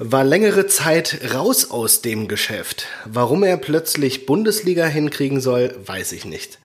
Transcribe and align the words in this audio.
war 0.00 0.22
längere 0.22 0.68
Zeit 0.68 1.34
raus 1.34 1.72
aus 1.72 2.02
dem 2.02 2.28
Geschäft. 2.28 2.86
Warum 3.04 3.42
er 3.42 3.56
plötzlich 3.56 4.26
Bundesliga 4.26 4.86
hinkriegen 4.86 5.40
soll, 5.40 5.74
weiß 5.84 6.12
ich 6.12 6.24
nicht. 6.24 6.60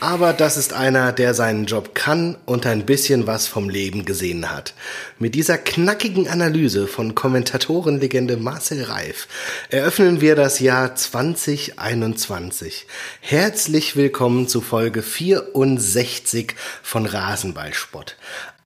Aber 0.00 0.32
das 0.32 0.56
ist 0.56 0.72
einer, 0.72 1.12
der 1.12 1.32
seinen 1.32 1.66
Job 1.66 1.94
kann 1.94 2.36
und 2.44 2.66
ein 2.66 2.84
bisschen 2.84 3.28
was 3.28 3.46
vom 3.46 3.68
Leben 3.68 4.04
gesehen 4.04 4.50
hat. 4.50 4.74
Mit 5.20 5.36
dieser 5.36 5.58
knackigen 5.58 6.26
Analyse 6.26 6.88
von 6.88 7.14
Kommentatorenlegende 7.14 8.36
Marcel 8.36 8.82
Reif 8.82 9.28
eröffnen 9.70 10.20
wir 10.20 10.34
das 10.34 10.58
Jahr 10.58 10.96
2021. 10.96 12.88
Herzlich 13.20 13.94
willkommen 13.94 14.48
zu 14.48 14.60
Folge 14.60 15.02
64 15.02 16.56
von 16.82 17.06
Rasenballspott. 17.06 18.16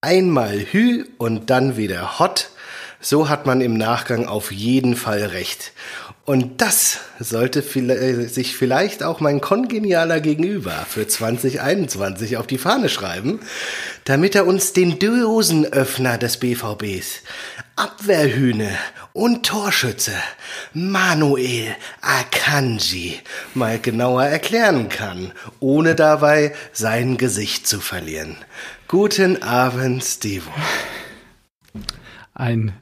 Einmal 0.01 0.61
Hü 0.61 1.05
und 1.19 1.51
dann 1.51 1.77
wieder 1.77 2.19
Hot 2.19 2.49
so 3.07 3.29
hat 3.29 3.47
man 3.47 3.61
im 3.61 3.75
Nachgang 3.75 4.27
auf 4.27 4.51
jeden 4.51 4.97
Fall 4.97 5.23
recht. 5.27 5.73
Und 6.25 6.61
das 6.61 6.99
sollte 7.21 7.63
sich 7.63 8.57
vielleicht 8.57 9.05
auch 9.05 9.21
mein 9.21 9.41
kongenialer 9.41 10.21
Gegenüber 10.21 10.85
für 10.89 11.07
2021 11.07 12.37
auf 12.37 12.49
die 12.49 12.59
Fahne 12.59 12.89
schreiben, 12.89 13.39
damit 14.03 14.35
er 14.35 14.45
uns 14.45 14.73
den 14.73 14.99
Dosenöffner 14.99 16.19
des 16.19 16.39
BVBs, 16.39 17.23
Abwehrhühne 17.77 18.71
und 19.13 19.47
Torschütze 19.47 20.15
Manuel 20.75 21.77
Akanji 22.01 23.21
mal 23.55 23.79
genauer 23.79 24.25
erklären 24.25 24.89
kann, 24.89 25.31
ohne 25.61 25.95
dabei 25.95 26.53
sein 26.73 27.19
Gesicht 27.19 27.69
zu 27.69 27.79
verlieren. 27.79 28.37
Guten 28.89 29.45
Abend, 29.45 30.03
Stevo. 30.03 30.51
Ein 32.35 32.73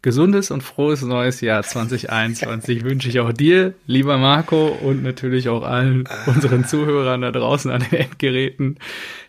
gesundes 0.00 0.52
und 0.52 0.62
frohes 0.62 1.02
neues 1.02 1.40
Jahr 1.40 1.64
2021 1.64 2.84
wünsche 2.84 3.08
ich 3.08 3.18
auch 3.18 3.32
dir, 3.32 3.74
lieber 3.86 4.16
Marco, 4.16 4.68
und 4.68 5.02
natürlich 5.02 5.48
auch 5.48 5.64
allen 5.64 6.08
unseren 6.26 6.64
Zuhörern 6.64 7.22
da 7.22 7.32
draußen 7.32 7.68
an 7.70 7.84
den 7.90 7.98
Endgeräten. 7.98 8.78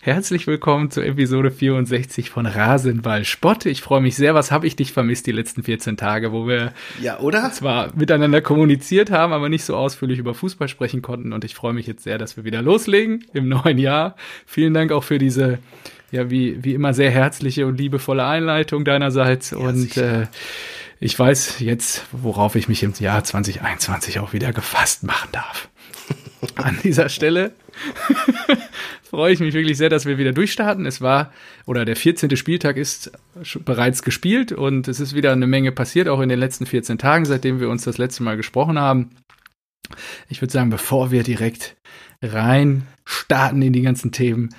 Herzlich 0.02 0.46
willkommen 0.46 0.92
zur 0.92 1.06
Episode 1.06 1.50
64 1.50 2.30
von 2.30 2.46
Rasenball 2.46 3.26
Spott. 3.26 3.66
Ich 3.66 3.82
freue 3.82 4.02
mich 4.02 4.16
sehr. 4.16 4.36
Was 4.36 4.52
habe 4.52 4.68
ich 4.68 4.76
dich 4.76 4.94
vermisst 4.94 5.26
die 5.26 5.32
letzten 5.32 5.64
14 5.64 5.98
Tage, 5.98 6.32
wo 6.32 6.48
wir 6.48 6.72
ja, 7.02 7.20
oder? 7.20 7.52
zwar 7.52 7.92
miteinander 7.96 8.42
kommuniziert 8.42 9.10
haben, 9.10 9.34
aber 9.34 9.50
nicht 9.50 9.66
so 9.66 9.76
ausführlich 9.76 10.20
über 10.20 10.36
Fußball 10.36 10.68
sprechen 10.68 11.02
konnten. 11.02 11.34
Und 11.34 11.44
ich 11.44 11.56
freue 11.56 11.74
mich 11.74 11.88
jetzt 11.88 12.04
sehr, 12.04 12.20
dass 12.20 12.38
wir 12.38 12.44
wieder 12.44 12.62
loslegen 12.62 13.26
im 13.34 13.50
neuen 13.50 13.80
Jahr. 13.80 14.16
Vielen 14.46 14.76
Dank 14.76 14.92
auch 14.92 15.04
für 15.04 15.18
diese 15.18 15.58
ja, 16.12 16.30
wie, 16.30 16.64
wie 16.64 16.74
immer 16.74 16.94
sehr 16.94 17.12
herzliche 17.12 17.66
und 17.68 17.78
liebevolle 17.78 18.26
Einleitung 18.26 18.86
deinerseits. 18.86 19.52
Ja, 19.52 19.58
und 19.58 19.98
äh, 19.98 20.28
ich 21.00 21.18
weiß 21.18 21.60
jetzt, 21.60 22.06
worauf 22.12 22.56
ich 22.56 22.68
mich 22.68 22.84
im 22.84 22.94
Jahr 23.00 23.24
2021 23.24 24.20
auch 24.20 24.34
wieder 24.34 24.52
gefasst 24.52 25.04
machen 25.04 25.30
darf. 25.32 25.70
An 26.56 26.78
dieser 26.84 27.10
Stelle 27.10 27.54
freue 29.04 29.34
ich 29.34 29.40
mich 29.40 29.54
wirklich 29.54 29.78
sehr, 29.78 29.90
dass 29.90 30.06
wir 30.06 30.18
wieder 30.18 30.34
durchstarten. 30.34 30.86
Es 30.86 31.02
war, 31.02 31.32
oder 31.66 31.86
der 31.86 31.96
14. 31.96 32.36
Spieltag 32.36 32.78
ist 32.78 33.12
bereits 33.66 34.04
gespielt 34.04 34.52
und 34.52 34.88
es 34.88 35.00
ist 35.00 35.16
wieder 35.16 35.32
eine 35.32 35.48
Menge 35.48 35.72
passiert, 35.72 36.08
auch 36.08 36.22
in 36.22 36.30
den 36.30 36.40
letzten 36.40 36.66
14 36.66 36.98
Tagen, 36.98 37.26
seitdem 37.26 37.60
wir 37.60 37.70
uns 37.70 37.84
das 37.84 37.98
letzte 37.98 38.24
Mal 38.24 38.38
gesprochen 38.38 38.80
haben. 38.80 39.12
Ich 40.28 40.42
würde 40.42 40.52
sagen, 40.52 40.70
bevor 40.70 41.12
wir 41.12 41.24
direkt 41.24 41.76
rein 42.22 42.84
starten 43.06 43.62
in 43.62 43.74
die 43.74 43.82
ganzen 43.82 44.12
Themen, 44.12 44.50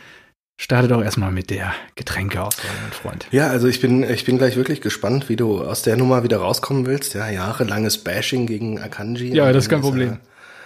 Starte 0.63 0.89
doch 0.89 1.03
erstmal 1.03 1.33
mit 1.33 1.49
der 1.49 1.73
Getränkeauswahl, 1.95 2.71
mein 2.83 2.93
Freund. 2.93 3.27
Ja, 3.31 3.49
also 3.49 3.67
ich 3.67 3.81
bin, 3.81 4.03
ich 4.03 4.27
bin 4.27 4.37
gleich 4.37 4.57
wirklich 4.57 4.83
gespannt, 4.83 5.31
wie 5.31 5.37
du 5.37 5.65
aus 5.65 5.81
der 5.81 5.97
Nummer 5.97 6.23
wieder 6.23 6.37
rauskommen 6.37 6.85
willst. 6.85 7.15
Ja, 7.15 7.31
jahrelanges 7.31 7.97
Bashing 8.05 8.47
gegen 8.47 8.79
Akanji. 8.79 9.35
Ja, 9.35 9.51
das 9.55 9.65
ist 9.65 9.71
kein 9.71 9.81
Problem. 9.81 10.19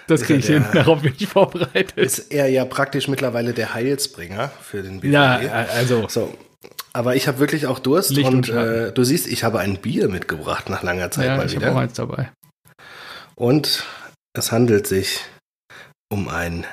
das 0.08 0.22
kriege 0.22 0.40
ich 0.40 0.46
hin, 0.46 0.64
darauf 0.72 1.02
bin 1.02 1.14
ich 1.16 1.28
vorbereitet. 1.28 1.96
Ist 1.96 2.32
er 2.32 2.48
ja 2.48 2.64
praktisch 2.64 3.06
mittlerweile 3.06 3.52
der 3.52 3.72
Heilsbringer 3.72 4.50
für 4.60 4.82
den 4.82 4.98
BVB. 4.98 5.12
Ja, 5.12 5.36
also. 5.72 6.08
So. 6.08 6.36
Aber 6.92 7.14
ich 7.14 7.28
habe 7.28 7.38
wirklich 7.38 7.68
auch 7.68 7.78
Durst 7.78 8.10
Licht 8.10 8.28
und, 8.28 8.50
und 8.50 8.56
äh, 8.56 8.92
du 8.92 9.04
siehst, 9.04 9.28
ich 9.28 9.44
habe 9.44 9.60
ein 9.60 9.76
Bier 9.76 10.08
mitgebracht 10.08 10.70
nach 10.70 10.82
langer 10.82 11.12
Zeit 11.12 11.26
ja, 11.26 11.36
mal 11.36 11.46
ich 11.46 11.54
wieder. 11.54 11.70
auch 11.70 11.76
eins 11.76 11.92
dabei. 11.92 12.32
Und 13.36 13.84
es 14.36 14.50
handelt 14.50 14.88
sich 14.88 15.20
um 16.12 16.26
ein 16.26 16.66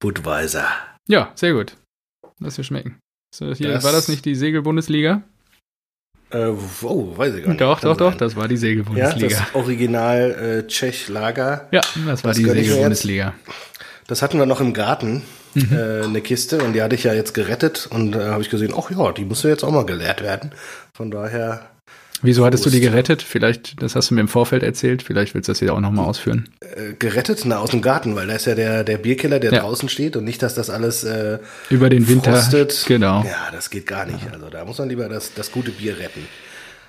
Budweiser. 0.00 0.68
Ja, 1.08 1.32
sehr 1.34 1.54
gut. 1.54 1.76
Lass 2.40 2.56
dir 2.56 2.64
schmecken. 2.64 2.98
So, 3.34 3.52
hier, 3.52 3.72
das 3.72 3.84
war 3.84 3.92
das 3.92 4.08
nicht 4.08 4.24
die 4.24 4.34
Segelbundesliga? 4.34 5.22
Äh, 6.30 6.52
oh, 6.82 7.16
weiß 7.16 7.34
ich 7.34 7.42
gar 7.42 7.50
nicht. 7.50 7.60
Doch, 7.60 7.80
doch, 7.80 7.96
doch, 7.96 8.14
das 8.14 8.36
war 8.36 8.48
die 8.48 8.56
Segelbundesliga. 8.56 9.28
Ja, 9.28 9.40
das 9.40 9.54
Original 9.54 10.62
äh, 10.64 10.66
Tschech 10.66 11.08
Lager. 11.08 11.68
Ja, 11.70 11.80
das 12.06 12.24
war 12.24 12.30
das 12.30 12.38
die 12.38 12.44
Segelbundesliga. 12.44 13.34
Das 14.06 14.22
hatten 14.22 14.38
wir 14.38 14.46
noch 14.46 14.60
im 14.60 14.72
Garten, 14.74 15.22
mhm. 15.54 15.68
äh, 15.72 16.04
eine 16.04 16.20
Kiste, 16.20 16.62
und 16.62 16.74
die 16.74 16.82
hatte 16.82 16.94
ich 16.94 17.04
ja 17.04 17.14
jetzt 17.14 17.34
gerettet. 17.34 17.88
Und 17.90 18.12
da 18.12 18.28
äh, 18.28 18.30
habe 18.30 18.42
ich 18.42 18.50
gesehen, 18.50 18.74
ach 18.76 18.90
ja, 18.90 19.12
die 19.12 19.24
muss 19.24 19.42
ja 19.42 19.50
jetzt 19.50 19.64
auch 19.64 19.70
mal 19.70 19.86
geleert 19.86 20.22
werden. 20.22 20.52
Von 20.92 21.10
daher 21.10 21.70
Wieso 22.22 22.44
hattest 22.44 22.64
du 22.64 22.70
die 22.70 22.80
gerettet? 22.80 23.22
Vielleicht, 23.22 23.82
das 23.82 23.94
hast 23.94 24.10
du 24.10 24.14
mir 24.14 24.22
im 24.22 24.28
Vorfeld 24.28 24.62
erzählt, 24.62 25.02
vielleicht 25.02 25.34
willst 25.34 25.48
du 25.48 25.52
das 25.52 25.58
hier 25.58 25.74
auch 25.74 25.80
nochmal 25.80 26.06
ausführen. 26.06 26.48
Äh, 26.60 26.94
gerettet? 26.98 27.42
Na, 27.44 27.58
aus 27.58 27.70
dem 27.70 27.82
Garten, 27.82 28.16
weil 28.16 28.26
da 28.26 28.34
ist 28.34 28.46
ja 28.46 28.54
der, 28.54 28.82
der 28.84 28.98
Bierkeller, 28.98 29.40
der 29.40 29.52
ja. 29.52 29.60
draußen 29.60 29.88
steht 29.88 30.16
und 30.16 30.24
nicht, 30.24 30.42
dass 30.42 30.54
das 30.54 30.70
alles 30.70 31.04
äh, 31.04 31.38
über 31.68 31.90
den 31.90 32.08
Winter 32.08 32.32
frostet. 32.32 32.84
Genau. 32.86 33.24
Ja, 33.24 33.50
das 33.52 33.68
geht 33.68 33.86
gar 33.86 34.06
nicht. 34.06 34.32
Also 34.32 34.48
da 34.48 34.64
muss 34.64 34.78
man 34.78 34.88
lieber 34.88 35.08
das, 35.08 35.34
das 35.34 35.52
gute 35.52 35.70
Bier 35.70 35.98
retten. 35.98 36.26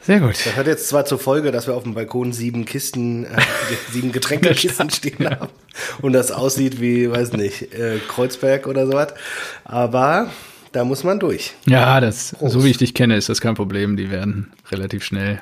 Sehr 0.06 0.19
gut. 0.19 0.35
Das 0.46 0.56
hat 0.56 0.68
jetzt 0.68 0.88
zwar 0.88 1.06
zur 1.06 1.18
Folge, 1.18 1.52
dass 1.52 1.66
wir 1.66 1.74
auf 1.74 1.81
dem 1.81 1.96
Balkon 1.96 2.31
sieben 2.31 2.66
Kisten, 2.66 3.25
äh, 3.25 3.30
sieben 3.91 4.12
Getränkekisten 4.12 4.90
stehen 4.91 5.18
ja. 5.19 5.40
haben 5.40 5.50
und 6.02 6.14
das 6.14 6.31
aussieht 6.31 6.80
wie, 6.80 7.09
weiß 7.09 7.34
nicht, 7.34 7.74
äh, 7.74 7.97
Kreuzberg 8.08 8.68
oder 8.68 8.85
sowas. 8.85 9.14
Aber 9.64 10.30
da 10.75 10.84
muss 10.84 11.06
man 11.06 11.19
durch. 11.19 11.53
Ja, 11.66 12.02
das, 12.02 12.36
so 12.41 12.66
wie 12.66 12.69
ich 12.69 12.78
dich 12.78 12.94
kenne, 12.94 13.16
ist 13.16 13.30
das 13.30 13.40
kein 13.40 13.56
Problem. 13.56 13.96
Die 13.96 14.12
werden 14.12 14.52
relativ 14.69 15.06
schnell 15.06 15.40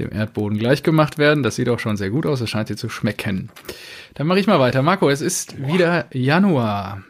dem 0.00 0.10
Erdboden 0.10 0.58
gleichgemacht 0.58 1.16
werden. 1.16 1.44
Das 1.44 1.54
sieht 1.54 1.68
auch 1.68 1.78
schon 1.78 1.96
sehr 1.96 2.10
gut 2.10 2.26
aus. 2.26 2.40
Das 2.40 2.50
scheint 2.50 2.68
dir 2.68 2.76
zu 2.76 2.88
schmecken. 2.88 3.50
Dann 4.14 4.26
mache 4.26 4.40
ich 4.40 4.48
mal 4.48 4.58
weiter. 4.58 4.82
Marco, 4.82 5.08
es 5.08 5.20
ist 5.20 5.64
wieder 5.64 6.06
Januar. 6.12 7.04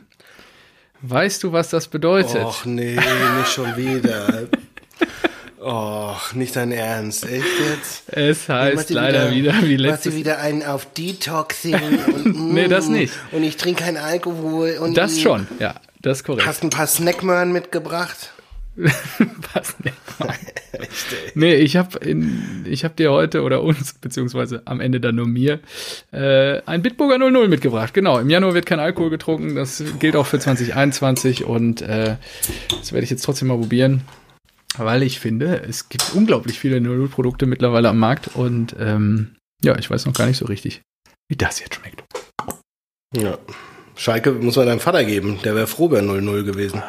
Weißt 1.00 1.42
du, 1.42 1.52
was 1.52 1.70
das 1.70 1.88
bedeutet? 1.88 2.44
Och 2.44 2.66
nee, 2.66 2.96
nicht 2.96 3.52
schon 3.52 3.76
wieder. 3.76 4.48
Och, 5.64 6.34
nicht 6.34 6.56
dein 6.56 6.72
Ernst, 6.72 7.24
echt 7.24 7.44
jetzt? 7.70 8.02
Es 8.12 8.48
heißt 8.48 8.90
leider 8.90 9.30
wieder, 9.30 9.54
wieder 9.54 9.68
wie 9.68 9.76
letztes 9.76 10.12
Mal. 10.12 10.18
wieder 10.18 10.38
einen 10.40 10.64
auf 10.64 10.86
Detoxing 10.92 11.76
und 12.14 12.52
Nee, 12.54 12.66
das 12.66 12.88
nicht. 12.88 13.14
Und 13.30 13.44
ich 13.44 13.56
trinke 13.58 13.84
keinen 13.84 13.96
Alkohol 13.96 14.78
und 14.80 14.96
Das 14.96 15.20
schon, 15.20 15.46
ja. 15.60 15.76
Das 16.00 16.18
ist 16.18 16.24
korrekt. 16.24 16.48
Hast 16.48 16.64
ein 16.64 16.70
paar 16.70 16.88
Snackmöhren 16.88 17.52
mitgebracht? 17.52 18.32
Was 18.74 19.74
nee, 21.34 21.54
ich 21.56 21.76
habe 21.76 21.98
ich 22.64 22.84
hab 22.84 22.96
dir 22.96 23.12
heute 23.12 23.42
oder 23.42 23.62
uns, 23.62 23.92
beziehungsweise 23.92 24.62
am 24.64 24.80
Ende 24.80 24.98
dann 24.98 25.14
nur 25.14 25.26
mir, 25.26 25.60
äh, 26.10 26.62
ein 26.64 26.80
Bitburger 26.82 27.18
00 27.18 27.48
mitgebracht. 27.48 27.92
Genau, 27.92 28.18
im 28.18 28.30
Januar 28.30 28.54
wird 28.54 28.64
kein 28.64 28.80
Alkohol 28.80 29.10
getrunken, 29.10 29.54
das 29.54 29.84
gilt 30.00 30.16
auch 30.16 30.26
für 30.26 30.38
2021 30.38 31.44
und 31.44 31.82
äh, 31.82 32.16
das 32.80 32.92
werde 32.92 33.04
ich 33.04 33.10
jetzt 33.10 33.22
trotzdem 33.22 33.48
mal 33.48 33.58
probieren, 33.58 34.02
weil 34.76 35.02
ich 35.02 35.20
finde, 35.20 35.62
es 35.62 35.88
gibt 35.88 36.14
unglaublich 36.14 36.58
viele 36.58 36.78
00-Produkte 36.78 37.46
mittlerweile 37.46 37.88
am 37.88 37.98
Markt 37.98 38.34
und 38.34 38.74
ähm, 38.78 39.36
ja, 39.62 39.78
ich 39.78 39.90
weiß 39.90 40.06
noch 40.06 40.14
gar 40.14 40.26
nicht 40.26 40.38
so 40.38 40.46
richtig, 40.46 40.82
wie 41.28 41.36
das 41.36 41.60
jetzt 41.60 41.74
schmeckt. 41.76 42.02
Ja. 43.14 43.38
Schalke 43.94 44.32
muss 44.32 44.56
man 44.56 44.66
deinem 44.66 44.80
Vater 44.80 45.04
geben. 45.04 45.38
Der 45.44 45.54
wäre 45.54 45.66
froh 45.66 45.88
bei 45.88 46.00
0-0 46.00 46.44
gewesen. 46.44 46.82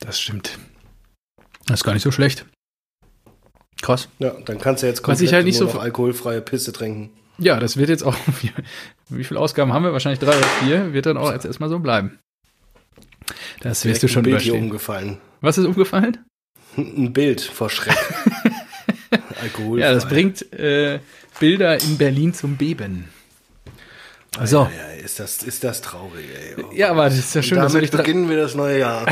Das 0.00 0.20
stimmt. 0.20 0.58
Das 1.66 1.80
ist 1.80 1.84
gar 1.84 1.94
nicht 1.94 2.02
so 2.02 2.12
schlecht. 2.12 2.46
Krass. 3.82 4.08
Ja, 4.18 4.30
dann 4.44 4.58
kannst 4.58 4.82
du 4.82 4.86
jetzt 4.86 5.02
komplett 5.02 5.18
Was 5.18 5.22
ich 5.22 5.34
halt 5.34 5.44
nicht 5.44 5.58
so 5.58 5.68
alkoholfreie 5.68 6.40
Pisse 6.40 6.72
trinken. 6.72 7.10
Ja, 7.38 7.58
das 7.58 7.76
wird 7.76 7.88
jetzt 7.88 8.04
auch. 8.04 8.16
Wie 9.08 9.24
viele 9.24 9.40
Ausgaben 9.40 9.72
haben 9.72 9.82
wir? 9.84 9.92
Wahrscheinlich 9.92 10.20
drei 10.20 10.36
oder 10.36 10.46
vier. 10.46 10.92
Wird 10.92 11.06
dann 11.06 11.16
auch 11.16 11.32
jetzt 11.32 11.44
erstmal 11.44 11.68
so 11.68 11.80
bleiben. 11.80 12.18
Das 13.60 13.84
wirst 13.84 14.02
du 14.02 14.08
schon 14.08 14.22
Bild 14.22 14.34
überstehen. 14.34 14.54
Hier 14.54 14.62
umgefallen. 14.62 15.18
Was 15.40 15.58
ist 15.58 15.66
umgefallen? 15.66 16.18
Ein 16.76 17.12
Bild 17.12 17.40
vor 17.40 17.70
Schreck. 17.70 17.96
Alkohol. 19.42 19.80
Ja, 19.80 19.92
das 19.92 20.08
bringt 20.08 20.52
äh, 20.52 21.00
Bilder 21.38 21.80
in 21.80 21.98
Berlin 21.98 22.34
zum 22.34 22.56
Beben. 22.56 23.08
So. 24.42 24.62
Ja, 24.62 24.70
ja, 24.70 25.04
ist 25.04 25.20
das, 25.20 25.42
ist 25.44 25.62
das 25.62 25.80
traurig, 25.80 26.26
ey. 26.34 26.64
Oh, 26.64 26.72
ja, 26.74 26.90
aber 26.90 27.04
das 27.04 27.18
ist 27.18 27.34
ja 27.34 27.42
schön, 27.42 27.58
dass 27.58 27.72
wir 27.72 27.88
beginnen 27.88 28.28
wir 28.28 28.36
das 28.36 28.56
neue 28.56 28.80
Jahr. 28.80 29.06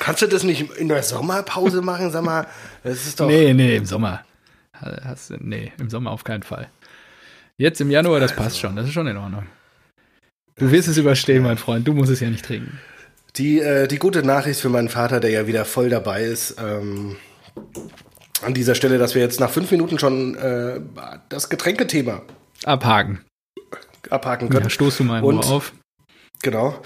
kannst 0.00 0.22
du 0.22 0.26
das 0.26 0.42
nicht 0.42 0.72
in 0.72 0.88
der 0.88 1.04
Sommerpause 1.04 1.82
machen? 1.82 2.10
Sag 2.10 2.24
mal, 2.24 2.46
das 2.82 3.06
ist 3.06 3.20
doch. 3.20 3.28
Nee, 3.28 3.54
nee, 3.54 3.76
im 3.76 3.86
Sommer. 3.86 4.24
Hast, 4.72 5.32
nee, 5.38 5.72
im 5.78 5.88
Sommer 5.90 6.10
auf 6.10 6.24
keinen 6.24 6.42
Fall. 6.42 6.68
Jetzt 7.56 7.80
im 7.80 7.90
Januar, 7.90 8.20
das 8.20 8.32
also. 8.32 8.42
passt 8.42 8.58
schon, 8.58 8.74
das 8.74 8.86
ist 8.86 8.92
schon 8.92 9.06
in 9.06 9.16
Ordnung. 9.16 9.46
Du 10.56 10.70
wirst 10.70 10.88
es 10.88 10.96
überstehen, 10.96 11.44
mein 11.44 11.58
Freund, 11.58 11.86
du 11.86 11.92
musst 11.92 12.10
es 12.10 12.20
ja 12.20 12.28
nicht 12.28 12.44
trinken. 12.44 12.80
Die, 13.38 13.60
äh, 13.60 13.86
die 13.86 13.98
gute 13.98 14.22
Nachricht 14.24 14.60
für 14.60 14.68
meinen 14.68 14.88
Vater, 14.88 15.20
der 15.20 15.30
ja 15.30 15.46
wieder 15.46 15.64
voll 15.64 15.88
dabei 15.88 16.24
ist, 16.24 16.56
ähm, 16.58 17.16
an 18.42 18.54
dieser 18.54 18.74
Stelle, 18.74 18.98
dass 18.98 19.14
wir 19.14 19.22
jetzt 19.22 19.40
nach 19.40 19.50
fünf 19.50 19.70
Minuten 19.70 19.98
schon 19.98 20.34
äh, 20.36 20.80
das 21.28 21.48
Getränkethema 21.48 22.22
Abhaken. 22.64 23.20
abhaken 24.10 24.48
können. 24.48 24.64
Ja, 24.64 24.70
stoß 24.70 24.96
du 24.98 25.04
mal 25.04 25.22
Und- 25.22 25.46
auf. 25.46 25.72
Genau. 26.42 26.80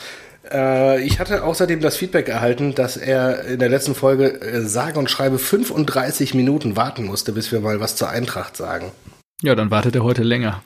Äh, 0.51 1.03
ich 1.03 1.19
hatte 1.21 1.45
außerdem 1.45 1.81
das 1.81 1.97
Feedback 1.97 2.29
erhalten, 2.29 2.75
dass 2.75 2.97
er 2.97 3.45
in 3.45 3.59
der 3.59 3.69
letzten 3.69 3.95
Folge 3.95 4.41
äh, 4.41 4.63
sage 4.63 4.99
und 4.99 5.11
schreibe 5.11 5.39
35 5.39 6.35
Minuten 6.35 6.77
warten 6.77 7.05
musste, 7.05 7.33
bis 7.33 7.53
wir 7.53 7.61
mal 7.61 7.81
was 7.81 7.97
zur 7.97 8.09
Eintracht 8.09 8.57
sagen. 8.57 8.93
Ja, 9.43 9.55
dann 9.55 9.71
wartet 9.71 9.95
er 9.95 10.05
heute 10.05 10.23
länger. 10.23 10.63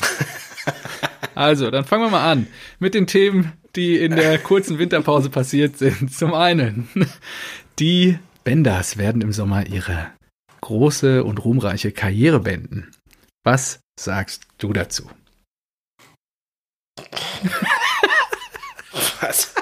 also, 1.34 1.70
dann 1.70 1.84
fangen 1.84 2.04
wir 2.04 2.10
mal 2.10 2.30
an 2.30 2.46
mit 2.78 2.94
den 2.94 3.06
Themen, 3.06 3.52
die 3.76 3.98
in 3.98 4.16
der 4.16 4.38
kurzen 4.38 4.78
Winterpause 4.78 5.30
passiert 5.30 5.78
sind. 5.78 6.12
Zum 6.14 6.34
einen, 6.34 6.88
die 7.78 8.18
Benders 8.44 8.96
werden 8.96 9.22
im 9.22 9.32
Sommer 9.32 9.66
ihre 9.66 10.08
große 10.62 11.22
und 11.22 11.44
ruhmreiche 11.44 11.92
Karriere 11.92 12.40
beenden. 12.40 12.90
Was 13.44 13.80
sagst 13.98 14.42
du 14.58 14.72
dazu? 14.72 15.08
Was? 19.20 19.54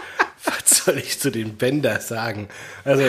Was 0.45 0.85
soll 0.85 0.99
ich 0.99 1.19
zu 1.19 1.31
den 1.31 1.57
Bänder 1.57 2.01
sagen? 2.01 2.49
Also, 2.85 3.05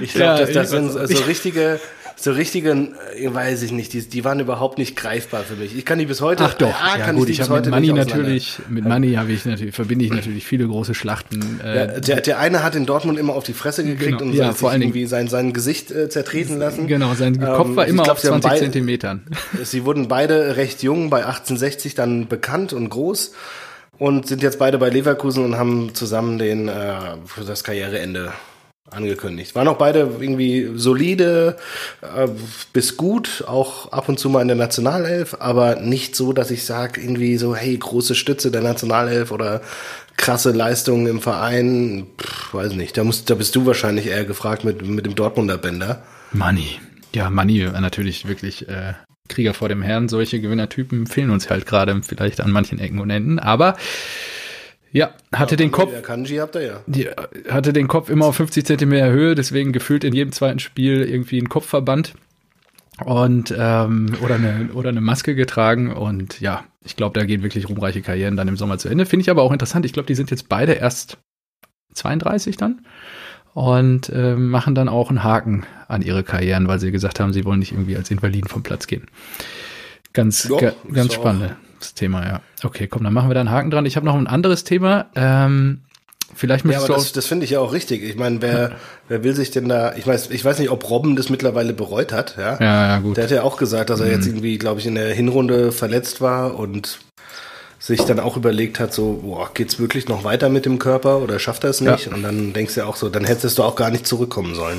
ich 0.00 0.14
Ja, 0.14 0.36
glaube, 0.36 0.52
dass 0.52 0.54
das 0.54 0.70
sind 0.70 0.94
weiß 0.94 1.10
so 1.10 1.24
richtige, 1.24 1.80
so 2.16 2.32
richtige, 2.32 2.70
äh, 2.70 3.32
weiß 3.34 3.62
ich 3.62 3.72
nicht, 3.72 3.92
die, 3.92 4.00
die 4.08 4.24
waren 4.24 4.40
überhaupt 4.40 4.78
nicht 4.78 4.96
greifbar 4.96 5.42
für 5.42 5.54
mich. 5.56 5.76
Ich 5.76 5.84
kann 5.84 5.98
die 5.98 6.06
bis 6.06 6.20
heute, 6.20 6.44
Ach 6.44 6.54
doch, 6.54 6.72
A, 6.80 6.98
ja 6.98 7.04
kann 7.04 7.16
gut, 7.16 7.28
ich 7.28 7.38
bis 7.38 7.48
habe 7.50 7.60
mit 7.60 7.66
heute 7.72 7.86
Money 7.86 7.92
natürlich, 7.92 8.58
mit 8.68 8.84
Money 8.84 9.14
habe 9.14 9.32
ich 9.32 9.44
natürlich, 9.44 9.74
verbinde 9.74 10.04
ich 10.04 10.10
natürlich 10.12 10.46
viele 10.46 10.66
große 10.66 10.94
Schlachten. 10.94 11.60
Ja, 11.62 11.72
Äh, 11.84 12.00
der, 12.00 12.20
der 12.20 12.38
eine 12.38 12.62
hat 12.62 12.74
in 12.76 12.86
Dortmund 12.86 13.18
immer 13.18 13.34
auf 13.34 13.44
die 13.44 13.52
Fresse 13.52 13.84
gekriegt 13.84 14.18
Genau. 14.18 14.30
und 14.30 14.32
Ja, 14.34 14.46
hat 14.46 14.52
sich 14.52 14.60
vor 14.60 14.70
allen 14.70 14.82
irgendwie 14.82 15.06
sein, 15.06 15.28
sein 15.28 15.52
Gesicht 15.52 15.90
äh, 15.90 16.08
zertreten 16.08 16.58
lassen. 16.58 16.86
genau, 16.86 17.14
sein 17.14 17.34
Ähm, 17.34 17.40
Kopf 17.40 17.76
war 17.76 17.84
ich 17.84 17.90
immer 17.90 18.04
glaub, 18.04 18.16
auf 18.16 18.20
sie 18.22 18.28
haben 18.28 18.40
20 18.40 18.50
beide- 18.50 18.60
Zentimetern. 18.72 19.22
Sie 19.64 19.84
wurden 19.84 20.08
beide 20.08 20.56
recht 20.56 20.82
jung, 20.82 21.10
bei 21.10 21.24
1860 21.26 21.94
dann 21.94 22.28
bekannt 22.28 22.72
und 22.72 22.88
groß 22.90 23.32
und 23.98 24.26
sind 24.28 24.42
jetzt 24.42 24.58
beide 24.58 24.78
bei 24.78 24.88
Leverkusen 24.88 25.44
und 25.44 25.56
haben 25.56 25.94
zusammen 25.94 26.38
den 26.38 26.68
äh, 26.68 26.72
für 27.26 27.42
das 27.44 27.64
Karriereende 27.64 28.32
angekündigt. 28.94 29.54
Waren 29.54 29.68
auch 29.68 29.78
beide 29.78 30.00
irgendwie 30.20 30.70
solide 30.74 31.56
äh, 32.02 32.28
bis 32.72 32.96
gut, 32.96 33.44
auch 33.46 33.92
ab 33.92 34.08
und 34.08 34.18
zu 34.18 34.28
mal 34.28 34.42
in 34.42 34.48
der 34.48 34.56
Nationalelf, 34.56 35.36
aber 35.38 35.76
nicht 35.76 36.16
so, 36.16 36.32
dass 36.32 36.50
ich 36.50 36.64
sage 36.64 37.00
irgendwie 37.00 37.36
so, 37.36 37.54
hey, 37.54 37.76
große 37.76 38.14
Stütze 38.14 38.50
der 38.50 38.62
Nationalelf 38.62 39.30
oder 39.32 39.60
krasse 40.16 40.52
Leistungen 40.52 41.06
im 41.06 41.20
Verein, 41.20 42.06
Pff, 42.18 42.54
weiß 42.54 42.72
nicht. 42.74 42.96
Da, 42.96 43.04
musst, 43.04 43.30
da 43.30 43.34
bist 43.34 43.54
du 43.56 43.66
wahrscheinlich 43.66 44.06
eher 44.06 44.24
gefragt 44.24 44.64
mit, 44.64 44.86
mit 44.86 45.06
dem 45.06 45.14
Dortmunder 45.14 45.58
Bänder. 45.58 46.02
Money. 46.32 46.80
Ja, 47.14 47.30
Money 47.30 47.72
war 47.72 47.80
natürlich 47.80 48.26
wirklich 48.26 48.68
äh, 48.68 48.94
Krieger 49.28 49.54
vor 49.54 49.68
dem 49.68 49.82
Herrn. 49.82 50.08
Solche 50.08 50.40
Gewinnertypen 50.40 51.06
fehlen 51.06 51.30
uns 51.30 51.48
halt 51.48 51.66
gerade 51.66 52.00
vielleicht 52.02 52.40
an 52.40 52.50
manchen 52.50 52.78
Ecken 52.78 52.98
und 52.98 53.10
Enden. 53.10 53.38
Aber 53.38 53.76
ja, 54.94 55.12
hatte 55.32 55.56
den 55.56 55.70
Kopf, 55.70 55.90
Der 55.90 56.00
Kanji 56.02 56.36
habt 56.36 56.54
ihr 56.54 56.62
ja. 56.62 56.80
die, 56.86 57.08
hatte 57.50 57.72
den 57.74 57.88
Kopf 57.88 58.08
immer 58.08 58.26
auf 58.26 58.36
50 58.36 58.64
Zentimeter 58.64 59.10
Höhe, 59.10 59.34
deswegen 59.34 59.72
gefühlt 59.72 60.04
in 60.04 60.14
jedem 60.14 60.32
zweiten 60.32 60.60
Spiel 60.60 61.02
irgendwie 61.02 61.38
ein 61.38 61.48
Kopfverband 61.50 62.14
und 63.04 63.52
ähm, 63.58 64.14
oder 64.22 64.36
eine 64.36 64.70
oder 64.72 64.88
eine 64.90 65.00
Maske 65.00 65.34
getragen 65.34 65.92
und 65.92 66.40
ja, 66.40 66.64
ich 66.84 66.96
glaube, 66.96 67.18
da 67.18 67.26
gehen 67.26 67.42
wirklich 67.42 67.68
ruhmreiche 67.68 68.02
Karrieren 68.02 68.36
dann 68.36 68.46
im 68.48 68.56
Sommer 68.56 68.78
zu 68.78 68.88
Ende. 68.88 69.04
Finde 69.04 69.22
ich 69.22 69.30
aber 69.30 69.42
auch 69.42 69.52
interessant. 69.52 69.84
Ich 69.84 69.92
glaube, 69.92 70.06
die 70.06 70.14
sind 70.14 70.30
jetzt 70.30 70.48
beide 70.48 70.72
erst 70.74 71.18
32 71.94 72.56
dann 72.56 72.82
und 73.54 74.10
ähm, 74.14 74.48
machen 74.50 74.74
dann 74.74 74.88
auch 74.88 75.10
einen 75.10 75.24
Haken 75.24 75.64
an 75.88 76.02
ihre 76.02 76.22
Karrieren, 76.24 76.68
weil 76.68 76.78
sie 76.78 76.92
gesagt 76.92 77.20
haben, 77.20 77.32
sie 77.32 77.44
wollen 77.44 77.58
nicht 77.60 77.72
irgendwie 77.72 77.96
als 77.96 78.10
Invaliden 78.10 78.48
vom 78.48 78.62
Platz 78.62 78.86
gehen. 78.86 79.06
Ganz, 80.12 80.48
Ja, 80.48 80.56
ga, 80.58 80.72
ganz 80.92 81.18
auch- 81.18 81.24
spannendes 81.84 81.94
Thema, 81.94 82.26
ja. 82.26 82.40
Okay, 82.62 82.86
komm, 82.88 83.04
dann 83.04 83.12
machen 83.12 83.28
wir 83.30 83.34
da 83.34 83.40
einen 83.40 83.50
Haken 83.50 83.70
dran. 83.70 83.86
Ich 83.86 83.96
habe 83.96 84.06
noch 84.06 84.14
ein 84.16 84.26
anderes 84.26 84.64
Thema. 84.64 85.06
Ähm, 85.14 85.80
vielleicht 86.34 86.64
Ja, 86.64 86.68
möchtest 86.68 86.90
aber 86.90 86.98
du 86.98 87.02
das, 87.04 87.12
das 87.12 87.26
finde 87.26 87.44
ich 87.44 87.50
ja 87.50 87.60
auch 87.60 87.72
richtig. 87.72 88.02
Ich 88.02 88.16
meine, 88.16 88.40
wer, 88.42 88.72
wer 89.08 89.22
will 89.24 89.34
sich 89.34 89.50
denn 89.50 89.68
da, 89.68 89.94
ich 89.96 90.06
weiß, 90.06 90.30
ich 90.30 90.44
weiß 90.44 90.58
nicht, 90.58 90.70
ob 90.70 90.88
Robben 90.88 91.16
das 91.16 91.28
mittlerweile 91.28 91.72
bereut 91.72 92.12
hat, 92.12 92.36
ja. 92.38 92.58
Ja, 92.60 92.86
ja, 92.88 92.98
gut. 92.98 93.16
Der 93.16 93.24
hat 93.24 93.30
ja 93.30 93.42
auch 93.42 93.56
gesagt, 93.56 93.90
dass 93.90 94.00
er 94.00 94.06
Mhm. 94.06 94.12
jetzt 94.12 94.26
irgendwie, 94.26 94.58
glaube 94.58 94.80
ich, 94.80 94.86
in 94.86 94.94
der 94.94 95.12
Hinrunde 95.14 95.72
verletzt 95.72 96.20
war 96.20 96.58
und 96.58 96.98
sich 97.78 98.04
dann 98.06 98.18
auch 98.18 98.38
überlegt 98.38 98.80
hat, 98.80 98.94
so, 98.94 99.20
boah, 99.22 99.50
geht's 99.52 99.78
wirklich 99.78 100.08
noch 100.08 100.24
weiter 100.24 100.48
mit 100.48 100.64
dem 100.64 100.78
Körper 100.78 101.18
oder 101.18 101.38
schafft 101.38 101.64
er 101.64 101.70
es 101.70 101.82
nicht? 101.82 102.08
Und 102.08 102.22
dann 102.22 102.54
denkst 102.54 102.74
du 102.74 102.80
ja 102.80 102.86
auch 102.86 102.96
so, 102.96 103.10
dann 103.10 103.24
hättest 103.24 103.58
du 103.58 103.62
auch 103.62 103.76
gar 103.76 103.90
nicht 103.90 104.06
zurückkommen 104.06 104.54
sollen. 104.54 104.78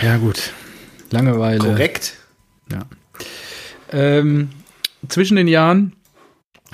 Ja, 0.00 0.16
gut. 0.18 0.52
Langeweile. 1.10 1.58
Korrekt? 1.58 2.14
Ja. 2.70 2.82
Ähm, 3.92 4.50
zwischen 5.08 5.36
den 5.36 5.48
Jahren 5.48 5.94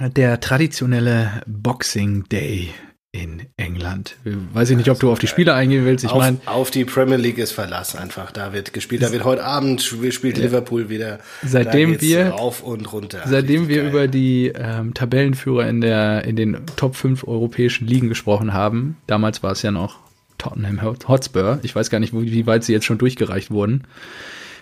der 0.01 0.41
traditionelle 0.41 1.43
Boxing 1.47 2.25
Day 2.29 2.71
in 3.13 3.45
England. 3.57 4.17
Weiß 4.53 4.69
ich 4.69 4.77
nicht, 4.77 4.91
ob 4.91 5.01
du 5.01 5.11
auf 5.11 5.19
die 5.19 5.27
Spiele 5.27 5.55
eingehen 5.55 5.87
willst. 5.87 6.05
Ich 6.05 6.11
auf, 6.11 6.19
meine, 6.19 6.37
auf 6.45 6.71
die 6.71 6.85
Premier 6.85 7.17
League 7.17 7.39
ist 7.39 7.53
Verlass 7.53 7.97
einfach. 7.97 8.31
Da 8.31 8.53
wird 8.53 8.75
gespielt. 8.75 9.01
Da 9.01 9.11
wird 9.11 9.25
heute 9.25 9.43
Abend 9.43 9.81
sp- 9.81 10.11
spielt 10.13 10.37
Liverpool 10.37 10.91
wieder. 10.91 11.21
Seitdem 11.43 11.99
wir- 12.03 12.29
rauf 12.29 12.63
und 12.63 12.93
runter. 12.93 13.23
seitdem 13.27 13.69
wir 13.69 13.79
geil. 13.85 13.89
über 13.89 14.07
die 14.09 14.53
ähm, 14.55 14.93
Tabellenführer 14.93 15.67
in, 15.67 15.81
der, 15.81 16.25
in 16.27 16.37
den 16.37 16.59
Top 16.77 16.95
5 16.95 17.27
europäischen 17.27 17.87
Ligen 17.87 18.11
gesprochen 18.11 18.53
haben, 18.53 18.99
damals 19.07 19.43
war 19.43 19.53
es 19.53 19.63
ja 19.63 19.71
noch 19.71 19.99
Tottenham 20.37 20.83
Hot- 20.83 21.09
Hotspur. 21.09 21.59
Ich 21.63 21.75
weiß 21.75 21.89
gar 21.89 22.01
nicht, 22.01 22.13
wie 22.13 22.47
weit 22.47 22.65
sie 22.65 22.75
jetzt 22.75 22.85
schon 22.85 22.99
durchgereicht 22.99 23.51
wurden. 23.51 23.85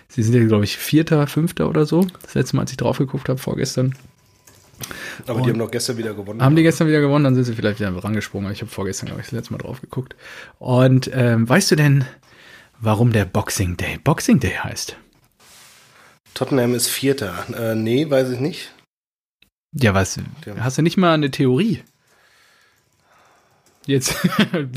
Sie 0.07 0.23
sind 0.23 0.33
ja, 0.33 0.45
glaube 0.45 0.63
ich, 0.63 0.77
Vierter, 0.77 1.27
Fünfter 1.27 1.69
oder 1.69 1.85
so. 1.85 2.05
Das 2.21 2.35
letzte 2.35 2.55
Mal, 2.55 2.63
als 2.63 2.71
ich 2.71 2.77
drauf 2.77 2.97
geguckt 2.97 3.29
habe, 3.29 3.39
vorgestern. 3.39 3.95
Aber 5.27 5.41
die 5.41 5.49
haben 5.49 5.59
doch 5.59 5.71
gestern 5.71 5.97
wieder 5.97 6.13
gewonnen. 6.13 6.41
Haben 6.41 6.55
die 6.55 6.63
gestern 6.63 6.87
wieder 6.87 7.01
gewonnen, 7.01 7.23
dann 7.23 7.35
sind 7.35 7.45
sie 7.45 7.53
vielleicht 7.53 7.79
wieder 7.79 7.95
rangesprungen. 8.03 8.51
Ich 8.51 8.61
habe 8.61 8.71
vorgestern, 8.71 9.07
glaube 9.07 9.21
ich, 9.21 9.27
das 9.27 9.33
letzte 9.33 9.53
Mal 9.53 9.59
drauf 9.59 9.81
geguckt. 9.81 10.15
Und 10.59 11.09
ähm, 11.13 11.47
weißt 11.47 11.71
du 11.71 11.75
denn, 11.75 12.05
warum 12.79 13.11
der 13.11 13.25
Boxing 13.25 13.77
Day 13.77 13.97
Boxing 14.03 14.39
Day 14.39 14.51
heißt? 14.51 14.97
Tottenham 16.33 16.75
ist 16.75 16.89
Vierter. 16.89 17.45
Äh, 17.57 17.75
nee, 17.75 18.09
weiß 18.09 18.31
ich 18.31 18.39
nicht. 18.39 18.73
Ja, 19.71 19.93
was? 19.93 20.19
Hast 20.59 20.77
du 20.77 20.81
nicht 20.81 20.97
mal 20.97 21.13
eine 21.13 21.31
Theorie? 21.31 21.81
Jetzt 23.85 24.15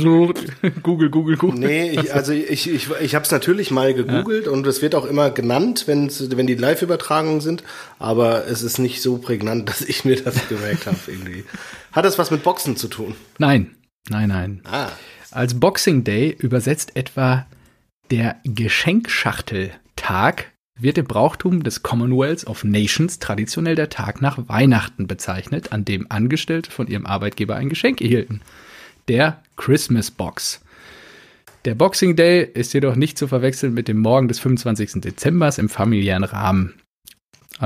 Google, 0.83 1.11
Google, 1.11 1.37
Google. 1.37 1.59
Nee, 1.59 1.91
ich, 1.91 2.13
also 2.13 2.33
ich, 2.33 2.71
ich, 2.71 2.89
ich 3.01 3.15
habe 3.15 3.25
es 3.25 3.31
natürlich 3.31 3.71
mal 3.71 3.95
gegoogelt 3.95 4.49
und 4.49 4.67
es 4.67 4.83
wird 4.83 4.95
auch 4.95 5.07
immer 5.07 5.31
genannt, 5.31 5.85
wenn's, 5.87 6.37
wenn 6.37 6.47
die 6.47 6.55
Live-Übertragungen 6.55 7.41
sind, 7.41 7.65
aber 7.99 8.47
es 8.47 8.61
ist 8.63 8.79
nicht 8.79 9.01
so 9.01 9.17
prägnant, 9.17 9.67
dass 9.71 9.81
ich 9.81 10.05
mir 10.05 10.23
das 10.23 10.49
gemerkt 10.49 10.87
habe 10.87 10.99
irgendwie. 11.07 11.45
Hat 11.93 12.05
das 12.05 12.19
was 12.19 12.31
mit 12.31 12.43
Boxen 12.43 12.77
zu 12.77 12.89
tun? 12.89 13.15
Nein, 13.39 13.75
nein, 14.11 14.29
nein. 14.29 14.61
Ah, 14.65 14.91
Als 15.31 15.59
Boxing 15.59 16.05
Day 16.05 16.37
übersetzt 16.39 16.95
etwa 16.95 17.47
der 18.11 18.37
Geschenkschachteltag 18.45 20.53
wird 20.81 20.99
im 20.99 21.07
Brauchtum 21.07 21.63
des 21.63 21.83
Commonwealth 21.83 22.47
of 22.47 22.63
Nations 22.63 23.19
traditionell 23.19 23.75
der 23.75 23.89
Tag 23.89 24.23
nach 24.23 24.49
Weihnachten 24.49 25.07
bezeichnet, 25.07 25.73
an 25.73 25.85
dem 25.85 26.07
Angestellte 26.11 26.71
von 26.71 26.87
ihrem 26.87 27.07
Arbeitgeber 27.07 27.57
ein 27.57 27.69
Geschenk 27.69 28.01
erhielten. 28.01 28.41
Der 29.09 29.43
Christmas 29.57 30.11
Box. 30.11 30.61
Der 31.65 31.75
Boxing 31.75 32.15
Day 32.15 32.45
ist 32.45 32.75
jedoch 32.75 32.95
nicht 32.95 33.17
zu 33.17 33.27
verwechseln 33.27 33.73
mit 33.73 33.89
dem 33.89 33.99
Morgen 33.99 34.29
des 34.29 34.39
25. 34.39 35.01
Dezember 35.01 35.51
im 35.57 35.69
familiären 35.69 36.25
Rahmen, 36.25 36.75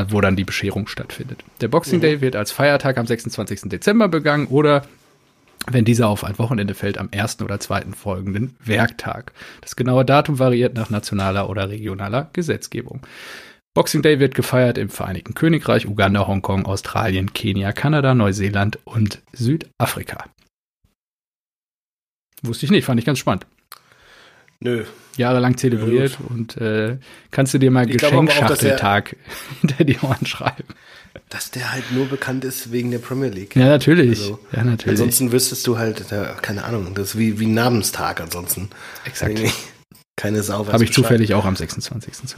wo 0.09 0.21
dann 0.21 0.37
die 0.37 0.45
Bescherung 0.45 0.87
stattfindet. 0.87 1.45
Der 1.61 1.69
Boxing 1.69 2.01
Day 2.01 2.21
wird 2.21 2.37
als 2.37 2.53
Feiertag 2.53 2.97
am 2.97 3.07
26. 3.07 3.63
Dezember 3.65 4.09
begangen 4.09 4.47
oder 4.47 4.83
wenn 5.71 5.85
dieser 5.85 6.09
auf 6.09 6.25
ein 6.25 6.39
Wochenende 6.39 6.75
fällt, 6.75 6.99
am 6.99 7.09
ersten 7.11 7.45
oder 7.45 7.61
zweiten 7.61 7.95
folgenden 7.95 8.57
Werktag. 8.65 9.33
Das 9.61 9.77
genaue 9.77 10.05
Datum 10.05 10.39
variiert 10.39 10.75
nach 10.75 10.91
nationaler 10.91 11.49
oder 11.51 11.69
regionaler 11.69 12.31
Gesetzgebung. 12.33 13.01
Boxing 13.75 14.03
Day 14.03 14.21
wird 14.21 14.35
gefeiert 14.35 14.79
im 14.79 14.91
Vereinigten 14.91 15.35
Königreich, 15.35 15.87
Uganda, 15.87 16.27
Hongkong, 16.27 16.67
Australien, 16.67 17.33
Kenia, 17.33 17.73
Kanada, 17.73 18.15
Neuseeland 18.15 18.79
und 18.85 19.23
Südafrika. 19.33 20.25
Wusste 22.43 22.67
ich 22.67 22.71
nicht, 22.73 22.85
fand 22.85 22.99
ich 23.01 23.07
ganz 23.07 23.19
spannend. 23.19 23.47
nö. 24.61 24.85
Jahrelang 25.17 25.59
zelebriert 25.59 26.17
und 26.31 26.57
äh, 26.57 26.97
kannst 27.31 27.53
du 27.53 27.59
dir 27.59 27.71
mal 27.71 27.85
Geschenkschachteltag 27.87 29.17
hinter 29.61 29.85
die 29.85 29.99
Ohren 29.99 30.25
schreiben. 30.25 30.65
Dass 31.29 31.51
der 31.51 31.71
halt 31.71 31.93
nur 31.93 32.07
bekannt 32.07 32.45
ist 32.47 32.73
wegen 32.73 32.91
der 32.91 32.99
Premier 32.99 33.29
League. 33.29 33.55
Ja, 33.55 33.67
natürlich. 33.67 34.21
Also, 34.21 34.39
ja, 34.53 34.65
natürlich. 34.65 34.99
Ansonsten 34.99 35.31
wüsstest 35.31 35.67
du 35.67 35.77
halt, 35.77 36.11
ja, 36.11 36.25
keine 36.41 36.65
Ahnung, 36.65 36.95
das 36.95 37.11
ist 37.11 37.19
wie, 37.19 37.39
wie 37.39 37.45
ein 37.47 37.53
Namenstag 37.53 38.23
ansonsten. 38.23 38.71
Exakt. 39.05 39.39
Keine 40.17 40.43
Sau. 40.43 40.61
Habe 40.61 40.77
ich 40.85 40.91
Bescheid. 40.91 40.95
zufällig 40.95 41.35
auch 41.35 41.45
am 41.45 41.55
26.12. 41.55 42.37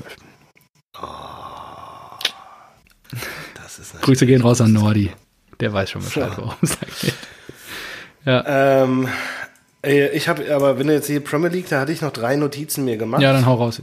Das 3.54 3.78
ist 3.78 4.00
Grüße 4.02 4.26
gehen 4.26 4.42
raus 4.42 4.60
an 4.60 4.72
Nordi. 4.72 5.10
Der 5.60 5.72
weiß 5.72 5.90
schon 5.90 6.02
Bescheid, 6.02 6.32
worum 6.36 6.54
es 6.62 6.78
da 6.78 6.86
geht. 7.00 7.14
Ja. 8.24 8.82
Ähm, 8.82 9.08
äh, 9.84 10.08
ich 10.10 10.28
habe, 10.28 10.54
aber 10.54 10.78
wenn 10.78 10.86
du 10.86 10.92
jetzt 10.92 11.06
hier 11.06 11.20
Premier 11.20 11.48
League, 11.50 11.68
da 11.68 11.80
hatte 11.80 11.92
ich 11.92 12.00
noch 12.00 12.12
drei 12.12 12.36
Notizen 12.36 12.84
mir 12.84 12.96
gemacht. 12.96 13.22
ja, 13.22 13.32
dann 13.32 13.46
hau 13.46 13.54
raus. 13.54 13.80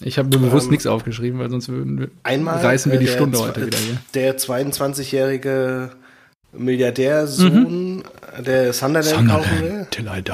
Ich 0.00 0.18
habe 0.18 0.28
mir 0.36 0.46
bewusst 0.46 0.70
nichts 0.70 0.86
aufgeschrieben, 0.86 1.38
weil 1.38 1.50
sonst 1.50 1.68
würden 1.68 1.98
wir, 2.00 2.08
Einmal 2.24 2.58
reißen 2.58 2.90
wir 2.90 2.96
äh, 2.96 3.00
die 3.00 3.06
der 3.06 3.12
Stunde 3.12 3.38
heute 3.38 3.66
wieder 3.66 3.78
hier. 3.78 3.98
Der 4.14 4.36
22-jährige 4.36 5.90
Milliardärsohn, 6.52 8.02
der 8.44 8.72
Sunderland, 8.72 9.28
kaufen 9.28 9.60
will. 9.62 9.86
till 9.90 10.06
I 10.06 10.22
die. 10.22 10.32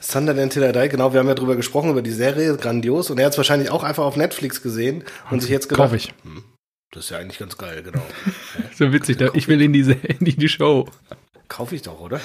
Sunderland 0.00 0.52
Till 0.52 0.64
I 0.64 0.72
Die, 0.72 0.88
genau, 0.88 1.12
wir 1.12 1.20
haben 1.20 1.28
ja 1.28 1.34
drüber 1.34 1.56
gesprochen, 1.56 1.90
über 1.90 2.02
die 2.02 2.10
Serie, 2.10 2.56
grandios. 2.56 3.08
Und 3.10 3.18
er 3.18 3.26
hat 3.26 3.32
es 3.32 3.38
wahrscheinlich 3.38 3.70
auch 3.70 3.84
einfach 3.84 4.04
auf 4.04 4.16
Netflix 4.16 4.60
gesehen 4.62 5.04
und 5.30 5.40
sich 5.40 5.50
jetzt 5.50 5.68
gedacht, 5.68 5.90
Kauf 5.90 5.96
ich. 5.96 6.12
das 6.90 7.04
ist 7.04 7.10
ja 7.10 7.18
eigentlich 7.18 7.38
ganz 7.38 7.56
geil, 7.56 7.82
genau. 7.82 8.02
So 8.76 8.92
witzig, 8.92 9.18
da, 9.18 9.28
ich 9.34 9.46
will 9.48 9.62
in 9.62 9.72
diese 9.72 9.92
in 9.92 10.24
die 10.24 10.48
Show. 10.48 10.88
Kaufe 11.48 11.76
ich 11.76 11.82
doch, 11.82 12.00
oder? 12.00 12.20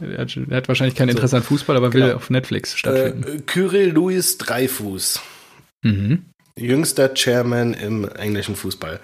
Er 0.00 0.18
hat, 0.18 0.36
er 0.36 0.56
hat 0.56 0.68
wahrscheinlich 0.68 0.96
kein 0.96 1.08
Interesse 1.08 1.36
an 1.36 1.42
Fußball, 1.42 1.76
aber 1.76 1.92
will 1.92 2.02
Genau. 2.02 2.16
auf 2.16 2.30
Netflix 2.30 2.76
stattfinden. 2.76 3.38
Äh, 3.38 3.40
Kyrill 3.42 3.90
Louis 3.90 4.38
Dreifuß, 4.38 5.20
mhm. 5.82 6.24
jüngster 6.56 7.14
Chairman 7.14 7.74
im 7.74 8.08
englischen 8.08 8.56
Fußball. 8.56 9.00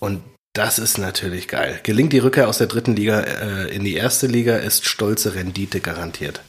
Und 0.00 0.22
das 0.52 0.78
ist 0.78 0.98
natürlich 0.98 1.48
geil. 1.48 1.80
Gelingt 1.82 2.12
die 2.12 2.18
Rückkehr 2.18 2.48
aus 2.48 2.58
der 2.58 2.66
dritten 2.66 2.96
Liga 2.96 3.20
äh, 3.20 3.74
in 3.74 3.84
die 3.84 3.94
erste 3.94 4.26
Liga, 4.26 4.56
ist 4.56 4.84
stolze 4.84 5.34
Rendite 5.34 5.80
garantiert. 5.80 6.40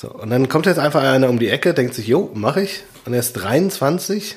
So, 0.00 0.10
und 0.10 0.30
dann 0.30 0.48
kommt 0.48 0.66
jetzt 0.66 0.78
einfach 0.78 1.02
einer 1.02 1.28
um 1.28 1.38
die 1.38 1.48
Ecke, 1.48 1.74
denkt 1.74 1.94
sich, 1.94 2.08
jo, 2.08 2.30
mach 2.34 2.56
ich. 2.56 2.82
Und 3.04 3.12
er 3.12 3.20
ist 3.20 3.34
23 3.34 4.36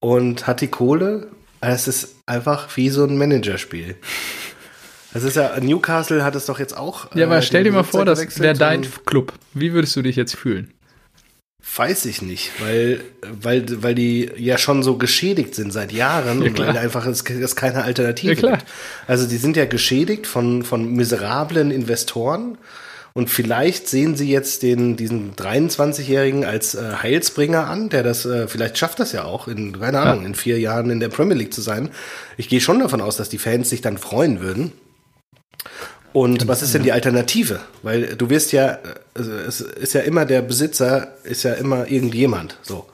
und 0.00 0.46
hat 0.46 0.60
die 0.60 0.68
Kohle. 0.68 1.28
Es 1.60 1.88
ist 1.88 2.16
einfach 2.26 2.76
wie 2.76 2.90
so 2.90 3.04
ein 3.04 3.16
Managerspiel. 3.16 3.96
Das 5.14 5.24
ist 5.24 5.36
ja, 5.36 5.58
Newcastle 5.60 6.24
hat 6.24 6.34
es 6.34 6.46
doch 6.46 6.58
jetzt 6.58 6.76
auch. 6.76 7.14
Ja, 7.14 7.26
aber 7.26 7.38
äh, 7.38 7.42
stell 7.42 7.64
dir 7.64 7.72
mal 7.72 7.82
vor, 7.84 8.04
das 8.04 8.38
wäre 8.38 8.54
dein 8.54 8.86
Club. 9.04 9.32
Wie 9.54 9.72
würdest 9.72 9.94
du 9.96 10.02
dich 10.02 10.16
jetzt 10.16 10.36
fühlen? 10.36 10.72
Weiß 11.76 12.06
ich 12.06 12.22
nicht, 12.22 12.50
weil, 12.60 13.02
weil, 13.22 13.64
weil 13.82 13.94
die 13.94 14.30
ja 14.36 14.58
schon 14.58 14.82
so 14.82 14.96
geschädigt 14.96 15.54
sind 15.54 15.72
seit 15.72 15.92
Jahren 15.92 16.42
Ja, 16.42 16.48
und 16.48 16.58
weil 16.58 16.76
einfach 16.76 17.06
es, 17.06 17.22
es 17.22 17.56
keine 17.56 17.84
Alternative 17.84 18.32
Ja, 18.32 18.38
klar. 18.38 18.56
gibt. 18.58 18.70
Also 19.06 19.28
die 19.28 19.36
sind 19.36 19.56
ja 19.56 19.64
geschädigt 19.64 20.26
von, 20.26 20.64
von 20.64 20.92
miserablen 20.92 21.70
Investoren 21.70 22.58
und 23.14 23.30
vielleicht 23.30 23.88
sehen 23.88 24.16
sie 24.16 24.30
jetzt 24.30 24.62
den, 24.62 24.96
diesen 24.96 25.34
23-Jährigen 25.36 26.44
als 26.44 26.74
äh, 26.74 26.94
Heilsbringer 27.02 27.68
an, 27.68 27.90
der 27.90 28.02
das, 28.02 28.26
äh, 28.26 28.48
vielleicht 28.48 28.76
schafft 28.76 28.98
das 28.98 29.12
ja 29.12 29.24
auch, 29.24 29.48
in, 29.48 29.78
keine 29.78 30.00
Ahnung, 30.00 30.26
in 30.26 30.34
vier 30.34 30.58
Jahren 30.58 30.90
in 30.90 30.98
der 30.98 31.10
Premier 31.10 31.36
League 31.36 31.54
zu 31.54 31.60
sein. 31.60 31.90
Ich 32.36 32.48
gehe 32.48 32.60
schon 32.60 32.80
davon 32.80 33.00
aus, 33.00 33.16
dass 33.16 33.28
die 33.28 33.38
Fans 33.38 33.70
sich 33.70 33.82
dann 33.82 33.98
freuen 33.98 34.40
würden. 34.40 34.72
Und 36.12 36.46
was 36.46 36.62
ist 36.62 36.74
denn 36.74 36.82
die 36.82 36.92
Alternative? 36.92 37.60
Weil 37.82 38.16
du 38.16 38.28
wirst 38.28 38.52
ja, 38.52 38.78
also 39.14 39.32
es 39.32 39.60
ist 39.60 39.94
ja 39.94 40.02
immer 40.02 40.26
der 40.26 40.42
Besitzer, 40.42 41.08
ist 41.24 41.42
ja 41.42 41.54
immer 41.54 41.90
irgendjemand, 41.90 42.58
so. 42.62 42.86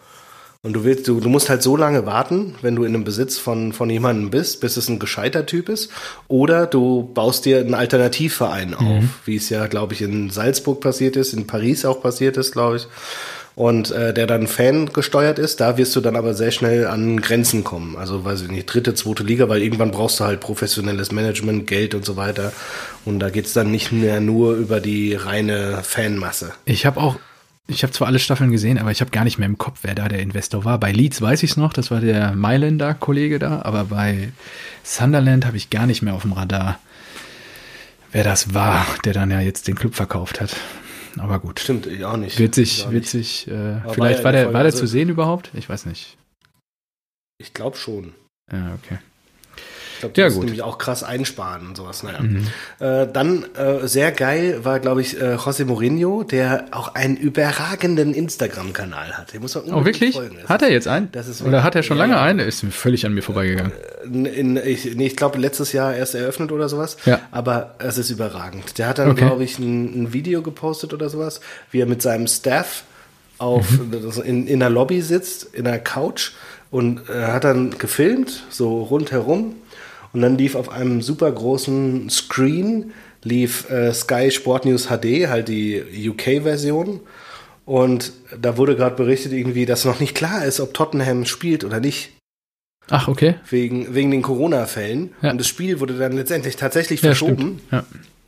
Und 0.62 0.72
du 0.72 0.82
willst, 0.82 1.06
du, 1.06 1.20
du 1.20 1.28
musst 1.28 1.48
halt 1.50 1.62
so 1.62 1.76
lange 1.76 2.04
warten, 2.04 2.56
wenn 2.62 2.74
du 2.74 2.82
in 2.82 2.94
einem 2.94 3.04
Besitz 3.04 3.38
von, 3.38 3.72
von 3.72 3.88
jemandem 3.88 4.30
bist, 4.30 4.60
bis 4.60 4.76
es 4.76 4.88
ein 4.88 4.98
gescheiter 4.98 5.46
Typ 5.46 5.68
ist. 5.68 5.90
Oder 6.26 6.66
du 6.66 7.10
baust 7.14 7.44
dir 7.44 7.60
einen 7.60 7.74
Alternativverein 7.74 8.74
auf, 8.74 9.04
wie 9.24 9.36
es 9.36 9.50
ja, 9.50 9.68
glaube 9.68 9.94
ich, 9.94 10.02
in 10.02 10.30
Salzburg 10.30 10.80
passiert 10.80 11.14
ist, 11.14 11.32
in 11.32 11.46
Paris 11.46 11.84
auch 11.84 12.02
passiert 12.02 12.36
ist, 12.36 12.52
glaube 12.52 12.76
ich. 12.76 12.88
Und 13.58 13.90
äh, 13.90 14.14
der 14.14 14.28
dann 14.28 14.46
Fan 14.46 14.92
gesteuert 14.92 15.40
ist, 15.40 15.60
da 15.60 15.76
wirst 15.76 15.96
du 15.96 16.00
dann 16.00 16.14
aber 16.14 16.32
sehr 16.32 16.52
schnell 16.52 16.86
an 16.86 17.20
Grenzen 17.20 17.64
kommen. 17.64 17.96
Also 17.96 18.24
weiß 18.24 18.42
ich 18.42 18.50
nicht, 18.52 18.66
dritte, 18.66 18.94
zweite 18.94 19.24
Liga, 19.24 19.48
weil 19.48 19.64
irgendwann 19.64 19.90
brauchst 19.90 20.20
du 20.20 20.24
halt 20.24 20.38
professionelles 20.38 21.10
Management, 21.10 21.66
Geld 21.66 21.96
und 21.96 22.04
so 22.04 22.14
weiter. 22.14 22.52
Und 23.04 23.18
da 23.18 23.30
geht's 23.30 23.54
dann 23.54 23.72
nicht 23.72 23.90
mehr 23.90 24.20
nur 24.20 24.54
über 24.54 24.78
die 24.78 25.14
reine 25.14 25.80
Fanmasse. 25.82 26.52
Ich 26.66 26.86
habe 26.86 27.00
auch, 27.00 27.16
ich 27.66 27.82
habe 27.82 27.92
zwar 27.92 28.06
alle 28.06 28.20
Staffeln 28.20 28.52
gesehen, 28.52 28.78
aber 28.78 28.92
ich 28.92 29.00
habe 29.00 29.10
gar 29.10 29.24
nicht 29.24 29.38
mehr 29.38 29.48
im 29.48 29.58
Kopf, 29.58 29.80
wer 29.82 29.96
da 29.96 30.06
der 30.06 30.20
Investor 30.20 30.64
war. 30.64 30.78
Bei 30.78 30.92
Leeds 30.92 31.20
weiß 31.20 31.42
ich 31.42 31.50
es 31.50 31.56
noch, 31.56 31.72
das 31.72 31.90
war 31.90 32.00
der 32.00 32.36
Mailänder 32.36 32.94
Kollege 32.94 33.40
da, 33.40 33.62
aber 33.62 33.86
bei 33.86 34.28
Sunderland 34.84 35.46
habe 35.46 35.56
ich 35.56 35.68
gar 35.68 35.88
nicht 35.88 36.00
mehr 36.00 36.14
auf 36.14 36.22
dem 36.22 36.32
Radar, 36.32 36.78
wer 38.12 38.22
das 38.22 38.54
war, 38.54 38.86
der 39.04 39.14
dann 39.14 39.32
ja 39.32 39.40
jetzt 39.40 39.66
den 39.66 39.74
Club 39.74 39.96
verkauft 39.96 40.40
hat. 40.40 40.54
Aber 41.20 41.38
gut. 41.38 41.60
Stimmt, 41.60 41.86
ich 41.86 42.04
auch 42.04 42.16
nicht. 42.16 42.38
Wird 42.38 42.54
sich, 42.54 42.78
Ich 42.80 42.86
auch 42.86 42.90
wird 42.92 43.02
nicht. 43.02 43.10
sich, 43.10 43.48
äh, 43.48 43.84
war 43.84 43.94
vielleicht 43.94 44.18
ja 44.20 44.24
war 44.24 44.30
in 44.32 44.36
der 44.36 44.52
war 44.52 44.62
der 44.62 44.74
zu 44.74 44.86
sehen 44.86 45.08
überhaupt? 45.08 45.50
Ich 45.54 45.68
weiß 45.68 45.86
nicht. 45.86 46.16
Ich 47.38 47.54
glaube 47.54 47.76
schon. 47.76 48.14
Ja, 48.50 48.74
okay. 48.74 48.98
Ich 49.98 50.00
glaube, 50.00 50.12
die 50.14 50.20
Ja. 50.20 50.28
Mhm. 50.30 50.38
nämlich 50.44 50.62
auch 50.62 50.78
krass 50.78 51.02
einsparen 51.02 51.66
und 51.66 51.76
sowas. 51.76 52.04
Naja. 52.04 52.20
Äh, 52.78 53.08
dann 53.12 53.44
äh, 53.56 53.88
sehr 53.88 54.12
geil 54.12 54.60
war, 54.64 54.78
glaube 54.78 55.00
ich, 55.00 55.20
äh, 55.20 55.34
José 55.34 55.64
Mourinho, 55.64 56.22
der 56.22 56.66
auch 56.70 56.94
einen 56.94 57.16
überragenden 57.16 58.14
Instagram-Kanal 58.14 59.18
hat. 59.18 59.32
Den 59.32 59.40
muss 59.42 59.56
man 59.56 59.64
Oh, 59.74 59.84
wirklich? 59.84 60.14
folgen. 60.14 60.36
Das 60.40 60.48
Hat 60.48 60.62
er 60.62 60.70
jetzt 60.70 60.86
einen? 60.86 61.10
das 61.10 61.26
ist 61.26 61.42
Oder 61.42 61.64
hat 61.64 61.74
er 61.74 61.82
schon 61.82 61.96
ja, 61.96 62.04
lange 62.04 62.20
einen? 62.20 62.38
Ist 62.38 62.64
völlig 62.70 63.04
an 63.06 63.12
mir 63.14 63.22
vorbeigegangen. 63.22 63.72
In, 64.04 64.24
in, 64.24 64.56
ich, 64.56 64.94
nee, 64.94 65.06
ich 65.08 65.16
glaube, 65.16 65.38
letztes 65.38 65.72
Jahr 65.72 65.94
erst 65.96 66.14
eröffnet 66.14 66.52
oder 66.52 66.68
sowas. 66.68 66.96
Ja. 67.04 67.18
Aber 67.32 67.74
es 67.80 67.98
ist 67.98 68.10
überragend. 68.10 68.78
Der 68.78 68.86
hat 68.86 68.98
dann, 68.98 69.10
Okay. 69.10 69.26
glaube 69.26 69.42
ich, 69.42 69.58
ein, 69.58 70.04
ein 70.04 70.12
Video 70.12 70.42
gepostet 70.42 70.94
oder 70.94 71.08
sowas, 71.08 71.40
wie 71.72 71.80
er 71.80 71.86
mit 71.86 72.02
seinem 72.02 72.28
Staff 72.28 72.84
auf 73.38 73.68
Mhm. 73.70 74.22
in, 74.24 74.46
in 74.46 74.60
der 74.60 74.70
Lobby 74.70 75.00
sitzt, 75.02 75.44
in 75.54 75.64
der 75.64 75.78
Couch 75.80 76.32
und 76.70 77.08
äh, 77.08 77.24
hat 77.28 77.44
dann 77.44 77.76
gefilmt, 77.78 78.44
so 78.50 78.82
rundherum. 78.82 79.54
Und 80.18 80.22
dann 80.22 80.36
lief 80.36 80.56
auf 80.56 80.68
einem 80.68 81.00
super 81.00 81.30
großen 81.30 82.10
Screen 82.10 82.92
lief 83.22 83.70
äh, 83.70 83.94
Sky 83.94 84.32
Sport 84.32 84.64
News 84.64 84.88
HD, 84.88 85.28
halt 85.28 85.46
die 85.46 85.80
UK-Version. 86.08 86.98
Und 87.64 88.10
da 88.36 88.56
wurde 88.56 88.74
gerade 88.74 88.96
berichtet 88.96 89.30
irgendwie, 89.32 89.64
dass 89.64 89.84
noch 89.84 90.00
nicht 90.00 90.16
klar 90.16 90.44
ist, 90.44 90.58
ob 90.58 90.74
Tottenham 90.74 91.24
spielt 91.24 91.62
oder 91.62 91.78
nicht 91.78 92.10
Ach, 92.90 93.06
okay. 93.06 93.36
wegen, 93.48 93.94
wegen 93.94 94.10
den 94.10 94.22
Corona-Fällen. 94.22 95.10
Ja. 95.22 95.30
Und 95.30 95.38
das 95.38 95.46
Spiel 95.46 95.78
wurde 95.78 95.96
dann 95.96 96.14
letztendlich 96.16 96.56
tatsächlich 96.56 97.00
Ja, 97.00 97.10
verschoben. 97.10 97.60
stimmt. 97.68 97.86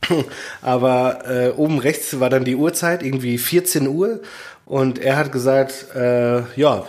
Ja. 0.09 0.23
Aber 0.61 1.27
äh, 1.29 1.49
oben 1.49 1.77
rechts 1.77 2.21
war 2.21 2.29
dann 2.29 2.45
die 2.45 2.55
Uhrzeit, 2.55 3.03
irgendwie 3.03 3.37
14 3.37 3.85
Uhr. 3.89 4.21
Und 4.65 4.97
er 4.97 5.17
hat 5.17 5.33
gesagt, 5.33 5.87
äh, 5.93 6.43
ja, 6.55 6.85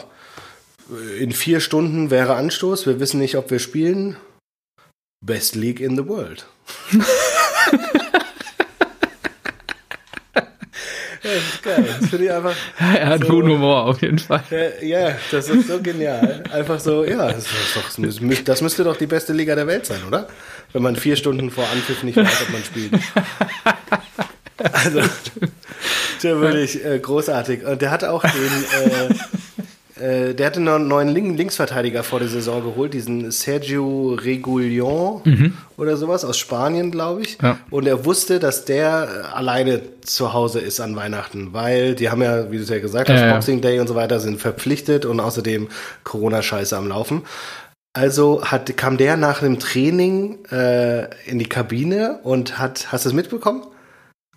in 1.19 1.33
vier 1.33 1.59
Stunden 1.59 2.13
wäre 2.13 2.37
Anstoß. 2.37 2.87
Wir 2.87 3.01
wissen 3.01 3.19
nicht, 3.19 3.37
ob 3.37 3.51
wir 3.51 3.59
spielen. 3.59 4.17
Best 5.23 5.55
League 5.55 5.81
in 5.81 5.97
the 5.97 6.07
world. 6.07 6.45
das 11.23 11.33
ist 11.35 11.63
geil. 11.63 11.85
Das 12.01 12.11
finde 12.11 12.25
ich 12.25 12.33
einfach. 12.33 12.55
Er 12.79 13.07
hat 13.07 13.21
So. 13.23 13.29
guten 13.29 13.51
Humor 13.51 13.85
auf 13.85 14.03
jeden 14.03 14.19
Fall. 14.19 14.43
Ja, 14.83 15.17
das 15.31 15.49
ist 15.49 15.69
so 15.69 15.81
genial. 15.81 16.43
Einfach 16.53 16.81
so, 16.81 17.05
ja, 17.05 17.33
das, 17.33 17.45
doch, 17.75 18.45
das 18.45 18.61
müsste 18.61 18.85
doch 18.85 18.97
die 18.97 19.07
beste 19.07 19.33
Liga 19.33 19.55
der 19.55 19.69
Welt 19.69 19.87
sein, 19.87 20.01
oder? 20.07 20.27
Wenn 20.73 20.83
man 20.83 20.97
vier 20.97 21.15
Stunden 21.17 21.51
vor 21.51 21.65
Anpfiff 21.73 22.03
nicht 22.03 22.17
weiß, 22.17 22.43
ob 22.43 22.51
man 22.51 22.65
spielt. 22.65 22.93
Also, 24.57 25.01
der 26.23 26.41
wirklich 26.41 26.85
äh, 26.85 26.99
großartig. 26.99 27.65
Und 27.65 27.81
der 27.81 27.91
hat 27.91 28.05
auch 28.05 28.23
den, 28.23 29.11
äh, 29.11 29.15
äh, 30.03 30.35
der 30.35 30.47
hatte 30.47 30.59
einen 30.59 30.89
neuen 30.89 31.09
Link 31.09 31.39
Linksverteidiger 31.39 32.03
vor 32.03 32.19
der 32.19 32.29
Saison 32.29 32.63
geholt, 32.63 32.93
diesen 32.93 33.31
Sergio 33.31 34.15
Regulion 34.15 35.23
oder 35.77 35.97
sowas 35.97 36.25
aus 36.25 36.39
Spanien, 36.39 36.91
glaube 36.91 37.23
ich. 37.23 37.39
Ja. 37.41 37.59
Und 37.71 37.87
er 37.87 38.05
wusste, 38.05 38.41
dass 38.41 38.65
der 38.65 39.09
äh, 39.31 39.35
alleine 39.35 39.81
zu 40.01 40.33
Hause 40.33 40.59
ist 40.59 40.81
an 40.81 40.97
Weihnachten, 40.97 41.53
weil 41.53 41.95
die 41.95 42.11
haben 42.11 42.21
ja, 42.21 42.51
wie 42.51 42.57
du 42.57 42.65
es 42.65 42.69
ja 42.69 42.81
gesagt 42.81 43.09
hast, 43.09 43.21
ja. 43.21 43.33
Boxing 43.33 43.61
Day 43.61 43.79
und 43.79 43.87
so 43.87 43.95
weiter 43.95 44.19
sind 44.19 44.41
verpflichtet 44.41 45.05
und 45.05 45.21
außerdem 45.21 45.69
Corona-Scheiße 46.03 46.77
am 46.77 46.89
Laufen. 46.89 47.23
Also 47.95 48.43
hat, 48.45 48.77
kam 48.77 48.97
der 48.97 49.17
nach 49.17 49.41
dem 49.41 49.59
Training 49.59 50.45
äh, 50.51 51.05
in 51.27 51.39
die 51.39 51.49
Kabine 51.49 52.19
und 52.23 52.59
hat, 52.59 52.91
hast 52.91 53.05
du 53.05 53.11
es 53.11 53.15
mitbekommen? 53.15 53.65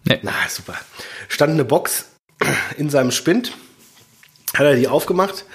Nee. 0.04 0.20
Na, 0.22 0.32
super. 0.48 0.76
Stand 1.30 1.54
eine 1.54 1.66
Box 1.66 2.06
in 2.78 2.90
seinem 2.90 3.12
Spind, 3.12 3.54
hat 4.58 4.66
er 4.66 4.76
die 4.76 4.88
aufgemacht, 4.88 5.46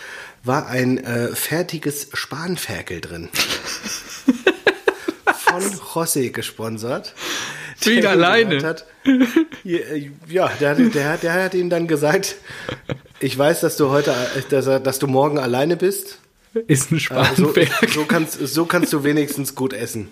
war 0.45 0.67
ein 0.69 0.99
äh, 1.05 1.35
fertiges 1.35 2.09
Spanferkel 2.15 3.01
drin. 3.01 3.29
Von 5.39 5.63
José 5.63 6.31
gesponsert. 6.31 7.15
Der 7.85 8.11
alleine? 8.11 8.63
Hat, 8.63 8.85
ja, 9.65 9.79
äh, 9.79 10.11
ja, 10.29 10.49
der, 10.61 10.71
hat- 10.71 10.95
der, 10.95 11.17
der 11.17 11.33
hat 11.45 11.55
ihm 11.55 11.71
dann 11.71 11.89
gesagt, 11.89 12.37
ich 13.21 13.37
weiß, 13.37 13.61
dass 13.61 13.77
du 13.77 13.89
heute, 13.91 14.11
äh, 14.13 14.43
dass, 14.51 14.67
dass 14.83 14.99
du 14.99 15.07
morgen 15.07 15.39
alleine 15.39 15.77
bist. 15.77 16.19
Ist 16.67 16.91
ein 16.91 16.97
Äh, 16.97 16.99
So, 16.99 16.99
Spanferkel. 17.01 17.89
so, 17.89 18.05
kannst, 18.05 18.47
so 18.49 18.65
kannst 18.67 18.93
du 18.93 19.03
wenigstens 19.05 19.55
gut 19.55 19.73
essen. 19.73 20.11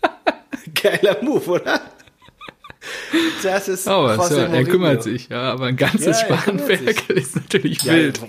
Geiler 0.82 1.16
Move, 1.22 1.50
oder? 1.50 1.80
Das 3.42 3.68
ist 3.68 3.88
Aber 3.88 4.14
José 4.14 4.28
so, 4.28 4.36
er 4.36 4.64
kümmert 4.64 5.02
sich, 5.02 5.28
ja, 5.28 5.52
aber 5.52 5.66
ein 5.66 5.76
ganzes 5.76 6.20
Ja, 6.22 6.28
er 6.28 6.38
Spanferkel 6.42 7.16
ist 7.18 7.36
natürlich 7.36 7.82
Ja, 7.82 7.94
wild. 7.94 8.20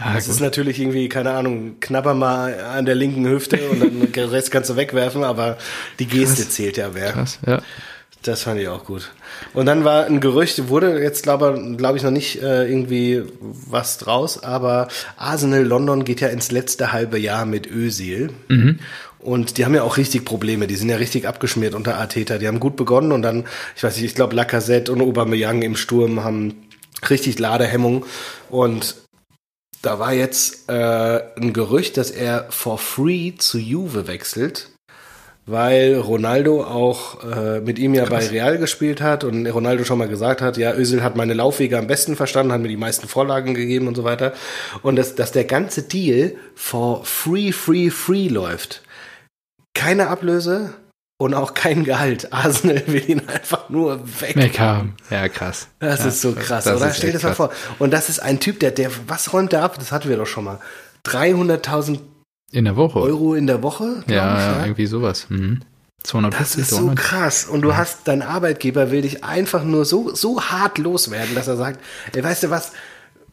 Ja, 0.00 0.14
Das 0.14 0.24
gut. 0.26 0.34
ist 0.34 0.40
natürlich 0.40 0.80
irgendwie, 0.80 1.08
keine 1.08 1.30
Ahnung, 1.32 1.76
knapper 1.80 2.14
mal 2.14 2.58
an 2.60 2.86
der 2.86 2.94
linken 2.94 3.26
Hüfte 3.28 3.58
und 3.70 3.80
dann 3.80 4.12
den 4.12 4.28
Rest 4.28 4.50
kannst 4.50 4.70
du 4.70 4.76
wegwerfen, 4.76 5.22
aber 5.22 5.58
die 5.98 6.06
Geste 6.06 6.48
zählt 6.48 6.76
ja 6.76 6.94
wer. 6.94 7.12
Krass, 7.12 7.38
ja. 7.46 7.62
Das 8.24 8.44
fand 8.44 8.60
ich 8.60 8.68
auch 8.68 8.84
gut. 8.84 9.10
Und 9.52 9.66
dann 9.66 9.82
war 9.84 10.04
ein 10.06 10.20
Gerücht, 10.20 10.68
wurde 10.68 11.02
jetzt 11.02 11.24
glaube 11.24 11.74
glaub 11.76 11.96
ich 11.96 12.04
noch 12.04 12.12
nicht 12.12 12.40
äh, 12.40 12.68
irgendwie 12.70 13.22
was 13.40 13.98
draus, 13.98 14.40
aber 14.42 14.86
Arsenal 15.16 15.64
London 15.64 16.04
geht 16.04 16.20
ja 16.20 16.28
ins 16.28 16.52
letzte 16.52 16.92
halbe 16.92 17.18
Jahr 17.18 17.46
mit 17.46 17.68
Özil. 17.68 18.30
Mhm. 18.48 18.78
Und 19.22 19.56
die 19.56 19.64
haben 19.64 19.74
ja 19.74 19.82
auch 19.82 19.96
richtig 19.96 20.24
Probleme. 20.24 20.66
Die 20.66 20.76
sind 20.76 20.88
ja 20.88 20.96
richtig 20.96 21.26
abgeschmiert 21.26 21.74
unter 21.74 21.96
Arteta. 21.96 22.38
Die 22.38 22.48
haben 22.48 22.60
gut 22.60 22.76
begonnen 22.76 23.12
und 23.12 23.22
dann, 23.22 23.44
ich 23.76 23.82
weiß 23.82 23.96
nicht, 23.96 24.04
ich 24.04 24.14
glaube 24.14 24.34
Lacazette 24.34 24.92
und 24.92 25.00
Aubameyang 25.00 25.62
im 25.62 25.76
Sturm 25.76 26.24
haben 26.24 26.68
richtig 27.08 27.38
Ladehemmung. 27.38 28.04
Und 28.50 28.96
da 29.80 29.98
war 29.98 30.12
jetzt 30.12 30.68
äh, 30.68 31.20
ein 31.36 31.52
Gerücht, 31.52 31.96
dass 31.96 32.10
er 32.10 32.46
for 32.50 32.78
free 32.78 33.34
zu 33.36 33.58
Juve 33.58 34.06
wechselt 34.06 34.72
weil 35.44 35.96
Ronaldo 35.96 36.62
auch 36.62 37.24
äh, 37.24 37.60
mit 37.60 37.78
ihm 37.78 37.94
ja 37.94 38.04
bei 38.04 38.24
Real 38.26 38.58
gespielt 38.58 39.00
hat 39.00 39.24
und 39.24 39.46
Ronaldo 39.46 39.84
schon 39.84 39.98
mal 39.98 40.08
gesagt 40.08 40.40
hat, 40.40 40.56
ja, 40.56 40.72
Özil 40.72 41.02
hat 41.02 41.16
meine 41.16 41.34
Laufwege 41.34 41.78
am 41.78 41.88
besten 41.88 42.14
verstanden, 42.14 42.52
hat 42.52 42.60
mir 42.60 42.68
die 42.68 42.76
meisten 42.76 43.08
Vorlagen 43.08 43.54
gegeben 43.54 43.88
und 43.88 43.96
so 43.96 44.04
weiter. 44.04 44.34
Und 44.82 44.96
dass, 44.96 45.14
dass 45.16 45.32
der 45.32 45.44
ganze 45.44 45.82
Deal 45.82 46.34
for 46.54 47.04
free, 47.04 47.50
free, 47.50 47.90
free 47.90 48.28
läuft. 48.28 48.82
Keine 49.82 50.08
Ablöse 50.08 50.74
und 51.18 51.34
auch 51.34 51.54
kein 51.54 51.84
Gehalt. 51.84 52.32
Arsenal 52.32 52.82
will 52.86 53.08
ihn 53.08 53.28
einfach 53.28 53.68
nur 53.68 54.00
weg. 54.20 54.36
Weg 54.36 54.60
haben. 54.60 54.96
Ja, 55.10 55.28
krass. 55.28 55.68
Das 55.80 56.00
ja, 56.00 56.06
ist 56.06 56.20
so 56.20 56.32
krass, 56.32 56.64
das 56.64 56.76
oder? 56.76 56.92
Stell 56.92 57.10
dir 57.10 57.14
das 57.14 57.22
mal 57.24 57.34
vor. 57.34 57.50
Und 57.78 57.92
das 57.92 58.08
ist 58.08 58.20
ein 58.20 58.38
Typ, 58.38 58.60
der, 58.60 58.70
der, 58.70 58.90
was 59.08 59.32
räumt 59.32 59.52
der 59.52 59.62
ab? 59.62 59.76
Das 59.78 59.90
hatten 59.90 60.08
wir 60.08 60.16
doch 60.16 60.26
schon 60.26 60.44
mal. 60.44 60.60
300.000 61.06 61.98
in 62.52 62.64
der 62.64 62.76
Woche. 62.76 63.00
Euro 63.00 63.34
in 63.34 63.46
der 63.46 63.62
Woche? 63.62 64.04
Ja, 64.06 64.36
ich, 64.36 64.56
ja, 64.56 64.62
irgendwie 64.62 64.86
sowas. 64.86 65.26
Mhm. 65.30 65.62
200 66.04 66.40
Das 66.40 66.56
ist 66.56 66.70
so 66.70 66.92
krass. 66.94 67.44
Und 67.44 67.62
du 67.62 67.70
ja. 67.70 67.76
hast, 67.76 68.00
dein 68.04 68.22
Arbeitgeber 68.22 68.90
will 68.90 69.02
dich 69.02 69.24
einfach 69.24 69.64
nur 69.64 69.84
so, 69.84 70.14
so 70.14 70.42
hart 70.42 70.78
loswerden, 70.78 71.34
dass 71.34 71.48
er 71.48 71.56
sagt, 71.56 71.80
ey, 72.12 72.22
weißt 72.22 72.44
du 72.44 72.50
was? 72.50 72.72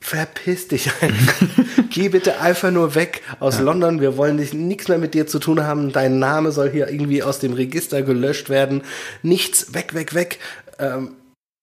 Verpiss 0.01 0.67
dich 0.69 0.89
einfach. 1.01 1.47
Geh 1.89 2.09
bitte 2.09 2.39
einfach 2.39 2.71
nur 2.71 2.95
weg 2.95 3.21
aus 3.39 3.57
ja. 3.57 3.61
London. 3.61 3.99
Wir 3.99 4.15
wollen 4.15 4.37
dich 4.37 4.53
nichts 4.53 4.87
mehr 4.87 4.97
mit 4.97 5.13
dir 5.13 5.27
zu 5.27 5.39
tun 5.39 5.63
haben. 5.63 5.91
Dein 5.91 6.19
Name 6.19 6.51
soll 6.51 6.69
hier 6.69 6.89
irgendwie 6.89 7.21
aus 7.21 7.39
dem 7.39 7.53
Register 7.53 8.01
gelöscht 8.01 8.49
werden. 8.49 8.83
Nichts, 9.23 9.73
weg, 9.73 9.93
weg, 9.93 10.13
weg. 10.13 10.39
Ähm, 10.79 11.15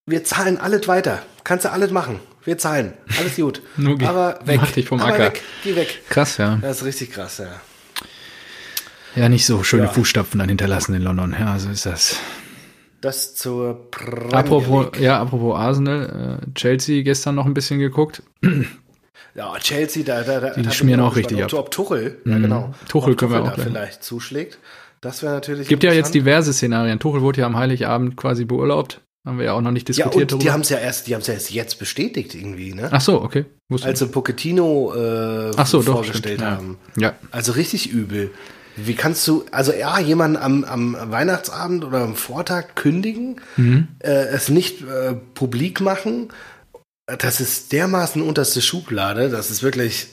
wir 0.07 0.23
zahlen 0.25 0.59
alles 0.59 0.87
weiter. 0.87 1.23
Kannst 1.45 1.65
du 1.65 1.73
alles 1.73 1.91
machen. 1.91 2.21
Wir 2.45 2.59
zahlen. 2.59 2.93
Alles 3.19 3.37
gut. 3.37 3.63
Nur 3.77 4.01
aber 4.03 4.39
weg. 4.45 4.61
Mach 4.61 4.71
dich 4.71 4.87
vom 4.87 5.01
aber 5.01 5.15
Acker. 5.15 5.25
Weg. 5.27 5.43
Geh 5.65 5.75
weg. 5.75 6.03
Krass, 6.09 6.37
ja. 6.37 6.59
Das 6.61 6.79
ist 6.79 6.85
richtig 6.85 7.13
krass, 7.13 7.39
ja. 7.39 7.61
Ja, 9.17 9.31
nicht 9.31 9.47
so 9.47 9.65
schöne 9.65 9.85
ja. 9.85 9.89
Fußstapfen 9.89 10.39
dann 10.39 10.51
hinterlassen 10.51 10.95
in 10.95 11.03
London. 11.03 11.35
Ja, 11.39 11.59
so 11.59 11.71
ist 11.71 11.87
das. 11.87 12.17
Das 13.07 13.37
zur 13.37 13.89
Premier 13.93 14.35
apropos, 14.35 14.87
Ja, 14.99 15.21
apropos 15.21 15.57
Arsenal, 15.57 16.41
äh, 16.43 16.55
Chelsea 16.59 17.05
gestern 17.05 17.37
noch 17.37 17.47
ein 17.47 17.55
bisschen 17.55 17.79
geguckt. 17.79 18.25
Ja, 19.37 19.55
Chelsea, 19.61 20.03
da, 20.03 20.23
da, 20.23 20.41
da 20.41 20.55
die 20.55 20.71
schmieren 20.73 21.01
auch 21.01 21.15
richtig 21.15 21.45
ab. 21.45 21.53
Ob 21.53 21.71
Tuchel, 21.71 22.19
mhm. 22.25 22.33
ja 22.33 22.39
genau. 22.39 22.75
Tuchel 22.89 23.13
ob 23.13 23.19
können 23.19 23.33
Tuchel 23.33 23.45
wir 23.45 23.53
auch 23.53 23.57
da 23.57 23.63
vielleicht 23.63 24.03
zuschlägt. 24.03 24.59
Das 25.01 25.23
wäre 25.23 25.35
natürlich. 25.35 25.69
Gibt 25.69 25.85
ja 25.85 25.93
jetzt 25.93 26.15
diverse 26.15 26.53
Szenarien. 26.53 26.99
Tuchel 26.99 27.21
wurde 27.21 27.43
ja 27.43 27.47
am 27.47 27.57
Heiligabend 27.57 28.17
quasi 28.17 28.45
beurlaubt. 28.45 29.03
Haben 29.25 29.39
wir 29.39 29.45
ja 29.45 29.53
auch 29.53 29.61
noch 29.61 29.71
nicht 29.71 29.87
diskutiert. 29.87 30.15
Ja, 30.15 30.21
und 30.21 30.33
darüber. 30.33 30.43
die 30.43 30.51
haben 30.51 30.61
es 30.63 30.71
ja 30.71 30.79
erst, 30.79 31.07
die 31.07 31.15
haben 31.15 31.21
es 31.21 31.29
ja 31.29 31.35
erst 31.35 31.53
jetzt 31.53 31.79
bestätigt 31.79 32.35
irgendwie, 32.35 32.75
ne? 32.75 32.89
Ach 32.91 33.01
so, 33.01 33.23
okay. 33.23 33.45
Wusste 33.69 33.87
Als 33.87 34.01
sie 34.01 34.07
Pochettino 34.09 34.95
äh, 34.97 35.53
Ach 35.57 35.67
so, 35.67 35.81
vorgestellt 35.81 36.41
doch, 36.41 36.47
haben. 36.47 36.79
Ja. 36.97 37.15
Also 37.31 37.53
richtig 37.53 37.91
übel. 37.91 38.33
Wie 38.77 38.95
kannst 38.95 39.27
du, 39.27 39.45
also 39.51 39.73
ja, 39.73 39.99
jemanden 39.99 40.37
am, 40.37 40.65
am 40.65 40.97
Weihnachtsabend 41.11 41.85
oder 41.85 42.03
am 42.03 42.15
Vortag 42.15 42.75
kündigen, 42.75 43.41
mhm. 43.57 43.89
äh, 44.01 44.11
es 44.11 44.51
nicht 44.51 44.83
äh, 44.83 45.15
publik 45.35 45.81
machen, 45.81 46.29
das 47.07 47.41
ist 47.41 47.73
dermaßen 47.73 48.21
unterste 48.21 48.61
Schublade, 48.61 49.31
das 49.31 49.51
ist 49.51 49.63
wirklich 49.63 50.09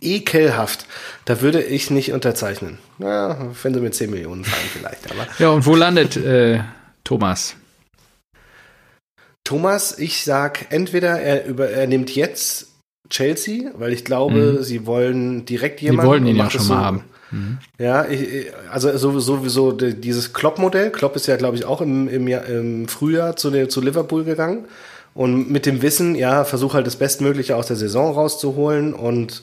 ekelhaft. 0.00 0.86
Da 1.24 1.40
würde 1.40 1.62
ich 1.62 1.90
nicht 1.90 2.12
unterzeichnen. 2.12 2.78
Ja, 2.98 3.50
wenn 3.62 3.74
sie 3.74 3.80
mit 3.80 3.94
10 3.94 4.10
Millionen 4.10 4.44
zahlen 4.44 4.68
vielleicht, 4.72 5.10
aber. 5.10 5.26
Ja, 5.38 5.48
und 5.48 5.66
wo 5.66 5.74
landet 5.74 6.16
äh, 6.16 6.60
Thomas? 7.02 7.56
Thomas, 9.44 9.98
ich 9.98 10.24
sag 10.24 10.72
entweder 10.72 11.20
er, 11.20 11.46
über, 11.46 11.70
er 11.70 11.86
nimmt 11.86 12.14
jetzt 12.14 12.68
Chelsea, 13.10 13.70
weil 13.74 13.92
ich 13.92 14.04
glaube, 14.04 14.58
mhm. 14.58 14.62
sie 14.62 14.86
wollen 14.86 15.44
direkt 15.44 15.82
jemanden. 15.82 16.02
Sie 16.02 16.08
wollen 16.08 16.26
ihn 16.26 16.36
ja 16.36 16.50
schon 16.50 16.62
so, 16.62 16.74
mal 16.74 16.84
haben. 16.84 17.04
Mhm. 17.34 17.58
Ja, 17.78 18.06
ich, 18.06 18.52
also 18.70 18.96
sowieso 18.96 19.72
dieses 19.72 20.32
Klopp-Modell. 20.32 20.90
Klopp 20.90 21.16
ist 21.16 21.26
ja, 21.26 21.36
glaube 21.36 21.56
ich, 21.56 21.64
auch 21.64 21.80
im, 21.80 22.08
im, 22.08 22.28
im 22.28 22.88
Frühjahr 22.88 23.36
zu, 23.36 23.68
zu 23.68 23.80
Liverpool 23.80 24.24
gegangen. 24.24 24.64
Und 25.14 25.50
mit 25.50 25.64
dem 25.64 25.80
Wissen, 25.82 26.16
ja, 26.16 26.44
versuch 26.44 26.74
halt 26.74 26.86
das 26.86 26.96
Bestmögliche 26.96 27.56
aus 27.56 27.66
der 27.66 27.76
Saison 27.76 28.12
rauszuholen 28.12 28.94
und 28.94 29.42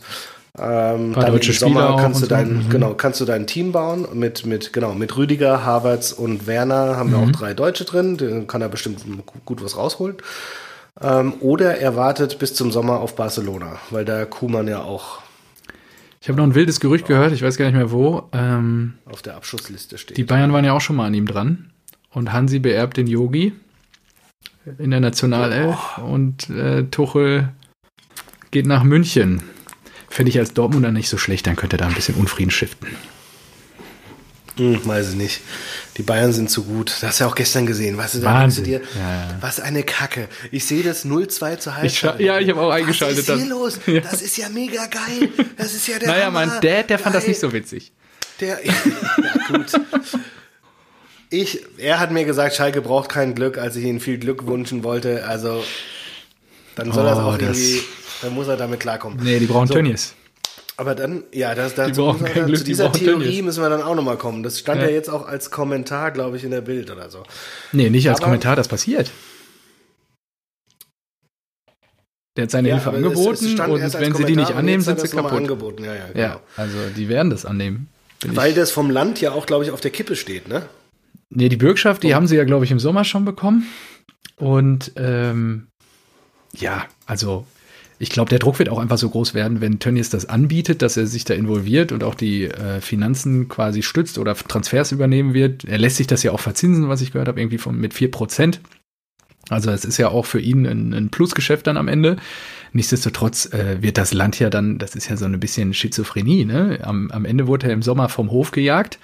ähm, 0.59 1.13
dann 1.13 1.33
im 1.33 1.53
Sommer 1.53 1.95
kannst 1.97 2.21
du 2.21 2.27
dein, 2.27 2.47
so. 2.47 2.53
Mhm. 2.53 2.69
genau, 2.69 2.93
kannst 2.93 3.21
du 3.21 3.25
dein 3.25 3.47
Team 3.47 3.71
bauen 3.71 4.05
mit, 4.13 4.45
mit, 4.45 4.73
genau, 4.73 4.93
mit 4.93 5.15
Rüdiger, 5.15 5.63
Havertz 5.63 6.11
und 6.11 6.45
Werner 6.45 6.97
haben 6.97 7.11
mhm. 7.11 7.13
wir 7.13 7.19
auch 7.19 7.31
drei 7.31 7.53
Deutsche 7.53 7.85
drin, 7.85 8.17
dann 8.17 8.47
kann 8.47 8.61
er 8.61 8.67
bestimmt 8.67 9.01
gut 9.45 9.63
was 9.63 9.77
rausholen. 9.77 10.17
Ähm, 11.01 11.35
oder 11.39 11.77
er 11.77 11.95
wartet 11.95 12.37
bis 12.37 12.53
zum 12.53 12.69
Sommer 12.71 12.99
auf 12.99 13.15
Barcelona, 13.15 13.77
weil 13.91 14.03
da 14.03 14.25
Kuman 14.25 14.67
ja 14.67 14.81
auch. 14.81 15.19
Ich 16.21 16.29
habe 16.29 16.37
noch 16.37 16.45
ein 16.45 16.53
wildes 16.53 16.79
Gerücht 16.79 17.07
gehört, 17.07 17.33
ich 17.33 17.41
weiß 17.41 17.57
gar 17.57 17.65
nicht 17.65 17.73
mehr 17.73 17.91
wo. 17.91 18.29
Ähm, 18.31 18.93
auf 19.05 19.23
der 19.23 19.35
Abschussliste 19.35 19.97
steht. 19.97 20.17
Die 20.17 20.23
Bayern 20.23 20.53
waren 20.53 20.63
ja 20.63 20.73
auch 20.73 20.81
schon 20.81 20.95
mal 20.95 21.07
an 21.07 21.15
ihm 21.15 21.25
dran. 21.25 21.71
Und 22.11 22.31
Hansi 22.31 22.59
beerbt 22.59 22.97
den 22.97 23.07
Yogi 23.07 23.53
in 24.77 24.91
der 24.91 24.99
Nationalelf 24.99 25.97
oh. 25.97 26.01
und 26.01 26.47
äh, 26.51 26.83
Tuchel 26.83 27.49
geht 28.51 28.67
nach 28.67 28.83
München. 28.83 29.41
Fände 30.09 30.29
ich 30.29 30.37
als 30.37 30.53
Dortmunder 30.53 30.91
nicht 30.91 31.09
so 31.09 31.17
schlecht, 31.17 31.47
dann 31.47 31.55
könnte 31.55 31.77
er 31.77 31.79
da 31.79 31.87
ein 31.87 31.95
bisschen 31.95 32.15
Unfrieden 32.15 32.51
shiften. 32.51 32.89
Hm, 34.57 34.85
weiß 34.85 35.09
ich 35.09 35.15
nicht. 35.15 35.41
Die 35.97 36.03
Bayern 36.03 36.33
sind 36.33 36.49
zu 36.49 36.63
gut. 36.63 36.89
Das 36.89 37.03
hast 37.03 37.19
du 37.19 37.23
ja 37.23 37.29
auch 37.29 37.35
gestern 37.35 37.65
gesehen. 37.65 37.97
Weißt 37.97 38.15
du, 38.15 38.19
du 38.19 38.61
dir, 38.61 38.81
ja, 38.95 38.99
ja. 38.99 39.37
was 39.39 39.59
eine 39.59 39.83
Kacke. 39.83 40.27
Ich 40.51 40.65
sehe 40.65 40.83
das 40.83 41.05
0-2 41.05 41.57
zu 41.57 41.75
Halbzeit. 41.75 42.19
Ja, 42.19 42.39
ich 42.39 42.49
habe 42.49 42.61
auch 42.61 42.71
eingeschaltet. 42.71 43.27
Was 43.27 43.35
ist 43.35 43.41
hier 43.41 43.49
los? 43.49 43.79
Ja. 43.87 44.01
Das 44.01 44.21
ist 44.21 44.37
ja 44.37 44.49
mega 44.49 44.85
geil. 44.85 45.29
Das 45.57 45.73
ist 45.73 45.87
ja 45.87 45.99
der 45.99 46.07
Naja, 46.07 46.31
mein 46.31 46.49
Dad, 46.49 46.63
der 46.63 46.83
geil. 46.83 46.97
fand 46.99 47.15
das 47.15 47.27
nicht 47.27 47.39
so 47.39 47.51
witzig. 47.51 47.91
Der, 48.39 48.59
ja, 48.65 48.73
gut. 49.47 49.71
Ich, 51.29 51.63
er 51.77 51.99
hat 51.99 52.11
mir 52.11 52.25
gesagt, 52.25 52.55
Schalke 52.55 52.81
braucht 52.81 53.09
kein 53.09 53.35
Glück, 53.35 53.57
als 53.57 53.75
ich 53.75 53.85
ihm 53.85 53.99
viel 53.99 54.17
Glück 54.17 54.47
wünschen 54.47 54.83
wollte. 54.83 55.25
Also, 55.25 55.63
dann 56.75 56.91
soll 56.91 57.05
oh, 57.05 57.09
das 57.09 57.17
auch 57.19 57.37
irgendwie 57.39 57.81
dann 58.21 58.33
muss 58.33 58.47
er 58.47 58.57
damit 58.57 58.79
klarkommen. 58.79 59.19
Nee, 59.21 59.39
die 59.39 59.47
brauchen 59.47 59.67
so. 59.67 59.73
Tönnies. 59.73 60.13
Aber 60.77 60.95
dann, 60.95 61.23
ja, 61.33 61.53
das, 61.53 61.75
das 61.75 61.95
wir, 61.97 62.13
Glück, 62.45 62.57
zu 62.57 62.63
dieser 62.63 62.91
Theorie 62.91 63.25
Tönnies. 63.25 63.41
müssen 63.43 63.61
wir 63.61 63.69
dann 63.69 63.83
auch 63.83 63.93
nochmal 63.93 64.17
kommen. 64.17 64.41
Das 64.41 64.59
stand 64.59 64.81
ja. 64.81 64.87
ja, 64.87 64.93
jetzt 64.93 65.09
auch 65.09 65.27
als 65.27 65.51
Kommentar, 65.51 66.11
glaube 66.11 66.37
ich, 66.37 66.43
in 66.43 66.51
der 66.51 66.61
Bild 66.61 66.89
oder 66.89 67.09
so. 67.09 67.23
Nee, 67.71 67.89
nicht 67.89 68.09
als 68.09 68.19
Aber, 68.19 68.25
Kommentar, 68.25 68.55
das 68.55 68.67
passiert. 68.67 69.11
Der 72.37 72.43
hat 72.43 72.51
seine 72.51 72.69
ja, 72.69 72.75
Hilfe 72.75 72.91
angeboten 72.91 73.33
es, 73.33 73.41
es 73.41 73.59
und 73.59 73.59
wenn 73.59 73.91
Kommentar 73.91 74.17
sie 74.17 74.25
die 74.25 74.35
nicht 74.37 74.55
annehmen, 74.55 74.81
sind 74.81 74.99
sie 74.99 75.09
kaputt. 75.09 75.33
Angeboten. 75.33 75.83
Ja, 75.83 75.93
ja, 75.93 76.07
genau. 76.07 76.19
ja, 76.19 76.41
also 76.55 76.77
die 76.95 77.09
werden 77.09 77.29
das 77.29 77.45
annehmen. 77.45 77.89
Weil 78.25 78.53
das 78.53 78.71
vom 78.71 78.89
Land 78.89 79.19
ja 79.19 79.31
auch, 79.31 79.45
glaube 79.45 79.65
ich, 79.65 79.71
auf 79.71 79.81
der 79.81 79.91
Kippe 79.91 80.15
steht, 80.15 80.47
ne? 80.47 80.67
Nee, 81.29 81.49
die 81.49 81.57
Bürgschaft, 81.57 82.03
die 82.03 82.11
oh. 82.11 82.15
haben 82.15 82.27
sie 82.27 82.35
ja, 82.35 82.43
glaube 82.43 82.65
ich, 82.65 82.71
im 82.71 82.79
Sommer 82.79 83.03
schon 83.03 83.25
bekommen. 83.25 83.67
Und 84.37 84.93
ähm, 84.95 85.67
ja, 86.55 86.85
also 87.05 87.45
ich 88.01 88.09
glaube, 88.09 88.29
der 88.29 88.39
Druck 88.39 88.57
wird 88.57 88.69
auch 88.69 88.79
einfach 88.79 88.97
so 88.97 89.09
groß 89.09 89.35
werden, 89.35 89.61
wenn 89.61 89.77
Tönnies 89.77 90.09
das 90.09 90.25
anbietet, 90.25 90.81
dass 90.81 90.97
er 90.97 91.05
sich 91.05 91.23
da 91.23 91.35
involviert 91.35 91.91
und 91.91 92.03
auch 92.03 92.15
die 92.15 92.45
äh, 92.45 92.81
Finanzen 92.81 93.47
quasi 93.47 93.83
stützt 93.83 94.17
oder 94.17 94.33
Transfers 94.35 94.91
übernehmen 94.91 95.35
wird. 95.35 95.65
Er 95.65 95.77
lässt 95.77 95.97
sich 95.97 96.07
das 96.07 96.23
ja 96.23 96.31
auch 96.31 96.39
verzinsen, 96.39 96.89
was 96.89 97.01
ich 97.01 97.11
gehört 97.11 97.27
habe, 97.27 97.39
irgendwie 97.39 97.59
von, 97.59 97.77
mit 97.77 97.93
4%. 97.93 98.57
Also 99.49 99.69
es 99.69 99.85
ist 99.85 99.97
ja 99.97 100.09
auch 100.09 100.25
für 100.25 100.39
ihn 100.39 100.65
ein, 100.65 100.93
ein 100.93 101.09
Plusgeschäft 101.09 101.67
dann 101.67 101.77
am 101.77 101.87
Ende. 101.87 102.15
Nichtsdestotrotz 102.73 103.53
äh, 103.53 103.83
wird 103.83 103.99
das 103.99 104.13
Land 104.13 104.39
ja 104.39 104.49
dann, 104.49 104.79
das 104.79 104.95
ist 104.95 105.07
ja 105.07 105.15
so 105.15 105.25
ein 105.25 105.39
bisschen 105.39 105.75
Schizophrenie, 105.75 106.45
ne? 106.45 106.79
Am, 106.81 107.11
am 107.11 107.25
Ende 107.25 107.45
wurde 107.45 107.67
er 107.67 107.73
im 107.73 107.83
Sommer 107.83 108.09
vom 108.09 108.31
Hof 108.31 108.49
gejagt 108.49 108.97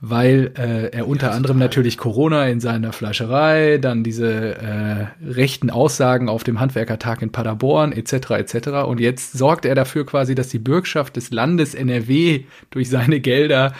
weil 0.00 0.52
äh, 0.58 0.88
er 0.96 1.08
unter 1.08 1.28
ja, 1.28 1.32
anderem 1.32 1.58
natürlich 1.58 1.96
Corona 1.96 2.46
in 2.48 2.60
seiner 2.60 2.92
Fleischerei, 2.92 3.78
dann 3.78 4.04
diese 4.04 4.56
äh, 4.56 5.06
rechten 5.24 5.70
Aussagen 5.70 6.28
auf 6.28 6.44
dem 6.44 6.60
Handwerkertag 6.60 7.22
in 7.22 7.30
Paderborn 7.30 7.92
etc. 7.92 8.30
etc. 8.30 8.68
Und 8.86 9.00
jetzt 9.00 9.32
sorgt 9.32 9.64
er 9.64 9.74
dafür 9.74 10.04
quasi, 10.04 10.34
dass 10.34 10.48
die 10.48 10.58
Bürgschaft 10.58 11.16
des 11.16 11.30
Landes 11.30 11.74
NRW 11.74 12.44
durch 12.70 12.90
seine 12.90 13.20
Gelder 13.20 13.72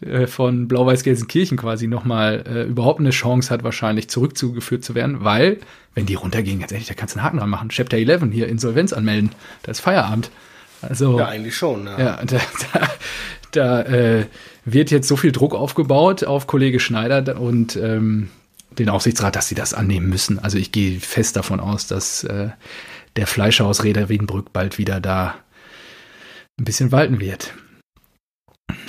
äh, 0.00 0.26
von 0.26 0.68
Blau-Weiß-Gelsenkirchen 0.68 1.56
quasi 1.56 1.86
nochmal 1.86 2.44
äh, 2.46 2.62
überhaupt 2.64 3.00
eine 3.00 3.10
Chance 3.10 3.50
hat, 3.50 3.64
wahrscheinlich 3.64 4.08
zurückzugeführt 4.08 4.84
zu 4.84 4.94
werden, 4.94 5.24
weil, 5.24 5.58
wenn 5.94 6.06
die 6.06 6.14
runtergehen, 6.14 6.60
ganz 6.60 6.72
ehrlich, 6.72 6.88
da 6.88 6.94
kannst 6.94 7.14
du 7.14 7.18
einen 7.18 7.26
Haken 7.26 7.38
dran 7.38 7.50
machen. 7.50 7.68
Chapter 7.68 7.96
11 7.96 8.24
hier 8.32 8.48
Insolvenz 8.48 8.92
anmelden. 8.92 9.30
Da 9.62 9.72
ist 9.72 9.80
Feierabend. 9.80 10.30
Also, 10.82 11.18
ja, 11.18 11.28
eigentlich 11.28 11.56
schon. 11.56 11.86
Ja, 11.86 11.98
ja 11.98 12.18
da, 12.26 12.38
da, 12.72 12.88
da 13.52 13.82
äh, 13.82 14.26
wird 14.64 14.90
jetzt 14.90 15.08
so 15.08 15.16
viel 15.16 15.32
Druck 15.32 15.54
aufgebaut 15.54 16.24
auf 16.24 16.46
Kollege 16.46 16.80
Schneider 16.80 17.40
und 17.40 17.76
ähm, 17.76 18.28
den 18.78 18.88
Aufsichtsrat, 18.88 19.36
dass 19.36 19.48
sie 19.48 19.54
das 19.54 19.74
annehmen 19.74 20.08
müssen. 20.08 20.38
Also 20.38 20.58
ich 20.58 20.72
gehe 20.72 21.00
fest 21.00 21.36
davon 21.36 21.60
aus, 21.60 21.86
dass 21.86 22.24
äh, 22.24 22.50
der 23.16 23.26
Fleischerhaus 23.26 23.84
Reda 23.84 24.08
Wiedenbrück 24.08 24.52
bald 24.52 24.78
wieder 24.78 25.00
da 25.00 25.34
ein 26.58 26.64
bisschen 26.64 26.92
walten 26.92 27.20
wird. 27.20 27.54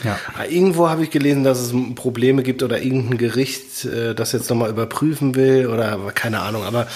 Ja. 0.04 0.20
Ah, 0.36 0.46
irgendwo 0.46 0.90
habe 0.90 1.04
ich 1.04 1.10
gelesen, 1.10 1.44
dass 1.44 1.60
es 1.60 1.74
Probleme 1.96 2.44
gibt 2.44 2.64
oder 2.64 2.82
irgendein 2.82 3.18
Gericht 3.18 3.86
äh, 3.86 4.14
das 4.14 4.32
jetzt 4.32 4.50
nochmal 4.50 4.70
überprüfen 4.70 5.36
will 5.36 5.68
oder 5.68 5.98
keine 6.14 6.42
Ahnung, 6.42 6.64
aber 6.64 6.88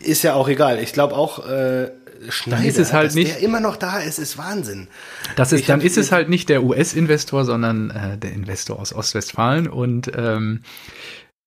ist 0.00 0.22
ja 0.22 0.34
auch 0.34 0.48
egal. 0.48 0.78
Ich 0.80 0.92
glaube 0.92 1.16
auch, 1.16 1.46
äh, 1.46 1.90
Schneider, 2.28 2.64
ist 2.64 2.78
es 2.78 2.92
halt 2.92 3.08
dass 3.08 3.14
nicht, 3.14 3.34
der 3.34 3.40
immer 3.40 3.60
noch 3.60 3.76
da 3.76 3.98
ist, 3.98 4.18
ist 4.18 4.36
Wahnsinn. 4.36 4.88
Das 5.36 5.52
ist, 5.52 5.68
dann 5.68 5.80
ist 5.80 5.96
es 5.96 6.12
halt 6.12 6.28
nicht 6.28 6.48
der 6.48 6.62
US-Investor, 6.62 7.44
sondern 7.44 7.90
äh, 7.90 8.18
der 8.18 8.32
Investor 8.32 8.78
aus 8.78 8.92
Ostwestfalen 8.92 9.68
und 9.68 10.10
ähm, 10.14 10.62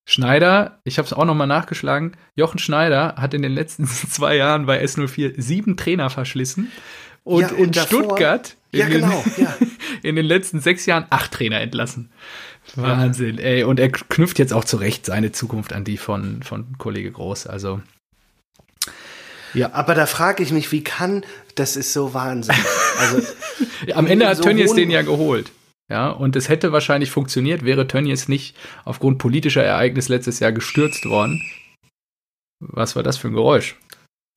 Schneider, 0.06 0.80
ich 0.84 0.98
habe 0.98 1.06
es 1.06 1.14
auch 1.14 1.26
nochmal 1.26 1.48
nachgeschlagen, 1.48 2.18
Jochen 2.36 2.60
Schneider 2.60 3.16
hat 3.18 3.34
in 3.34 3.42
den 3.42 3.54
letzten 3.54 3.86
zwei 3.88 4.36
Jahren 4.36 4.66
bei 4.66 4.84
S04 4.84 5.40
sieben 5.40 5.78
Trainer 5.78 6.10
verschlissen 6.10 6.72
und, 7.24 7.42
ja, 7.42 7.48
und 7.50 7.58
in 7.58 7.72
davor, 7.72 8.04
Stuttgart 8.04 8.58
in, 8.72 8.80
ja, 8.80 8.88
genau, 8.90 9.24
den, 9.38 9.44
ja. 9.46 9.58
in 10.02 10.16
den 10.16 10.26
letzten 10.26 10.60
sechs 10.60 10.86
Jahren 10.86 11.06
acht 11.10 11.32
Trainer 11.32 11.62
entlassen. 11.62 12.12
Wahnsinn, 12.76 13.40
ey. 13.40 13.64
Und 13.64 13.80
er 13.80 13.90
knüpft 13.90 14.40
jetzt 14.40 14.54
auch 14.54 14.64
zurecht 14.64 15.06
seine 15.06 15.32
Zukunft 15.32 15.74
an 15.74 15.84
die 15.84 15.98
von, 15.98 16.44
von 16.44 16.78
Kollege 16.78 17.12
Groß. 17.12 17.48
Also 17.48 17.82
ja. 19.54 19.74
Aber 19.74 19.96
da 19.96 20.06
frage 20.06 20.44
ich 20.44 20.52
mich, 20.52 20.72
wie 20.72 20.84
kann, 20.84 21.26
das 21.56 21.76
ist 21.76 21.94
so 21.94 22.14
Wahnsinn. 22.14 22.56
Also, 23.00 23.22
Am 23.94 24.08
Ende 24.08 24.28
hat 24.28 24.38
so 24.38 24.44
Tönnies 24.44 24.74
den 24.74 24.90
ja 24.90 25.02
geholt. 25.02 25.52
Ja, 25.90 26.10
und 26.10 26.36
es 26.36 26.50
hätte 26.50 26.72
wahrscheinlich 26.72 27.12
funktioniert, 27.12 27.66
wäre 27.66 27.88
Tönnies 27.88 28.28
nicht 28.28 28.56
aufgrund 28.86 29.18
politischer 29.20 29.64
Ereignis 29.64 30.10
letztes 30.10 30.40
Jahr 30.40 30.52
gestürzt 30.52 31.06
worden. 31.06 31.44
Was 32.60 32.96
war 32.96 33.04
das 33.04 33.18
für 33.18 33.28
ein 33.28 33.34
Geräusch? 33.34 33.76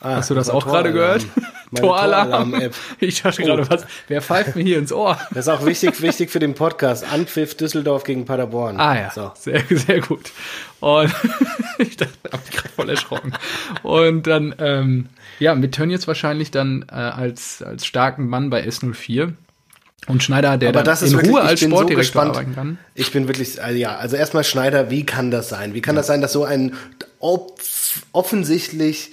Ah, 0.01 0.17
Hast 0.17 0.29
du 0.29 0.35
das, 0.35 0.49
das 0.49 0.55
auch 0.55 0.67
gerade 0.67 0.93
gehört? 0.93 1.27
Toralarm. 1.75 2.55
Ich 3.01 3.23
dachte 3.23 3.43
oh. 3.43 3.47
gerade, 3.47 3.71
was, 3.71 3.87
wer 4.09 4.21
pfeift 4.21 4.55
mir 4.55 4.63
hier 4.63 4.79
ins 4.79 4.93
Ohr? 4.93 5.19
Das 5.31 5.47
ist 5.47 5.49
auch 5.49 5.65
wichtig, 5.65 6.03
wichtig 6.03 6.31
für 6.31 6.39
den 6.39 6.55
Podcast. 6.55 7.11
Anpfiff 7.11 7.57
Düsseldorf 7.57 8.05
gegen 8.05 8.27
Paderborn. 8.27 8.79
Ah 8.79 8.95
ja, 8.95 9.11
so. 9.11 9.33
sehr, 9.35 9.63
sehr 9.71 10.01
gut. 10.01 10.33
Und 10.81 11.15
ich 11.79 11.97
dachte, 11.97 12.13
hab 12.31 12.45
mich 12.45 12.55
gerade 12.55 12.69
voll 12.69 12.91
erschrocken. 12.91 13.33
Und 13.83 14.27
dann, 14.27 14.55
ähm, 14.59 15.09
ja, 15.39 15.55
mit 15.55 15.73
Tönnies 15.73 16.07
wahrscheinlich 16.07 16.51
dann 16.51 16.85
äh, 16.91 16.95
als, 16.95 17.63
als 17.63 17.87
starken 17.87 18.29
Mann 18.29 18.51
bei 18.51 18.65
S04. 18.67 19.33
Und 20.09 20.23
Schneider, 20.23 20.59
der 20.59 20.69
Aber 20.69 20.83
dann 20.83 20.99
in 20.99 21.13
wirklich, 21.13 21.33
Ruhe 21.33 21.41
als 21.41 21.61
Sportdirektor 21.61 22.23
so 22.23 22.31
arbeiten 22.31 22.55
kann. 22.55 22.79
Ich 22.95 23.11
bin 23.13 23.29
wirklich, 23.29 23.63
also 23.63 23.77
ja, 23.77 23.97
also 23.97 24.17
erstmal 24.17 24.45
Schneider, 24.45 24.91
wie 24.91 25.07
kann 25.07 25.31
das 25.31 25.49
sein? 25.49 25.73
Wie 25.73 25.81
kann 25.81 25.95
ja. 25.95 26.01
das 26.01 26.07
sein, 26.07 26.21
dass 26.21 26.33
so 26.33 26.45
ein 26.45 26.75
offensichtlich 28.13 29.13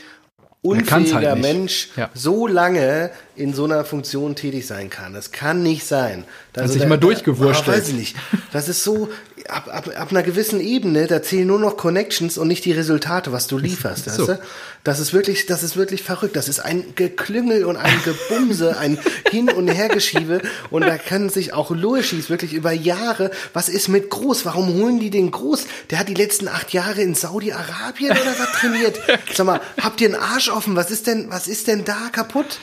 unfähiger 0.63 1.31
halt 1.31 1.41
Mensch 1.41 1.89
ja. 1.95 2.09
so 2.13 2.47
lange 2.47 3.11
in 3.35 3.53
so 3.53 3.65
einer 3.65 3.85
Funktion 3.85 4.35
tätig 4.35 4.65
sein 4.65 4.89
kann. 4.89 5.13
Das 5.13 5.31
kann 5.31 5.61
nicht 5.61 5.85
sein. 5.85 6.23
Also 6.55 6.73
sich 6.73 6.87
mal 6.87 6.97
durchgewurscht. 6.97 7.67
Weiß 7.67 7.89
ich 7.89 7.95
nicht. 7.95 8.15
Das 8.51 8.69
ist 8.69 8.83
so, 8.83 9.09
ab, 9.49 9.69
ab, 9.71 9.89
ab 9.95 10.11
einer 10.11 10.23
gewissen 10.23 10.59
Ebene, 10.59 11.07
da 11.07 11.21
zählen 11.21 11.47
nur 11.47 11.59
noch 11.59 11.77
Connections 11.77 12.37
und 12.37 12.47
nicht 12.47 12.65
die 12.65 12.71
Resultate, 12.71 13.31
was 13.31 13.47
du 13.47 13.57
lieferst. 13.57 14.03
So. 14.13 14.27
Du? 14.27 14.39
Das 14.83 14.99
ist 14.99 15.13
wirklich, 15.13 15.45
das 15.45 15.63
ist 15.63 15.77
wirklich 15.77 16.03
verrückt. 16.03 16.35
Das 16.35 16.49
ist 16.49 16.59
ein 16.59 16.93
Geklüngel 16.95 17.65
und 17.65 17.77
ein 17.77 17.99
Gebumse, 18.03 18.77
ein 18.79 18.99
Hin- 19.29 19.49
und 19.49 19.67
Hergeschiebe. 19.69 20.41
Und 20.69 20.81
da 20.83 20.97
können 20.97 21.29
sich 21.29 21.53
auch 21.53 21.71
Luischis 21.71 22.29
wirklich 22.29 22.53
über 22.53 22.71
Jahre, 22.71 23.31
was 23.53 23.69
ist 23.69 23.87
mit 23.87 24.09
Groß? 24.09 24.45
Warum 24.45 24.73
holen 24.73 24.99
die 24.99 25.09
den 25.09 25.31
Groß? 25.31 25.65
Der 25.89 25.99
hat 25.99 26.09
die 26.09 26.13
letzten 26.13 26.47
acht 26.47 26.73
Jahre 26.73 27.01
in 27.01 27.15
Saudi-Arabien 27.15 28.11
oder 28.11 28.37
was 28.37 28.51
trainiert? 28.59 28.99
Sag 29.33 29.45
mal, 29.45 29.61
habt 29.81 30.01
ihr 30.01 30.09
einen 30.09 30.21
Arsch 30.21 30.49
offen? 30.49 30.75
Was 30.75 30.91
ist 30.91 31.07
denn, 31.07 31.29
was 31.29 31.47
ist 31.47 31.67
denn 31.67 31.85
da 31.85 32.09
kaputt? 32.11 32.59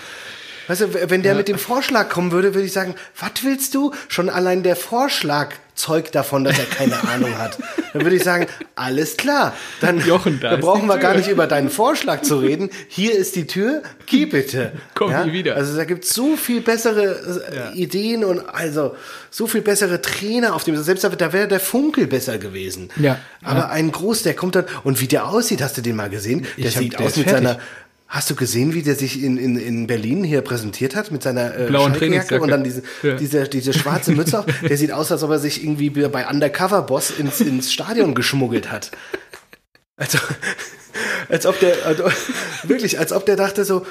Weißt 0.71 0.83
du, 0.83 1.11
wenn 1.11 1.25
der 1.25 1.33
ja. 1.33 1.39
mit 1.39 1.49
dem 1.49 1.59
Vorschlag 1.59 2.09
kommen 2.11 2.31
würde, 2.31 2.55
würde 2.55 2.65
ich 2.65 2.73
sagen, 2.73 2.95
was 3.19 3.33
willst 3.43 3.75
du? 3.75 3.93
Schon 4.07 4.31
allein 4.31 4.63
der 4.63 4.77
Vorschlag 4.77 5.49
zeugt 5.75 6.15
davon, 6.15 6.45
dass 6.45 6.61
er 6.61 6.65
keine 6.65 6.95
Ahnung 7.09 7.37
hat. 7.39 7.59
Dann 7.93 8.03
würde 8.03 8.15
ich 8.15 8.23
sagen, 8.23 8.47
alles 8.77 9.17
klar. 9.17 9.53
Dann, 9.81 9.99
Jochen, 10.07 10.39
da 10.39 10.51
dann 10.51 10.61
brauchen 10.61 10.87
wir 10.87 10.99
gar 10.99 11.17
nicht 11.17 11.29
über 11.29 11.49
deinen 11.49 11.71
Vorschlag 11.71 12.23
zu 12.23 12.39
reden. 12.39 12.71
Hier 12.87 13.17
ist 13.17 13.35
die 13.35 13.49
Tür, 13.49 13.83
geh 14.07 14.27
bitte. 14.27 14.71
Komm 14.95 15.11
ja? 15.11 15.25
nie 15.25 15.33
wieder. 15.33 15.57
Also 15.57 15.77
da 15.77 15.83
gibt 15.83 16.05
es 16.05 16.15
so 16.15 16.37
viel 16.37 16.61
bessere 16.61 17.17
äh, 17.51 17.57
ja. 17.57 17.73
Ideen 17.73 18.23
und 18.23 18.39
also 18.49 18.95
so 19.29 19.49
viel 19.49 19.63
bessere 19.63 20.01
Trainer 20.01 20.55
auf 20.55 20.63
dem. 20.63 20.81
Selbst 20.81 21.03
da 21.03 21.33
wäre 21.33 21.49
der 21.49 21.59
Funkel 21.59 22.07
besser 22.07 22.39
gewesen. 22.39 22.91
Ja. 22.95 23.19
Aber 23.43 23.59
ja. 23.59 23.69
ein 23.71 23.91
Groß, 23.91 24.23
der 24.23 24.35
kommt 24.35 24.55
dann 24.55 24.67
und 24.85 25.01
wie 25.01 25.09
der 25.09 25.27
aussieht, 25.27 25.63
hast 25.63 25.77
du 25.77 25.83
den 25.83 25.97
mal 25.97 26.11
gesehen? 26.11 26.47
Der 26.57 26.67
ich 26.67 26.77
sieht 26.77 26.97
aus 27.01 27.17
mit 27.17 27.29
fertig. 27.29 27.49
seiner 27.49 27.59
Hast 28.11 28.29
du 28.29 28.35
gesehen, 28.35 28.75
wie 28.75 28.83
der 28.83 28.97
sich 28.97 29.23
in, 29.23 29.37
in, 29.37 29.57
in 29.57 29.87
Berlin 29.87 30.25
hier 30.25 30.41
präsentiert 30.41 30.97
hat 30.97 31.13
mit 31.13 31.23
seiner 31.23 31.57
äh, 31.57 31.67
blauen 31.69 31.95
Trainingsjacke 31.95 32.43
und 32.43 32.51
dann 32.51 32.65
diese, 32.65 32.83
ja. 33.05 33.15
diese, 33.15 33.49
diese 33.49 33.73
schwarze 33.73 34.11
Mütze 34.11 34.41
auf? 34.41 34.47
Der 34.69 34.77
sieht 34.77 34.91
aus, 34.91 35.13
als 35.13 35.23
ob 35.23 35.31
er 35.31 35.39
sich 35.39 35.63
irgendwie 35.63 35.91
bei 35.91 36.29
Undercover 36.29 36.83
Boss 36.83 37.13
ins, 37.17 37.41
ins 37.41 37.73
Stadion 37.73 38.17
geschmuggelt 38.17 38.73
hat. 38.73 38.91
Also, 39.97 40.19
als 41.29 41.47
ob 41.47 41.61
der, 41.61 41.87
also, 41.87 42.03
wirklich, 42.65 42.99
als 42.99 43.13
ob 43.13 43.27
der 43.27 43.37
dachte 43.37 43.65
so, 43.65 43.87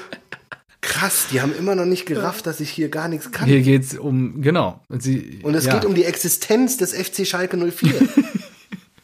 krass, 0.82 1.28
die 1.32 1.40
haben 1.40 1.56
immer 1.56 1.74
noch 1.74 1.86
nicht 1.86 2.04
gerafft, 2.04 2.46
dass 2.46 2.60
ich 2.60 2.68
hier 2.68 2.90
gar 2.90 3.08
nichts 3.08 3.32
kann. 3.32 3.48
Hier 3.48 3.62
geht's 3.62 3.96
um, 3.96 4.42
genau. 4.42 4.82
Sie, 4.90 5.40
und 5.42 5.54
es 5.54 5.64
ja. 5.64 5.72
geht 5.72 5.86
um 5.86 5.94
die 5.94 6.04
Existenz 6.04 6.76
des 6.76 6.92
FC 6.92 7.26
Schalke 7.26 7.56
04. 7.56 7.94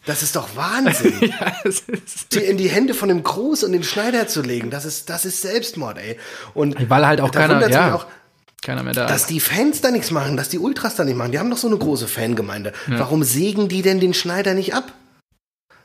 Das 0.07 0.23
ist 0.23 0.37
doch 0.37 0.55
Wahnsinn. 0.55 1.14
ja, 1.21 1.53
ist 1.64 1.85
die 2.33 2.38
in 2.38 2.57
die 2.57 2.69
Hände 2.69 2.95
von 2.95 3.09
dem 3.09 3.23
Groß 3.23 3.64
und 3.64 3.73
dem 3.73 3.83
Schneider 3.83 4.29
zu 4.29 4.40
legen, 4.40 4.71
das 4.71 4.85
ist, 4.85 5.11
das 5.11 5.25
ist 5.25 5.42
Selbstmord, 5.42 5.99
ey. 5.99 6.16
Und 6.55 6.88
weil 6.88 7.07
halt 7.07 7.21
auch 7.21 7.33
keiner, 7.33 7.69
ja, 7.69 7.95
auch, 7.95 8.07
keiner 8.62 8.83
mehr 8.83 8.95
da 8.95 9.07
Dass 9.07 9.27
die 9.27 9.40
Fans 9.40 9.81
da 9.81 9.90
nichts 9.90 10.11
machen, 10.11 10.37
dass 10.37 10.49
die 10.49 10.59
Ultras 10.59 10.95
da 10.95 11.05
nicht 11.05 11.16
machen. 11.16 11.33
Die 11.33 11.38
haben 11.38 11.51
doch 11.51 11.57
so 11.57 11.69
eine 11.69 11.77
große 11.77 12.09
Fangemeinde. 12.09 12.73
Ja. 12.88 13.01
Warum 13.01 13.23
sägen 13.23 13.69
die 13.69 13.83
denn 13.83 14.01
den 14.01 14.14
Schneider 14.14 14.55
nicht 14.55 14.75
ab? 14.75 14.92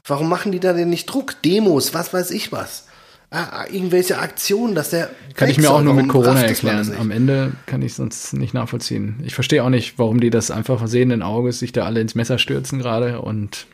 Warum 0.05 0.29
machen 0.29 0.51
die 0.51 0.59
da 0.59 0.73
denn 0.73 0.89
nicht 0.89 1.07
Druck? 1.07 1.41
Demos, 1.43 1.93
was 1.93 2.13
weiß 2.13 2.31
ich 2.31 2.51
was? 2.51 2.85
Ah, 3.29 3.65
irgendwelche 3.71 4.17
Aktionen, 4.17 4.75
dass 4.75 4.89
der. 4.89 5.09
Kann 5.35 5.49
ich 5.49 5.57
mir 5.57 5.71
auch 5.71 5.81
nur 5.81 5.93
mit 5.93 6.09
Corona 6.09 6.41
erklären. 6.41 6.93
Am 6.99 7.11
Ende 7.11 7.53
kann 7.65 7.81
ich 7.81 7.93
sonst 7.93 8.33
nicht 8.33 8.53
nachvollziehen. 8.53 9.21
Ich 9.23 9.35
verstehe 9.35 9.63
auch 9.63 9.69
nicht, 9.69 9.97
warum 9.97 10.19
die 10.19 10.29
das 10.29 10.51
einfach 10.51 10.85
sehenden 10.87 11.21
Auges 11.21 11.59
sich 11.59 11.71
da 11.71 11.85
alle 11.85 12.01
ins 12.01 12.13
Messer 12.13 12.39
stürzen 12.39 12.79
gerade 12.79 13.21
und 13.21 13.67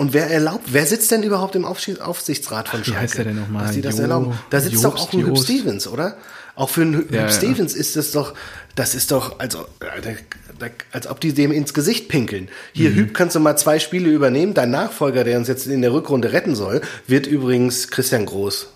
und 0.00 0.14
wer 0.14 0.30
erlaubt, 0.30 0.64
wer 0.68 0.86
sitzt 0.86 1.10
denn 1.10 1.22
überhaupt 1.22 1.54
im 1.56 1.66
Aufsichtsrat 1.66 2.70
von 2.70 2.82
Schalke? 2.82 2.90
Wie 2.90 3.02
heißt 3.02 3.18
der 3.18 3.24
denn 3.26 3.36
nochmal? 3.36 3.66
Dass 3.66 3.74
die 3.74 3.82
das 3.82 3.98
jo, 3.98 4.02
erlauben? 4.04 4.38
Da 4.48 4.58
sitzt 4.58 4.82
Jobst, 4.82 4.86
doch 4.86 5.08
auch 5.08 5.12
ein 5.12 5.26
Hüb 5.26 5.38
Stevens, 5.38 5.86
oder? 5.86 6.16
Auch 6.54 6.70
für 6.70 6.80
einen 6.80 6.94
Hüb 6.94 7.12
ja, 7.12 7.28
Stevens 7.28 7.74
ist 7.74 7.96
das 7.96 8.10
doch, 8.10 8.32
das 8.74 8.94
ist 8.94 9.10
doch, 9.10 9.38
also, 9.40 9.66
als 10.90 11.06
ob 11.06 11.20
die 11.20 11.34
dem 11.34 11.52
ins 11.52 11.74
Gesicht 11.74 12.08
pinkeln. 12.08 12.48
Hier, 12.72 12.88
mhm. 12.88 12.94
Hüb, 12.94 13.14
kannst 13.14 13.36
du 13.36 13.40
mal 13.40 13.58
zwei 13.58 13.78
Spiele 13.78 14.08
übernehmen. 14.08 14.54
Dein 14.54 14.70
Nachfolger, 14.70 15.22
der 15.22 15.36
uns 15.36 15.48
jetzt 15.48 15.66
in 15.66 15.82
der 15.82 15.92
Rückrunde 15.92 16.32
retten 16.32 16.54
soll, 16.54 16.80
wird 17.06 17.26
übrigens 17.26 17.88
Christian 17.88 18.24
Groß. 18.24 18.72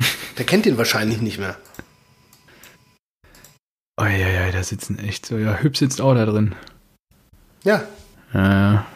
Der 0.38 0.44
kennt 0.44 0.66
ihn 0.66 0.76
wahrscheinlich 0.76 1.20
nicht 1.20 1.38
mehr. 1.38 1.56
Oh 3.96 4.06
ja, 4.06 4.28
ja, 4.28 4.50
da 4.50 4.64
sitzen 4.64 4.98
echt 4.98 5.24
so. 5.24 5.38
Ja, 5.38 5.58
Hüb 5.58 5.76
sitzt 5.76 6.00
auch 6.00 6.14
da 6.14 6.26
drin. 6.26 6.56
Ja. 7.62 7.84
Ja. 8.32 8.86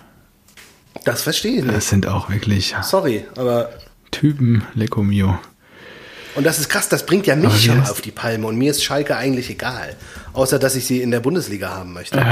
Das 1.08 1.22
verstehe 1.22 1.60
ich 1.60 1.64
nicht. 1.64 1.74
Das 1.74 1.88
sind 1.88 2.06
auch 2.06 2.28
wirklich. 2.28 2.74
Sorry, 2.82 3.24
aber. 3.34 3.70
Typen, 4.10 4.66
Lecco 4.74 5.02
mio. 5.02 5.38
Und 6.34 6.44
das 6.44 6.58
ist 6.58 6.68
krass, 6.68 6.90
das 6.90 7.06
bringt 7.06 7.26
ja 7.26 7.34
mich 7.34 7.64
schon 7.64 7.80
auf 7.80 8.02
die 8.02 8.10
Palme. 8.10 8.46
Und 8.46 8.58
mir 8.58 8.72
ist 8.72 8.84
Schalke 8.84 9.16
eigentlich 9.16 9.48
egal. 9.48 9.96
Außer, 10.34 10.58
dass 10.58 10.76
ich 10.76 10.84
sie 10.84 11.00
in 11.00 11.10
der 11.10 11.20
Bundesliga 11.20 11.70
haben 11.70 11.94
möchte. 11.94 12.18
Äh. 12.20 12.24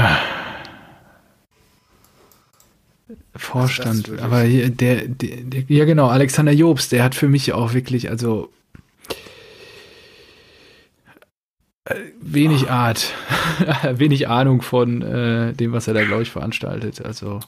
Vorstand, 3.35 4.11
aber 4.21 4.43
der, 4.43 4.69
der, 4.69 5.07
der, 5.07 5.63
ja 5.67 5.85
genau, 5.85 6.07
Alexander 6.07 6.51
Jobst, 6.51 6.91
der 6.91 7.03
hat 7.03 7.15
für 7.15 7.27
mich 7.27 7.53
auch 7.53 7.73
wirklich, 7.73 8.09
also 8.09 8.51
äh, 11.85 11.95
wenig 12.21 12.65
oh. 12.65 12.71
Art, 12.71 13.11
wenig 13.91 14.27
Ahnung 14.27 14.61
von 14.61 15.01
äh, 15.01 15.53
dem, 15.53 15.71
was 15.71 15.87
er 15.87 15.95
da, 15.95 16.03
glaube 16.03 16.23
ich, 16.23 16.29
veranstaltet. 16.29 17.03
Also 17.03 17.39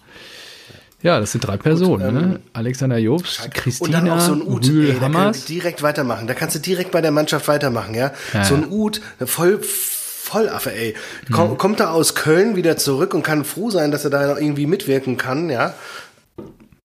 ja, 1.01 1.19
das 1.19 1.31
sind 1.31 1.45
drei 1.45 1.57
Personen, 1.57 2.13
Gut, 2.13 2.21
ähm, 2.23 2.29
ne? 2.31 2.39
Alexander 2.53 2.97
Jobst, 2.97 3.49
Christina, 3.53 3.99
und 3.99 4.05
dann 4.07 4.17
auch 4.17 4.21
so 4.21 4.33
ein 4.33 4.41
Ud, 4.41 4.67
Rühl, 4.67 4.89
ey, 4.89 4.99
da 4.99 5.31
direkt 5.47 5.81
weitermachen. 5.81 6.27
Da 6.27 6.33
kannst 6.33 6.55
du 6.55 6.59
direkt 6.59 6.91
bei 6.91 7.01
der 7.01 7.11
Mannschaft 7.11 7.47
weitermachen, 7.47 7.95
ja? 7.95 8.11
ja 8.33 8.43
so 8.43 8.55
ein 8.55 8.69
Ud, 8.69 9.01
voll 9.25 9.61
Vollaffe, 9.61 10.71
ey. 10.71 10.95
Komm, 11.31 11.51
mhm. 11.51 11.57
Kommt 11.57 11.79
er 11.79 11.91
aus 11.91 12.13
Köln 12.13 12.55
wieder 12.55 12.77
zurück 12.77 13.15
und 13.15 13.23
kann 13.23 13.43
froh 13.45 13.71
sein, 13.71 13.89
dass 13.89 14.03
er 14.03 14.11
da 14.11 14.27
noch 14.27 14.37
irgendwie 14.37 14.67
mitwirken 14.67 15.17
kann, 15.17 15.49
ja? 15.49 15.73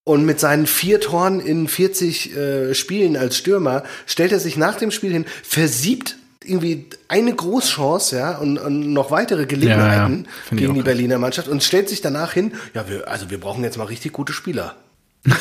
Und 0.05 0.25
mit 0.25 0.41
seinen 0.41 0.67
vier 0.67 1.01
Toren 1.01 1.41
in 1.41 1.69
40 1.69 2.37
äh, 2.37 2.75
Spielen 2.75 3.17
als 3.17 3.37
Stürmer 3.37 3.83
stellt 4.07 4.33
er 4.33 4.41
sich 4.41 4.57
nach 4.57 4.77
dem 4.77 4.91
Spiel 4.91 5.13
hin, 5.13 5.27
versiebt 5.43 6.17
irgendwie 6.45 6.87
eine 7.09 7.35
Großchance, 7.35 8.17
ja, 8.17 8.39
und, 8.39 8.59
und 8.59 8.93
noch 8.93 9.11
weitere 9.11 9.47
Gelegenheiten 9.47 10.25
ja, 10.25 10.31
ja. 10.51 10.57
gegen 10.57 10.75
die 10.75 10.83
Berliner 10.83 11.19
Mannschaft 11.19 11.49
und 11.49 11.63
stellt 11.63 11.89
sich 11.89 12.01
danach 12.01 12.33
hin, 12.33 12.53
ja, 12.75 12.89
wir, 12.89 13.09
also 13.09 13.31
wir 13.31 13.39
brauchen 13.39 13.65
jetzt 13.65 13.79
mal 13.79 13.85
richtig 13.85 14.13
gute 14.13 14.33
Spieler. 14.33 14.77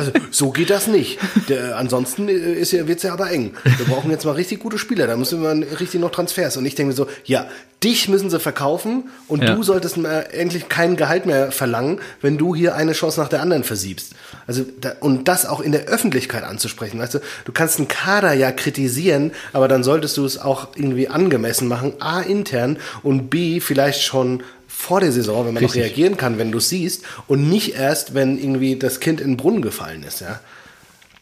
Also 0.00 0.12
so 0.30 0.50
geht 0.50 0.70
das 0.70 0.86
nicht. 0.86 1.18
Der, 1.48 1.76
ansonsten 1.76 2.28
ist 2.28 2.72
ja, 2.72 2.88
wird's 2.88 3.02
ja 3.02 3.12
aber 3.12 3.30
eng. 3.30 3.52
Wir 3.64 3.86
brauchen 3.86 4.10
jetzt 4.10 4.24
mal 4.24 4.32
richtig 4.32 4.60
gute 4.60 4.78
Spieler. 4.78 5.06
Da 5.06 5.16
müssen 5.16 5.42
wir 5.42 5.80
richtig 5.80 6.00
noch 6.00 6.10
Transfers. 6.10 6.56
Und 6.56 6.66
ich 6.66 6.74
denke 6.74 6.88
mir 6.90 6.96
so, 6.96 7.06
ja, 7.24 7.46
dich 7.82 8.08
müssen 8.08 8.28
sie 8.28 8.38
verkaufen 8.40 9.04
und 9.26 9.42
Ja. 9.42 9.54
du 9.54 9.62
solltest 9.62 9.96
mehr, 9.96 10.34
endlich 10.34 10.68
kein 10.68 10.96
Gehalt 10.96 11.24
mehr 11.24 11.50
verlangen, 11.50 11.98
wenn 12.20 12.36
du 12.36 12.54
hier 12.54 12.74
eine 12.74 12.92
Chance 12.92 13.18
nach 13.20 13.28
der 13.28 13.40
anderen 13.40 13.64
versiebst. 13.64 14.12
Also 14.46 14.64
da, 14.80 14.92
und 15.00 15.28
das 15.28 15.46
auch 15.46 15.60
in 15.60 15.72
der 15.72 15.86
Öffentlichkeit 15.86 16.44
anzusprechen. 16.44 16.98
Weißt 17.00 17.14
du, 17.14 17.18
du 17.46 17.52
kannst 17.52 17.78
einen 17.78 17.88
Kader 17.88 18.32
ja 18.34 18.52
kritisieren, 18.52 19.32
aber 19.54 19.66
dann 19.68 19.82
solltest 19.82 20.16
du 20.18 20.24
es 20.26 20.38
auch 20.38 20.68
irgendwie 20.76 21.08
angemessen 21.08 21.68
machen. 21.68 21.94
A 22.00 22.20
intern 22.20 22.76
und 23.02 23.30
B 23.30 23.60
vielleicht 23.60 24.02
schon 24.02 24.42
vor 24.80 25.00
der 25.00 25.12
Saison, 25.12 25.46
wenn 25.46 25.54
man 25.54 25.62
noch 25.62 25.74
Richtig. 25.74 25.90
reagieren 25.90 26.16
kann, 26.16 26.38
wenn 26.38 26.50
du 26.50 26.58
es 26.58 26.70
siehst 26.70 27.04
und 27.28 27.48
nicht 27.48 27.74
erst, 27.74 28.14
wenn 28.14 28.38
irgendwie 28.38 28.76
das 28.76 28.98
Kind 28.98 29.20
in 29.20 29.32
den 29.32 29.36
Brunnen 29.36 29.60
gefallen 29.60 30.02
ist, 30.02 30.20
ja. 30.20 30.40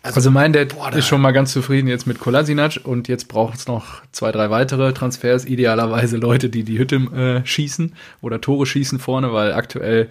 Also 0.02 0.30
mein 0.30 0.52
Dad 0.52 0.76
Boah, 0.76 0.92
ist 0.92 1.08
schon 1.08 1.20
mal 1.20 1.32
ganz 1.32 1.52
zufrieden 1.52 1.88
jetzt 1.88 2.06
mit 2.06 2.20
Kolasinac 2.20 2.80
und 2.84 3.08
jetzt 3.08 3.26
braucht 3.26 3.58
es 3.58 3.66
noch 3.66 4.00
zwei, 4.12 4.30
drei 4.30 4.48
weitere 4.48 4.92
Transfers. 4.92 5.44
Idealerweise 5.44 6.16
Leute, 6.16 6.48
die 6.48 6.62
die 6.62 6.78
Hütte 6.78 6.96
äh, 7.42 7.46
schießen 7.46 7.94
oder 8.22 8.40
Tore 8.40 8.64
schießen 8.64 9.00
vorne, 9.00 9.32
weil 9.32 9.52
aktuell 9.52 10.08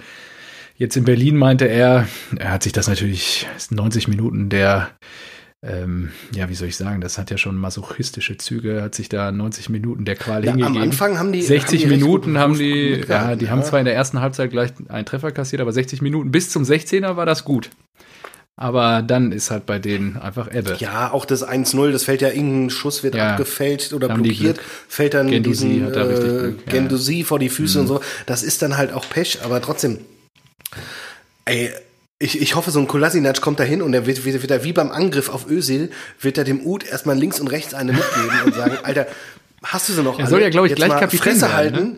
jetzt 0.75 0.97
in 0.97 1.05
Berlin 1.05 1.37
meinte 1.37 1.65
er, 1.65 2.07
er 2.37 2.51
hat 2.51 2.63
sich 2.63 2.73
das 2.73 2.87
natürlich, 2.87 3.47
es 3.55 3.67
sind 3.67 3.77
90 3.77 4.09
Minuten 4.09 4.49
der, 4.49 4.89
ähm, 5.63 6.11
ja, 6.33 6.49
wie 6.49 6.55
soll 6.55 6.67
ich 6.67 6.77
sagen, 6.77 7.01
das 7.01 7.17
hat 7.17 7.31
ja 7.31 7.37
schon 7.37 7.55
masochistische 7.57 8.37
Züge, 8.37 8.81
hat 8.83 8.93
sich 8.95 9.09
da 9.09 9.31
90 9.31 9.69
Minuten 9.69 10.05
der 10.05 10.15
Qual 10.15 10.45
Ja, 10.45 10.51
am 10.51 10.57
hingegeben. 10.59 10.83
Anfang 10.83 11.17
haben 11.17 11.31
die- 11.31 11.41
60 11.41 11.83
haben 11.83 11.89
die 11.89 11.95
Minuten 11.97 12.37
haben 12.37 12.57
die, 12.57 13.03
ja, 13.07 13.35
die 13.35 13.49
haben 13.49 13.59
ja. 13.59 13.65
zwar 13.65 13.79
in 13.79 13.85
der 13.85 13.95
ersten 13.95 14.21
Halbzeit 14.21 14.51
gleich 14.51 14.71
einen 14.87 15.05
Treffer 15.05 15.31
kassiert, 15.31 15.61
aber 15.61 15.71
60 15.73 16.01
Minuten 16.01 16.31
bis 16.31 16.51
zum 16.51 16.63
16er 16.63 17.15
war 17.15 17.25
das 17.25 17.43
gut. 17.43 17.69
Aber 18.59 19.03
dann 19.03 19.31
ist 19.31 19.51
halt 19.51 19.67
bei 19.67 19.77
denen 19.77 20.17
einfach 20.17 20.51
Ebbe. 20.51 20.77
Ja, 20.79 21.11
auch 21.11 21.25
das 21.25 21.47
1-0, 21.47 21.91
das 21.91 22.03
fällt 22.05 22.21
ja 22.21 22.29
irgendein 22.29 22.69
Schuss 22.71 23.03
wird 23.03 23.13
Ja. 23.13 23.31
abgefälscht 23.31 23.93
oder 23.93 24.09
haben 24.09 24.23
blockiert, 24.23 24.59
fällt 24.87 25.13
dann 25.13 25.27
Guendouzi 25.29 25.67
diesen 25.67 25.93
da 25.93 26.01
äh, 26.01 26.07
Glück, 26.07 26.43
ja. 26.43 26.49
Mhm. 26.49 26.69
Guendouzi 26.71 27.23
vor 27.23 27.37
die 27.37 27.49
Füße 27.49 27.79
und 27.79 27.85
so. 27.87 28.01
Das 28.25 28.41
ist 28.41 28.63
dann 28.63 28.77
halt 28.77 28.91
auch 28.93 29.07
Pech, 29.09 29.39
aber 29.43 29.61
trotzdem. 29.61 29.99
Ey, 31.45 31.69
ich, 32.19 32.41
ich 32.41 32.55
hoffe, 32.55 32.71
so 32.71 32.79
ein 32.79 32.87
Kolasinac 32.87 33.41
kommt 33.41 33.59
da 33.59 33.63
hin 33.63 33.81
und 33.81 33.93
er 33.93 34.05
wird, 34.07 34.25
wird, 34.25 34.41
wird 34.41 34.51
er 34.51 34.63
wie 34.63 34.73
beim 34.73 34.91
Angriff 34.91 35.29
auf 35.29 35.49
Özil, 35.49 35.91
wird 36.19 36.37
er 36.37 36.43
dem 36.43 36.65
Ud 36.65 36.83
erstmal 36.85 37.17
links 37.17 37.39
und 37.39 37.47
rechts 37.47 37.73
eine 37.73 37.93
mitgeben 37.93 38.41
und 38.45 38.55
sagen, 38.55 38.77
Alter, 38.83 39.07
hast 39.63 39.89
du 39.89 39.93
sie 39.93 40.01
noch 40.03 40.19
Er 40.19 40.27
soll 40.27 40.41
ja, 40.41 40.49
glaub 40.49 40.65
ich, 40.65 40.71
Jetzt 40.71 40.77
gleich 40.77 40.89
Kapitän 40.99 41.19
Fresse 41.19 41.41
werden, 41.41 41.53
halten. 41.53 41.77
ne? 41.91 41.97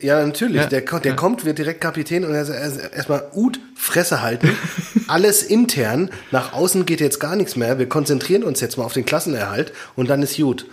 Ja, 0.00 0.24
natürlich. 0.24 0.56
Ja, 0.56 0.66
Der, 0.66 0.84
kommt- 0.84 1.04
der 1.06 1.12
ja. 1.12 1.16
kommt, 1.16 1.44
wird 1.44 1.58
direkt 1.58 1.80
Kapitän 1.80 2.24
und 2.24 2.32
er 2.32 2.44
sagt 2.44 2.94
erstmal 2.94 3.24
Ud, 3.34 3.58
Fresse 3.74 4.22
halten. 4.22 4.48
Alles 5.08 5.42
intern. 5.42 6.10
Nach 6.30 6.52
außen 6.52 6.86
geht 6.86 7.00
jetzt 7.00 7.18
gar 7.18 7.34
nichts 7.34 7.56
mehr. 7.56 7.78
Wir 7.80 7.88
konzentrieren 7.88 8.44
uns 8.44 8.60
jetzt 8.60 8.76
mal 8.78 8.84
auf 8.84 8.92
den 8.92 9.04
Klassenerhalt 9.04 9.72
und 9.96 10.08
dann 10.08 10.22
ist 10.22 10.36
gut. 10.36 10.66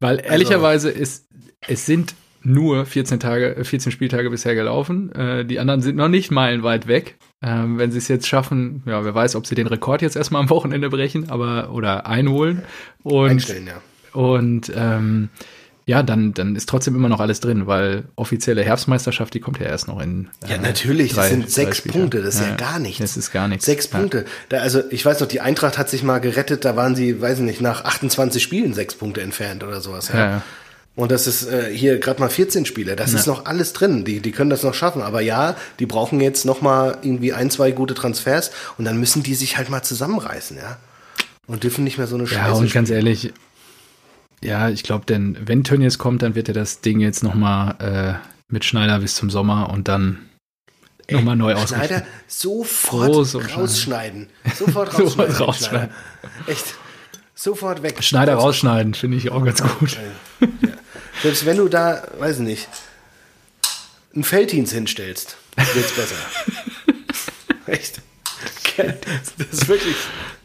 Weil 0.00 0.20
ehrlicherweise 0.24 0.88
ist, 0.90 1.26
es 1.68 1.84
sind 1.84 2.14
nur 2.42 2.86
14 2.86 3.20
Tage, 3.20 3.56
äh, 3.56 3.64
14 3.64 3.92
Spieltage 3.92 4.30
bisher 4.30 4.54
gelaufen. 4.54 5.12
Äh, 5.12 5.44
die 5.44 5.58
anderen 5.58 5.82
sind 5.82 5.96
noch 5.96 6.08
nicht 6.08 6.30
meilenweit 6.30 6.86
weg. 6.86 7.16
Ähm, 7.42 7.78
wenn 7.78 7.90
sie 7.90 7.98
es 7.98 8.08
jetzt 8.08 8.28
schaffen, 8.28 8.82
ja, 8.86 9.04
wer 9.04 9.14
weiß, 9.14 9.34
ob 9.36 9.46
sie 9.46 9.54
den 9.56 9.66
Rekord 9.66 10.00
jetzt 10.02 10.16
erstmal 10.16 10.42
am 10.42 10.50
Wochenende 10.50 10.88
brechen, 10.90 11.28
aber 11.30 11.70
oder 11.72 12.06
einholen. 12.06 12.62
Und, 13.02 13.30
Einstellen, 13.30 13.66
ja. 13.66 13.80
und 14.20 14.70
ähm, 14.76 15.28
ja, 15.84 16.04
dann, 16.04 16.32
dann 16.32 16.54
ist 16.54 16.68
trotzdem 16.68 16.94
immer 16.94 17.08
noch 17.08 17.18
alles 17.18 17.40
drin, 17.40 17.66
weil 17.66 18.04
offizielle 18.14 18.62
Herbstmeisterschaft, 18.62 19.34
die 19.34 19.40
kommt 19.40 19.58
ja 19.58 19.66
erst 19.66 19.88
noch 19.88 20.00
in. 20.00 20.28
Ja, 20.48 20.54
äh, 20.54 20.58
natürlich, 20.60 21.08
das 21.08 21.16
drei- 21.18 21.28
sind 21.30 21.42
drei 21.46 21.48
sechs 21.50 21.78
Spieltagen. 21.78 22.02
Punkte, 22.02 22.22
das 22.22 22.36
ist 22.36 22.46
ja, 22.46 22.54
gar 22.54 22.78
nichts. 22.78 23.00
Das 23.00 23.16
ist 23.16 23.32
gar 23.32 23.48
nichts. 23.48 23.64
Sechs 23.66 23.90
Ja. 23.90 23.98
Punkte. 23.98 24.24
Da, 24.48 24.58
also 24.58 24.80
ich 24.90 25.04
weiß 25.04 25.18
noch, 25.18 25.26
die 25.26 25.40
Eintracht 25.40 25.78
hat 25.78 25.90
sich 25.90 26.04
mal 26.04 26.20
gerettet, 26.20 26.64
da 26.64 26.76
waren 26.76 26.94
sie, 26.94 27.20
weiß 27.20 27.38
ich 27.40 27.44
nicht, 27.44 27.60
nach 27.60 27.84
28 27.84 28.40
Spielen 28.40 28.74
sechs 28.74 28.94
Punkte 28.94 29.22
entfernt 29.22 29.64
oder 29.64 29.80
sowas. 29.80 30.08
Ja. 30.12 30.18
Ja, 30.18 30.30
ja. 30.30 30.42
Und 30.94 31.10
das 31.10 31.26
ist 31.26 31.44
äh, 31.44 31.74
hier 31.74 31.98
gerade 31.98 32.20
mal 32.20 32.28
14 32.28 32.66
Spiele. 32.66 32.96
Das 32.96 33.14
ist 33.14 33.26
noch 33.26 33.46
alles 33.46 33.72
drin. 33.72 34.04
Die, 34.04 34.20
die 34.20 34.30
können 34.30 34.50
das 34.50 34.62
noch 34.62 34.74
schaffen. 34.74 35.00
Aber 35.00 35.22
ja, 35.22 35.56
die 35.78 35.86
brauchen 35.86 36.20
jetzt 36.20 36.44
noch 36.44 36.60
mal 36.60 36.98
irgendwie 37.00 37.32
ein, 37.32 37.50
zwei 37.50 37.70
gute 37.70 37.94
Transfers 37.94 38.50
und 38.76 38.84
dann 38.84 38.98
müssen 38.98 39.22
die 39.22 39.34
sich 39.34 39.56
halt 39.56 39.70
mal 39.70 39.82
zusammenreißen, 39.82 40.58
ja. 40.58 40.76
Und 41.46 41.64
dürfen 41.64 41.82
nicht 41.84 41.96
mehr 41.96 42.06
so 42.06 42.16
eine 42.16 42.24
Ja, 42.24 42.30
Scheiße 42.30 42.60
und 42.60 42.72
ganz 42.72 42.90
ehrlich, 42.90 43.32
ja, 44.44 44.68
ich 44.68 44.82
glaube, 44.82 45.06
denn 45.06 45.38
wenn 45.44 45.64
Tönnies 45.64 45.98
kommt, 45.98 46.22
dann 46.22 46.34
wird 46.34 46.48
er 46.48 46.54
das 46.54 46.82
Ding 46.82 47.00
jetzt 47.00 47.22
noch 47.22 47.34
mal 47.34 48.20
äh, 48.20 48.52
mit 48.52 48.64
Schneider 48.64 48.98
bis 48.98 49.14
zum 49.14 49.30
Sommer 49.30 49.70
und 49.70 49.88
dann 49.88 50.18
noch 51.10 51.22
mal 51.22 51.36
neu 51.36 51.54
ausrichten. 51.54 51.86
Schneider 51.86 52.06
sofort 52.26 53.56
rausschneiden. 53.56 54.28
Sofort 54.56 54.92
Sofort 54.96 54.96
rausschneiden. 54.96 55.34
den 55.34 55.42
rausschneiden. 55.42 55.90
Echt. 56.46 56.74
Sofort 57.34 57.82
weg. 57.82 58.02
Schneider 58.02 58.34
rausschneiden, 58.34 58.94
finde 58.94 59.16
ich 59.16 59.30
auch 59.30 59.44
ganz 59.44 59.62
gut. 59.62 59.98
Selbst 61.22 61.44
wenn 61.46 61.56
du 61.58 61.68
da, 61.68 62.02
weiß 62.18 62.36
ich 62.36 62.42
nicht, 62.42 62.68
einen 64.14 64.24
Felddienst 64.24 64.72
hinstellst, 64.72 65.36
wird's 65.74 65.92
besser. 65.92 66.16
Echt. 67.66 68.00
Das 68.76 69.48
ist 69.52 69.68
wirklich 69.68 69.94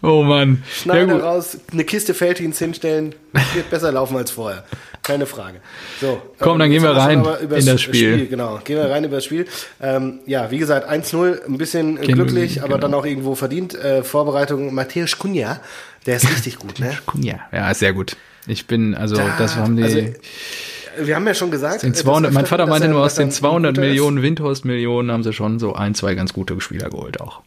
Oh 0.01 0.21
Mann. 0.23 0.63
Schneider 0.82 1.13
gut. 1.13 1.23
raus, 1.23 1.58
eine 1.71 1.84
Kiste 1.86 2.13
Felddienst 2.13 2.60
hinstellen, 2.60 3.15
wird 3.53 3.69
besser 3.69 3.91
laufen 3.91 4.17
als 4.17 4.32
vorher. 4.32 4.65
Keine 5.01 5.25
Frage. 5.25 5.62
So, 6.01 6.21
Komm, 6.38 6.60
dann 6.60 6.69
jetzt 6.71 6.82
gehen 6.84 6.89
wir 6.91 6.95
rein 6.97 7.19
aber 7.19 7.39
in 7.39 7.65
das 7.65 7.82
Spiel. 7.82 8.27
Genau, 8.27 8.60
gehen 8.63 8.75
wir 8.77 8.89
rein 8.89 9.06
über 9.06 9.15
das 9.15 9.25
Spiel. 9.25 9.47
Ähm, 9.82 10.19
ja, 10.25 10.51
wie 10.51 10.58
gesagt, 10.58 10.89
1-0, 10.89 11.45
ein 11.45 11.58
bisschen 11.58 11.97
wir- 11.99 12.13
glücklich, 12.13 12.60
aber 12.60 12.75
genau. 12.75 12.80
dann 12.82 12.93
auch 12.93 13.06
irgendwo 13.06 13.34
verdient. 13.34 13.73
Äh, 13.75 14.03
Vorbereitung, 14.03 14.73
Matthäus 14.73 15.17
Kunja, 15.17 15.62
der 16.06 16.17
ist 16.17 16.30
richtig 16.36 16.58
gut, 16.60 16.80
ne? 16.80 16.97
Ja, 17.15 17.39
ja, 17.53 17.71
ist 17.71 17.80
sehr 17.80 17.93
gut. 17.93 18.17
Ich 18.47 18.65
bin, 18.67 18.95
also, 18.95 19.15
Da- 19.17 19.36
das 19.38 19.55
haben 19.55 19.75
die. 19.75 19.83
also, 19.83 19.97
Wir 20.99 21.15
haben 21.15 21.27
ja 21.27 21.33
schon 21.36 21.51
gesagt, 21.51 21.83
den 21.83 21.89
äh, 21.89 21.93
das 21.93 22.01
200, 22.01 22.33
mein 22.33 22.45
Vater 22.47 22.65
meinte 22.65 22.88
nur, 22.88 23.03
aus 23.03 23.15
den 23.15 23.27
ein 23.27 23.31
200 23.31 23.75
guter 23.75 23.83
ist. 23.86 23.89
Millionen 23.89 24.21
Windhorst-Millionen 24.23 25.12
haben 25.12 25.23
sie 25.23 25.31
schon 25.33 25.60
so 25.60 25.73
ein, 25.75 25.93
zwei 25.93 26.15
ganz 26.15 26.33
gute 26.33 26.60
Spieler 26.60 26.89
geholt 26.89 27.21
auch. 27.21 27.41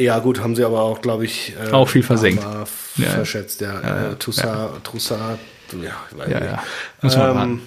Ja, 0.00 0.18
gut, 0.18 0.40
haben 0.40 0.54
sie 0.56 0.64
aber 0.64 0.80
auch, 0.82 1.00
glaube 1.00 1.24
ich, 1.24 1.54
äh, 1.64 1.70
Auch 1.72 1.88
viel 1.88 2.02
versenkt. 2.02 2.42
Ja, 2.42 3.08
verschätzt, 3.10 3.60
ja. 3.60 3.80
Ja, 3.80 4.10
Äh, 4.12 4.14
Toussaint, 4.16 4.84
Toussaint, 4.84 5.38
ja, 5.72 5.90
ich 6.10 6.18
weiß 6.18 6.28
Ja, 6.30 6.40
nicht. 6.40 6.50
ja. 6.50 6.62
Muss 7.02 7.16
man 7.16 7.30
Ähm, 7.30 7.34
warten. 7.36 7.60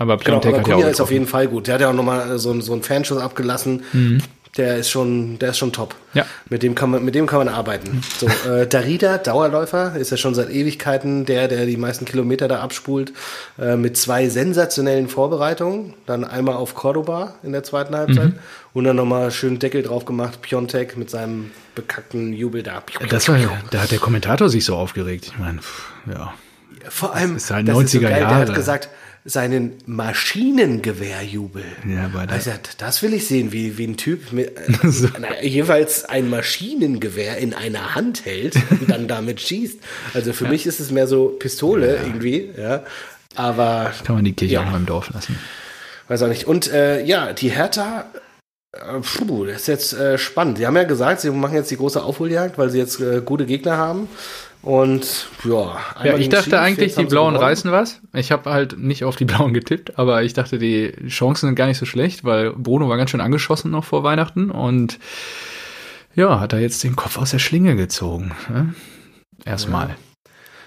Aber 0.00 0.16
Genau, 0.18 0.38
Piontek 0.40 0.54
aber 0.54 0.58
hat 0.74 0.80
ja 0.80 0.86
auch 0.86 0.90
ist 0.90 1.00
auf 1.00 1.10
jeden 1.10 1.26
Fall 1.26 1.48
gut. 1.48 1.66
Der 1.66 1.74
hat 1.74 1.80
ja 1.80 1.90
auch 1.90 1.94
nochmal 1.94 2.38
so, 2.38 2.50
einen- 2.50 2.60
so 2.62 2.72
einen 2.72 2.82
Fernschuss 2.82 3.18
abgelassen. 3.18 3.82
Der 4.56 4.76
ist 4.78 4.90
schon, 4.90 5.38
der 5.38 5.50
ist 5.50 5.58
schon 5.58 5.72
top. 5.72 5.94
Ja. 6.14 6.24
Mit 6.48 6.62
dem 6.62 6.74
kann 6.74 6.90
man, 6.90 7.04
mit 7.04 7.14
dem 7.14 7.26
kann 7.26 7.38
man 7.38 7.48
arbeiten. 7.48 8.02
So, 8.18 8.26
äh, 8.50 8.66
Darida, 8.66 9.18
Dauerläufer, 9.18 9.94
ist 9.96 10.10
ja 10.10 10.16
schon 10.16 10.34
seit 10.34 10.50
Ewigkeiten 10.50 11.26
der, 11.26 11.48
der 11.48 11.66
die 11.66 11.76
meisten 11.76 12.04
Kilometer 12.06 12.48
da 12.48 12.60
abspult, 12.60 13.12
äh, 13.58 13.76
mit 13.76 13.96
zwei 13.96 14.28
sensationellen 14.28 15.08
Vorbereitungen. 15.08 15.94
Dann 16.06 16.24
einmal 16.24 16.54
auf 16.56 16.74
Cordoba 16.74 17.34
in 17.42 17.52
der 17.52 17.62
zweiten 17.62 17.94
Halbzeit 17.94 18.32
und 18.72 18.84
dann 18.84 18.96
nochmal 18.96 19.30
schön 19.30 19.58
Deckel 19.58 19.82
drauf 19.82 20.04
gemacht, 20.04 20.40
Piontek 20.42 20.96
mit 20.96 21.10
seinem 21.10 21.50
bekackten 21.74 22.32
Jubel 22.32 22.62
da. 22.62 22.82
Das 23.10 23.28
war, 23.28 23.38
da 23.70 23.82
hat 23.82 23.90
der 23.90 23.98
Kommentator 23.98 24.48
sich 24.48 24.64
so 24.64 24.74
aufgeregt. 24.76 25.26
Ich 25.26 25.38
meine, 25.38 25.58
pff, 25.60 25.90
ja. 26.10 26.32
Vor 26.88 27.14
allem, 27.14 27.36
ist 27.36 27.50
halt 27.50 27.68
das 27.68 27.76
90er 27.76 28.00
Der 28.00 28.18
Jahre. 28.18 28.34
hat 28.36 28.54
gesagt, 28.54 28.88
seinen 29.30 29.74
Maschinengewehrjubel. 29.86 31.62
Ja, 31.86 32.08
da- 32.08 32.32
also, 32.32 32.50
das 32.78 33.02
will 33.02 33.12
ich 33.14 33.26
sehen, 33.26 33.52
wie, 33.52 33.76
wie 33.78 33.86
ein 33.86 33.96
Typ 33.96 34.32
mit, 34.32 34.56
äh, 34.56 34.62
na, 35.20 35.42
jeweils 35.42 36.04
ein 36.04 36.30
Maschinengewehr 36.30 37.36
in 37.38 37.54
einer 37.54 37.94
Hand 37.94 38.24
hält 38.24 38.56
und 38.70 38.90
dann 38.90 39.06
damit 39.08 39.40
schießt. 39.40 39.78
Also 40.14 40.32
für 40.32 40.48
mich 40.48 40.66
ist 40.66 40.80
es 40.80 40.90
mehr 40.90 41.06
so 41.06 41.28
Pistole 41.28 41.96
irgendwie, 41.96 42.50
ja. 42.56 42.82
Aber 43.34 43.92
Kann 44.04 44.16
man 44.16 44.24
die 44.24 44.32
Kirche 44.32 44.54
Ja. 44.54 44.62
auch 44.62 44.70
mal 44.70 44.78
im 44.78 44.86
Dorf 44.86 45.10
lassen. 45.12 45.38
weiß 46.08 46.22
auch 46.22 46.28
nicht. 46.28 46.46
Und 46.46 46.72
äh, 46.72 47.04
ja, 47.04 47.32
die 47.32 47.50
Hertha, 47.50 48.06
äh, 48.72 48.78
puh, 49.00 49.44
das 49.44 49.60
ist 49.62 49.66
jetzt 49.68 49.92
äh, 49.92 50.18
spannend. 50.18 50.58
Sie 50.58 50.66
haben 50.66 50.74
ja 50.76 50.84
gesagt, 50.84 51.20
sie 51.20 51.30
machen 51.30 51.54
jetzt 51.54 51.70
die 51.70 51.76
große 51.76 52.02
Aufholjagd, 52.02 52.58
weil 52.58 52.70
sie 52.70 52.78
jetzt 52.78 53.00
äh, 53.00 53.20
gute 53.24 53.46
Gegner 53.46 53.76
haben. 53.76 54.08
Und 54.62 55.28
ja, 55.44 55.78
Ja, 56.02 56.16
ich 56.16 56.28
dachte 56.28 56.50
Chief, 56.50 56.58
eigentlich, 56.58 56.94
die 56.96 57.04
Blauen 57.04 57.34
gewonnen. 57.34 57.48
reißen 57.48 57.70
was. 57.72 58.00
Ich 58.12 58.32
habe 58.32 58.50
halt 58.50 58.78
nicht 58.78 59.04
auf 59.04 59.16
die 59.16 59.24
Blauen 59.24 59.54
getippt, 59.54 59.98
aber 59.98 60.22
ich 60.22 60.34
dachte, 60.34 60.58
die 60.58 60.92
Chancen 61.08 61.46
sind 61.46 61.54
gar 61.54 61.66
nicht 61.66 61.78
so 61.78 61.86
schlecht, 61.86 62.24
weil 62.24 62.52
Bruno 62.52 62.88
war 62.88 62.96
ganz 62.96 63.10
schön 63.10 63.20
angeschossen 63.20 63.70
noch 63.70 63.84
vor 63.84 64.02
Weihnachten 64.02 64.50
und 64.50 64.98
ja, 66.14 66.40
hat 66.40 66.52
er 66.52 66.58
jetzt 66.58 66.82
den 66.82 66.96
Kopf 66.96 67.18
aus 67.18 67.30
der 67.30 67.38
Schlinge 67.38 67.76
gezogen. 67.76 68.32
Ne? 68.48 68.74
Erstmal. 69.44 69.94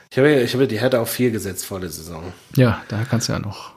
Ich 0.10 0.18
habe, 0.18 0.34
ich 0.42 0.54
habe 0.54 0.68
die 0.68 0.80
Hertha 0.80 1.00
auf 1.00 1.10
vier 1.10 1.32
gesetzt 1.32 1.66
vor 1.66 1.80
der 1.80 1.90
Saison. 1.90 2.32
Ja. 2.56 2.82
da 2.88 3.04
kannst 3.10 3.28
du 3.28 3.34
ja 3.34 3.40
noch. 3.40 3.74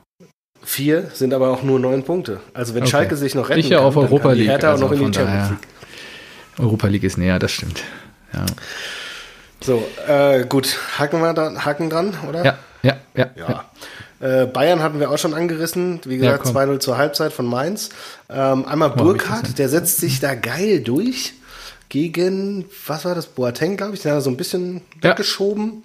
Vier 0.62 1.11
sind 1.12 1.35
aber 1.35 1.50
auch 1.50 1.62
nur 1.62 1.79
neun 1.79 2.05
Punkte. 2.05 2.40
Also 2.55 2.74
wenn 2.74 2.83
Okay. 2.85 2.90
Schalke 2.92 3.16
sich 3.16 3.35
noch 3.35 3.48
retten 3.50 3.61
Ich 3.61 3.68
ja 3.68 3.79
kann, 3.79 3.87
auf 3.87 3.96
Europa 3.96 4.29
kann 4.29 4.35
die 4.35 4.40
League, 4.42 4.50
Hertha 4.50 4.68
auch 4.68 4.72
also 4.72 4.85
noch 4.87 4.92
in 4.92 5.11
die 5.12 5.18
Champions. 5.18 5.50
League. 5.50 5.59
Europa 6.59 6.87
League 6.87 7.05
ist 7.05 7.18
näher, 7.18 7.38
das 7.38 7.53
stimmt. 7.53 7.83
Ja, 8.33 8.46
So, 9.64 9.83
äh, 10.07 10.44
gut, 10.46 10.77
haken 10.98 11.20
wir 11.20 11.33
da, 11.33 11.64
haken 11.64 11.88
dran, 11.90 12.14
oder? 12.29 12.44
ja, 12.44 12.59
ja. 12.83 12.96
ja. 13.16 13.31
Ja. 13.37 13.64
Äh, 14.20 14.46
Bayern 14.46 14.83
hatten 14.83 15.00
wir 15.00 15.11
auch 15.11 15.18
schon 15.18 15.35
angerissen. 15.35 16.00
Wie 16.05 16.16
Ja, 16.16 16.37
gesagt, 16.37 16.44
komm. 16.44 16.57
2-0 16.57 16.79
zur 16.81 16.98
Halbzeit 16.98 17.33
von 17.33 17.46
Mainz. 17.46 17.90
Ähm, 18.31 18.66
einmal 18.66 18.90
Burkhardt, 18.90 19.59
der 19.59 19.68
setzt 19.68 19.98
sich 19.98 20.20
da 20.20 20.35
geil 20.35 20.81
durch. 20.81 21.35
gegen, 21.90 22.64
was 22.87 23.05
war 23.05 23.14
das, 23.14 23.27
Boateng, 23.27 23.77
glaube 23.77 23.94
ich, 23.94 24.03
den 24.03 24.11
hat 24.11 24.18
er 24.18 24.22
so 24.22 24.31
ein 24.31 24.37
bisschen 24.37 24.81
Ja. 25.03 25.11
weggeschoben. 25.11 25.83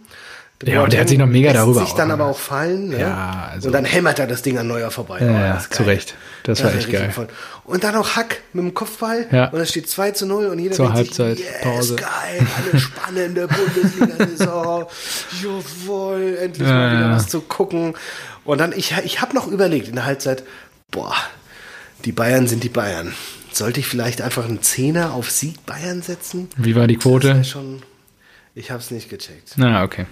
Ja, 0.65 0.83
und 0.83 0.91
der 0.91 0.99
hat 1.01 1.07
sich 1.09 1.17
noch 1.17 1.25
mega 1.27 1.53
darüber 1.53 1.79
sich 1.81 1.93
dann 1.93 2.09
auch- 2.11 2.15
aber 2.15 2.25
auch 2.25 2.37
fallen. 2.37 2.89
Ne? 2.89 2.99
Ja, 2.99 3.49
also- 3.53 3.67
und 3.67 3.73
dann 3.73 3.85
hämmert 3.85 4.19
er 4.19 4.27
das 4.27 4.41
Ding 4.41 4.57
an 4.57 4.67
Neuer 4.67 4.91
vorbei. 4.91 5.19
Ja, 5.21 5.27
Oh, 5.27 5.31
ja, 5.33 5.53
das 5.53 5.69
zu. 5.69 5.83
Recht. 5.83 6.15
Das 6.43 6.61
war 6.63 6.71
ist 6.71 6.79
echt 6.79 6.91
geil. 6.91 7.11
voll. 7.11 7.27
Und 7.63 7.83
dann 7.85 7.93
noch 7.95 8.15
Hack 8.17 8.41
mit 8.51 8.63
dem 8.65 8.73
Kopfball. 8.73 9.27
Ja. 9.31 9.49
Und 9.49 9.59
es 9.61 9.69
steht 9.69 9.89
2 9.89 10.11
zu 10.11 10.25
0 10.25 10.47
und 10.47 10.59
jeder 10.59 10.75
Zur 10.75 10.91
denkt 10.91 11.13
sich, 11.13 11.19
Halbzeit, 11.25 11.39
yes, 11.39 11.61
Pause. 11.61 11.95
geil, 11.95 12.47
eine 12.71 12.79
spannende 12.79 13.47
Bundesliga-Saison. 13.47 14.85
Jawohl, 15.41 16.37
endlich 16.41 16.67
Ja, 16.67 16.73
mal 16.73 16.97
wieder 16.97 17.11
was 17.11 17.27
zu 17.27 17.41
gucken. 17.41 17.93
Und 18.45 18.57
dann, 18.59 18.71
ich, 18.73 18.93
ich 19.05 19.21
habe 19.21 19.35
noch 19.35 19.47
überlegt 19.47 19.87
in 19.87 19.95
der 19.95 20.05
Halbzeit, 20.05 20.43
boah, 20.91 21.13
die 22.05 22.11
Bayern 22.11 22.47
sind 22.47 22.63
die 22.63 22.69
Bayern. 22.69 23.13
Sollte 23.51 23.79
ich 23.79 23.87
vielleicht 23.87 24.21
einfach 24.21 24.45
einen 24.45 24.61
Zehner 24.61 25.13
auf 25.13 25.29
Sieg 25.31 25.65
Bayern 25.65 26.01
setzen? 26.01 26.49
Wie 26.57 26.75
war 26.75 26.87
die 26.87 26.95
Das 26.95 27.03
Quote? 27.03 27.35
wär 27.35 27.43
schon, 27.43 27.81
ich 28.55 28.71
habe 28.71 28.81
es 28.81 28.91
nicht 28.91 29.09
gecheckt. 29.09 29.53
Na, 29.57 29.83
okay. 29.83 30.05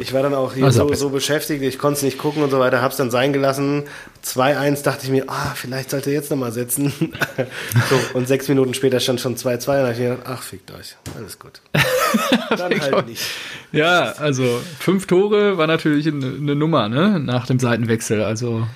Ich 0.00 0.12
war 0.12 0.22
dann 0.22 0.34
auch 0.34 0.52
hier 0.54 0.64
Also 0.64 0.88
so, 0.88 0.94
so 0.94 1.08
beschäftigt, 1.10 1.62
ich 1.62 1.78
konnte 1.78 1.98
es 1.98 2.02
nicht 2.02 2.18
gucken 2.18 2.42
und 2.42 2.50
so 2.50 2.58
weiter, 2.58 2.82
hab's 2.82 2.96
dann 2.96 3.10
sein 3.10 3.32
gelassen. 3.32 3.84
2-1 4.24 4.82
dachte 4.82 5.04
ich 5.04 5.10
mir, 5.10 5.24
ah, 5.28 5.52
vielleicht 5.54 5.90
sollte 5.90 6.10
er 6.10 6.14
jetzt 6.14 6.30
nochmal 6.30 6.50
setzen. 6.52 6.92
so, 7.90 7.98
und 8.14 8.26
sechs 8.26 8.48
Minuten 8.48 8.74
später 8.74 8.98
stand 9.00 9.20
schon 9.20 9.36
2-2 9.36 9.44
und 9.46 9.66
da 9.66 9.84
hab 9.86 9.92
ich 9.92 9.98
mir 9.98 10.08
gedacht, 10.10 10.26
ach, 10.26 10.42
fickt 10.42 10.70
euch, 10.72 10.96
alles 11.16 11.38
gut. 11.38 11.60
dann 12.56 12.80
halt 12.80 13.06
nicht. 13.06 13.22
Ja, 13.72 14.12
also 14.18 14.60
fünf 14.80 15.06
Tore 15.06 15.56
war 15.56 15.66
natürlich 15.66 16.06
eine, 16.08 16.26
eine 16.26 16.56
Nummer, 16.56 16.88
ne? 16.88 17.20
Nach 17.20 17.46
dem 17.46 17.58
Seitenwechsel. 17.60 18.22
Also 18.22 18.66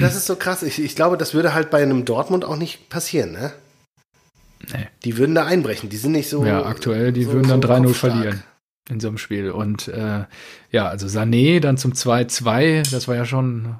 Das 0.00 0.14
ist 0.14 0.26
so 0.26 0.36
krass. 0.36 0.62
Ich, 0.62 0.82
ich 0.82 0.94
glaube, 0.94 1.16
das 1.16 1.34
würde 1.34 1.54
halt 1.54 1.70
bei 1.70 1.82
einem 1.82 2.04
Dortmund 2.04 2.44
auch 2.44 2.56
nicht 2.56 2.88
passieren, 2.88 3.32
ne? 3.32 3.52
Nee. 4.72 4.86
Die 5.04 5.18
würden 5.18 5.34
da 5.34 5.44
einbrechen, 5.44 5.90
die 5.90 5.96
sind 5.96 6.12
nicht 6.12 6.28
so. 6.28 6.44
ja, 6.44 6.64
aktuell, 6.64 7.12
die 7.12 7.24
so- 7.24 7.32
würden 7.32 7.48
dann 7.48 7.62
so 7.62 7.68
3-0 7.68 7.82
kopfstark. 7.86 8.12
verlieren 8.12 8.42
in 8.88 9.00
so 9.00 9.08
einem 9.08 9.18
Spiel. 9.18 9.50
Und 9.50 9.88
äh, 9.88 10.24
ja, 10.70 10.88
also 10.88 11.06
Sané 11.06 11.60
dann 11.60 11.76
zum 11.76 11.92
2-2, 11.92 12.90
das 12.92 13.08
war 13.08 13.16
ja 13.16 13.24
schon 13.24 13.76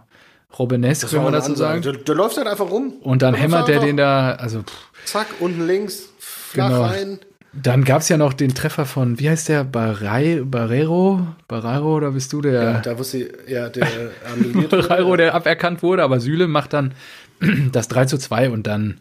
Robbenesque, 0.59 1.03
Das 1.03 1.13
wenn 1.13 1.23
man 1.23 1.35
Ansage. 1.35 1.57
sagen. 1.57 1.83
Der, 1.83 1.93
der 1.95 2.15
läuft 2.15 2.37
halt 2.39 2.47
einfach 2.47 2.71
rum. 2.71 2.95
Und 3.03 3.23
dann 3.23 3.35
hämmert 3.35 3.69
der 3.69 3.81
den 3.81 3.97
da, 3.97 4.33
also 4.33 4.63
pff, 4.63 4.73
Zack, 5.05 5.27
unten 5.41 5.67
links, 5.67 6.09
flach 6.19 6.69
Genau. 6.69 6.83
rein. 6.83 7.19
Dann 7.53 7.85
gab 7.85 8.03
es 8.03 8.09
ja 8.11 8.19
noch 8.19 8.35
den 8.35 8.55
Treffer 8.55 8.85
von, 8.85 9.19
wie 9.19 9.31
heißt 9.31 9.49
der, 9.49 9.65
Barrei, 9.65 10.43
Barrero? 10.45 11.27
Barrero, 11.49 11.97
oder 11.97 12.11
bist 12.11 12.31
du 12.35 12.43
der? 12.43 12.63
Ja, 12.63 12.81
da 12.81 12.99
wusste 12.99 13.19
ich, 13.19 13.33
ja, 13.49 13.69
der. 13.71 13.87
Barrero, 14.71 15.17
der 15.17 15.35
aberkannt 15.35 15.83
wurde, 15.83 16.03
aber 16.03 16.21
Süle 16.21 16.49
macht 16.49 16.73
dann 16.75 16.93
das 17.73 17.89
3 17.89 18.05
zu 18.07 18.19
2 18.19 18.51
und 18.51 18.67
dann, 18.67 18.99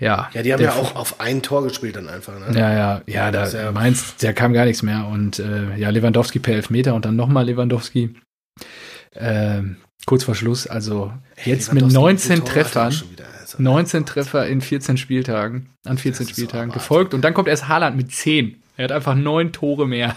ja. 0.00 0.28
Ja, 0.32 0.42
die 0.42 0.52
haben 0.52 0.60
der 0.60 0.70
ja 0.70 0.76
auch 0.76 0.96
auf 0.96 1.20
ein 1.20 1.42
Tor 1.42 1.62
gespielt 1.62 1.96
dann 1.96 2.08
einfach, 2.08 2.32
ne? 2.38 2.58
Ja, 2.58 2.72
ja, 2.72 3.02
ja, 3.06 3.30
da 3.30 3.48
ja- 3.48 3.72
Mainz, 3.72 4.16
da 4.16 4.32
kam 4.32 4.52
gar 4.52 4.64
nichts 4.64 4.82
mehr. 4.82 5.06
Und 5.06 5.38
äh, 5.38 5.76
ja, 5.76 5.90
Lewandowski 5.90 6.38
per 6.38 6.54
Elfmeter 6.54 6.94
und 6.94 7.04
dann 7.04 7.16
nochmal 7.16 7.46
Lewandowski. 7.46 8.14
Ähm, 9.14 9.76
kurz 10.06 10.24
vor 10.24 10.34
Schluss, 10.34 10.66
also 10.66 11.12
jetzt 11.44 11.72
mit 11.72 11.82
Lewandowski 11.82 12.28
19 12.28 12.38
Tor 12.38 12.48
hat 12.48 12.56
er 12.56 12.60
auch 12.60 12.64
Treffern, 12.64 13.10
wieder, 13.10 13.24
also. 13.40 13.62
19 13.62 14.06
Treffer 14.06 14.46
in 14.46 14.60
14 14.60 14.96
Spieltagen, 14.96 15.70
an 15.84 15.98
14 15.98 16.26
Das 16.26 16.30
ist 16.30 16.36
Spieltagen 16.36 16.72
gefolgt. 16.72 17.14
Und 17.14 17.22
dann 17.22 17.34
kommt 17.34 17.48
erst 17.48 17.68
Haaland 17.68 17.96
mit 17.96 18.12
10. 18.12 18.60
Er 18.76 18.84
hat 18.84 18.92
einfach 18.92 19.14
neun 19.14 19.52
Tore 19.52 19.86
mehr. 19.86 20.16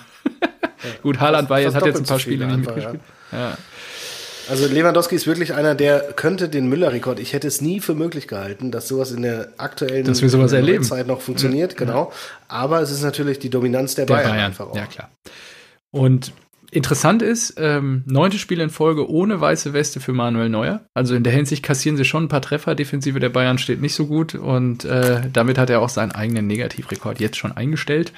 Gut, 1.03 1.19
Haaland 1.19 1.49
war 1.49 1.59
jetzt, 1.59 1.75
hat 1.75 1.85
jetzt 1.85 1.99
ein 1.99 2.05
paar 2.05 2.19
Spiele 2.19 2.47
nicht 2.47 2.65
mitgespielt. 2.65 3.01
Ja. 3.31 3.57
Also 4.49 4.67
Lewandowski 4.67 5.15
ist 5.15 5.27
wirklich 5.27 5.53
einer, 5.53 5.75
der 5.75 5.99
könnte 6.15 6.49
den 6.49 6.67
Müller-Rekord. 6.69 7.19
Ich 7.19 7.33
hätte 7.33 7.47
es 7.47 7.61
nie 7.61 7.79
für 7.79 7.95
möglich 7.95 8.27
gehalten, 8.27 8.71
dass 8.71 8.87
sowas 8.87 9.11
in 9.11 9.21
der 9.21 9.49
aktuellen 9.57 10.05
Dass 10.05 10.21
wir 10.21 10.29
sowas 10.29 10.53
erleben. 10.53 10.83
Neuzeit 10.83 11.07
noch 11.07 11.21
funktioniert, 11.21 11.75
genau. 11.77 12.11
Aber 12.47 12.81
es 12.81 12.91
ist 12.91 13.01
natürlich 13.01 13.39
die 13.39 13.49
Dominanz 13.49 13.95
der, 13.95 14.05
Der 14.05 14.13
Bayern, 14.15 14.31
Bayern, 14.31 14.45
einfach 14.45 14.67
auch. 14.67 14.75
ja 14.75 14.85
klar. 14.85 15.09
Und 15.91 16.31
interessant 16.71 17.21
ist, 17.21 17.55
ähm, 17.57 18.03
neunte 18.05 18.37
Spiel 18.37 18.59
in 18.59 18.69
Folge 18.69 19.09
ohne 19.09 19.39
weiße 19.39 19.73
Weste 19.73 19.99
für 19.99 20.13
Manuel 20.13 20.49
Neuer. 20.49 20.81
Also 20.93 21.15
in 21.15 21.23
der 21.23 21.33
Hinsicht 21.33 21.63
kassieren 21.63 21.97
sie 21.97 22.05
schon 22.05 22.25
ein 22.25 22.29
paar 22.29 22.41
Treffer. 22.41 22.75
Defensive 22.75 23.19
der 23.19 23.29
Bayern 23.29 23.57
steht 23.57 23.81
nicht 23.81 23.95
so 23.95 24.05
gut 24.07 24.35
und 24.35 24.85
äh, 24.85 25.21
damit 25.31 25.57
hat 25.57 25.69
er 25.69 25.81
auch 25.81 25.89
seinen 25.89 26.11
eigenen 26.11 26.47
Negativrekord 26.47 27.19
jetzt 27.19 27.37
schon 27.37 27.51
eingestellt. 27.51 28.13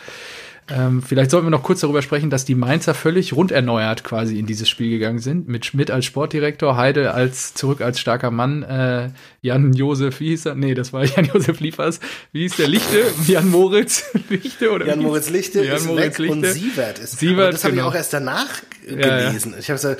Ähm, 0.72 1.02
vielleicht 1.02 1.32
sollten 1.32 1.48
wir 1.48 1.52
noch 1.52 1.64
kurz 1.64 1.80
darüber 1.82 2.02
sprechen, 2.02 2.30
dass 2.30 2.46
die 2.46 2.56
Mainzer 2.56 2.94
völlig 2.94 3.34
runderneuert 3.34 4.04
quasi 4.04 4.38
in 4.38 4.46
dieses 4.46 4.70
Spiel 4.70 4.90
gegangen 4.90 5.20
sind. 5.20 5.48
Mit 5.48 5.66
Schmidt 5.66 5.90
als 5.92 6.06
Sportdirektor, 6.06 6.76
Heide 6.78 7.14
als 7.14 7.54
zurück 7.54 7.82
als 7.82 8.00
starker 8.00 8.32
Mann, 8.32 8.64
äh, 8.64 9.10
Jan-Josef, 9.42 10.20
wie 10.20 10.30
hieß 10.30 10.46
er? 10.48 10.56
Nee, 10.56 10.74
das 10.76 10.94
war 10.94 11.04
Jan-Josef 11.06 11.60
Liefers. 11.60 12.00
Wie 12.32 12.42
hieß 12.42 12.58
der 12.58 12.68
Lichte? 12.68 13.04
Jan-Moritz 13.28 14.04
Lichte? 14.30 14.72
Oder 14.72 14.88
Jan 14.88 15.00
Moritz 15.00 15.30
Lichte 15.30 15.64
Jan 15.64 15.78
ist 15.78 15.86
Moritz 15.88 16.20
weg 16.20 16.30
und 16.30 16.42
Lichte. 16.42 16.54
Sievert 16.60 17.00
ist. 17.00 17.20
Sievert, 17.20 17.40
aber 17.46 17.52
das 17.52 17.64
habe 17.64 17.74
ich 17.74 17.80
genau. 17.80 17.90
auch 17.90 17.96
erst 17.96 18.14
danach 18.14 18.48
Ja, 18.88 18.98
ja. 19.00 19.28
gelesen. 19.30 19.56
Ich 19.60 19.70
habe 19.70 19.98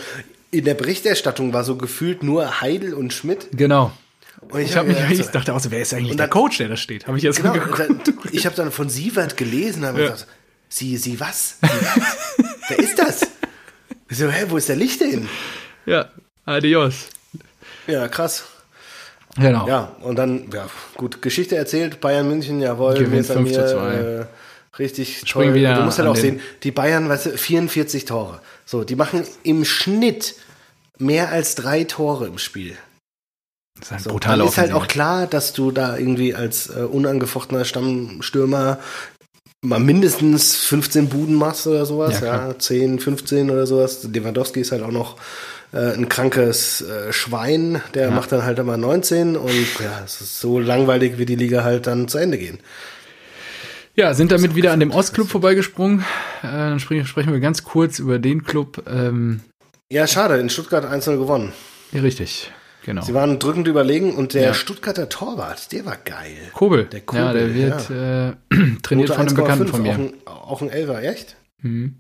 in 0.52 0.66
der 0.66 0.74
Berichterstattung 0.74 1.54
war 1.54 1.64
so 1.64 1.76
gefühlt 1.78 2.24
nur 2.24 2.62
Heidel 2.62 2.94
und 2.94 3.14
Schmidt. 3.14 3.48
Genau. 3.54 3.92
Und 4.50 4.62
Ich, 4.62 4.76
hab 4.78 4.88
mich, 4.88 4.98
ich 5.12 5.28
dachte 5.28 5.54
auch 5.54 5.60
so, 5.60 5.70
wer 5.70 5.82
ist 5.82 5.94
eigentlich 5.94 6.12
Und 6.12 6.18
der 6.18 6.28
dann- 6.28 6.32
Coach, 6.34 6.58
der 6.60 6.70
da 6.70 6.78
steht? 6.78 7.08
Habe 7.08 7.18
ich 7.18 7.24
jetzt 7.24 7.38
Genau, 7.38 7.54
dann, 7.54 8.00
ich 8.32 8.46
habe 8.46 8.56
dann 8.56 8.72
von 8.72 8.88
Sievert 8.90 9.36
gelesen, 9.38 9.84
aber 9.84 10.00
Ja. 10.00 10.06
gedacht, 10.06 10.28
sie, 10.70 10.98
sie 10.98 11.20
was? 11.20 11.58
Sie 11.62 11.68
was? 11.68 12.18
Wer 12.70 12.80
ist 12.80 13.00
das? 13.00 13.22
Ich 14.10 14.18
so, 14.18 14.30
hä, 14.30 14.46
wo 14.48 14.58
ist 14.58 14.70
der 14.70 14.76
Licht 14.76 15.02
hin? 15.02 15.28
Ja, 15.86 16.10
adios. 16.46 17.08
Ja, 17.88 18.08
krass. 18.08 18.46
Genau. 19.36 19.68
Ja, 19.68 19.96
und 20.02 20.16
dann, 20.16 20.50
ja, 20.52 20.68
gut, 20.96 21.22
Geschichte 21.22 21.56
erzählt, 21.56 22.02
Bayern 22.02 22.28
München, 22.28 22.62
jawohl, 22.62 22.96
Gewinnt 22.96 23.30
an 23.30 23.46
5 23.46 23.52
zu 23.52 23.60
mir, 23.60 23.68
2. 23.68 23.94
Äh, 23.94 24.26
richtig 24.80 25.20
Springen 25.20 25.50
toll. 25.50 25.54
wieder 25.56 25.76
Du 25.76 25.82
musst 25.82 26.00
halt 26.00 26.08
auch 26.08 26.16
sehen, 26.16 26.42
die 26.64 26.72
Bayern, 26.72 27.10
weißt 27.10 27.28
du, 27.28 27.38
44 27.38 28.06
Tore. 28.06 28.42
So, 28.66 28.84
die 28.84 28.96
machen 28.96 29.26
im 29.44 29.66
Schnitt 29.66 30.36
mehr 30.98 31.30
als 31.30 31.56
drei 31.56 31.84
Tore 31.84 32.28
im 32.28 32.38
Spiel. 32.38 32.78
Das 33.80 33.88
ist 33.88 33.92
ein 33.92 34.00
So, 34.00 34.10
brutaler 34.12 34.38
dann 34.40 34.48
ist 34.48 34.58
halt 34.58 34.74
auch 34.74 34.88
klar, 34.88 35.28
dass 35.28 35.54
du 35.54 35.72
da 35.72 35.98
irgendwie 35.98 36.36
als 36.36 36.70
äh, 36.70 36.82
unangefochtener 36.82 37.66
Stammstürmer 37.66 38.80
mal 39.62 39.80
mindestens 39.80 40.56
15 40.56 41.10
Buden 41.10 41.36
machst 41.36 41.68
oder 41.68 41.86
sowas, 41.86 42.22
Ja, 42.22 42.28
ja, 42.28 42.38
klar. 42.38 42.60
10, 42.60 43.00
15 43.00 43.50
oder 43.52 43.68
sowas. 43.68 44.04
Lewandowski 44.04 44.62
ist 44.62 44.72
halt 44.72 44.84
auch 44.84 44.92
noch 44.92 45.18
äh, 45.74 45.94
ein 45.94 46.08
krankes 46.10 46.82
äh, 46.82 47.12
Schwein, 47.14 47.82
der 47.94 48.06
Ja. 48.06 48.12
macht 48.12 48.32
dann 48.32 48.44
halt 48.44 48.58
immer 48.60 48.78
19 48.78 49.36
und 49.36 49.52
ja, 49.84 50.02
es 50.06 50.22
ist 50.22 50.40
so 50.40 50.60
langweilig, 50.60 51.18
wie 51.18 51.26
die 51.26 51.36
Liga 51.36 51.64
halt 51.64 51.88
dann 51.88 52.08
zu 52.08 52.18
Ende 52.18 52.38
gehen. 52.38 52.60
Ja, 53.96 54.14
sind 54.14 54.32
damit 54.32 54.56
wieder 54.56 54.72
an 54.72 54.80
dem 54.80 54.92
Ostclub 54.92 55.28
vorbeigesprungen. 55.30 56.06
Äh, 56.42 56.48
dann 56.48 56.80
sprechen, 56.80 57.06
sprechen 57.06 57.34
wir 57.34 57.40
ganz 57.42 57.64
kurz 57.66 58.00
über 58.00 58.18
den 58.18 58.44
Club. 58.46 58.84
Ähm, 58.90 59.42
Ja, 59.92 60.08
schade, 60.08 60.38
in 60.38 60.50
Stuttgart 60.50 60.86
1-0 60.86 61.18
gewonnen. 61.18 61.52
ja, 61.92 62.00
richtig, 62.02 62.52
genau. 62.86 63.02
Sie 63.02 63.14
waren 63.14 63.40
drückend 63.40 63.68
überlegen 63.68 64.16
und 64.16 64.34
der 64.34 64.44
Ja. 64.44 64.54
Stuttgarter 64.54 65.10
Torwart, 65.10 65.72
der 65.72 65.86
war 65.86 65.98
geil. 65.98 66.38
Kobel. 66.54 66.86
Der 66.86 67.02
Kobel, 67.02 67.24
ja, 67.24 67.34
der 67.34 67.54
wird 67.54 67.90
äh, 67.90 68.56
trainiert 68.82 69.10
Note 69.10 69.14
von 69.20 69.28
einem 69.28 69.36
Bekannten 69.36 69.66
1,5, 69.66 69.70
von 69.70 69.82
mir. 69.82 69.92
Auch 69.94 69.98
ein, 69.98 70.14
auch 70.26 70.62
ein 70.62 70.70
Elfer, 70.70 71.04
echt? 71.04 71.36
Mhm. 71.62 71.96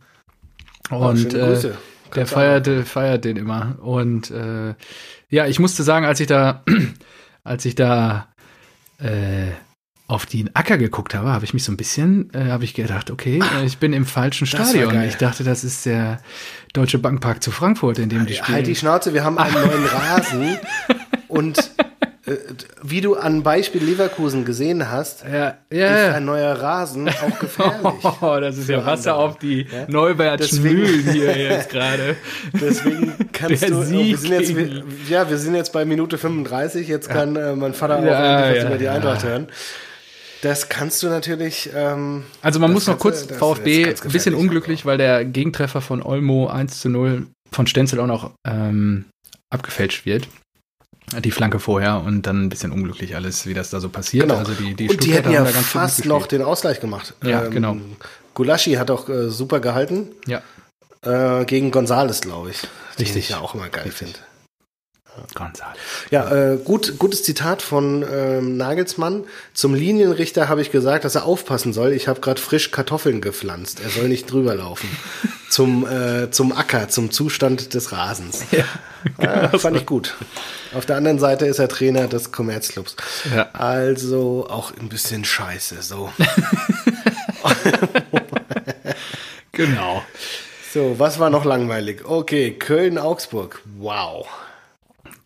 Ah, 0.89 0.96
Und 1.10 1.18
schöne 1.18 1.38
äh, 1.44 1.48
Grüße. 1.48 1.78
der 2.15 2.26
feierte, 2.26 2.84
feiert 2.86 3.26
den 3.26 3.38
immer. 3.38 3.78
Und 3.82 4.32
äh, 4.32 4.74
ja, 5.30 5.46
ich 5.46 5.60
musste 5.60 5.84
sagen, 5.84 6.06
als 6.06 6.20
ich 6.20 6.28
da, 6.28 6.63
als 7.44 7.65
ich 7.65 7.76
da 7.76 8.28
äh, 9.00 9.52
auf 10.10 10.26
den 10.26 10.54
Acker 10.56 10.78
geguckt 10.78 11.13
habe, 11.13 11.30
habe 11.30 11.45
ich 11.45 11.54
mich 11.54 11.63
so 11.63 11.72
ein 11.72 11.78
bisschen, 11.78 12.30
äh, 12.34 12.50
habe 12.50 12.63
ich 12.63 12.74
gedacht, 12.74 13.12
okay, 13.12 13.39
äh, 13.62 13.65
ich 13.65 13.78
bin 13.78 13.93
im 13.93 14.06
falschen 14.06 14.48
Stadion. 14.48 15.02
Ich 15.04 15.15
dachte, 15.17 15.43
das 15.43 15.63
ist 15.63 15.86
der 15.86 16.19
Deutsche 16.74 16.98
Bankpark 16.98 17.41
zu 17.43 17.52
Frankfurt, 17.52 18.00
in 18.00 18.10
dem 18.10 18.26
die 18.26 18.34
spielen. 18.34 18.56
Halt 18.56 18.67
die 18.67 18.76
Schnauze, 18.76 19.13
wir 19.13 19.24
haben 19.24 19.38
einen 19.38 19.54
neuen 19.67 19.86
Rasen 19.86 20.58
und 21.28 21.60
äh, 22.26 22.36
wie 22.82 23.02
du 23.02 23.15
an 23.17 23.43
Beispiel 23.43 23.84
Leverkusen 23.84 24.45
gesehen 24.45 24.89
hast, 24.89 25.24
ja, 25.32 25.50
ist 25.69 25.80
ja. 25.80 26.13
ein 26.15 26.26
neuer 26.26 26.54
Rasen 26.60 27.08
auch 27.08 27.39
gefährlich. 27.39 28.04
Oh, 28.22 28.38
das 28.41 28.58
ist 28.58 28.67
ja 28.67 28.84
Wasser 28.86 29.13
andere. 29.13 29.30
auf 29.30 29.38
die 29.38 29.62
Ja? 29.71 29.86
Neuwärtschen 29.90 30.58
Deswegen- 30.63 30.75
Mühlen 30.79 31.12
hier 31.12 31.38
jetzt 31.50 31.69
gerade. 31.69 32.15
Deswegen 32.60 33.13
kannst 33.31 33.62
Der 33.62 33.69
du, 33.69 33.83
Sieg 33.83 34.08
wir 34.08 34.17
sind 34.17 34.31
jetzt, 34.31 34.56
gegen- 34.56 34.83
ja, 35.08 35.29
wir 35.29 35.38
sind 35.38 35.54
jetzt 35.56 35.71
bei 35.71 35.86
Minute 35.86 36.17
35, 36.17 36.88
jetzt 36.88 37.10
kann 37.10 37.36
äh, 37.36 37.56
mein 37.56 37.73
Vater 37.75 38.00
auch 38.00 38.04
Ja, 38.04 38.40
endlich 38.40 38.56
was 38.58 38.63
ja, 38.63 38.69
über 38.69 38.77
die. 38.79 38.88
Eintracht 38.88 39.23
hören. 39.23 39.48
Das 40.42 40.69
kannst 40.69 41.04
du 41.04 41.08
natürlich, 41.08 41.69
ähm, 41.75 42.23
Also 42.42 42.60
man 42.60 42.71
muss 42.71 42.87
noch 42.87 42.98
kurz, 42.98 43.27
das 43.27 43.37
VfB, 43.37 43.85
ein 43.85 44.12
bisschen 44.12 44.35
unglücklich, 44.35 44.85
weil 44.85 44.98
der 44.98 45.25
Gegentreffer 45.25 45.81
von 45.81 46.02
Olmo 46.02 46.48
1 46.48 46.79
zu 46.79 46.90
0 46.90 47.27
von 47.52 47.67
Stenzel 47.67 48.00
auch 48.00 48.08
noch 48.08 48.31
ähm, 48.48 49.06
abgefälscht 49.50 50.06
wird. 50.06 50.27
Die 51.23 51.31
Flanke 51.31 51.60
vorher 51.60 52.02
und 52.02 52.27
dann 52.27 52.46
ein 52.46 52.50
bisschen 52.50 52.71
unglücklich 52.71 53.15
alles, 53.15 53.48
wie 53.48 53.56
das 53.56 53.71
da 53.71 53.79
so 53.79 53.90
passiert. 53.90 54.27
genau. 54.27 54.37
Also 54.37 54.54
die, 54.54 54.75
die 54.75 54.90
und 54.90 55.04
die 55.04 55.13
hätten 55.13 55.31
ja 55.31 55.44
fast 55.46 56.06
noch 56.06 56.27
den 56.27 56.44
Ausgleich 56.44 56.79
gemacht. 56.79 57.15
Ähm, 57.23 57.29
Ja, 57.29 57.48
genau. 57.48 57.77
Gulaschi 58.35 58.73
hat 58.73 58.92
auch 58.92 59.10
äh, 59.10 59.29
super 59.29 59.60
gehalten. 59.60 60.10
Ja, 60.27 60.42
Äh, 61.02 61.46
gegen 61.46 61.71
Gonzales, 61.71 62.21
glaube 62.21 62.52
ich. 62.52 62.62
Den 62.62 62.67
Richtig. 63.00 63.23
ich 63.23 63.29
ja 63.29 63.40
auch 63.40 63.56
immer 63.56 63.69
geil 63.69 63.90
finde. 63.92 64.19
Gonzales. 65.35 65.77
Ja, 66.12 66.31
äh, 66.31 66.57
gut, 66.57 66.99
gutes 66.99 67.23
Zitat 67.23 67.62
von 67.62 68.05
ähm, 68.10 68.57
Nagelsmann. 68.57 69.23
Zum 69.53 69.73
Linienrichter 69.73 70.49
habe 70.49 70.62
ich 70.62 70.71
gesagt, 70.71 71.05
dass 71.05 71.15
er 71.15 71.25
aufpassen 71.25 71.73
soll. 71.73 71.93
Ich 71.93 72.07
habe 72.07 72.21
gerade 72.21 72.41
frisch 72.41 72.71
Kartoffeln 72.71 73.21
gepflanzt. 73.21 73.79
Er 73.81 73.89
soll 73.89 74.07
nicht 74.07 74.31
drüber 74.31 74.55
laufen. 74.55 74.89
zum, 75.49 75.87
äh, 75.87 76.31
zum 76.31 76.51
Acker, 76.51 76.89
zum 76.89 77.12
Zustand 77.12 77.73
des 77.73 77.91
Rasens. 77.91 78.43
Ja, 78.51 78.65
äh, 79.51 79.60
fand 79.60 79.77
ich 79.77 79.85
gut. 79.85 80.15
Auf 80.73 80.85
der 80.85 80.97
anderen 80.97 81.19
Seite 81.19 81.45
ist 81.45 81.60
er 81.60 81.67
Trainer 81.67 82.07
des 82.07 82.31
Commerzclubs. 82.31 82.95
Ja. 83.35 83.49
Also 83.53 84.47
auch 84.49 84.71
ein 84.77 84.89
bisschen 84.89 85.25
scheiße. 85.25 85.81
So. 85.81 86.12
genau. 89.51 90.03
So, 90.73 90.99
was 90.99 91.17
war 91.17 91.31
noch 91.31 91.45
langweilig? 91.45 92.05
Okay, 92.05 92.51
Köln-Augsburg. 92.51 93.62
Wow. 93.79 94.27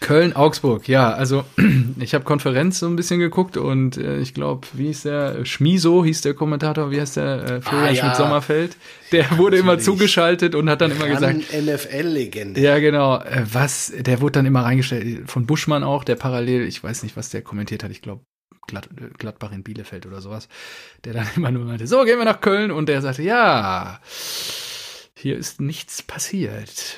Köln-Augsburg, 0.03 0.89
ja, 0.89 1.13
also 1.13 1.45
ich 1.99 2.13
habe 2.13 2.25
Konferenz 2.25 2.79
so 2.79 2.87
ein 2.87 2.97
bisschen 2.97 3.21
geguckt 3.21 3.55
und 3.55 3.95
äh, 3.95 4.19
ich 4.19 4.33
glaube, 4.33 4.67
wie 4.73 4.87
hieß 4.87 5.03
der, 5.03 5.45
Schmiso 5.45 6.03
hieß 6.03 6.21
der 6.21 6.33
Kommentator, 6.33 6.91
wie 6.91 6.99
heißt 6.99 7.15
der, 7.15 7.43
äh, 7.43 7.61
Florian 7.61 7.87
ah, 7.87 7.91
ja. 7.91 8.03
Schmidt-Sommerfeld, 8.03 8.75
der 9.13 9.23
ja, 9.23 9.37
wurde 9.37 9.55
immer 9.57 9.79
zugeschaltet 9.79 10.55
und 10.55 10.69
hat 10.69 10.81
dann 10.81 10.91
immer 10.91 11.07
gesagt. 11.07 11.37
NFL-Legende. 11.53 12.59
Ja, 12.59 12.79
genau, 12.79 13.19
äh, 13.19 13.45
was, 13.51 13.93
der 13.97 14.19
wurde 14.19 14.33
dann 14.33 14.45
immer 14.45 14.63
reingestellt, 14.65 15.31
von 15.31 15.45
Buschmann 15.45 15.85
auch, 15.85 16.03
der 16.03 16.15
parallel, 16.15 16.67
ich 16.67 16.83
weiß 16.83 17.03
nicht, 17.03 17.15
was 17.15 17.29
der 17.29 17.41
kommentiert 17.41 17.81
hat, 17.81 17.91
ich 17.91 18.01
glaube, 18.01 18.25
Glad, 18.67 18.89
Gladbach 19.17 19.53
in 19.53 19.63
Bielefeld 19.63 20.05
oder 20.05 20.19
sowas, 20.19 20.49
der 21.05 21.13
dann 21.13 21.27
immer 21.37 21.51
nur 21.51 21.63
meinte, 21.63 21.87
so, 21.87 22.03
gehen 22.03 22.17
wir 22.17 22.25
nach 22.25 22.41
Köln 22.41 22.71
und 22.71 22.89
der 22.89 23.01
sagte, 23.01 23.23
ja, 23.23 24.01
hier 25.23 25.37
ist 25.37 25.61
nichts 25.61 26.03
passiert. 26.03 26.97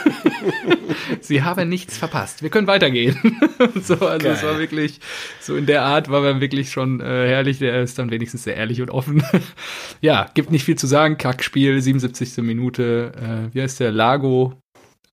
Sie 1.20 1.42
haben 1.42 1.68
nichts 1.68 1.98
verpasst. 1.98 2.42
Wir 2.42 2.48
können 2.48 2.66
weitergehen. 2.66 3.38
so, 3.82 3.96
also 3.96 4.28
es 4.28 4.42
war 4.42 4.58
wirklich 4.58 4.98
so 5.40 5.54
in 5.54 5.66
der 5.66 5.82
Art 5.82 6.08
war 6.08 6.22
man 6.22 6.40
wirklich 6.40 6.70
schon 6.70 7.00
äh, 7.00 7.04
herrlich. 7.04 7.58
Der 7.58 7.82
ist 7.82 7.98
dann 7.98 8.10
wenigstens 8.10 8.44
sehr 8.44 8.56
ehrlich 8.56 8.80
und 8.80 8.90
offen. 8.90 9.22
ja, 10.00 10.26
gibt 10.32 10.52
nicht 10.52 10.64
viel 10.64 10.76
zu 10.76 10.86
sagen. 10.86 11.18
Kackspiel, 11.18 11.82
77. 11.82 12.38
Minute. 12.38 13.12
Äh, 13.14 13.54
wie 13.54 13.60
heißt 13.60 13.78
der? 13.78 13.92
Lago 13.92 14.54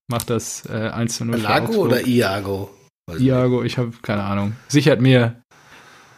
macht 0.08 0.30
das 0.30 0.64
äh, 0.70 0.88
1 0.88 1.14
zu 1.14 1.26
0. 1.26 1.36
Lago 1.36 1.74
oder 1.74 2.06
Iago? 2.06 2.70
Iago, 3.18 3.62
ich 3.62 3.76
habe 3.76 3.92
keine 4.00 4.22
Ahnung. 4.22 4.56
Sichert 4.68 5.02
mir 5.02 5.41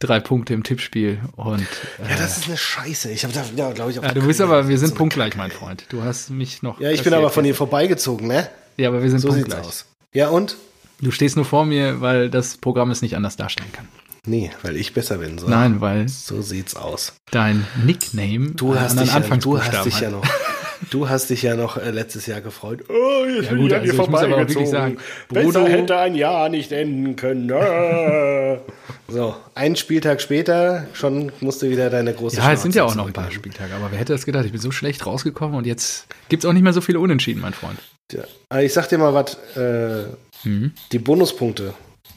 drei 0.01 0.21
Punkte 0.21 0.55
im 0.55 0.63
Tippspiel 0.63 1.19
und 1.37 1.61
äh, 1.99 2.11
ja, 2.11 2.17
das 2.17 2.39
ist 2.39 2.49
eine 2.49 2.57
Scheiße. 2.57 3.11
Ich 3.11 3.25
habe 3.25 3.35
da, 3.35 3.45
ja, 3.57 3.73
glaube 3.73 3.91
ich, 3.91 3.99
auch. 3.99 4.03
Ja, 4.03 4.13
du 4.13 4.27
bist 4.27 4.41
aber, 4.41 4.69
wir 4.69 4.79
sind 4.79 4.91
so 4.91 4.95
punktgleich, 4.95 5.37
mein 5.37 5.51
Freund. 5.51 5.87
Du 5.89 6.03
hast 6.03 6.31
mich 6.31 6.63
noch. 6.63 6.81
Ja, 6.81 6.91
ich 6.91 7.03
bin 7.03 7.15
aber 7.15 7.31
von 7.31 7.45
dir 7.45 7.55
vorbeigezogen, 7.55 8.27
ne? 8.27 8.49
Ja, 8.77 8.89
aber 8.89 9.03
wir 9.03 9.11
sind 9.11 9.21
so 9.21 9.29
punktgleich. 9.29 9.65
Sieht's 9.65 9.69
aus. 9.69 9.87
Ja 10.13 10.29
und? 10.29 10.57
Du 11.01 11.11
stehst 11.11 11.37
nur 11.37 11.45
vor 11.45 11.65
mir, 11.65 12.01
weil 12.01 12.31
das 12.31 12.57
Programm 12.57 12.91
es 12.91 13.03
nicht 13.03 13.17
anders 13.17 13.37
darstellen 13.37 13.73
kann. 13.73 13.89
Nee, 14.27 14.51
weil 14.63 14.77
ich 14.77 14.95
besser 14.95 15.19
bin. 15.19 15.39
So. 15.39 15.49
Nein, 15.49 15.81
weil 15.81 16.09
so 16.09 16.41
sieht's 16.41 16.77
aus. 16.77 17.13
Dein 17.31 17.67
Nickname 17.85 18.53
du 18.53 18.79
hast 18.79 18.99
dich 18.99 19.13
ja, 19.13 19.21
du 19.21 19.61
hast 19.61 19.85
dich 19.85 20.01
ja 20.01 20.11
noch 20.11 20.25
Du 20.91 21.09
hast 21.09 21.31
dich 21.31 21.43
ja 21.43 21.55
noch 21.57 21.77
äh, 21.77 21.91
letztes 21.91 22.27
Jahr 22.27 22.41
gefreut. 22.41 22.85
Oh, 22.89 23.25
jetzt 23.27 23.51
ja, 23.51 23.57
gut, 23.57 23.73
also 23.73 23.93
ich 23.93 23.97
muss 23.97 24.23
aber 24.23 24.35
auch 24.35 24.39
wirklich 24.39 24.69
sagen, 24.69 24.99
Besser 25.29 25.69
hätte 25.69 25.97
ein 25.97 26.15
Jahr 26.15 26.49
nicht 26.49 26.73
enden 26.73 27.17
können. 27.17 27.51
Ah. 27.53 28.59
so, 29.09 29.37
einen 29.55 29.77
Spieltag 29.77 30.21
später, 30.21 30.87
schon 30.93 31.33
musst 31.41 31.63
du 31.63 31.71
wieder 31.71 31.91
deine 31.91 32.13
große 32.13 32.37
Ja, 32.37 32.53
es 32.53 32.63
sind 32.63 32.75
ja 32.75 32.85
auch 32.85 32.95
noch 32.95 33.07
ein 33.07 33.13
paar 33.13 33.31
Spieltage, 33.31 33.75
aber 33.75 33.91
wer 33.91 33.99
hätte 33.99 34.13
das 34.13 34.27
gedacht? 34.27 34.45
Ich 34.45 34.53
bin 34.53 34.61
so 34.61 34.71
schlecht 34.71 35.07
rausgekommen 35.07 35.57
und 35.57 35.67
jetzt 35.67 36.07
gibt 36.29 36.45
es 36.45 36.49
auch 36.49 36.53
nicht 36.53 36.63
mehr 36.63 36.73
so 36.73 36.81
viele 36.81 37.01
Unentschieden, 37.01 37.41
mein 37.41 37.55
Freund. 37.55 37.79
Ja, 38.13 38.61
ich 38.61 38.73
sag 38.73 38.89
dir 38.89 38.99
mal 38.99 39.15
was, 39.15 39.39
äh, 39.57 40.05
mhm. 40.47 40.73
die 40.93 40.99
Bonuspunkte, 40.99 41.75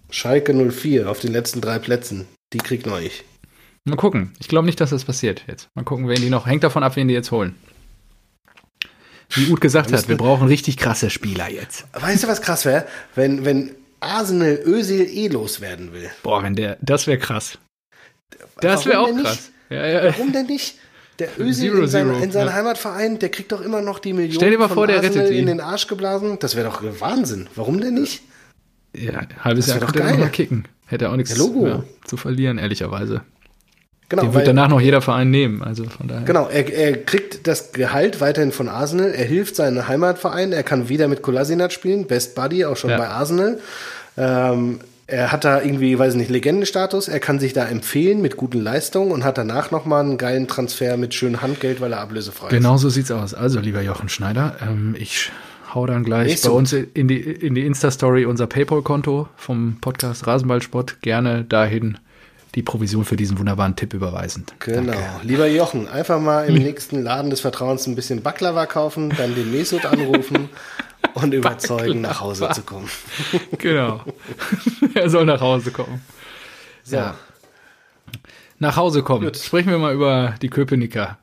Schalke 0.09 0.53
04 0.53 1.09
auf 1.09 1.19
den 1.19 1.31
letzten 1.31 1.61
drei 1.61 1.79
Plätzen, 1.79 2.27
die 2.53 2.59
kriegt 2.59 2.85
noch 2.85 2.99
ich. 2.99 3.23
Mal 3.87 3.95
gucken. 3.95 4.33
Ich 4.39 4.49
glaube 4.49 4.65
nicht, 4.65 4.81
dass 4.81 4.89
das 4.89 5.05
passiert 5.05 5.45
jetzt. 5.47 5.69
Mal 5.73 5.85
gucken, 5.85 6.09
wen 6.09 6.21
die 6.21 6.29
noch. 6.29 6.45
Hängt 6.45 6.63
davon 6.63 6.83
ab, 6.83 6.97
wen 6.97 7.07
die 7.07 7.13
jetzt 7.13 7.31
holen. 7.31 7.55
Wie 9.29 9.51
Uth 9.51 9.61
gesagt 9.61 9.91
hat, 9.91 10.07
wir 10.07 10.17
brauchen 10.17 10.47
richtig 10.47 10.77
krasse 10.77 11.09
Spieler 11.09 11.49
jetzt. 11.49 11.85
Weißt 11.93 12.23
du, 12.23 12.27
was 12.27 12.41
krass 12.41 12.65
wäre? 12.65 12.85
Wenn, 13.15 13.45
wenn 13.45 13.75
Arsenal 13.99 14.59
Özil 14.65 15.05
eh 15.05 15.27
loswerden 15.27 15.93
will. 15.93 16.09
Boah, 16.23 16.43
wenn 16.43 16.55
der, 16.55 16.77
das 16.81 17.07
wäre 17.07 17.17
krass. 17.17 17.57
Das 18.61 18.85
wäre 18.85 18.99
auch 18.99 19.15
krass. 19.21 19.51
Ja, 19.69 19.85
ja. 19.85 20.03
Warum 20.05 20.31
denn 20.31 20.45
nicht? 20.45 20.75
Der 21.19 21.29
Özil 21.39 21.71
zero, 21.71 21.81
in, 21.83 21.87
sein, 21.87 22.23
in 22.23 22.31
seinem 22.31 22.47
ja. 22.47 22.53
Heimatverein, 22.53 23.19
der 23.19 23.29
kriegt 23.29 23.51
doch 23.51 23.61
immer 23.61 23.81
noch 23.81 23.99
die 23.99 24.13
Millionen 24.13 24.35
Stell 24.35 24.51
dir 24.51 24.59
mal 24.59 24.69
vor, 24.69 24.85
der 24.85 24.97
Arsenal 24.97 25.19
rettet 25.23 25.33
ihn. 25.33 25.41
in 25.41 25.47
den 25.47 25.61
Arsch 25.61 25.87
geblasen. 25.87 26.37
Das 26.39 26.55
wäre 26.55 26.67
doch 26.67 26.83
Wahnsinn. 26.99 27.47
Warum 27.55 27.81
denn 27.81 27.95
nicht? 27.95 28.21
Ja, 28.95 29.21
halbes 29.43 29.67
Jahr 29.67 29.79
könnte 29.79 30.01
er 30.01 30.17
noch 30.17 30.31
kicken. 30.31 30.67
Hätte 30.85 31.09
auch 31.09 31.15
nichts 31.15 31.37
mehr 31.37 31.83
zu 32.05 32.17
verlieren, 32.17 32.59
ehrlicherweise. 32.59 33.21
Genau, 34.09 34.21
Den 34.21 34.33
wird 34.33 34.47
danach 34.47 34.69
noch 34.69 34.79
jeder 34.79 35.01
Verein 35.01 35.29
nehmen. 35.29 35.61
Also 35.61 35.83
von 35.85 36.07
daher. 36.07 36.23
Genau, 36.23 36.47
er, 36.47 36.71
er 36.71 36.97
kriegt 36.97 37.45
das 37.45 37.73
Gehalt 37.73 38.21
weiterhin 38.21 38.53
von 38.53 38.69
Arsenal. 38.69 39.11
Er 39.11 39.25
hilft 39.25 39.57
seinem 39.57 39.87
Heimatverein. 39.87 40.53
Er 40.53 40.63
kann 40.63 40.87
wieder 40.87 41.09
mit 41.09 41.21
Kolasinac 41.21 41.73
spielen, 41.73 42.07
Best 42.07 42.33
Buddy, 42.33 42.65
auch 42.65 42.77
schon 42.77 42.91
ja. 42.91 42.97
bei 42.97 43.07
Arsenal. 43.09 43.59
Ähm, 44.17 44.79
er 45.07 45.31
hat 45.31 45.45
da 45.45 45.61
irgendwie, 45.61 45.97
weiß 45.97 46.15
nicht, 46.15 46.29
Legendenstatus. 46.29 47.09
Er 47.09 47.19
kann 47.19 47.39
sich 47.39 47.53
da 47.53 47.65
empfehlen 47.65 48.21
mit 48.21 48.37
guten 48.37 48.61
Leistungen 48.61 49.11
und 49.11 49.23
hat 49.23 49.37
danach 49.37 49.71
nochmal 49.71 50.03
einen 50.03 50.17
geilen 50.17 50.47
Transfer 50.47 50.95
mit 50.97 51.13
schönem 51.13 51.41
Handgeld, 51.41 51.81
weil 51.81 51.91
er 51.93 51.99
ablösefrei 51.99 52.49
genau 52.49 52.57
ist. 52.57 52.63
Genau 52.63 52.77
so 52.77 52.89
sieht's 52.89 53.11
aus. 53.11 53.33
Also, 53.33 53.59
lieber 53.59 53.81
Jochen 53.81 54.09
Schneider, 54.09 54.55
ähm, 54.61 54.95
ich 54.97 55.31
hau 55.73 55.85
dann 55.85 56.03
gleich 56.03 56.27
Nicht 56.27 56.43
bei 56.43 56.49
uns 56.49 56.73
in 56.73 57.07
die, 57.07 57.19
in 57.19 57.55
die 57.55 57.65
Insta-Story 57.65 58.25
unser 58.25 58.47
PayPal-Konto 58.47 59.27
vom 59.35 59.77
Podcast 59.79 60.27
Rasenballsport 60.27 61.01
gerne 61.01 61.43
dahin 61.43 61.97
die 62.57 62.63
Provision 62.63 63.05
für 63.05 63.15
diesen 63.15 63.37
wunderbaren 63.37 63.75
Tipp 63.75 63.93
überweisen. 63.93 64.43
Genau. 64.57 64.91
Danke. 64.91 65.03
Lieber 65.21 65.45
Jochen, 65.45 65.87
einfach 65.87 66.19
mal 66.19 66.47
im 66.47 66.55
nächsten 66.55 67.03
Laden 67.03 67.29
des 67.29 67.39
Vertrauens 67.39 67.85
ein 67.85 67.93
bisschen 67.93 68.23
Baklava 68.23 68.65
kaufen, 68.65 69.13
dann 69.15 69.35
den 69.35 69.51
Mesut 69.51 69.85
anrufen 69.85 70.49
und 71.13 71.35
überzeugen, 71.35 72.01
nach 72.01 72.19
Hause 72.19 72.49
zu 72.51 72.63
kommen. 72.63 72.89
genau. 73.59 74.01
er 74.95 75.07
soll 75.07 75.25
nach 75.25 75.39
Hause 75.39 75.69
kommen. 75.69 76.01
So. 76.83 76.95
Ja. 76.95 77.15
Nach 78.57 78.75
Hause 78.75 79.03
kommen. 79.03 79.25
Gut. 79.25 79.37
Sprechen 79.37 79.69
wir 79.69 79.77
mal 79.77 79.93
über 79.93 80.33
die 80.41 80.49
Köpenicker. 80.49 81.19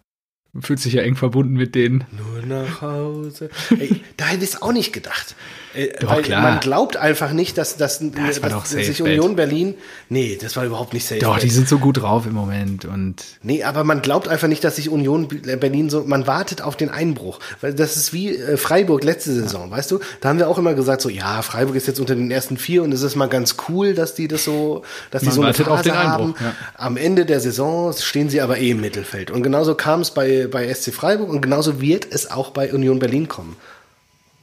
Fühlt 0.61 0.79
sich 0.79 0.93
ja 0.93 1.03
eng 1.03 1.17
verbunden 1.17 1.55
mit 1.55 1.75
denen. 1.75 2.05
Nur 2.13 2.47
nach 2.47 2.81
Hause. 2.81 3.51
Ey, 3.77 4.05
da 4.17 4.27
hätte 4.27 4.45
ich 4.45 4.51
es 4.51 4.63
auch 4.63 4.73
nicht 4.73 4.93
gedacht. 4.93 5.35
Äh, 5.75 5.89
doch, 5.99 6.11
weil 6.11 6.23
klar. 6.23 6.43
man 6.43 6.61
glaubt 6.61 6.97
einfach 6.97 7.33
nicht, 7.33 7.59
dass, 7.59 7.77
dass, 7.77 7.99
das 8.01 8.41
dass 8.41 8.71
sich 8.71 9.03
Union 9.03 9.37
Berlin. 9.37 9.75
Nee, 10.09 10.39
das 10.41 10.57
war 10.57 10.65
überhaupt 10.65 10.95
nicht 10.95 11.07
safe. 11.07 11.21
Doch, 11.21 11.39
die 11.39 11.51
sind 11.51 11.69
so 11.69 11.79
gut 11.79 12.01
drauf 12.01 12.27
im 12.27 12.35
Moment. 12.35 12.85
und 12.85 13.25
Nee, 13.43 13.65
aber 13.65 13.85
man 13.85 14.03
glaubt 14.03 14.29
einfach 14.29 14.49
nicht, 14.49 14.63
dass 14.65 14.77
sich 14.77 14.89
Union 14.89 15.29
Berlin 15.29 15.91
so. 15.91 16.05
Man 16.05 16.27
wartet 16.27 16.63
auf 16.63 16.77
den 16.77 16.91
Einbruch. 16.91 17.41
Weil 17.61 17.75
das 17.75 17.97
ist 17.97 18.13
wie 18.13 18.37
äh, 18.37 18.57
Freiburg 18.57 19.05
letzte 19.05 19.33
Saison, 19.33 19.71
ja. 19.71 19.77
weißt 19.77 19.91
du? 19.91 20.01
Da 20.21 20.29
haben 20.29 20.39
wir 20.39 20.49
auch 20.49 20.59
immer 20.59 20.75
gesagt, 20.75 21.03
so, 21.03 21.09
ja, 21.09 21.43
Freiburg 21.43 21.77
ist 21.77 21.87
jetzt 21.87 22.01
unter 22.01 22.15
den 22.15 22.31
ersten 22.31 22.57
vier 22.57 22.83
und 22.83 22.93
es 22.93 23.03
ist 23.03 23.17
mal 23.17 23.29
ganz 23.29 23.57
cool, 23.69 23.95
dass 23.95 24.15
die 24.15 24.29
das 24.29 24.45
so, 24.45 24.83
dass 25.11 25.21
die 25.21 25.27
man 25.27 25.35
so 25.35 25.43
eine 25.43 25.55
Phase 25.55 25.95
haben. 25.97 26.35
Ja. 26.41 26.55
Am 26.77 26.97
Ende 26.97 27.27
der 27.27 27.41
Saison 27.41 27.93
stehen 27.93 28.29
sie 28.29 28.41
aber 28.41 28.59
eh 28.59 28.71
im 28.71 28.81
Mittelfeld. 28.81 29.31
Und 29.31 29.43
genauso 29.43 29.75
kam 29.75 30.01
es 30.01 30.13
bei, 30.13 30.47
bei 30.47 30.73
SC 30.73 30.93
Freiburg 30.93 31.29
und 31.29 31.41
genauso 31.41 31.81
wird 31.81 32.07
es 32.11 32.31
auch 32.31 32.51
bei 32.51 32.73
Union 32.73 32.99
Berlin 32.99 33.29
kommen. 33.29 33.57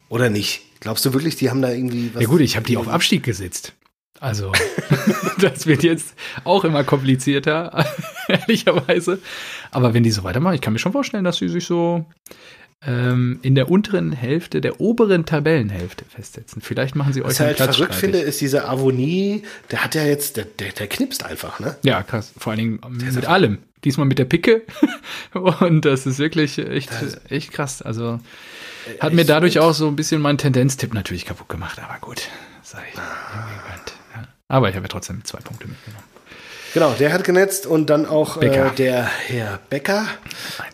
Oder 0.09 0.29
nicht? 0.29 0.63
Glaubst 0.81 1.05
du 1.05 1.13
wirklich, 1.13 1.35
die 1.37 1.49
haben 1.49 1.61
da 1.61 1.71
irgendwie 1.71 2.13
was? 2.13 2.21
Ja 2.21 2.27
gut, 2.27 2.41
ich 2.41 2.57
habe 2.57 2.65
die 2.65 2.75
auf 2.75 2.89
Abstieg 2.89 3.23
gesetzt. 3.23 3.73
Also, 4.19 4.51
das 5.39 5.65
wird 5.65 5.83
jetzt 5.83 6.13
auch 6.43 6.63
immer 6.63 6.83
komplizierter, 6.83 7.85
ehrlicherweise. 8.27 9.19
Aber 9.71 9.93
wenn 9.93 10.03
die 10.03 10.11
so 10.11 10.23
weitermachen, 10.23 10.55
ich 10.55 10.61
kann 10.61 10.73
mir 10.73 10.79
schon 10.79 10.91
vorstellen, 10.91 11.23
dass 11.23 11.37
sie 11.37 11.49
sich 11.49 11.65
so 11.65 12.05
ähm, 12.85 13.39
in 13.43 13.53
der 13.55 13.69
unteren 13.69 14.11
Hälfte, 14.11 14.59
der 14.59 14.81
oberen 14.81 15.25
Tabellenhälfte 15.25 16.05
festsetzen. 16.05 16.61
Vielleicht 16.61 16.95
machen 16.95 17.13
sie 17.13 17.21
euch 17.21 17.29
Was 17.29 17.33
ich 17.35 17.39
halt 17.41 17.57
Platz 17.57 17.75
verrückt 17.77 17.95
finde, 17.95 18.19
ist 18.19 18.41
dieser 18.41 18.67
Avonie, 18.67 19.43
der 19.69 19.83
hat 19.83 19.95
ja 19.95 20.03
jetzt, 20.03 20.37
der, 20.37 20.45
der, 20.45 20.71
der 20.71 20.87
knipst 20.87 21.23
einfach, 21.23 21.59
ne? 21.59 21.77
Ja, 21.83 22.01
krass. 22.01 22.33
Vor 22.37 22.51
allen 22.53 22.59
Dingen 22.59 22.79
mit 23.13 23.25
allem. 23.25 23.59
Diesmal 23.83 24.07
mit 24.07 24.19
der 24.19 24.25
Picke. 24.25 24.63
Und 25.33 25.85
das 25.85 26.05
ist 26.05 26.19
wirklich 26.19 26.57
echt, 26.57 26.91
echt 27.29 27.51
krass. 27.51 27.81
Also, 27.81 28.19
hat 28.99 29.13
mir 29.13 29.25
dadurch 29.25 29.59
auch 29.59 29.73
so 29.73 29.87
ein 29.87 29.95
bisschen 29.95 30.21
meinen 30.21 30.37
Tendenztipp 30.37 30.93
natürlich 30.93 31.25
kaputt 31.25 31.49
gemacht, 31.49 31.79
aber 31.79 31.99
gut, 31.99 32.21
sei 32.63 32.79
ich 32.89 32.97
ja. 32.97 33.03
Aber 34.47 34.69
ich 34.69 34.75
habe 34.75 34.83
ja 34.83 34.89
trotzdem 34.89 35.23
zwei 35.23 35.39
Punkte 35.39 35.67
mitgenommen. 35.67 36.03
Genau, 36.73 36.91
der 36.91 37.11
hat 37.11 37.23
genetzt 37.23 37.65
und 37.65 37.89
dann 37.89 38.05
auch 38.05 38.41
äh, 38.41 38.69
der 38.77 39.03
Herr 39.05 39.59
Becker 39.69 40.05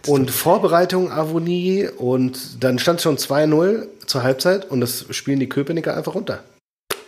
und 0.05 0.29
Vorbereitung 0.29 1.11
Avonie 1.11 1.87
und 1.87 2.63
dann 2.63 2.77
stand 2.77 2.97
es 2.97 3.03
schon 3.03 3.17
2-0 3.17 3.87
zur 4.05 4.23
Halbzeit 4.23 4.65
und 4.65 4.81
das 4.81 5.05
spielen 5.11 5.39
die 5.39 5.49
Köpenicker 5.49 5.97
einfach 5.97 6.13
runter. 6.13 6.43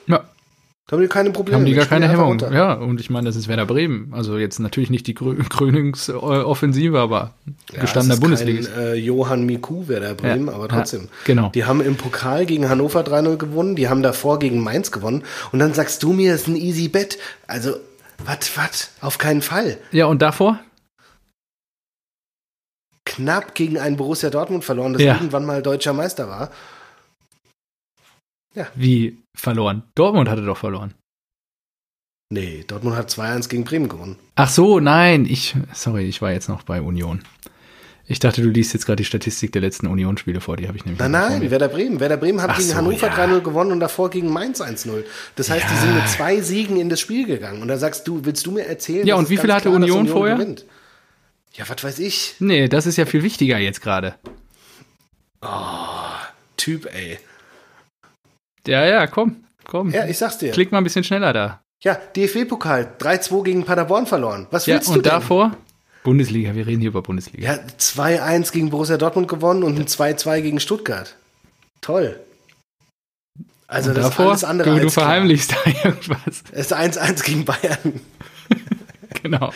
Ja. 0.07 0.23
Da 0.89 0.95
haben 0.95 1.03
die 1.03 1.07
keine 1.07 1.29
Probleme. 1.29 1.59
haben 1.59 1.65
die 1.67 1.73
gar 1.75 1.85
keine 1.85 2.09
Hemmung. 2.09 2.39
Ja, 2.51 2.73
und 2.73 2.99
ich 2.99 3.11
meine, 3.11 3.27
das 3.27 3.35
ist 3.35 3.47
Werder 3.47 3.67
Bremen. 3.67 4.11
Also 4.11 4.39
jetzt 4.39 4.57
natürlich 4.59 4.89
nicht 4.89 5.05
die 5.05 5.13
Krö 5.13 5.35
Krönungsoffensive, 5.35 6.99
aber 6.99 7.35
Ja, 7.71 7.81
gestandener. 7.81 8.17
Kein, 8.19 8.47
äh, 8.75 8.95
Johann 8.95 9.45
Miku 9.45 9.87
wäre 9.87 10.01
der 10.01 10.13
Bremen, 10.15 10.47
Ja, 10.47 10.53
aber 10.53 10.63
ja, 10.67 10.75
trotzdem. 10.77 11.07
genau. 11.25 11.49
Die 11.53 11.65
haben 11.65 11.81
im 11.81 11.95
Pokal 11.95 12.47
gegen 12.47 12.69
Hannover 12.69 13.01
3-0 13.01 13.37
gewonnen, 13.37 13.75
die 13.75 13.87
haben 13.87 14.01
davor 14.01 14.39
gegen 14.39 14.63
Mainz 14.63 14.91
gewonnen. 14.91 15.23
Und 15.51 15.59
dann 15.59 15.75
sagst 15.75 16.01
du 16.01 16.11
mir, 16.11 16.33
es 16.33 16.41
ist 16.41 16.47
ein 16.47 16.55
easy 16.55 16.87
Bet. 16.87 17.19
Also, 17.45 17.75
was, 18.25 18.57
was? 18.57 18.89
Auf 19.01 19.19
keinen 19.19 19.43
Fall. 19.43 19.77
Ja, 19.91 20.07
und 20.07 20.23
davor? 20.23 20.59
Knapp 23.05 23.53
gegen 23.53 23.77
einen 23.77 23.95
Borussia 23.95 24.31
Dortmund 24.31 24.63
verloren, 24.65 24.93
das 24.93 25.03
Ja. 25.03 25.13
irgendwann 25.13 25.45
mal 25.45 25.61
deutscher 25.61 25.93
Meister 25.93 26.27
war. 26.27 26.49
Wie 28.75 29.17
verloren? 29.39 29.83
Dortmund 29.95 30.29
hatte 30.29 30.43
doch 30.45 30.57
verloren. 30.57 30.93
Nee, 32.31 32.63
Dortmund 32.67 32.95
hat 32.95 33.09
2-1 33.09 33.49
gegen 33.49 33.63
Bremen 33.63 33.89
gewonnen. 33.89 34.17
Ach 34.35 34.49
so, 34.49 34.79
nein, 34.79 35.25
ich, 35.25 35.55
sorry, 35.73 36.03
ich 36.03 36.21
war 36.21 36.31
jetzt 36.31 36.47
noch 36.47 36.61
bei 36.63 36.79
Union. 36.81 37.23
Ich 38.11 38.17
dachte, 38.19 38.41
du 38.41 38.49
liest 38.49 38.73
jetzt 38.73 38.85
gerade 38.87 38.97
die 38.97 39.05
Statistik 39.05 39.51
der 39.51 39.61
letzten 39.61 39.85
Union-Spiele 39.87 40.41
vor, 40.41 40.57
die 40.57 40.67
habe 40.67 40.75
ich 40.77 40.83
nämlich 40.85 40.99
Nein, 40.99 41.11
nein. 41.11 41.51
Werder 41.51 41.67
Bremen. 41.67 41.99
Werder 41.99 42.17
Bremen 42.17 42.41
hat 42.41 42.51
Ach 42.51 42.57
gegen 42.57 42.69
so, 42.69 42.75
Hannover 42.75 43.07
ja. 43.07 43.13
3-0 43.13 43.41
gewonnen 43.41 43.71
und 43.71 43.79
davor 43.79 44.09
gegen 44.09 44.31
Mainz 44.33 44.61
1-0. 44.61 45.03
Das 45.35 45.49
heißt, 45.51 45.65
die 45.69 45.73
Ja. 45.75 45.79
sind 45.81 45.95
mit 45.95 46.07
zwei 46.09 46.41
Siegen 46.41 46.77
in 46.77 46.89
das 46.89 46.99
Spiel 46.99 47.27
gegangen. 47.27 47.61
Und 47.61 47.67
da 47.67 47.77
sagst 47.77 48.07
du, 48.07 48.25
willst 48.25 48.45
du 48.47 48.51
mir 48.51 48.65
erzählen? 48.65 49.05
Ja, 49.05 49.15
und 49.15 49.29
wie 49.29 49.37
viel 49.37 49.51
hatte 49.53 49.69
klar, 49.69 49.79
dass 49.79 49.89
Union 49.91 50.07
vorher? 50.07 50.37
gewinnt? 50.37 50.65
Ja, 51.53 51.65
was 51.69 51.83
weiß 51.83 51.99
ich. 51.99 52.35
Nee, 52.39 52.67
das 52.67 52.87
ist 52.87 52.97
ja 52.97 53.05
viel 53.05 53.21
wichtiger 53.21 53.59
jetzt 53.59 53.81
gerade. 53.81 54.15
Typ, 56.57 56.87
ey. 56.93 57.19
Ja, 58.67 58.85
ja, 58.85 59.07
komm, 59.07 59.43
komm. 59.65 59.91
Ja, 59.91 60.05
ich 60.05 60.17
sag's 60.17 60.37
dir. 60.37 60.51
Klick 60.51 60.71
mal 60.71 60.77
ein 60.79 60.83
bisschen 60.83 61.03
schneller 61.03 61.33
da. 61.33 61.61
Ja, 61.83 61.95
DFB-Pokal, 62.15 62.95
3-2 62.99 63.43
gegen 63.43 63.63
Paderborn 63.65 64.05
verloren. 64.05 64.47
Was 64.51 64.65
Ja, 64.65 64.75
willst 64.75 64.89
du 64.89 64.93
und 64.93 65.05
denn? 65.05 65.11
davor? 65.13 65.55
Bundesliga, 66.03 66.53
wir 66.55 66.65
reden 66.67 66.81
hier 66.81 66.89
über 66.89 67.01
Bundesliga. 67.01 67.53
Ja, 67.53 67.59
2-1 67.77 68.51
gegen 68.51 68.69
Borussia 68.69 68.97
Dortmund 68.97 69.27
gewonnen 69.27 69.63
und 69.63 69.77
ein 69.79 69.85
2-2 69.87 70.41
gegen 70.41 70.59
Stuttgart. 70.59 71.15
Toll. 71.81 72.19
Also 73.67 73.89
und 73.89 73.97
das 73.97 74.05
davor, 74.05 74.25
ist 74.33 74.43
alles 74.43 74.43
andere 74.45 74.69
du, 74.71 74.75
du 74.79 74.83
als 74.85 74.93
klar. 74.93 75.05
verheimlichst 75.05 75.51
da 75.51 75.57
irgendwas. 75.83 76.43
Es 76.51 76.71
ist 76.71 76.73
1-1 76.73 77.23
gegen 77.23 77.45
Bayern. 77.45 78.01
Genau. 79.21 79.51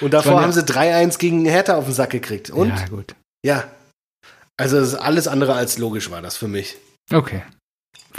Und 0.00 0.12
davor 0.14 0.32
ja- 0.32 0.42
haben 0.42 0.52
sie 0.52 0.62
3-1 0.62 1.18
gegen 1.18 1.44
Hertha 1.44 1.76
auf 1.76 1.84
den 1.84 1.94
Sack 1.94 2.10
gekriegt. 2.10 2.50
Und? 2.50 2.68
Ja, 2.70 2.86
gut. 2.88 3.14
Ja. 3.44 3.64
Also 4.56 4.78
es 4.78 4.88
ist 4.88 4.94
alles 4.96 5.28
andere 5.28 5.54
als 5.54 5.78
logisch 5.78 6.10
war 6.10 6.22
das 6.22 6.36
für 6.36 6.48
mich. 6.48 6.76
Okay. 7.12 7.42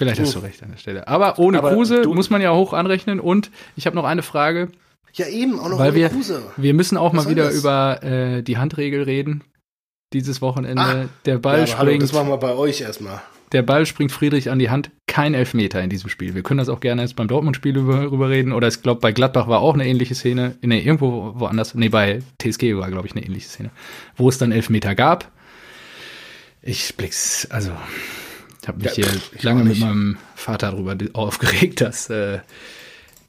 Vielleicht 0.05 0.21
hast 0.21 0.35
du 0.35 0.39
recht 0.39 0.61
an 0.63 0.71
der 0.71 0.77
Stelle. 0.77 1.07
Aber 1.07 1.39
ohne 1.39 1.59
Aber 1.59 1.73
Kruse 1.73 2.07
muss 2.07 2.29
man 2.29 2.41
ja 2.41 2.53
hoch 2.53 2.73
anrechnen. 2.73 3.19
Und 3.19 3.51
ich 3.75 3.85
habe 3.85 3.95
noch 3.95 4.05
eine 4.05 4.21
Frage. 4.23 4.69
Ja, 5.13 5.27
eben, 5.27 5.59
auch 5.59 5.69
noch 5.69 5.79
Weil 5.79 5.89
ohne 5.91 5.95
wir, 5.99 6.09
Kruse. 6.09 6.41
wir 6.57 6.73
müssen 6.73 6.97
auch 6.97 7.13
Was 7.13 7.25
mal 7.25 7.29
wieder 7.31 7.45
das? 7.45 7.55
über 7.55 8.01
äh, 8.03 8.41
die 8.43 8.57
Handregel 8.57 9.03
reden. 9.03 9.43
Dieses 10.13 10.41
Wochenende. 10.41 10.81
Ah. 10.81 11.05
der, 11.25 11.37
Ball 11.37 11.59
Ja, 11.59 11.63
aber 11.63 11.77
hallo, 11.79 11.89
springt, 11.89 12.03
das 12.03 12.13
machen 12.13 12.29
wir 12.29 12.37
bei 12.37 12.53
euch 12.53 12.81
erstmal. 12.81 13.21
der 13.53 13.61
Ball 13.61 13.85
springt 13.85 14.11
Friedrich 14.11 14.49
an 14.49 14.59
die 14.59 14.69
Hand. 14.69 14.91
Kein 15.07 15.33
Elfmeter 15.33 15.81
in 15.81 15.89
diesem 15.89 16.09
Spiel. 16.09 16.35
Wir 16.35 16.43
können 16.43 16.57
das 16.57 16.69
auch 16.69 16.79
gerne 16.79 17.01
jetzt 17.01 17.15
beim 17.17 17.27
Dortmund-Spiel 17.27 17.77
über, 17.77 18.05
drüber 18.05 18.29
reden. 18.29 18.51
Oder 18.53 18.67
ich 18.69 18.81
glaube, 18.81 19.01
bei 19.01 19.11
Gladbach 19.11 19.47
war 19.47 19.59
auch 19.59 19.73
eine 19.73 19.85
ähnliche 19.85 20.15
Szene. 20.15 20.55
Nee, 20.61 20.79
irgendwo 20.79 21.33
woanders. 21.35 21.75
Nee, 21.75 21.89
bei 21.89 22.21
TSG 22.41 22.75
war, 22.77 22.89
glaube 22.89 23.07
ich, 23.07 23.13
eine 23.15 23.25
ähnliche 23.25 23.47
Szene. 23.49 23.71
Wo 24.15 24.29
es 24.29 24.37
dann 24.37 24.51
Elfmeter 24.53 24.95
gab. 24.95 25.29
Ich 26.61 26.95
blick's, 26.95 27.47
also, 27.49 27.71
habe 28.67 28.77
mich 28.79 28.87
Ja, 28.87 28.93
hier 28.93 29.05
pff, 29.05 29.31
ich 29.35 29.43
lange 29.43 29.63
mit 29.63 29.79
meinem 29.79 30.17
Vater 30.35 30.71
darüber 30.71 30.95
aufgeregt, 31.13 31.81
dass 31.81 32.09
äh, 32.09 32.39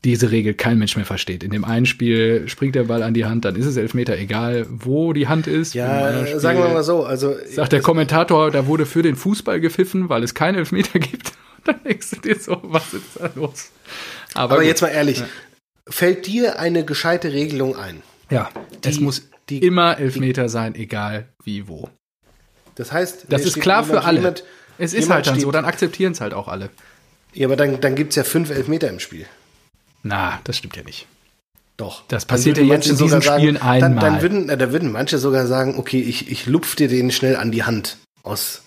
diese 0.04 0.30
Regel 0.32 0.54
kein 0.54 0.78
Mensch 0.78 0.96
mehr 0.96 1.04
versteht. 1.06 1.44
In 1.44 1.50
dem 1.52 1.64
einen 1.64 1.86
Spiel 1.86 2.48
springt 2.48 2.74
der 2.74 2.84
Ball 2.84 3.02
an 3.04 3.14
die 3.14 3.24
Hand, 3.24 3.44
dann 3.44 3.54
ist 3.54 3.66
es 3.66 3.76
Elfmeter, 3.76 4.18
egal 4.18 4.66
wo 4.68 5.12
die 5.12 5.28
Hand 5.28 5.46
ist. 5.46 5.74
Ja, 5.74 5.86
anderen 6.06 6.24
äh, 6.24 6.28
Spiel 6.28 6.40
sagen 6.40 6.58
wir 6.58 6.68
mal 6.68 6.82
so, 6.82 7.04
also 7.04 7.36
Sagt 7.46 7.72
der 7.72 7.80
Kommentator, 7.82 8.50
da 8.50 8.66
wurde 8.66 8.84
für 8.84 9.02
den 9.02 9.14
Fußball 9.16 9.60
gepfiffen, 9.60 10.08
weil 10.08 10.22
es 10.24 10.34
keinen 10.34 10.56
Elfmeter 10.58 10.98
gibt. 10.98 11.32
dann 11.64 11.76
denkst 11.84 12.10
du 12.10 12.16
dir 12.20 12.38
so, 12.38 12.58
was 12.64 12.92
ist 12.92 13.04
da 13.18 13.30
los? 13.36 13.70
Aber, 14.34 14.54
aber 14.54 14.64
jetzt 14.64 14.82
mal 14.82 14.88
ehrlich, 14.88 15.22
fällt 15.88 16.26
dir 16.26 16.58
eine 16.58 16.84
gescheite 16.84 17.32
Regelung 17.32 17.76
ein? 17.76 18.02
ja, 18.30 18.48
es 18.84 18.96
die- 18.98 19.04
muss 19.04 19.28
die- 19.50 19.58
immer 19.58 19.98
Elfmeter 19.98 20.48
sein, 20.48 20.74
egal 20.74 21.28
wie 21.44 21.68
wo. 21.68 21.88
Das 22.74 22.90
heißt, 22.90 23.26
Das 23.28 23.42
hier 23.42 23.48
ist 23.48 23.60
klar 23.60 23.84
für 23.84 24.02
alle. 24.02 24.18
jemand- 24.18 24.44
Es 24.78 24.94
ist 24.94 25.10
halt 25.10 25.26
dann 25.26 25.38
so, 25.38 25.50
dann 25.50 25.64
akzeptieren 25.64 26.12
es 26.12 26.20
halt 26.20 26.34
auch 26.34 26.48
alle. 26.48 26.70
Ja, 27.34 27.46
aber 27.46 27.56
dann, 27.56 27.80
dann 27.80 27.94
gibt 27.94 28.10
es 28.10 28.16
ja 28.16 28.24
fünf 28.24 28.50
Elfmeter 28.50 28.88
im 28.88 29.00
Spiel. 29.00 29.26
Na, 30.02 30.40
das 30.44 30.58
stimmt 30.58 30.76
ja 30.76 30.82
nicht. 30.82 31.06
Doch. 31.76 32.02
Das 32.08 32.26
Dann 32.26 32.36
passiert 32.36 32.58
ja 32.58 32.64
jetzt 32.64 32.86
in 32.86 32.96
diesen 32.96 33.20
sogar 33.20 33.38
Spielen 33.38 33.54
Dann, 33.56 33.80
dann, 33.80 33.98
einmal. 33.98 34.22
würden, 34.22 34.46
da 34.48 34.72
würden 34.72 34.92
manche 34.92 35.18
sogar 35.18 35.46
sagen, 35.46 35.78
okay, 35.78 36.00
ich, 36.00 36.30
ich 36.30 36.46
lupf 36.46 36.76
dir 36.76 36.88
den 36.88 37.10
schnell 37.10 37.36
an 37.36 37.50
die 37.50 37.64
Hand 37.64 37.98
aus 38.22 38.62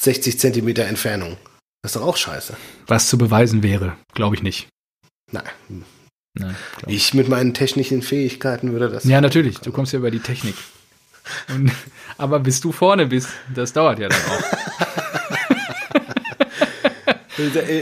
60 0.00 0.38
Zentimeter 0.38 0.84
Entfernung. 0.84 1.36
Das 1.82 1.94
ist 1.94 2.00
doch 2.00 2.06
auch 2.06 2.16
scheiße. 2.16 2.56
Was 2.86 3.08
zu 3.08 3.16
beweisen 3.16 3.62
wäre, 3.62 3.96
glaube 4.12 4.36
ich 4.36 4.42
nicht. 4.42 4.68
Nein. 5.32 5.44
Nein, 6.34 6.54
ich. 6.86 7.14
Mit 7.14 7.28
meinen 7.28 7.54
technischen 7.54 8.02
Fähigkeiten 8.02 8.72
würde 8.72 8.90
das. 8.90 9.04
Ja, 9.04 9.20
natürlich, 9.20 9.58
du 9.58 9.72
kommst 9.72 9.92
ja 9.92 9.98
über 9.98 10.10
die 10.10 10.20
Technik. 10.20 10.54
Und, 11.48 11.72
aber 12.18 12.38
bis 12.38 12.60
du 12.60 12.70
vorne 12.70 13.06
bist, 13.06 13.28
das 13.54 13.72
dauert 13.72 13.98
ja 13.98 14.08
dann 14.08 14.20
auch. 14.20 14.59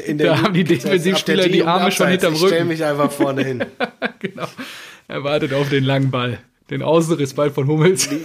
In 0.06 0.18
der, 0.18 0.26
Da 0.28 0.42
haben 0.42 0.54
die 0.54 0.64
das 0.64 0.78
Defensivspieler 0.82 1.48
die 1.48 1.64
Arme 1.64 1.90
schon 1.90 2.08
hinterm 2.08 2.34
Ich 2.34 2.40
stell 2.40 2.52
Rücken. 2.52 2.68
mich 2.68 2.84
einfach 2.84 3.10
vorne 3.10 3.44
hin. 3.44 3.64
genau. 4.18 4.46
Er 5.08 5.24
wartet 5.24 5.52
auf 5.52 5.68
den 5.68 5.84
langen 5.84 6.10
Ball. 6.10 6.38
Den 6.70 6.82
Außenrissball 6.82 7.50
von 7.50 7.66
Hummels. 7.66 8.08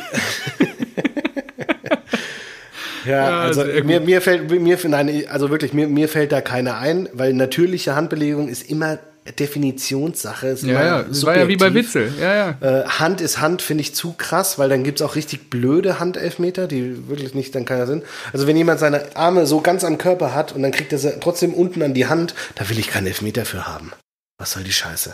Ja, 3.05 3.41
also 3.41 3.65
mir, 3.83 3.99
mir 3.99 4.21
fällt 4.21 4.49
mir 4.49 4.77
nein, 4.87 5.25
also 5.27 5.49
wirklich 5.49 5.73
mir, 5.73 5.89
mir 5.89 6.07
fällt 6.07 6.31
da 6.31 6.39
keiner 6.39 6.77
ein, 6.77 7.09
weil 7.11 7.33
natürliche 7.33 7.95
Handbelegung 7.95 8.47
ist 8.47 8.69
immer 8.69 8.97
Definitionssache. 9.31 10.47
Ist 10.47 10.63
Ja, 10.63 10.83
ja, 10.83 11.03
das 11.03 11.25
war 11.25 11.37
ja 11.37 11.47
wie 11.47 11.55
bei. 11.55 11.73
Witzel. 11.73 12.11
Ja, 12.19 12.35
ja. 12.35 12.57
Äh, 12.61 12.85
Hand 12.87 13.21
ist 13.21 13.39
Hand, 13.39 13.61
finde 13.61 13.81
ich 13.81 13.95
zu 13.95 14.13
krass, 14.13 14.59
weil 14.59 14.69
dann 14.69 14.83
gibt's 14.83 15.01
auch 15.01 15.15
richtig 15.15 15.49
blöde 15.49 15.99
Handelfmeter, 15.99 16.67
die 16.67 17.07
wirklich 17.07 17.33
nicht 17.33 17.55
dann 17.55 17.65
keiner 17.65 17.87
sind. 17.87 18.03
Also 18.31 18.47
wenn 18.47 18.57
jemand 18.57 18.79
seine 18.79 19.15
Arme 19.15 19.45
so 19.45 19.61
ganz 19.61 19.83
am 19.83 19.97
Körper 19.97 20.35
hat 20.35 20.53
und 20.53 20.61
dann 20.61 20.71
kriegt 20.71 20.91
er 20.91 20.99
sie 20.99 21.13
trotzdem 21.19 21.53
unten 21.53 21.81
an 21.81 21.93
die 21.93 22.07
Hand, 22.07 22.35
da 22.55 22.69
will 22.69 22.77
ich 22.77 22.87
keinen 22.87 23.07
Elfmeter 23.07 23.45
für 23.45 23.65
haben. 23.65 23.91
Was 24.39 24.51
soll 24.51 24.63
die 24.63 24.73
Scheiße? 24.73 25.13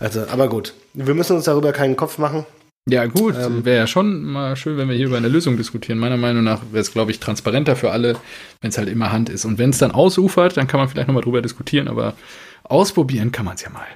Also, 0.00 0.26
aber 0.28 0.48
gut, 0.48 0.74
wir 0.92 1.14
müssen 1.14 1.36
uns 1.36 1.44
darüber 1.44 1.72
keinen 1.72 1.96
Kopf 1.96 2.18
machen. 2.18 2.44
Ja, 2.88 3.06
gut, 3.06 3.34
Ähm, 3.36 3.64
wäre 3.64 3.78
ja 3.78 3.86
schon 3.88 4.22
mal 4.22 4.54
schön, 4.54 4.76
wenn 4.76 4.88
wir 4.88 4.94
hier 4.94 5.06
über 5.06 5.16
eine 5.16 5.28
Lösung 5.28 5.56
diskutieren. 5.56 5.98
Meiner 5.98 6.16
Meinung 6.16 6.44
nach 6.44 6.60
wäre 6.70 6.82
es, 6.82 6.92
glaube 6.92 7.10
ich, 7.10 7.18
transparenter 7.18 7.74
für 7.74 7.90
alle, 7.90 8.16
wenn 8.60 8.70
es 8.70 8.78
halt 8.78 8.88
immer 8.88 9.10
Hand 9.10 9.28
ist. 9.28 9.44
Und 9.44 9.58
wenn 9.58 9.70
es 9.70 9.78
dann 9.78 9.90
ausufert, 9.90 10.56
dann 10.56 10.68
kann 10.68 10.78
man 10.78 10.88
vielleicht 10.88 11.08
nochmal 11.08 11.24
drüber 11.24 11.42
diskutieren, 11.42 11.88
aber 11.88 12.14
ausprobieren 12.70 13.32
kann 13.32 13.44
man 13.44 13.54
es 13.56 13.62
ja 13.62 13.70
mal. 13.70 13.86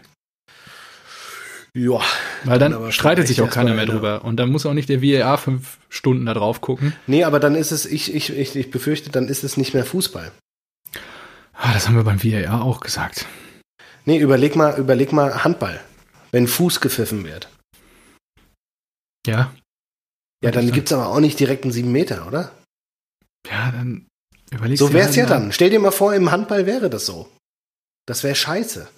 Ja. 1.75 2.01
Weil 2.45 2.59
Dann 2.59 2.91
streitet 2.91 3.29
sich 3.29 3.41
auch 3.43 3.51
keiner 3.51 3.75
mehr 3.75 3.87
drüber. 3.87 4.25
Und 4.25 4.37
dann 4.39 4.51
muss 4.51 4.67
auch 4.67 4.75
nicht 4.75 4.89
der 4.89 5.03
VAR 5.03 5.39
fünf 5.39 5.79
Stunden 5.89 6.27
da 6.27 6.35
drauf 6.35 6.61
gucken. 6.61 6.95
Nee, 7.07 7.23
aber 7.25 7.39
dann 7.39 7.55
ist 7.55 7.71
es, 7.71 7.87
ich, 7.87 8.13
ich, 8.15 8.31
ich, 8.31 8.57
ich 8.57 8.71
befürchte, 8.71 9.11
dann 9.11 9.29
ist 9.29 9.45
es 9.45 9.57
nicht 9.57 9.73
mehr 9.73 9.85
Fußball. 9.85 10.33
Ah, 11.53 11.73
das 11.73 11.87
haben 11.87 11.95
wir 11.97 12.05
beim 12.05 12.23
VAR 12.25 12.63
auch 12.65 12.81
gesagt. 12.81 13.27
Nee, 14.05 14.19
überleg 14.19 14.57
mal, 14.57 14.79
überleg 14.79 15.13
mal 15.13 15.45
Handball. 15.45 15.81
Wenn 16.33 16.49
Fuß 16.49 16.81
gepfiffen 16.81 17.25
wird. 17.25 17.49
Ja. 19.27 19.53
Ja, 20.43 20.51
dann 20.51 20.67
Dann- 20.67 20.73
gibt's 20.75 20.93
aber 20.93 21.09
auch 21.09 21.21
nicht 21.21 21.39
direkt 21.39 21.65
einen 21.65 21.73
7 21.73 21.91
Meter, 21.93 22.27
oder? 22.27 22.51
Ja, 23.49 23.71
dann 23.71 24.07
überlegst 24.51 24.79
So 24.79 24.89
dir 24.89 24.95
wär's 24.95 25.07
halt 25.09 25.17
ja 25.17 25.27
dann. 25.27 25.53
Stell 25.53 25.71
dir 25.71 25.79
mal 25.81 25.91
vor, 25.93 26.15
im 26.15 26.31
Handball 26.31 26.67
wäre 26.67 26.89
das 26.91 27.07
so. 27.07 27.29
Das 28.11 28.25
wäre 28.25 28.35
scheiße. 28.35 28.89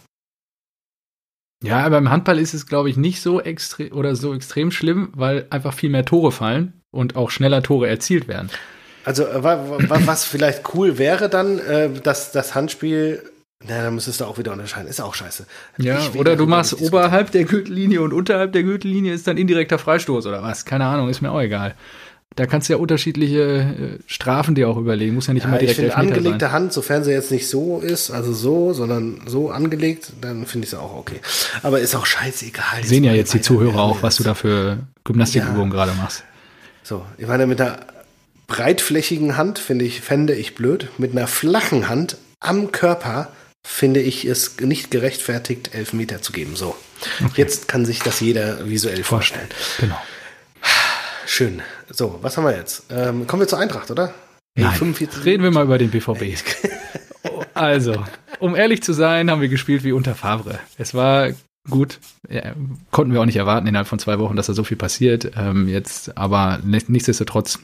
Ja, 1.63 1.87
beim 1.91 2.09
Handball 2.11 2.39
ist 2.39 2.55
es, 2.55 2.67
glaube 2.67 2.89
ich, 2.89 2.97
nicht 2.97 3.21
so 3.21 3.43
extrem 3.43 3.93
oder 3.93 4.17
so 4.17 4.35
extrem 4.35 4.71
schlimm, 4.71 5.11
weil 5.15 5.47
einfach 5.51 5.75
viel 5.75 5.91
mehr 5.91 6.07
Tore 6.07 6.33
fallen 6.33 6.81
und 6.91 7.15
auch 7.15 7.29
schneller 7.31 7.63
Tore 7.63 7.89
erzielt 7.89 8.27
werden. 8.27 8.49
Also, 9.05 9.27
äh, 9.27 9.45
wa- 9.45 9.63
wa- 9.69 10.01
was 10.07 10.25
vielleicht 10.25 10.75
cool 10.75 10.97
wäre 10.97 11.29
dann, 11.29 11.59
äh, 11.59 11.91
dass 12.01 12.33
das 12.33 12.55
Handspiel, 12.55 13.23
na, 13.63 13.83
dann 13.83 13.95
müsstest 13.95 14.23
du 14.23 14.25
auch 14.25 14.39
wieder 14.39 14.53
unterscheiden. 14.53 14.89
Ist 14.89 15.03
auch 15.03 15.15
scheiße. 15.15 15.47
Ja, 15.77 16.01
oder 16.15 16.35
du 16.35 16.47
machst 16.47 16.81
oberhalb 16.81 17.33
der 17.33 17.45
Gürtellinie 17.45 18.01
und 18.01 18.15
unterhalb 18.15 18.53
der 18.55 18.63
Gürtellinie 18.63 19.13
ist 19.13 19.27
dann 19.27 19.37
indirekter 19.37 19.79
Freistoß 19.79 20.25
oder 20.27 20.43
was? 20.43 20.65
Keine 20.65 20.87
Ahnung, 20.87 21.11
ist 21.11 21.21
mir 21.21 21.31
auch 21.31 21.41
egal. 21.43 21.75
Da 22.37 22.47
kannst 22.47 22.69
du 22.69 22.75
ja 22.75 22.79
unterschiedliche 22.79 23.41
äh, 23.41 23.99
Strafen 24.07 24.55
dir 24.55 24.69
auch 24.69 24.77
überlegen. 24.77 25.15
Muss 25.15 25.27
ja 25.27 25.35
nicht 25.35 25.43
Ja, 25.43 25.49
immer 25.49 25.57
ich 25.57 25.61
direkt 25.61 25.77
finde 25.77 25.91
Elfmeter 25.93 26.15
angelegte 26.17 26.47
sein. 26.47 26.53
Hand, 26.53 26.73
sofern 26.73 27.05
sie 27.05 27.13
jetzt 27.13 27.31
nicht 27.31 27.49
so 27.49 27.81
ist, 27.81 28.11
also 28.11 28.33
so, 28.33 28.73
sondern 28.73 29.23
so 29.27 29.51
angelegt, 29.51 30.13
dann 30.21 30.47
finde 30.47 30.65
ich 30.65 30.71
sie 30.71 30.81
auch 30.81 30.95
okay. 30.97 31.21
Aber 31.63 31.81
ist 31.81 31.95
auch 31.95 32.07
scheißegal. 32.07 32.85
Sehen 32.85 33.05
ja 33.05 33.13
jetzt 33.13 33.35
die 33.35 33.41
Zuhörer 33.41 33.81
auch, 33.83 34.03
was 34.03 34.17
du 34.17 34.23
da 34.23 34.35
für 34.35 34.79
Gymnastikübungen 35.05 35.71
gerade 35.71 35.93
machst. 35.93 36.25
So, 36.83 37.05
ich 37.19 37.27
meine, 37.27 37.47
mit 37.47 37.61
einer 37.61 37.81
breitflächigen 38.47 39.37
Hand 39.37 39.59
finde 39.59 39.85
ich, 39.85 40.01
fände 40.01 40.35
ich 40.35 40.55
blöd. 40.55 40.89
Mit 40.99 41.13
einer 41.13 41.27
flachen 41.27 41.89
Hand 41.89 42.17
am 42.41 42.73
Körper 42.73 43.29
finde 43.63 44.01
ich 44.01 44.25
es 44.25 44.59
nicht 44.61 44.91
gerechtfertigt, 44.91 45.75
Elfmeter 45.75 46.23
zu 46.23 46.33
geben. 46.33 46.57
So. 46.57 46.75
Okay. 47.25 47.33
Jetzt 47.37 47.69
kann 47.69 47.85
sich 47.85 48.01
das 48.01 48.21
jeder 48.21 48.69
visuell 48.69 49.05
vorstellen. 49.05 49.49
Genau. 49.79 49.97
Schön. 51.27 51.63
So, 51.91 52.19
was 52.23 52.37
haben 52.37 52.45
wir 52.45 52.57
jetzt? 52.57 52.85
Ähm, 52.91 53.27
kommen 53.27 53.43
wir 53.43 53.49
zur 53.49 53.59
Eintracht, 53.59 53.91
oder? 53.91 54.15
Nein, 54.55 54.75
45 54.75 55.25
Reden 55.25 55.43
wir 55.43 55.51
mal 55.51 55.65
über 55.65 55.79
den 55.79 55.91
BVB. 55.91 56.37
also, 57.55 58.05
um 58.39 58.55
ehrlich 58.55 58.83
zu 58.83 58.93
sein, 58.93 59.31
haben 59.31 59.41
wir 59.41 59.49
gespielt 59.49 59.85
wie 59.85 59.93
unter 59.93 60.15
Favre. 60.15 60.59
Es 60.77 60.95
war 60.95 61.31
gut, 61.69 62.01
ja, 62.29 62.55
konnten 62.91 63.13
wir 63.13 63.21
auch 63.21 63.27
nicht 63.27 63.37
erwarten 63.37 63.67
innerhalb 63.67 63.89
von 63.89 63.99
zwei 63.99 64.19
Wochen, 64.19 64.37
dass 64.37 64.47
da 64.47 64.53
so 64.53 64.65
viel 64.65 64.77
passiert. 64.77 65.33
Ähm, 65.37 65.69
jetzt, 65.69 66.17
aber 66.17 66.61
nichtsdestotrotz 66.65 67.61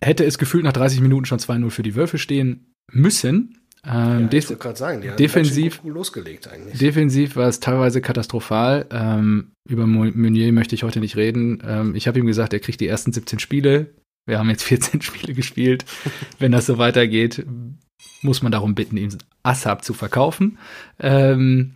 hätte 0.00 0.24
es 0.24 0.38
gefühlt 0.38 0.64
nach 0.64 0.72
30 0.72 1.00
Minuten 1.00 1.26
schon 1.26 1.38
2-0 1.38 1.70
für 1.70 1.82
die 1.82 1.94
Wölfe 1.94 2.18
stehen 2.18 2.72
müssen. 2.90 3.61
Ähm, 3.84 4.28
ja, 4.30 4.38
ich 4.38 4.76
sagen, 4.76 5.02
defensiv, 5.16 5.80
losgelegt 5.84 6.46
eigentlich. 6.48 6.78
defensiv 6.78 7.34
war 7.34 7.48
es 7.48 7.58
teilweise 7.58 8.00
katastrophal. 8.00 8.86
Ähm, 8.90 9.52
über 9.68 9.86
Meunier 9.86 10.52
möchte 10.52 10.74
ich 10.74 10.84
heute 10.84 11.00
nicht 11.00 11.16
reden. 11.16 11.62
Ähm, 11.66 11.94
ich 11.96 12.06
habe 12.06 12.18
ihm 12.20 12.26
gesagt, 12.26 12.52
er 12.52 12.60
kriegt 12.60 12.80
die 12.80 12.86
ersten 12.86 13.12
17 13.12 13.40
Spiele. 13.40 13.94
Wir 14.24 14.38
haben 14.38 14.50
jetzt 14.50 14.62
14 14.64 15.02
Spiele 15.02 15.34
gespielt. 15.34 15.84
Wenn 16.38 16.52
das 16.52 16.66
so 16.66 16.78
weitergeht, 16.78 17.44
muss 18.22 18.42
man 18.42 18.52
darum 18.52 18.74
bitten, 18.76 18.96
ihn 18.96 19.18
Assab 19.42 19.84
zu 19.84 19.94
verkaufen. 19.94 20.58
Ähm, 21.00 21.74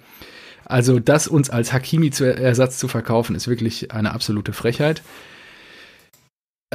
also 0.65 1.01
das 1.01 1.27
uns 1.27 1.51
als 1.51 1.73
Hakimi 1.73 2.11
zu 2.11 2.25
Ersatz 2.25 2.79
zu 2.79 2.89
verkaufen, 2.89 3.35
ist 3.35 3.49
wirklich 3.49 3.93
eine 3.93 4.13
absolute 4.13 4.53
Frechheit. 4.53 5.03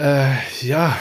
Äh, 0.01 0.33
ja, 0.61 0.97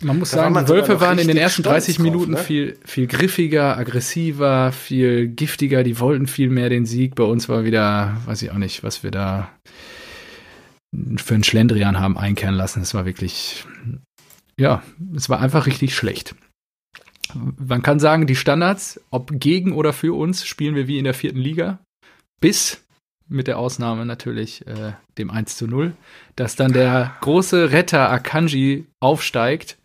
man 0.00 0.18
muss 0.18 0.32
da 0.32 0.38
sagen, 0.38 0.56
war 0.56 0.68
Wölfe 0.68 1.00
waren 1.00 1.20
in 1.20 1.28
den 1.28 1.36
ersten 1.36 1.62
30 1.62 1.94
drauf, 1.96 2.02
Minuten 2.02 2.32
ne? 2.32 2.38
viel, 2.38 2.76
viel 2.84 3.06
griffiger, 3.06 3.78
aggressiver, 3.78 4.72
viel 4.72 5.28
giftiger. 5.28 5.84
Die 5.84 6.00
wollten 6.00 6.26
viel 6.26 6.50
mehr 6.50 6.68
den 6.68 6.84
Sieg. 6.84 7.14
Bei 7.14 7.22
uns 7.22 7.48
war 7.48 7.64
wieder, 7.64 8.16
weiß 8.26 8.42
ich 8.42 8.50
auch 8.50 8.58
nicht, 8.58 8.82
was 8.82 9.04
wir 9.04 9.12
da 9.12 9.48
für 11.18 11.34
einen 11.34 11.44
Schlendrian 11.44 12.00
haben 12.00 12.18
einkehren 12.18 12.56
lassen. 12.56 12.82
Es 12.82 12.94
war 12.94 13.06
wirklich, 13.06 13.64
ja, 14.58 14.82
es 15.14 15.28
war 15.28 15.40
einfach 15.40 15.66
richtig 15.66 15.94
schlecht. 15.94 16.34
Man 17.34 17.82
kann 17.82 18.00
sagen, 18.00 18.26
die 18.26 18.34
Standards, 18.34 19.00
ob 19.10 19.30
gegen 19.38 19.72
oder 19.72 19.92
für 19.92 20.14
uns, 20.14 20.44
spielen 20.44 20.74
wir 20.74 20.88
wie 20.88 20.98
in 20.98 21.04
der 21.04 21.14
vierten 21.14 21.38
Liga. 21.38 21.78
Bis 22.40 22.82
mit 23.32 23.46
der 23.46 23.58
Ausnahme 23.58 24.06
natürlich 24.06 24.66
äh, 24.66 24.92
dem 25.18 25.30
1 25.30 25.56
zu 25.56 25.66
0, 25.66 25.92
dass 26.36 26.56
dann 26.56 26.72
der 26.72 27.14
große 27.20 27.72
Retter 27.72 28.10
Akanji 28.10 28.86
aufsteigt, 29.00 29.78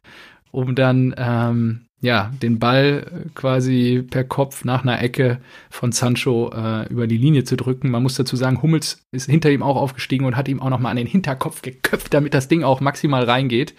um 0.51 0.75
dann 0.75 1.15
ähm, 1.17 1.87
ja, 1.99 2.31
den 2.43 2.59
Ball 2.59 3.25
quasi 3.33 4.05
per 4.07 4.23
Kopf 4.23 4.63
nach 4.63 4.83
einer 4.83 5.01
Ecke 5.01 5.39
von 5.69 5.91
Sancho 5.91 6.51
äh, 6.53 6.87
über 6.89 7.07
die 7.07 7.17
Linie 7.17 7.43
zu 7.43 7.55
drücken. 7.55 7.89
Man 7.89 8.03
muss 8.03 8.15
dazu 8.15 8.35
sagen, 8.35 8.61
Hummels 8.61 9.07
ist 9.11 9.27
hinter 9.27 9.49
ihm 9.49 9.63
auch 9.63 9.77
aufgestiegen 9.77 10.25
und 10.25 10.35
hat 10.35 10.47
ihm 10.47 10.61
auch 10.61 10.69
nochmal 10.69 10.91
an 10.91 10.97
den 10.97 11.07
Hinterkopf 11.07 11.63
geköpft, 11.63 12.13
damit 12.13 12.35
das 12.35 12.47
Ding 12.47 12.63
auch 12.63 12.81
maximal 12.81 13.23
reingeht. 13.23 13.73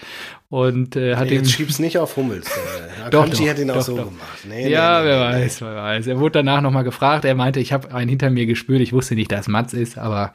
Und 0.51 0.97
äh, 0.97 1.17
hat 1.17 1.29
nee, 1.29 1.35
jetzt 1.35 1.53
schieb's 1.53 1.79
nicht 1.79 1.99
auf 1.99 2.17
Hummels. 2.17 2.49
Äh, 2.49 3.11
doch, 3.11 3.29
doch, 3.29 3.49
hat 3.49 3.59
ihn 3.59 3.71
auch 3.71 3.77
doch, 3.77 3.83
so 3.83 3.97
doch. 3.97 4.07
gemacht. 4.07 4.39
Nee, 4.49 4.71
ja, 4.71 5.01
nee, 5.01 5.07
wer 5.07 5.21
weiß, 5.21 5.61
wer 5.61 5.77
weiß. 5.77 6.07
Er 6.07 6.19
wurde 6.21 6.33
danach 6.33 6.63
nochmal 6.63 6.85
gefragt. 6.85 7.27
Er 7.27 7.35
meinte, 7.35 7.61
ich 7.61 7.73
habe 7.73 7.95
einen 7.95 8.09
hinter 8.09 8.31
mir 8.31 8.47
gespürt. 8.47 8.81
Ich 8.81 8.95
wusste 8.95 9.15
nicht, 9.15 9.31
dass 9.31 9.47
Mats 9.47 9.75
ist, 9.75 9.99
aber 9.99 10.33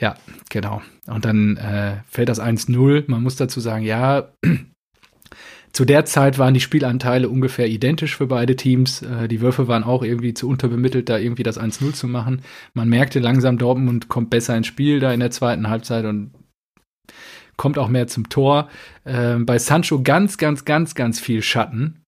ja, 0.00 0.14
genau. 0.50 0.82
Und 1.08 1.24
dann 1.24 1.56
äh, 1.56 1.96
fällt 2.08 2.28
das 2.28 2.40
1-0. 2.40 3.04
Man 3.08 3.24
muss 3.24 3.34
dazu 3.34 3.58
sagen, 3.58 3.84
ja, 3.84 4.30
zu 5.72 5.84
der 5.84 6.04
Zeit 6.04 6.38
waren 6.38 6.54
die 6.54 6.60
Spielanteile 6.60 7.28
ungefähr 7.28 7.68
identisch 7.68 8.16
für 8.16 8.28
beide 8.28 8.54
Teams. 8.54 9.02
Äh, 9.02 9.26
die 9.26 9.40
Würfe 9.40 9.66
waren 9.66 9.82
auch 9.82 10.04
irgendwie 10.04 10.32
zu 10.32 10.48
unterbemittelt, 10.48 11.08
da 11.08 11.18
irgendwie 11.18 11.42
das 11.42 11.58
1-0 11.58 11.92
zu 11.92 12.06
machen. 12.06 12.42
Man 12.72 12.88
merkte 12.88 13.18
langsam, 13.18 13.58
Dortmund 13.58 14.08
kommt 14.08 14.30
besser 14.30 14.56
ins 14.56 14.68
Spiel 14.68 15.00
da 15.00 15.12
in 15.12 15.20
der 15.20 15.32
zweiten 15.32 15.68
Halbzeit 15.68 16.04
und 16.04 16.30
kommt 17.60 17.76
auch 17.76 17.88
mehr 17.88 18.06
zum 18.06 18.30
Tor. 18.30 18.70
Äh, 19.04 19.34
bei 19.34 19.58
Sancho 19.58 20.00
ganz, 20.02 20.38
ganz, 20.38 20.64
ganz, 20.64 20.94
ganz 20.94 21.20
viel 21.20 21.42
Schatten. 21.42 22.02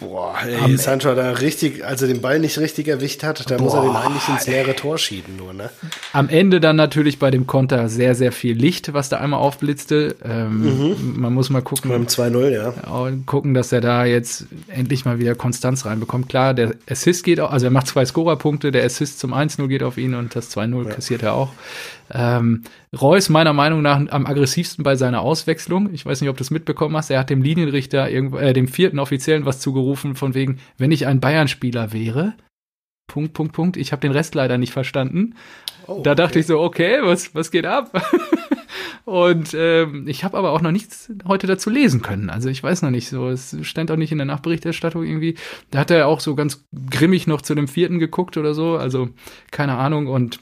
Boah, 0.00 0.34
ey, 0.44 0.76
Sancho 0.78 1.14
da 1.14 1.30
richtig, 1.32 1.84
also 1.84 2.06
den 2.06 2.22
Ball 2.22 2.40
nicht 2.40 2.58
richtig 2.58 2.88
erwischt 2.88 3.22
hat, 3.22 3.48
da 3.48 3.58
Boah, 3.58 3.62
muss 3.62 3.74
er 3.74 3.82
den 3.82 3.94
eigentlich 3.94 4.28
ins 4.28 4.46
leere 4.46 4.74
Tor 4.74 4.96
schieben 4.96 5.36
nur, 5.36 5.52
ne? 5.52 5.68
Am 6.14 6.30
Ende 6.30 6.58
dann 6.58 6.76
natürlich 6.76 7.18
bei 7.18 7.30
dem 7.30 7.46
Konter 7.46 7.90
sehr, 7.90 8.14
sehr 8.14 8.32
viel 8.32 8.56
Licht, 8.56 8.94
was 8.94 9.10
da 9.10 9.18
einmal 9.18 9.40
aufblitzte. 9.40 10.16
Ähm, 10.24 10.88
mhm. 10.88 11.20
Man 11.20 11.34
muss 11.34 11.50
mal 11.50 11.60
gucken. 11.60 11.90
Beim 11.90 12.06
2-0, 12.06 12.48
ja. 12.48 12.74
Gucken, 13.26 13.52
dass 13.52 13.72
er 13.72 13.82
da 13.82 14.06
jetzt 14.06 14.46
endlich 14.68 15.04
mal 15.04 15.18
wieder 15.18 15.34
Konstanz 15.34 15.84
reinbekommt. 15.84 16.30
Klar, 16.30 16.54
der 16.54 16.74
Assist 16.88 17.22
geht 17.22 17.40
auch, 17.40 17.52
also 17.52 17.66
er 17.66 17.70
macht 17.70 17.88
zwei 17.88 18.06
Scorerpunkte, 18.06 18.72
der 18.72 18.84
Assist 18.84 19.20
zum 19.20 19.34
1-0 19.34 19.68
geht 19.68 19.82
auf 19.82 19.98
ihn 19.98 20.14
und 20.14 20.34
das 20.34 20.50
2-0 20.56 20.88
ja. 20.88 20.94
kassiert 20.94 21.22
er 21.22 21.34
auch. 21.34 21.50
Ähm, 22.14 22.62
Reus 22.98 23.28
meiner 23.28 23.52
Meinung 23.52 23.82
nach 23.82 23.96
am 23.96 24.26
aggressivsten 24.26 24.84
bei 24.84 24.94
seiner 24.94 25.20
Auswechslung. 25.20 25.92
Ich 25.92 26.06
weiß 26.06 26.20
nicht, 26.20 26.30
ob 26.30 26.36
du 26.36 26.42
es 26.42 26.52
mitbekommen 26.52 26.96
hast. 26.96 27.10
Er 27.10 27.18
hat 27.18 27.28
dem 27.28 27.42
Linienrichter, 27.42 28.08
irgendwo, 28.08 28.38
äh, 28.38 28.52
dem 28.52 28.68
vierten 28.68 29.00
Offiziellen 29.00 29.44
was 29.44 29.60
zugerufen, 29.60 30.14
von 30.14 30.34
wegen, 30.34 30.60
wenn 30.78 30.92
ich 30.92 31.08
ein 31.08 31.20
Bayern-Spieler 31.20 31.92
wäre. 31.92 32.34
Punkt, 33.08 33.34
Punkt, 33.34 33.52
Punkt. 33.52 33.76
Ich 33.76 33.92
habe 33.92 34.00
den 34.00 34.12
Rest 34.12 34.34
leider 34.34 34.58
nicht 34.58 34.72
verstanden. 34.72 35.34
Oh, 35.86 36.00
da 36.02 36.14
dachte 36.14 36.34
okay. 36.34 36.40
ich 36.40 36.46
so, 36.46 36.60
okay, 36.60 37.00
was, 37.02 37.34
was 37.34 37.50
geht 37.50 37.66
ab? 37.66 37.90
Und 39.04 39.54
ähm, 39.54 40.06
ich 40.08 40.24
habe 40.24 40.38
aber 40.38 40.52
auch 40.52 40.62
noch 40.62 40.70
nichts 40.70 41.12
heute 41.26 41.46
dazu 41.46 41.68
lesen 41.68 42.00
können. 42.00 42.30
Also 42.30 42.48
ich 42.48 42.62
weiß 42.62 42.80
noch 42.82 42.90
nicht 42.90 43.08
so. 43.08 43.28
Es 43.28 43.56
stand 43.62 43.90
auch 43.90 43.96
nicht 43.96 44.12
in 44.12 44.18
der 44.18 44.24
Nachberichterstattung 44.24 45.04
irgendwie. 45.04 45.34
Da 45.70 45.80
hat 45.80 45.90
er 45.90 46.06
auch 46.06 46.20
so 46.20 46.34
ganz 46.34 46.64
grimmig 46.90 47.26
noch 47.26 47.42
zu 47.42 47.54
dem 47.54 47.68
vierten 47.68 47.98
geguckt 47.98 48.38
oder 48.38 48.54
so. 48.54 48.76
Also 48.76 49.10
keine 49.50 49.76
Ahnung. 49.76 50.06
Und 50.06 50.40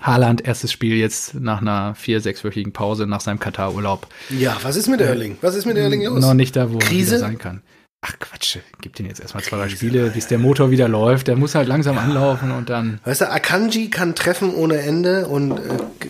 Haaland, 0.00 0.44
erstes 0.44 0.72
Spiel 0.72 0.96
jetzt 0.96 1.34
nach 1.34 1.60
einer 1.60 1.94
vier-, 1.94 2.20
sechswöchigen 2.20 2.72
Pause 2.72 3.06
nach 3.06 3.20
seinem 3.20 3.38
Katar-Urlaub. 3.38 4.06
Ja, 4.30 4.56
was 4.62 4.76
ist 4.76 4.88
mit 4.88 5.00
Erling? 5.00 5.38
Was 5.40 5.54
ist 5.54 5.66
mit 5.66 5.76
Erling 5.76 6.02
los? 6.02 6.20
Noch 6.20 6.34
nicht 6.34 6.56
da, 6.56 6.72
wo 6.72 6.78
Krise? 6.78 7.16
er 7.16 7.20
sein 7.20 7.38
kann. 7.38 7.62
Ach 8.06 8.18
Quatsch, 8.18 8.58
gibt 8.82 9.00
ihn 9.00 9.06
jetzt 9.06 9.20
erstmal 9.20 9.42
zwei, 9.42 9.56
drei 9.56 9.70
Spiele, 9.70 10.10
bis 10.10 10.26
der 10.26 10.38
Motor 10.38 10.70
wieder 10.70 10.88
läuft. 10.88 11.26
Der 11.26 11.36
muss 11.36 11.54
halt 11.54 11.68
langsam 11.68 11.96
ja. 11.96 12.02
anlaufen 12.02 12.50
und 12.50 12.68
dann. 12.68 13.00
Weißt 13.04 13.22
du, 13.22 13.30
Akanji 13.30 13.88
kann 13.88 14.14
treffen 14.14 14.54
ohne 14.54 14.76
Ende 14.76 15.26
und 15.26 15.52
äh, 15.52 15.60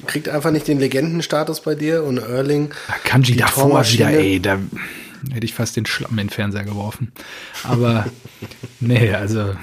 kriegt 0.04 0.28
einfach 0.28 0.50
nicht 0.50 0.66
den 0.66 0.80
Legendenstatus 0.80 1.60
bei 1.60 1.76
dir 1.76 2.02
und 2.02 2.18
Erling. 2.18 2.70
Akanji 2.88 3.36
davor 3.36 3.86
wieder, 3.86 4.10
ey, 4.10 4.40
da 4.40 4.58
hätte 5.32 5.44
ich 5.44 5.54
fast 5.54 5.76
den 5.76 5.86
Schlamm 5.86 6.12
in 6.12 6.26
den 6.26 6.30
Fernseher 6.30 6.64
geworfen. 6.64 7.12
Aber 7.62 8.06
nee, 8.80 9.14
also 9.14 9.54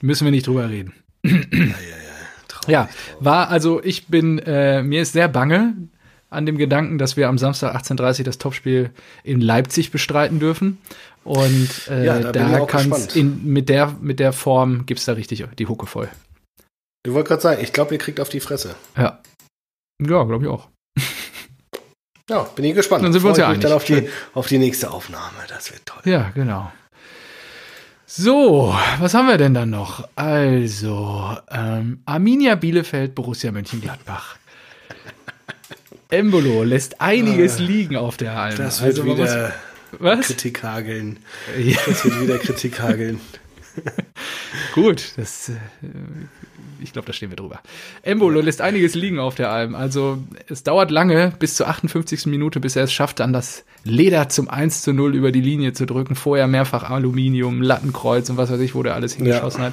müssen 0.00 0.24
wir 0.24 0.32
nicht 0.32 0.48
drüber 0.48 0.68
reden. 0.68 0.94
ja, 1.22 1.36
ja, 1.36 1.99
ja. 2.66 2.88
War 3.18 3.48
also 3.48 3.82
ich 3.82 4.08
bin, 4.08 4.38
äh, 4.38 4.82
mir 4.82 5.02
ist 5.02 5.12
sehr 5.12 5.28
bange 5.28 5.74
an 6.30 6.46
dem 6.46 6.58
Gedanken, 6.58 6.98
dass 6.98 7.16
wir 7.16 7.28
am 7.28 7.38
Samstag 7.38 7.74
18.30 7.74 8.22
das 8.22 8.38
Topspiel 8.38 8.90
in 9.24 9.40
Leipzig 9.40 9.90
bestreiten 9.90 10.38
dürfen. 10.38 10.78
Und 11.24 11.88
äh, 11.88 12.06
ja, 12.06 12.18
da, 12.18 12.32
da 12.32 12.64
kann 12.66 12.92
mit 13.44 13.68
der, 13.68 13.94
mit 14.00 14.20
der 14.20 14.32
Form 14.32 14.86
gibt's 14.86 15.04
da 15.04 15.12
richtig 15.12 15.44
die 15.58 15.66
Hucke 15.66 15.86
voll. 15.86 16.08
Du 17.02 17.14
wolltest 17.14 17.28
gerade 17.28 17.42
sagen, 17.42 17.62
ich 17.62 17.72
glaube, 17.72 17.94
ihr 17.94 17.98
kriegt 17.98 18.20
auf 18.20 18.28
die 18.28 18.40
Fresse. 18.40 18.74
Ja. 18.96 19.20
Ja, 20.00 20.24
glaube 20.24 20.44
ich 20.44 20.50
auch. 20.50 20.68
Ja, 22.30 22.44
bin 22.54 22.64
ich 22.64 22.74
gespannt. 22.74 23.04
Dann 23.04 23.12
sind 23.12 23.22
wir 23.24 23.30
uns 23.30 23.38
ja 23.38 23.48
einig. 23.48 23.60
Dann 23.60 23.72
auf 23.72 23.84
die, 23.84 24.08
auf 24.34 24.46
die 24.46 24.58
nächste 24.58 24.92
Aufnahme. 24.92 25.38
Das 25.48 25.72
wird 25.72 25.84
toll. 25.84 26.00
Ja, 26.04 26.30
genau. 26.32 26.70
So, 28.12 28.74
was 28.98 29.14
haben 29.14 29.28
wir 29.28 29.38
denn 29.38 29.54
dann 29.54 29.70
noch? 29.70 30.08
Also, 30.16 31.36
ähm, 31.48 32.00
Arminia 32.06 32.56
Bielefeld, 32.56 33.14
Borussia 33.14 33.52
Mönchengladbach. 33.52 34.36
Embolo 36.10 36.64
lässt 36.64 37.00
einiges 37.00 37.60
äh, 37.60 37.62
liegen 37.62 37.94
auf 37.94 38.16
der 38.16 38.36
Alm. 38.36 38.56
Das 38.56 38.82
wird 38.82 38.98
also, 38.98 39.04
wieder 39.04 39.52
was? 40.00 40.26
Kritik 40.26 40.64
hageln. 40.64 41.20
Ja. 41.56 41.78
Das 41.86 42.04
wird 42.04 42.20
wieder 42.20 42.38
Kritik 42.38 42.80
hageln. 42.80 43.20
Gut, 44.74 45.12
das, 45.16 45.50
äh, 45.50 45.52
ich 46.82 46.92
glaube, 46.92 47.06
da 47.06 47.12
stehen 47.12 47.30
wir 47.30 47.36
drüber. 47.36 47.60
Embolo 48.02 48.40
lässt 48.40 48.60
einiges 48.60 48.94
liegen 48.94 49.18
auf 49.18 49.34
der 49.34 49.50
Alm. 49.50 49.74
Also 49.74 50.18
es 50.48 50.62
dauert 50.62 50.90
lange, 50.90 51.32
bis 51.38 51.54
zur 51.54 51.68
58. 51.68 52.26
Minute, 52.26 52.60
bis 52.60 52.76
er 52.76 52.84
es 52.84 52.92
schafft, 52.92 53.20
dann 53.20 53.32
das 53.32 53.64
Leder 53.84 54.28
zum 54.28 54.48
1 54.48 54.82
zu 54.82 54.92
0 54.92 55.14
über 55.14 55.32
die 55.32 55.40
Linie 55.40 55.72
zu 55.72 55.86
drücken. 55.86 56.14
Vorher 56.14 56.46
mehrfach 56.46 56.90
Aluminium, 56.90 57.62
Lattenkreuz 57.62 58.28
und 58.30 58.36
was 58.36 58.50
weiß 58.50 58.60
ich, 58.60 58.74
wo 58.74 58.82
der 58.82 58.94
alles 58.94 59.14
hingeschossen 59.14 59.60
ja. 59.60 59.66
hat. 59.66 59.72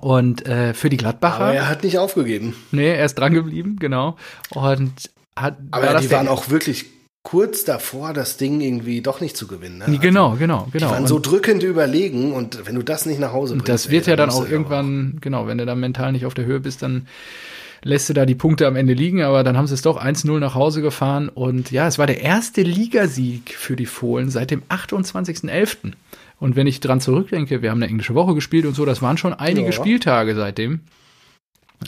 Und 0.00 0.46
äh, 0.46 0.74
für 0.74 0.88
die 0.88 0.96
Gladbacher. 0.96 1.44
Aber 1.44 1.54
er 1.54 1.68
hat 1.68 1.84
nicht 1.84 1.98
aufgegeben. 1.98 2.54
Nee, 2.70 2.94
er 2.94 3.04
ist 3.04 3.14
dran 3.16 3.34
geblieben, 3.34 3.76
genau. 3.78 4.16
Und 4.50 5.10
hat. 5.36 5.58
Aber 5.70 6.00
die 6.00 6.10
waren 6.10 6.28
auch 6.28 6.48
wirklich 6.48 6.86
kurz 7.22 7.64
davor, 7.64 8.12
das 8.12 8.36
Ding 8.36 8.60
irgendwie 8.60 9.00
doch 9.00 9.20
nicht 9.20 9.36
zu 9.36 9.46
gewinnen. 9.46 9.78
Ne? 9.78 9.98
Genau, 9.98 10.30
also, 10.30 10.38
genau, 10.38 10.68
genau. 10.72 10.86
Die 10.88 10.92
waren 10.92 11.06
so 11.06 11.18
drückend 11.18 11.62
überlegen 11.62 12.32
und 12.32 12.66
wenn 12.66 12.74
du 12.74 12.82
das 12.82 13.06
nicht 13.06 13.20
nach 13.20 13.32
Hause 13.32 13.54
bringst. 13.54 13.68
Das 13.68 13.90
wird 13.90 14.06
ey, 14.06 14.12
ja 14.12 14.16
dann 14.16 14.30
auch 14.30 14.48
irgendwann, 14.48 15.14
auch. 15.16 15.20
genau, 15.20 15.46
wenn 15.46 15.58
du 15.58 15.66
dann 15.66 15.80
mental 15.80 16.12
nicht 16.12 16.26
auf 16.26 16.34
der 16.34 16.44
Höhe 16.44 16.60
bist, 16.60 16.82
dann 16.82 17.06
lässt 17.84 18.08
du 18.08 18.12
da 18.12 18.26
die 18.26 18.34
Punkte 18.34 18.66
am 18.66 18.76
Ende 18.76 18.92
liegen, 18.92 19.22
aber 19.22 19.42
dann 19.44 19.56
haben 19.56 19.66
sie 19.66 19.74
es 19.74 19.82
doch 19.82 20.02
1-0 20.02 20.38
nach 20.38 20.54
Hause 20.54 20.82
gefahren 20.82 21.28
und 21.28 21.70
ja, 21.70 21.86
es 21.88 21.98
war 21.98 22.06
der 22.06 22.20
erste 22.20 22.62
Ligasieg 22.62 23.54
für 23.54 23.76
die 23.76 23.86
Fohlen 23.86 24.30
seit 24.30 24.50
dem 24.50 24.62
28.11. 24.68 25.92
Und 26.38 26.56
wenn 26.56 26.66
ich 26.66 26.80
dran 26.80 27.00
zurückdenke, 27.00 27.62
wir 27.62 27.70
haben 27.70 27.78
eine 27.78 27.88
englische 27.90 28.14
Woche 28.14 28.34
gespielt 28.34 28.66
und 28.66 28.74
so, 28.74 28.84
das 28.84 29.00
waren 29.00 29.16
schon 29.16 29.32
einige 29.32 29.66
Ja. 29.66 29.72
Spieltage 29.72 30.34
seitdem. 30.34 30.80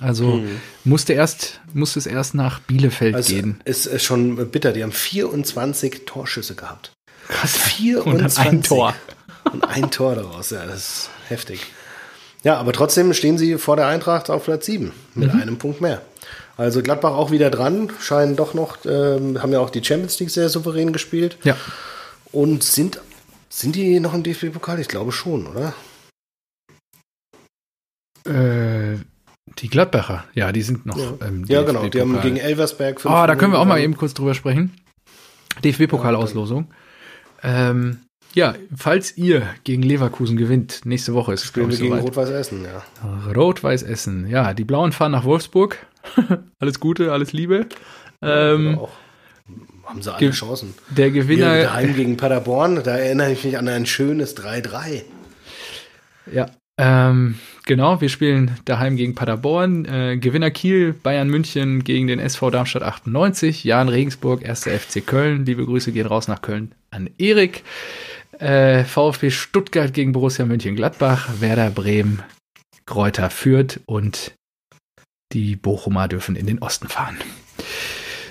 Also 0.03 0.37
Mhm. 0.37 0.61
musste 0.85 1.13
erst, 1.13 1.61
musste 1.73 1.99
es 1.99 2.07
erst 2.07 2.35
nach 2.35 2.61
Bielefeld 2.61 3.15
Also 3.15 3.35
gehen. 3.35 3.61
ist 3.65 3.87
äh, 3.87 3.99
schon 3.99 4.51
bitter. 4.51 4.73
Die 4.73 4.83
haben 4.83 4.93
24 4.93 6.03
Torschüsse 6.07 6.55
gehabt. 6.55 6.93
Krass. 7.29 7.57
24. 7.57 8.39
Und 8.39 8.47
ein 8.53 8.63
Tor. 8.63 8.95
Und 9.53 9.65
ein 9.65 9.91
Tor 9.91 10.15
daraus. 10.15 10.51
Ja, 10.51 10.65
das 10.67 10.77
ist 10.77 11.11
heftig. 11.29 11.61
Ja, 12.43 12.57
aber 12.59 12.73
trotzdem 12.73 13.13
stehen 13.15 13.39
sie 13.39 13.57
vor 13.57 13.77
der 13.77 13.87
Eintracht 13.87 14.29
auf 14.31 14.45
Platz 14.45 14.67
7 14.67 14.93
mit 15.15 15.33
Mhm. 15.33 15.41
einem 15.41 15.59
Punkt 15.59 15.81
mehr. 15.81 16.03
Also 16.57 16.83
Gladbach 16.83 17.13
auch 17.15 17.31
wieder 17.31 17.51
dran, 17.51 17.91
scheinen 18.01 18.37
doch 18.37 18.55
noch, 18.55 18.79
ähm, 18.85 19.43
haben 19.43 19.53
ja 19.53 19.59
auch 19.61 19.71
die 19.71 19.83
Champions 19.83 20.21
League 20.21 20.31
sehr 20.31 20.49
souverän 20.49 20.93
gespielt 20.93 21.37
Ja. 21.43 21.57
und 22.33 22.63
sind, 22.63 23.01
sind 23.49 23.75
die 23.75 23.99
noch 23.99 24.15
im 24.15 24.23
DFB-Pokal? 24.23 24.79
Ich 24.79 24.89
glaube 24.89 25.11
schon, 25.11 25.47
oder? 25.47 25.73
Äh, 28.27 28.99
die 29.59 29.69
Gladbacher, 29.69 30.25
ja, 30.35 30.53
die 30.53 30.63
sind 30.63 30.87
noch. 30.87 30.99
Ja, 30.99 31.27
im 31.27 31.45
ja 31.45 31.63
genau. 31.63 31.87
Die 31.87 32.01
haben 32.01 32.21
gegen 32.21 32.37
Elversberg 32.37 33.01
Oh, 33.05 33.09
da 33.27 33.37
können 33.37 33.53
wir 33.53 33.59
auch 33.61 33.65
mal 33.65 33.81
eben 33.81 33.97
kurz 33.97 34.15
drüber 34.15 34.35
sprechen. 34.35 34.73
DFB-Pokal-Auslosung. 35.63 36.73
Ähm, 37.43 38.01
ja, 38.35 38.55
falls 38.77 39.17
ihr 39.17 39.43
gegen 39.63 39.83
Leverkusen 39.83 40.37
gewinnt, 40.37 40.81
nächste 40.85 41.15
Woche 41.15 41.35
ist 41.35 41.43
es, 41.43 41.47
Spielen 41.49 41.71
wir 41.71 41.79
gegen. 41.79 41.95
Rot-Weiß 41.95 42.31
Essen, 42.31 42.65
ja. 42.65 42.83
Rot-Weiß 43.33 43.85
Essen. 43.85 44.27
Ja, 44.27 44.55
die 44.55 44.65
Blauen 44.65 44.91
fahren 44.91 45.13
nach 45.13 45.25
Wolfsburg. 45.25 45.79
alles 46.59 46.81
Gute, 46.81 47.13
alles 47.13 47.33
Liebe. 47.33 47.67
Ähm, 48.23 48.79
auch. 48.79 48.91
Haben 49.85 50.03
sie 50.03 50.13
alle 50.13 50.31
Chancen. 50.31 50.75
der 50.89 51.13
Wir 51.13 51.23
Gewinner. 51.23 51.63
daheim 51.63 51.95
gegen 51.95 52.17
Paderborn, 52.17 52.83
da 52.83 52.97
erinnere 52.97 53.31
ich 53.31 53.45
mich 53.45 53.59
an 53.59 53.69
ein 53.69 53.87
schönes 53.87 54.37
3-3. 54.37 55.03
Ja, 56.33 56.47
ähm, 56.77 57.39
genau, 57.67 58.01
wir 58.01 58.09
spielen 58.09 58.57
daheim 58.65 58.97
gegen 58.97 59.15
Paderborn. 59.15 59.85
Äh, 59.85 60.17
Gewinner 60.19 60.51
Kiel, 60.51 60.93
Bayern 60.93 61.29
München 61.29 61.85
gegen 61.85 62.09
den 62.09 62.19
SV 62.19 62.51
Darmstadt 62.51 62.83
98, 62.83 63.63
Jan 63.63 63.89
Regensburg, 63.89 64.45
1. 64.45 64.65
FC 64.65 65.07
Köln. 65.07 65.47
Liebe 65.47 65.65
Grüße 65.65 65.93
gehen 65.93 66.07
raus 66.07 66.27
nach 66.27 66.43
Köln 66.43 66.73
an 66.91 67.09
Erik. 67.19 67.63
Äh, 68.41 68.85
VfB 68.85 69.31
Stuttgart 69.31 69.95
gegen 69.95 70.13
Borussia 70.13 70.45
Mönchengladbach, 70.45 71.41
Werder 71.41 71.71
Bremen, 71.71 72.23
Kräuter 72.87 73.31
Fürth 73.31 73.81
und 73.87 74.33
die 75.33 75.55
Bochumer 75.55 76.09
dürfen 76.09 76.35
in 76.35 76.47
den 76.47 76.59
Osten 76.59 76.89
fahren. 76.89 77.17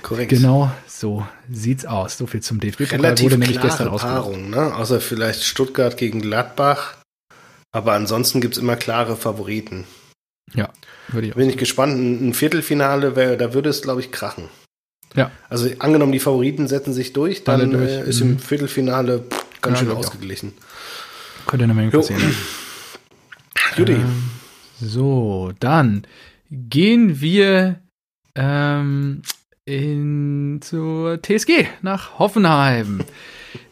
Korrekt. 0.02 0.30
Genau, 0.30 0.70
so 0.86 1.26
sieht's 1.50 1.86
aus. 1.86 2.18
So 2.18 2.28
viel 2.28 2.42
zum 2.42 2.60
DFB-Pokal 2.60 3.20
wurde 3.20 3.38
nämlich 3.38 3.62
gestern. 3.62 3.96
Paarung, 3.96 4.50
ne? 4.50 4.76
Außer 4.76 5.00
vielleicht 5.00 5.44
Stuttgart 5.44 5.96
gegen 5.96 6.22
Gladbach. 6.22 6.98
Aber 7.74 7.94
ansonsten 7.94 8.40
gibt 8.40 8.56
es 8.56 8.62
immer 8.62 8.76
klare 8.78 9.18
Favoriten. 9.18 9.86
Ja, 10.54 10.70
würde 11.10 11.28
ich 11.28 11.34
auch 11.34 11.38
Bin 11.38 11.50
ich 11.50 11.58
gespannt. 11.58 11.96
Ein 11.98 12.34
Viertelfinale, 12.34 13.16
wär, 13.16 13.36
da 13.36 13.54
würde 13.54 13.70
es, 13.70 13.82
glaube 13.82 14.00
ich, 14.02 14.12
krachen. 14.12 14.46
Ja. 15.16 15.32
Also 15.50 15.70
angenommen, 15.80 16.12
die 16.12 16.20
Favoriten 16.20 16.68
setzen 16.68 16.94
sich 16.94 17.14
durch, 17.14 17.44
dann 17.44 17.72
durch, 17.72 17.92
Äh, 17.92 18.08
ist 18.10 18.22
mhm. 18.24 18.32
im 18.34 18.40
Viertelfinale 18.40 19.20
pff, 19.20 19.62
ganz 19.62 19.76
Ja, 19.76 19.80
schön 19.80 19.88
ich 19.90 19.94
auch. 19.96 20.00
ausgeglichen. 20.00 20.54
Könnte 21.46 21.64
eine 21.66 21.74
Menge 21.74 21.92
Jo. 21.92 22.00
passieren. 22.00 22.22
Judy, 23.78 23.94
Ähm, 23.94 24.30
so, 24.80 25.52
dann 25.60 26.06
gehen 26.52 27.22
wir 27.22 27.80
ähm, 28.36 29.22
in, 29.66 30.60
zur 30.62 31.20
TSG 31.22 31.68
nach 31.82 32.20
Hoffenheim. 32.20 33.04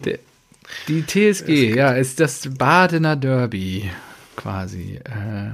Der, 0.06 0.20
die 0.88 1.06
TSG, 1.06 1.76
ja, 1.76 1.92
ist 1.94 2.20
das 2.20 2.50
Badener 2.58 3.16
Derby 3.16 3.90
quasi. 4.36 5.00
Äh, 5.04 5.54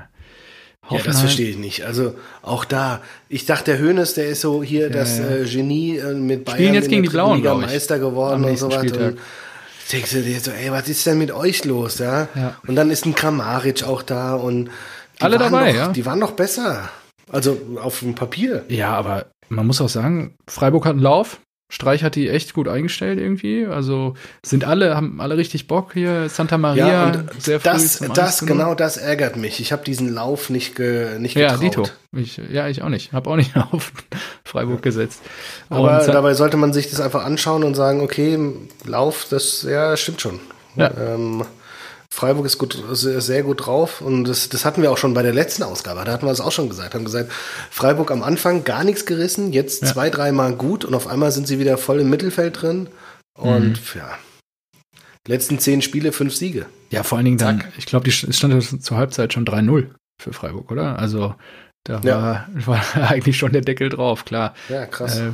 ja, 0.90 1.02
das 1.04 1.20
verstehe 1.20 1.50
ich 1.50 1.58
nicht. 1.58 1.86
Also 1.86 2.16
auch 2.42 2.64
da, 2.64 3.02
ich 3.28 3.46
dachte, 3.46 3.72
der 3.72 3.80
Hönes, 3.80 4.14
der 4.14 4.28
ist 4.28 4.42
so 4.42 4.64
hier 4.64 4.90
das 4.90 5.18
ja. 5.18 5.30
Äh, 5.30 5.46
Genie 5.46 5.98
äh, 5.98 6.14
mit 6.14 6.46
Bayern 6.46 6.58
Spielen 6.58 6.74
jetzt 6.74 6.90
gegen 6.90 7.04
die 7.04 7.10
Blauen, 7.10 7.38
Liga 7.38 7.56
Meister 7.56 8.00
geworden 8.00 8.46
und 8.46 8.58
so. 8.58 8.68
Und 8.68 9.18
denkst 9.92 10.12
du 10.12 10.22
dir 10.22 10.40
so, 10.40 10.52
ey, 10.52 10.72
was 10.72 10.88
ist 10.88 11.06
denn 11.06 11.18
mit 11.18 11.32
euch 11.32 11.66
los, 11.66 12.00
ja? 12.00 12.28
Ja. 12.36 12.56
Und 12.68 12.76
dann 12.76 12.90
ist 12.90 13.06
ein 13.06 13.16
Kramaric 13.16 13.84
auch 13.84 14.02
da 14.02 14.36
und 14.36 14.70
Alle 15.20 15.40
waren 15.40 15.52
dabei, 15.52 15.72
doch, 15.72 15.78
ja. 15.78 15.88
Die 15.90 16.06
waren 16.06 16.20
noch 16.20 16.32
besser. 16.32 16.90
Also 17.30 17.60
auf 17.82 18.00
dem 18.00 18.16
Papier. 18.16 18.64
Ja, 18.70 18.92
aber 18.92 19.28
man 19.50 19.68
muss 19.68 19.82
auch 19.82 19.90
sagen, 19.90 20.36
Freiburg 20.48 20.86
hat 20.86 20.94
einen 20.94 21.02
Lauf. 21.02 21.42
Streich 21.70 22.02
hat 22.04 22.16
die 22.16 22.30
echt 22.30 22.54
gut 22.54 22.70
eingestellt 22.70 23.20
irgendwie. 23.20 23.66
Also 23.66 24.14
sind 24.42 24.64
alle, 24.64 24.96
haben 24.96 25.20
alle 25.20 25.36
richtig 25.36 25.68
Bock 25.68 25.92
hier. 25.94 26.30
Santa 26.30 26.58
Maria, 26.58 26.88
Ja, 26.88 27.06
und 27.08 27.42
sehr 27.42 27.60
früh 27.60 27.70
das, 27.70 28.00
das 28.14 28.42
1:0. 28.42 28.46
genau 28.46 28.74
das 28.74 28.96
ärgert 28.96 29.36
mich. 29.36 29.60
Ich 29.60 29.74
habe 29.74 29.84
diesen 29.84 30.14
Lauf 30.14 30.50
nicht, 30.50 30.76
ge, 30.76 31.20
nicht 31.20 31.36
Ja, 31.36 31.56
getraut. 31.58 31.64
Dito. 31.64 31.88
Ich, 32.14 32.38
ja, 32.52 32.70
ich 32.70 32.82
auch 32.84 32.90
nicht. 32.90 33.12
Hab 33.12 33.28
auch 33.28 33.36
nicht 33.36 33.52
auf 33.72 33.92
Freiburg 34.46 34.82
gesetzt. 34.82 35.22
Aber 35.70 35.98
Und 36.00 36.04
Sa- 36.06 36.14
dabei 36.14 36.34
sollte 36.36 36.56
man 36.56 36.72
sich 36.72 36.90
das 36.90 37.02
einfach 37.02 37.26
anschauen 37.26 37.64
und 37.66 37.76
sagen, 37.76 38.00
okay, 38.00 38.40
Lauf, 38.86 39.28
das 39.30 39.64
ja 39.64 39.98
stimmt 39.98 40.22
schon. 40.22 40.40
Ja. 40.78 40.90
Ähm, 40.98 41.44
Freiburg 42.10 42.46
ist 42.46 42.58
gut, 42.58 42.82
sehr, 42.94 43.44
gut 43.44 43.66
drauf 43.66 44.02
und 44.02 44.24
das, 44.24 44.50
das 44.50 44.64
hatten 44.66 44.82
wir 44.82 44.92
auch 44.92 44.98
schon 44.98 45.14
bei 45.14 45.24
der 45.24 45.34
letzten 45.34 45.64
Ausgabe. 45.64 46.04
Da 46.06 46.14
hatten 46.14 46.26
wir 46.26 46.32
es 46.32 46.42
auch 46.42 46.52
schon 46.52 46.70
gesagt. 46.70 46.96
Haben 46.96 47.06
gesagt, 47.06 47.32
Freiburg 47.70 48.12
am 48.12 48.24
Anfang 48.24 48.64
gar 48.64 48.84
nichts 48.84 49.06
gerissen, 49.06 49.52
jetzt 49.54 49.82
Ja. 49.84 49.88
zwei, 49.94 50.10
dreimal 50.10 50.54
gut 50.54 50.86
und 50.86 50.94
auf 50.96 51.08
einmal 51.08 51.32
sind 51.32 51.48
sie 51.48 51.60
wieder 51.60 51.78
voll 51.78 52.00
im 52.00 52.10
Mittelfeld 52.10 52.62
drin. 52.62 52.88
Und 53.38 53.74
Mhm. 53.74 54.00
ja, 54.00 54.18
letzten 55.28 55.60
zehn 55.60 55.82
Spiele, 55.82 56.12
fünf 56.12 56.36
Siege. 56.36 56.66
ja, 56.90 57.04
vor 57.04 57.18
allen 57.18 57.26
Dingen 57.26 57.38
dann, 57.38 57.60
Zack. 57.62 57.74
ich 57.78 57.86
glaube, 57.86 58.06
die 58.06 58.12
es 58.12 58.38
stand 58.38 58.54
ja 58.54 58.80
zur 58.80 58.98
Halbzeit 58.98 59.34
schon 59.34 59.46
3-0 59.46 59.90
für 60.22 60.34
Freiburg, 60.34 60.72
oder? 60.72 60.98
Also 60.98 61.36
da 61.84 62.00
Ja. 62.04 62.48
war, 62.66 62.82
war 62.96 63.12
eigentlich 63.12 63.38
schon 63.38 63.52
der 63.52 63.62
Deckel 63.62 63.90
drauf, 63.90 64.26
klar. 64.26 64.56
Ja, 64.70 64.86
krass. 64.86 65.18
Äh, 65.20 65.32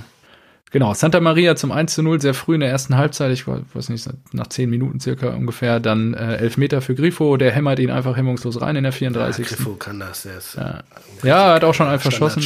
genau, 0.73 0.93
Santa 0.93 1.21
Maria 1.21 1.55
zum 1.55 1.71
1 1.71 1.93
zu 1.93 2.03
0, 2.03 2.19
sehr 2.19 2.33
früh 2.33 2.55
in 2.55 2.59
der 2.59 2.69
ersten 2.69 2.97
Halbzeit, 2.97 3.31
ich 3.31 3.47
weiß 3.47 3.87
nicht, 3.87 4.09
nach 4.33 4.47
10 4.47 4.69
Minuten 4.69 4.99
circa 4.99 5.29
ungefähr, 5.29 5.79
dann 5.79 6.13
äh, 6.13 6.35
Elfmeter 6.35 6.81
für 6.81 6.95
Grifo, 6.95 7.37
der 7.37 7.51
hämmert 7.51 7.79
ihn 7.79 7.91
einfach 7.91 8.17
hemmungslos 8.17 8.59
rein 8.59 8.75
in 8.75 8.83
der 8.83 8.91
ja, 8.91 8.97
34. 8.97 9.47
Griffo 9.47 9.75
kann 9.75 10.01
das. 10.01 10.23
Der 10.23 10.37
ist 10.37 10.55
Ja. 10.55 10.83
Ja, 11.23 11.47
er 11.47 11.53
hat 11.55 11.63
auch 11.63 11.73
schon 11.73 11.87
einen 11.87 11.99
verschossen. 11.99 12.43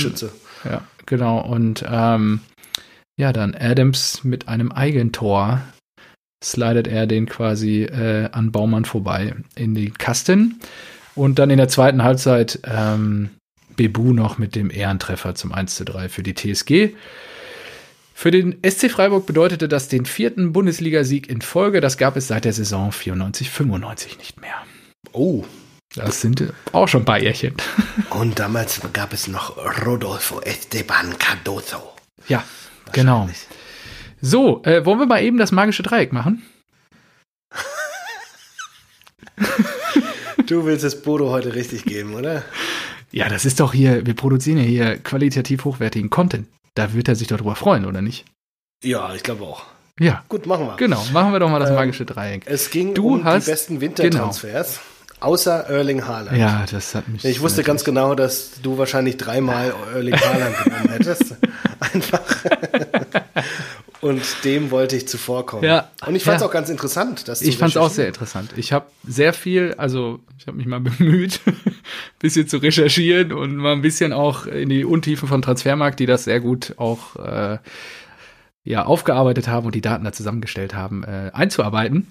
Ja, 0.64 0.82
genau. 1.08 1.40
Und 1.40 1.84
ähm, 1.90 2.42
ja, 3.18 3.34
dann 3.34 3.56
Adams 3.56 4.24
mit 4.24 4.48
einem 4.48 4.72
Eigentor 4.72 5.62
slidet 6.44 6.88
er 6.88 7.08
den 7.08 7.26
quasi 7.26 7.84
äh, 7.84 8.30
an 8.32 8.52
Baumann 8.52 8.86
vorbei 8.86 9.34
in 9.56 9.74
die 9.74 9.90
Kasten. 9.90 10.60
Und 11.16 11.40
dann 11.40 11.50
in 11.50 11.58
der 11.58 11.68
zweiten 11.68 12.04
Halbzeit 12.04 12.60
ähm, 12.64 13.32
Bebu 13.76 14.14
noch 14.14 14.38
mit 14.38 14.56
dem 14.56 14.70
Ehrentreffer 14.70 15.34
zum 15.34 15.52
1 15.52 15.76
zu 15.76 15.86
3 15.86 16.10
für 16.10 16.22
die 16.22 16.36
TSG. 16.36 16.94
Für 18.20 18.32
den 18.32 18.58
SC 18.68 18.90
Freiburg 18.90 19.28
bedeutete 19.28 19.68
das 19.68 19.90
den 19.90 20.08
vierten 20.08 20.52
Bundesligasieg 20.52 21.30
in 21.30 21.40
Folge. 21.44 21.82
Das 21.82 22.00
gab 22.00 22.18
es 22.18 22.28
seit 22.28 22.46
der 22.46 22.54
Saison 22.54 22.90
94-95 22.90 24.18
nicht 24.18 24.42
mehr. 24.42 24.56
Oh, 25.12 25.46
Das 25.94 26.22
sind 26.22 26.52
auch 26.72 26.88
schon 26.88 27.04
ein 27.04 27.06
paar 27.06 27.22
Jährchen. 27.22 27.54
und 28.10 28.40
damals 28.40 28.82
gab 28.92 29.14
es 29.14 29.28
noch 29.28 29.56
Rodolfo 29.86 30.42
Esteban 30.42 31.20
Cardoso. 31.20 31.94
Ja, 32.28 32.44
genau. 32.92 33.30
So, 34.20 34.64
äh, 34.64 34.84
wollen 34.84 34.98
wir 34.98 35.06
mal 35.06 35.22
eben 35.22 35.38
das 35.38 35.52
magische 35.52 35.84
Dreieck 35.84 36.12
machen? 36.12 36.42
Du 40.48 40.66
willst 40.66 40.84
es 40.86 41.04
Bodo 41.04 41.30
heute 41.30 41.54
richtig 41.54 41.86
geben, 41.86 42.16
oder? 42.16 42.44
Ja, 43.12 43.30
das 43.30 43.46
ist 43.46 43.60
doch 43.60 43.74
hier, 43.74 44.06
wir 44.08 44.16
produzieren 44.16 44.58
ja 44.58 44.64
hier 44.64 44.98
qualitativ 44.98 45.66
hochwertigen 45.66 46.10
Content. 46.10 46.48
Da 46.78 46.94
wird 46.94 47.08
er 47.08 47.16
sich 47.16 47.28
doch 47.28 47.38
drüber 47.38 47.56
freuen, 47.56 47.86
oder 47.86 48.02
nicht? 48.02 48.26
Ja, 48.84 49.14
ich 49.16 49.24
glaube 49.24 49.44
auch. 49.44 49.64
Ja, 50.00 50.24
Gut, 50.30 50.46
machen 50.46 50.68
wir. 50.68 50.76
genau. 50.78 51.04
Machen 51.12 51.32
wir 51.34 51.40
doch 51.40 51.50
mal 51.50 51.60
das 51.60 51.70
Ähm, 51.70 51.76
magische 51.76 52.06
Dreieck. 52.06 52.44
Es 52.46 52.70
ging 52.70 52.94
Du 52.94 53.16
um 53.16 53.24
hast- 53.24 53.48
die 53.48 53.52
besten 53.52 53.82
Wintertransfers, 53.82 54.80
außer 55.20 55.66
Erling 55.70 56.06
Haaland. 56.06 56.38
Ja, 56.38 56.66
das 56.70 56.94
hat 56.94 57.08
mich. 57.08 57.26
Ich 57.26 57.42
wusste 57.42 57.64
ganz 57.64 57.84
genau, 57.84 58.14
dass 58.14 58.62
du 58.62 58.78
wahrscheinlich 58.78 59.18
dreimal 59.18 59.74
Erling 59.96 60.16
Haaland 60.16 60.64
genommen 60.64 60.90
hättest. 60.90 61.36
Einfach. 61.80 62.22
Und 64.02 64.22
dem 64.44 64.70
wollte 64.72 64.96
ich 64.96 65.08
zuvorkommen. 65.08 65.66
Ja. 65.66 65.90
Und 66.06 66.16
ich 66.16 66.24
fand 66.24 66.36
es 66.38 66.42
Ja. 66.42 66.48
auch 66.48 66.52
ganz 66.52 66.70
interessant. 66.70 67.28
Dass 67.28 67.42
Ich 67.42 67.58
fand 67.58 67.72
es 67.72 67.78
auch 67.78 67.90
sehr 67.90 68.08
interessant. 68.08 68.52
Ich 68.56 68.72
habe 68.72 68.86
sehr 69.08 69.34
viel, 69.34 69.74
also 69.78 70.20
ich 70.38 70.46
habe 70.48 70.58
mich 70.58 70.68
mal 70.68 70.80
bemüht, 70.82 71.40
ein 71.46 71.56
bisschen 72.20 72.48
zu 72.48 72.58
recherchieren 72.58 73.34
und 73.34 73.56
mal 73.56 73.74
ein 73.74 73.82
bisschen 73.82 74.14
auch 74.14 74.46
in 74.46 74.70
die 74.70 74.86
Untiefen 74.86 75.28
von 75.28 75.42
Transfermarkt, 75.42 76.00
die 76.00 76.06
das 76.06 76.26
sehr 76.26 76.40
gut 76.40 76.76
auch 76.78 77.16
äh, 77.16 77.58
ja, 78.64 78.86
aufgearbeitet 78.86 79.48
haben 79.48 79.66
und 79.66 79.74
die 79.76 79.82
Daten 79.82 80.04
da 80.04 80.12
zusammengestellt 80.12 80.76
haben, 80.76 81.04
äh, 81.04 81.32
einzuarbeiten. 81.34 82.08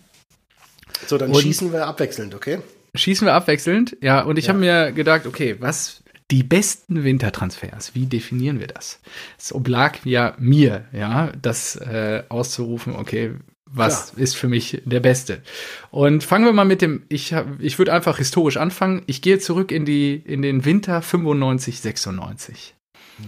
So, 1.06 1.18
dann 1.18 1.30
Und- 1.30 1.42
schießen 1.42 1.72
wir 1.72 1.86
abwechselnd, 1.86 2.34
okay? 2.34 2.58
Schießen 2.94 3.26
wir 3.26 3.34
abwechselnd, 3.34 3.96
ja, 4.00 4.22
und 4.22 4.38
ich 4.38 4.46
Ja. 4.46 4.50
habe 4.54 4.60
mir 4.60 4.90
gedacht, 4.92 5.26
okay, 5.26 5.56
was 5.60 6.02
Die 6.30 6.42
besten 6.42 7.04
Wintertransfers, 7.04 7.94
wie 7.94 8.06
definieren 8.06 8.58
wir 8.58 8.66
das? 8.66 9.00
Es 9.38 9.52
oblag 9.52 10.04
ja 10.04 10.34
mir, 10.38 10.86
ja, 10.92 11.30
das 11.40 11.76
äh, 11.76 12.24
auszurufen, 12.28 12.96
okay, 12.96 13.34
was 13.64 14.10
Klar. 14.10 14.22
ist 14.22 14.36
für 14.36 14.48
mich 14.48 14.82
der 14.84 15.00
Beste? 15.00 15.42
Und 15.90 16.24
fangen 16.24 16.44
wir 16.44 16.52
mal 16.52 16.64
mit 16.64 16.82
dem, 16.82 17.02
ich, 17.08 17.34
ich 17.58 17.78
würde 17.78 17.92
einfach 17.92 18.18
historisch 18.18 18.56
anfangen. 18.56 19.02
Ich 19.06 19.22
gehe 19.22 19.38
zurück 19.38 19.70
in, 19.70 19.84
die, 19.84 20.14
in 20.14 20.42
den 20.42 20.64
Winter 20.64 21.02
95, 21.02 21.80
96. 21.80 22.74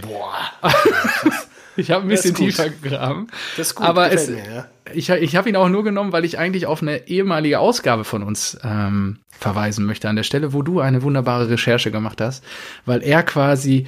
Boah. 0.00 0.52
ich 1.78 1.90
habe 1.90 2.02
ein 2.02 2.08
bisschen 2.08 2.34
tiefer 2.34 2.68
gegraben. 2.68 3.28
Das 3.56 3.68
ist 3.68 3.74
gut. 3.74 3.86
Aber 3.86 4.12
es, 4.12 4.28
mir, 4.28 4.38
ja. 4.38 4.66
ich, 4.92 5.08
ich 5.10 5.36
habe 5.36 5.48
ihn 5.48 5.56
auch 5.56 5.68
nur 5.68 5.84
genommen, 5.84 6.12
weil 6.12 6.24
ich 6.24 6.38
eigentlich 6.38 6.66
auf 6.66 6.82
eine 6.82 7.08
ehemalige 7.08 7.58
Ausgabe 7.60 8.04
von 8.04 8.22
uns 8.22 8.58
ähm, 8.62 9.20
verweisen 9.30 9.86
möchte 9.86 10.08
an 10.08 10.16
der 10.16 10.24
Stelle, 10.24 10.52
wo 10.52 10.62
du 10.62 10.80
eine 10.80 11.02
wunderbare 11.02 11.48
Recherche 11.48 11.90
gemacht 11.90 12.20
hast, 12.20 12.44
weil 12.84 13.02
er 13.02 13.22
quasi 13.22 13.86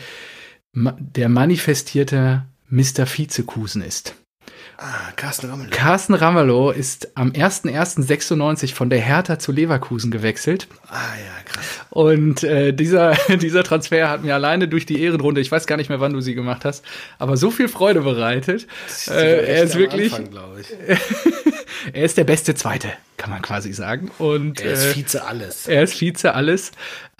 der 0.72 1.28
manifestierte 1.28 2.46
Mr. 2.68 3.06
Vizekusen 3.06 3.82
ist. 3.82 4.14
Ah, 4.82 5.12
Carsten 5.14 5.50
Ramelow. 5.50 5.70
Carsten 5.70 6.14
Ramelow 6.14 6.70
ist 6.70 7.14
am 7.14 7.32
01.01.96 7.32 8.72
von 8.72 8.88
der 8.88 8.98
Hertha 8.98 9.38
zu 9.38 9.52
Leverkusen 9.52 10.10
gewechselt. 10.10 10.68
Ah 10.88 10.94
ja, 10.94 11.42
krass. 11.44 11.66
Und 11.90 12.42
äh, 12.44 12.72
dieser, 12.72 13.12
dieser 13.42 13.62
Transfer 13.62 14.08
hat 14.08 14.24
mir 14.24 14.34
alleine 14.34 14.68
durch 14.68 14.86
die 14.86 15.02
Ehrenrunde, 15.02 15.42
ich 15.42 15.52
weiß 15.52 15.66
gar 15.66 15.76
nicht 15.76 15.90
mehr, 15.90 16.00
wann 16.00 16.14
du 16.14 16.22
sie 16.22 16.34
gemacht 16.34 16.64
hast, 16.64 16.82
aber 17.18 17.36
so 17.36 17.50
viel 17.50 17.68
Freude 17.68 18.00
bereitet. 18.00 18.66
Äh, 19.06 19.44
er 19.54 19.64
ist 19.64 19.76
wirklich. 19.76 20.14
Anfang, 20.14 20.32
er 21.92 22.04
ist 22.04 22.16
der 22.16 22.24
beste 22.24 22.54
Zweite, 22.54 22.88
kann 23.16 23.30
man 23.30 23.42
quasi 23.42 23.72
sagen. 23.72 24.10
Und, 24.18 24.60
er 24.60 24.72
ist 24.72 24.84
äh, 24.84 24.94
Vize 24.94 25.24
alles. 25.24 25.66
Er 25.66 25.82
ist 25.82 26.00
Vize 26.00 26.34
alles. 26.34 26.72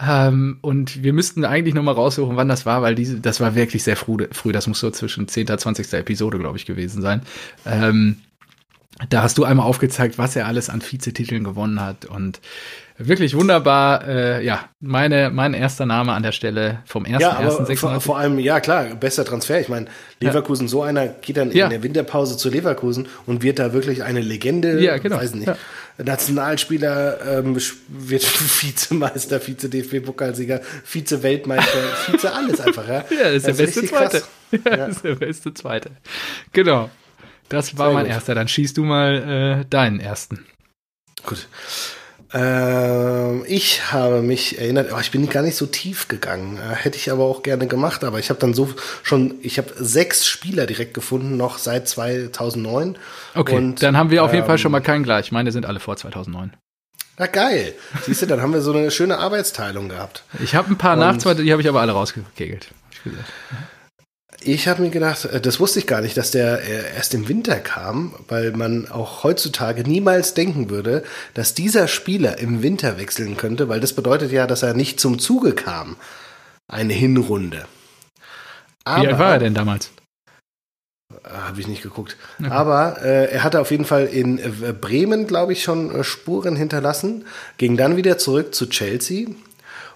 Ähm, 0.05 0.57
und 0.61 1.03
wir 1.03 1.13
müssten 1.13 1.45
eigentlich 1.45 1.73
noch 1.73 1.83
mal 1.83 1.93
raussuchen, 1.93 2.35
wann 2.35 2.47
das 2.47 2.65
war, 2.65 2.81
weil 2.81 2.95
diese, 2.95 3.19
das 3.19 3.39
war 3.39 3.55
wirklich 3.55 3.83
sehr 3.83 3.95
früh. 3.95 4.27
früh. 4.31 4.51
Das 4.51 4.67
muss 4.67 4.79
so 4.79 4.91
zwischen 4.91 5.27
10. 5.27 5.49
und 5.49 5.59
20. 5.59 5.93
Episode, 5.93 6.39
glaube 6.39 6.57
ich, 6.57 6.65
gewesen 6.65 7.01
sein. 7.01 7.21
Ähm, 7.65 8.17
da 9.09 9.23
hast 9.23 9.37
du 9.37 9.43
einmal 9.43 9.65
aufgezeigt, 9.65 10.17
was 10.17 10.35
er 10.35 10.47
alles 10.47 10.69
an 10.69 10.81
Vizetiteln 10.81 11.43
gewonnen 11.43 11.81
hat 11.81 12.05
und 12.05 12.39
wirklich 13.07 13.35
wunderbar. 13.35 14.07
Äh, 14.07 14.45
ja, 14.45 14.69
meine, 14.79 15.29
mein 15.29 15.53
erster 15.53 15.85
Name 15.85 16.13
an 16.13 16.23
der 16.23 16.31
Stelle 16.31 16.79
vom 16.85 17.05
ersten, 17.05 17.21
ja, 17.21 17.37
aber 17.37 17.75
vor, 17.75 18.01
vor, 18.01 18.17
allem, 18.17 18.39
ja 18.39 18.59
klar, 18.59 18.85
bester 18.95 19.25
Transfer. 19.25 19.59
Ich 19.59 19.69
meine, 19.69 19.87
Leverkusen, 20.19 20.67
ja. 20.67 20.69
so 20.69 20.83
einer 20.83 21.07
geht 21.07 21.37
dann 21.37 21.51
ja. 21.51 21.65
in 21.65 21.71
der 21.71 21.83
Winterpause 21.83 22.37
zu 22.37 22.49
Leverkusen 22.49 23.07
und 23.25 23.43
wird 23.43 23.59
da 23.59 23.73
wirklich 23.73 24.03
eine 24.03 24.21
Legende. 24.21 24.81
Ja, 24.81 24.97
genau. 24.97 25.17
Weiß 25.17 25.35
nicht. 25.35 25.47
Ja. 25.47 25.57
Nationalspieler 25.97 27.39
ähm, 27.39 27.55
wird 27.55 28.23
Vizemeister, 28.63 29.39
Vize-DFB-Pokalsieger, 29.39 30.61
Vize-Weltmeister, 30.83 31.79
Vize 32.07 32.33
alles 32.33 32.59
einfach. 32.59 32.87
Ja, 32.87 32.93
ja 33.09 33.31
das 33.33 33.35
ist 33.35 33.47
das 33.47 33.57
der 33.57 33.65
beste 33.65 33.85
Zweite. 33.85 34.23
Ja, 34.65 34.75
das 34.75 34.97
ist 34.97 35.05
der 35.05 35.15
beste 35.15 35.53
Zweite. 35.53 35.91
Genau. 36.51 36.89
Das 37.47 37.77
war 37.77 37.87
Sehr 37.87 37.93
mein 37.93 38.05
gut. 38.05 38.13
erster. 38.13 38.35
Dann 38.35 38.49
schießt 38.49 38.75
du 38.77 38.83
mal 38.83 39.61
äh, 39.61 39.65
deinen 39.69 40.01
ersten. 40.01 40.45
Gut. 41.25 41.47
Ähm, 42.33 43.43
ich 43.47 43.91
habe 43.91 44.21
mich 44.21 44.57
erinnert, 44.59 44.91
oh, 44.93 44.99
ich 44.99 45.11
bin 45.11 45.27
gar 45.29 45.43
nicht 45.43 45.57
so 45.57 45.65
tief 45.65 46.07
gegangen. 46.07 46.57
Äh, 46.57 46.75
hätte 46.75 46.97
ich 46.97 47.11
aber 47.11 47.25
auch 47.25 47.43
gerne 47.43 47.67
gemacht. 47.67 48.03
Aber 48.03 48.19
ich 48.19 48.29
habe 48.29 48.39
dann 48.39 48.53
so 48.53 48.69
schon, 49.03 49.35
ich 49.41 49.57
habe 49.57 49.71
sechs 49.77 50.27
Spieler 50.27 50.65
direkt 50.65 50.93
gefunden, 50.93 51.37
noch 51.37 51.57
seit 51.57 51.87
2009. 51.87 52.97
Okay, 53.35 53.55
Und, 53.55 53.83
dann 53.83 53.97
haben 53.97 54.11
wir 54.11 54.23
auf 54.23 54.33
jeden 54.33 54.45
Fall 54.45 54.57
schon 54.57 54.69
ähm, 54.69 54.73
mal 54.73 54.81
keinen 54.81 55.03
gleich. 55.03 55.31
Meine 55.31 55.51
sind 55.51 55.65
alle 55.65 55.79
vor 55.79 55.97
2009. 55.97 56.53
Na 57.17 57.27
geil. 57.27 57.73
Siehst 58.03 58.21
du, 58.21 58.25
dann 58.25 58.41
haben 58.41 58.53
wir 58.53 58.61
so 58.61 58.73
eine 58.73 58.89
schöne 58.89 59.17
Arbeitsteilung 59.17 59.89
gehabt. 59.89 60.23
Ich 60.41 60.55
habe 60.55 60.71
ein 60.71 60.77
paar 60.77 60.95
nach, 60.95 61.17
die 61.17 61.51
habe 61.51 61.61
ich 61.61 61.69
aber 61.69 61.81
alle 61.81 61.91
rausgekegelt. 61.91 62.69
Ich 62.91 63.11
ich 64.43 64.67
habe 64.67 64.81
mir 64.81 64.89
gedacht, 64.89 65.25
äh, 65.25 65.39
das 65.39 65.59
wusste 65.59 65.79
ich 65.79 65.87
gar 65.87 66.01
nicht, 66.01 66.17
dass 66.17 66.31
der 66.31 66.61
äh, 66.61 66.95
erst 66.95 67.13
im 67.13 67.27
Winter 67.27 67.59
kam, 67.59 68.13
weil 68.27 68.51
man 68.51 68.89
auch 68.89 69.23
heutzutage 69.23 69.83
niemals 69.83 70.33
denken 70.33 70.69
würde, 70.69 71.03
dass 71.33 71.53
dieser 71.53 71.87
Spieler 71.87 72.39
im 72.39 72.63
Winter 72.63 72.97
wechseln 72.97 73.37
könnte, 73.37 73.69
weil 73.69 73.79
das 73.79 73.93
bedeutet 73.93 74.31
ja, 74.31 74.47
dass 74.47 74.63
er 74.63 74.73
nicht 74.73 74.99
zum 74.99 75.19
Zuge 75.19 75.53
kam. 75.53 75.95
Eine 76.67 76.93
Hinrunde. 76.93 77.65
Aber, 78.83 79.03
Wie 79.03 79.07
alt 79.07 79.19
war 79.19 79.33
er 79.33 79.39
denn 79.39 79.53
damals? 79.53 79.91
Äh, 81.11 81.29
habe 81.29 81.59
ich 81.59 81.67
nicht 81.67 81.83
geguckt. 81.83 82.17
Okay. 82.39 82.49
Aber 82.49 83.01
äh, 83.03 83.31
er 83.31 83.43
hatte 83.43 83.59
auf 83.59 83.71
jeden 83.71 83.85
Fall 83.85 84.05
in 84.05 84.39
Bremen, 84.79 85.27
glaube 85.27 85.53
ich, 85.53 85.63
schon 85.63 86.03
Spuren 86.03 86.55
hinterlassen, 86.55 87.25
ging 87.57 87.77
dann 87.77 87.97
wieder 87.97 88.17
zurück 88.17 88.55
zu 88.55 88.67
Chelsea. 88.69 89.27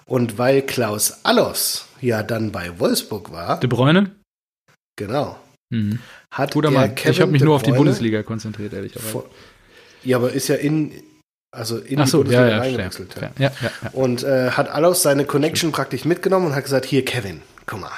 Und 0.07 0.37
weil 0.37 0.61
Klaus 0.61 1.21
Allos 1.23 1.87
ja 1.99 2.21
dann 2.21 2.51
bei 2.51 2.79
Wolfsburg 2.79 3.31
war. 3.31 3.59
De 3.59 3.67
Bruyne? 3.67 4.11
Genau. 4.95 5.37
Mhm. 5.69 5.99
Hat 6.31 6.53
Guter 6.53 6.71
Mann. 6.71 6.95
Kevin 6.95 7.11
ich 7.11 7.21
habe 7.21 7.31
mich 7.31 7.43
nur 7.43 7.55
auf 7.55 7.63
die 7.63 7.71
Bundesliga 7.71 8.23
konzentriert, 8.23 8.73
ehrlicherweise. 8.73 9.23
Ja, 10.03 10.17
aber 10.17 10.31
ist 10.31 10.47
ja 10.47 10.55
in, 10.55 10.91
also 11.51 11.77
in 11.77 11.99
Ach 11.99 12.05
die 12.05 12.11
so, 12.11 12.17
Bundesliga 12.19 12.47
ja, 12.47 12.55
ja, 12.55 12.59
reingewechselt. 12.59 13.15
Ja. 13.19 13.31
Ja, 13.37 13.51
ja, 13.61 13.89
und 13.93 14.23
äh, 14.23 14.51
hat 14.51 14.69
Allos 14.69 15.01
seine 15.01 15.25
Connection 15.25 15.71
praktisch 15.71 16.05
mitgenommen 16.05 16.47
und 16.47 16.55
hat 16.55 16.63
gesagt, 16.63 16.85
hier 16.85 17.03
Kevin, 17.03 17.41
guck 17.65 17.81
mal, 17.81 17.91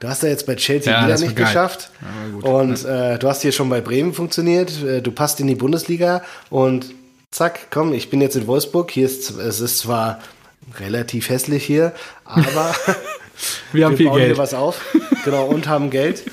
du 0.00 0.08
hast 0.08 0.22
ja 0.22 0.28
jetzt 0.28 0.46
bei 0.46 0.56
Chelsea 0.56 1.04
wieder 1.04 1.18
nicht 1.18 1.36
geil. 1.36 1.46
geschafft 1.46 1.90
und 2.42 2.84
äh, 2.84 3.18
du 3.18 3.28
hast 3.28 3.42
hier 3.42 3.52
schon 3.52 3.68
bei 3.68 3.80
Bremen 3.80 4.12
funktioniert, 4.12 4.82
äh, 4.82 5.00
du 5.00 5.12
passt 5.12 5.38
in 5.40 5.46
die 5.46 5.54
Bundesliga 5.54 6.22
und 6.50 6.92
zack, 7.30 7.68
komm, 7.70 7.92
ich 7.92 8.10
bin 8.10 8.20
jetzt 8.20 8.36
in 8.36 8.46
Wolfsburg, 8.46 8.90
hier 8.90 9.06
ist, 9.06 9.30
es 9.30 9.60
ist 9.60 9.78
zwar 9.78 10.20
relativ 10.80 11.28
hässlich 11.28 11.64
hier, 11.64 11.92
aber 12.24 12.74
wir 13.72 13.84
haben 13.84 13.92
wir 13.92 13.96
viel 13.98 14.06
bauen 14.06 14.18
Geld. 14.18 14.28
hier 14.30 14.38
was 14.38 14.54
auf. 14.54 14.80
Genau, 15.24 15.46
und 15.46 15.68
haben 15.68 15.90
Geld. 15.90 16.24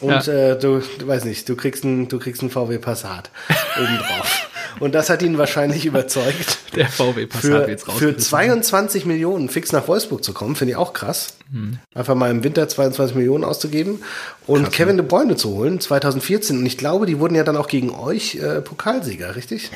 Und 0.00 0.26
ja. 0.26 0.52
äh, 0.52 0.58
du, 0.58 0.82
du 0.98 1.06
weiß 1.06 1.24
nicht, 1.24 1.48
du 1.48 1.56
kriegst 1.56 1.84
einen, 1.84 2.08
du 2.08 2.18
kriegst 2.18 2.42
einen 2.42 2.50
VW 2.50 2.78
Passat 2.78 3.30
obendrauf. 3.76 4.48
Und 4.80 4.94
das 4.94 5.10
hat 5.10 5.22
ihn 5.22 5.38
wahrscheinlich 5.38 5.86
überzeugt. 5.86 6.58
Der 6.76 6.88
VW 6.88 7.26
Passat 7.26 7.64
für, 7.64 7.68
jetzt 7.68 7.88
raus. 7.88 7.98
Für 7.98 8.16
22 8.16 9.06
Millionen 9.06 9.48
fix 9.48 9.72
nach 9.72 9.88
Wolfsburg 9.88 10.22
zu 10.22 10.32
kommen, 10.32 10.54
finde 10.54 10.72
ich 10.72 10.76
auch 10.76 10.92
krass. 10.92 11.38
Hm. 11.50 11.78
Einfach 11.94 12.14
mal 12.14 12.30
im 12.30 12.44
Winter 12.44 12.68
22 12.68 13.16
Millionen 13.16 13.42
auszugeben 13.42 14.02
und 14.46 14.64
krass, 14.64 14.72
Kevin 14.72 14.96
ne? 14.96 15.02
de 15.02 15.08
Bruyne 15.08 15.36
zu 15.36 15.50
holen, 15.50 15.80
2014. 15.80 16.58
Und 16.58 16.66
ich 16.66 16.78
glaube, 16.78 17.06
die 17.06 17.18
wurden 17.18 17.34
ja 17.34 17.42
dann 17.42 17.56
auch 17.56 17.68
gegen 17.68 17.90
euch 17.90 18.36
äh, 18.36 18.60
Pokalsieger, 18.60 19.34
richtig? 19.34 19.70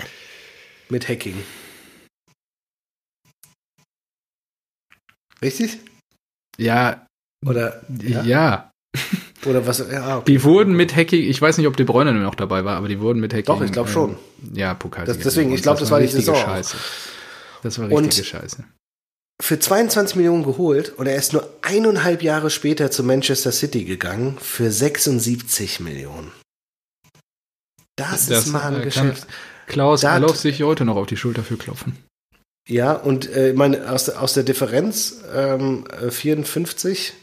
Mit 0.89 1.09
Hacking. 1.09 1.43
Richtig? 5.43 5.79
Ja. 6.59 7.07
Oder 7.45 7.83
ja. 8.03 8.23
ja. 8.23 8.71
Oder 9.47 9.67
was? 9.67 9.79
Ja, 9.91 10.19
okay. 10.19 10.33
Die 10.33 10.45
wurden 10.45 10.75
mit 10.75 10.95
Hacking, 10.95 11.23
ich 11.23 11.41
weiß 11.41 11.59
nicht, 11.59 11.67
ob 11.67 11.77
De 11.77 11.85
Bruyne 11.85 12.13
noch 12.13 12.35
dabei 12.35 12.65
war, 12.65 12.77
aber 12.77 12.89
die 12.89 13.01
wurden 13.01 13.21
mit 13.21 13.33
Hacking. 13.33 13.47
Doch, 13.47 13.63
ich 13.63 13.73
glaube 13.73 13.89
äh, 13.89 13.93
schon. 13.93 14.17
Ja, 14.53 14.75
Pokal. 14.75 15.07
Das, 15.07 15.19
deswegen, 15.19 15.53
ich 15.53 15.63
glaube, 15.63 15.81
das, 15.81 15.89
das, 15.89 15.91
war 15.91 16.01
die 16.01 16.07
Saison. 16.07 16.37
Scheiße. 16.37 16.77
Das 17.63 17.79
war 17.79 17.87
richtige 17.87 18.05
und 18.05 18.15
Scheiße. 18.15 18.65
Für 19.43 19.59
22 19.59 20.17
Millionen 20.17 20.45
geholt 20.45 20.91
und 20.97 21.07
er 21.07 21.17
ist 21.17 21.33
nur 21.33 21.49
eineinhalb 21.63 22.23
Jahre 22.23 22.51
später 22.51 22.91
zu 22.93 23.03
Manchester 23.03 23.51
City 23.51 23.85
gegangen 23.85 24.37
für 24.41 24.71
76 24.71 25.81
Millionen. 25.81 26.31
Das, 27.97 28.27
das 28.27 28.47
ist 28.47 28.53
mal 28.53 28.63
ein 28.63 28.83
äh, 28.83 28.85
Geschäft. 28.85 29.27
Klaus 29.67 30.05
Alof 30.05 30.37
sich 30.37 30.63
heute 30.63 30.85
noch 30.85 30.97
auf 30.97 31.07
die 31.07 31.17
Schulter 31.17 31.43
für 31.43 31.57
klopfen. 31.57 31.97
Ja, 32.69 32.93
und 32.93 33.29
äh, 33.31 33.51
ich 33.51 33.57
meine, 33.57 33.91
aus, 33.91 34.09
aus 34.09 34.35
der 34.35 34.45
Differenz 34.45 35.23
ähm, 35.35 35.85
54 36.09 37.15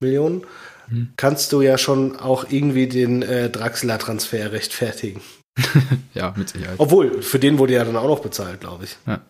Millionen 0.00 0.46
hm. 0.88 1.12
kannst 1.16 1.52
du 1.52 1.60
ja 1.60 1.76
schon 1.76 2.16
auch 2.16 2.46
irgendwie 2.48 2.86
den 2.86 3.22
äh, 3.22 3.50
Draxler-Transfer 3.50 4.52
rechtfertigen. 4.52 5.20
ja, 6.14 6.32
mit 6.36 6.48
Sicherheit. 6.48 6.76
Obwohl, 6.78 7.20
für 7.22 7.38
den 7.38 7.58
wurde 7.58 7.74
ja 7.74 7.84
dann 7.84 7.96
auch 7.96 8.08
noch 8.08 8.20
bezahlt, 8.20 8.60
glaube 8.60 8.84
ich. 8.84 8.96
Ja. 9.06 9.20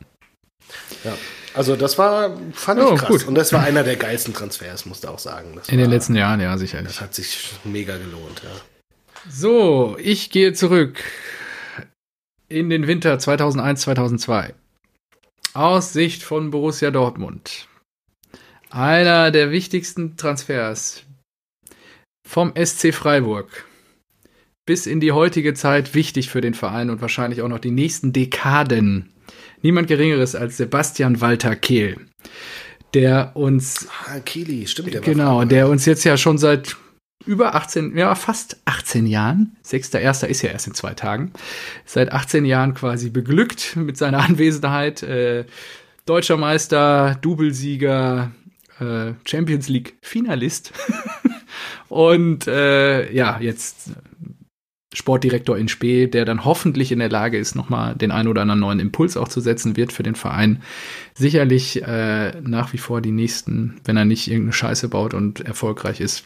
ja. 1.04 1.18
Also 1.54 1.74
das 1.74 1.98
war, 1.98 2.38
fand 2.52 2.80
oh, 2.80 2.94
ich 2.94 3.00
krass. 3.00 3.08
Gut. 3.08 3.26
Und 3.26 3.34
das 3.34 3.52
war 3.52 3.62
einer 3.62 3.82
der 3.82 3.96
geilsten 3.96 4.34
Transfers, 4.34 4.86
musste 4.86 5.10
auch 5.10 5.18
sagen. 5.18 5.54
Das 5.56 5.68
In 5.68 5.78
war, 5.78 5.84
den 5.84 5.90
letzten 5.90 6.14
Jahren, 6.14 6.40
ja, 6.40 6.56
sicherlich. 6.58 6.88
Das 6.88 7.00
hat 7.00 7.14
sich 7.14 7.50
mega 7.64 7.96
gelohnt, 7.96 8.42
ja. 8.44 8.50
So, 9.28 9.96
ich 9.98 10.30
gehe 10.30 10.52
zurück 10.52 11.02
in 12.48 12.70
den 12.70 12.86
Winter 12.86 13.18
2001, 13.18 13.82
2002. 13.82 14.54
Aus 15.54 15.92
Sicht 15.92 16.22
von 16.22 16.50
Borussia 16.50 16.90
Dortmund. 16.90 17.68
Einer 18.70 19.30
der 19.30 19.50
wichtigsten 19.50 20.16
Transfers 20.16 21.04
vom 22.26 22.52
SC 22.54 22.92
Freiburg 22.92 23.64
bis 24.66 24.86
in 24.86 25.00
die 25.00 25.12
heutige 25.12 25.54
Zeit 25.54 25.94
wichtig 25.94 26.28
für 26.28 26.42
den 26.42 26.52
Verein 26.52 26.90
und 26.90 27.00
wahrscheinlich 27.00 27.40
auch 27.40 27.48
noch 27.48 27.58
die 27.58 27.70
nächsten 27.70 28.12
Dekaden. 28.12 29.10
Niemand 29.62 29.88
Geringeres 29.88 30.34
als 30.34 30.58
Sebastian 30.58 31.22
Walter 31.22 31.56
Kehl, 31.56 31.96
der 32.92 33.32
uns. 33.34 33.88
Ah, 34.04 34.20
Kili, 34.20 34.66
stimmt, 34.66 34.92
der 34.92 35.00
Genau, 35.00 35.44
der 35.46 35.68
uns 35.68 35.86
jetzt 35.86 36.04
ja 36.04 36.18
schon 36.18 36.36
seit 36.36 36.76
über 37.26 37.54
18, 37.54 37.96
ja, 37.96 38.14
fast 38.14 38.60
18 38.64 39.06
Jahren, 39.06 39.56
6.1. 39.64 40.26
ist 40.26 40.42
ja 40.42 40.50
erst 40.50 40.66
in 40.66 40.74
zwei 40.74 40.94
Tagen, 40.94 41.32
seit 41.84 42.12
18 42.12 42.44
Jahren 42.44 42.74
quasi 42.74 43.10
beglückt 43.10 43.76
mit 43.76 43.96
seiner 43.96 44.20
Anwesenheit. 44.20 45.02
Äh, 45.02 45.44
deutscher 46.06 46.36
Meister, 46.36 47.18
Doublesieger, 47.20 48.32
äh, 48.80 49.12
Champions 49.26 49.68
League 49.68 49.98
Finalist 50.00 50.72
und 51.88 52.46
äh, 52.46 53.12
ja, 53.12 53.38
jetzt 53.40 53.90
Sportdirektor 54.94 55.58
in 55.58 55.68
Spee, 55.68 56.06
der 56.06 56.24
dann 56.24 56.44
hoffentlich 56.44 56.92
in 56.92 56.98
der 56.98 57.10
Lage 57.10 57.36
ist, 57.36 57.54
nochmal 57.54 57.94
den 57.94 58.10
einen 58.10 58.28
oder 58.28 58.42
anderen 58.42 58.60
neuen 58.60 58.80
Impuls 58.80 59.16
auch 59.16 59.28
zu 59.28 59.40
setzen, 59.40 59.76
wird 59.76 59.92
für 59.92 60.02
den 60.02 60.14
Verein 60.14 60.62
sicherlich 61.14 61.82
äh, 61.82 62.40
nach 62.40 62.72
wie 62.72 62.78
vor 62.78 63.02
die 63.02 63.12
nächsten, 63.12 63.80
wenn 63.84 63.98
er 63.98 64.06
nicht 64.06 64.28
irgendeine 64.28 64.54
Scheiße 64.54 64.88
baut 64.88 65.12
und 65.12 65.40
erfolgreich 65.40 66.00
ist, 66.00 66.24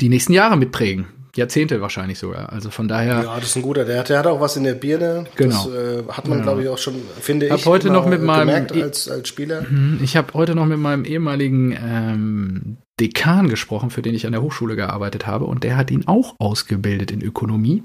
die 0.00 0.08
nächsten 0.08 0.32
Jahre 0.32 0.56
mitprägen. 0.56 1.06
Jahrzehnte 1.34 1.82
wahrscheinlich 1.82 2.18
sogar. 2.18 2.50
Also 2.50 2.70
von 2.70 2.88
daher. 2.88 3.22
Ja, 3.22 3.34
das 3.36 3.50
ist 3.50 3.56
ein 3.56 3.62
guter. 3.62 3.84
Der 3.84 3.98
hat, 4.00 4.08
der 4.08 4.18
hat 4.20 4.26
auch 4.26 4.40
was 4.40 4.56
in 4.56 4.64
der 4.64 4.72
Birne. 4.74 5.26
Genau. 5.36 5.66
Das 5.68 5.74
äh, 5.74 6.02
hat 6.08 6.26
man, 6.28 6.38
Genau. 6.38 6.42
glaube 6.44 6.62
ich, 6.62 6.68
auch 6.70 6.78
schon, 6.78 6.94
finde 7.20 7.50
Hab 7.50 7.58
ich, 7.58 7.66
heute 7.66 7.90
noch 7.90 8.06
mit 8.06 8.22
meinem 8.22 8.46
gemerkt 8.48 8.74
E- 8.74 8.82
als, 8.82 9.06
als 9.10 9.28
Spieler. 9.28 9.62
Mhm, 9.68 10.00
Ich 10.02 10.16
habe 10.16 10.32
heute 10.32 10.54
noch 10.54 10.64
mit 10.64 10.78
meinem 10.78 11.04
ehemaligen 11.04 11.72
ähm, 11.72 12.76
Dekan 12.98 13.48
gesprochen, 13.50 13.90
für 13.90 14.00
den 14.00 14.14
ich 14.14 14.24
an 14.24 14.32
der 14.32 14.40
Hochschule 14.40 14.76
gearbeitet 14.76 15.26
habe, 15.26 15.44
und 15.44 15.62
der 15.62 15.76
hat 15.76 15.90
ihn 15.90 16.06
auch 16.06 16.34
ausgebildet 16.38 17.10
in 17.10 17.20
Ökonomie 17.20 17.82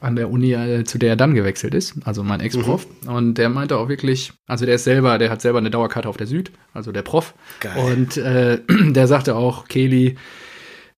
an 0.00 0.16
der 0.16 0.30
Uni, 0.30 0.52
äh, 0.54 0.84
zu 0.84 0.96
der 0.98 1.10
er 1.10 1.16
dann 1.16 1.34
gewechselt 1.34 1.74
ist, 1.74 1.94
also 2.04 2.22
mein 2.24 2.40
Ex-Prof. 2.40 2.86
Und 3.06 3.34
der 3.34 3.50
meinte 3.50 3.76
auch 3.76 3.88
wirklich, 3.90 4.32
also 4.48 4.64
der 4.64 4.76
ist 4.76 4.84
selber, 4.84 5.18
der 5.18 5.28
hat 5.30 5.42
selber 5.42 5.58
eine 5.58 5.70
Dauerkarte 5.70 6.08
auf 6.08 6.16
der 6.16 6.26
Süd, 6.26 6.50
also 6.72 6.90
der 6.90 7.02
Prof. 7.02 7.34
Geil. 7.60 7.92
Und 7.92 8.16
äh, 8.16 8.60
der 8.92 9.06
sagte 9.06 9.36
auch, 9.36 9.68
Kelly, 9.68 10.16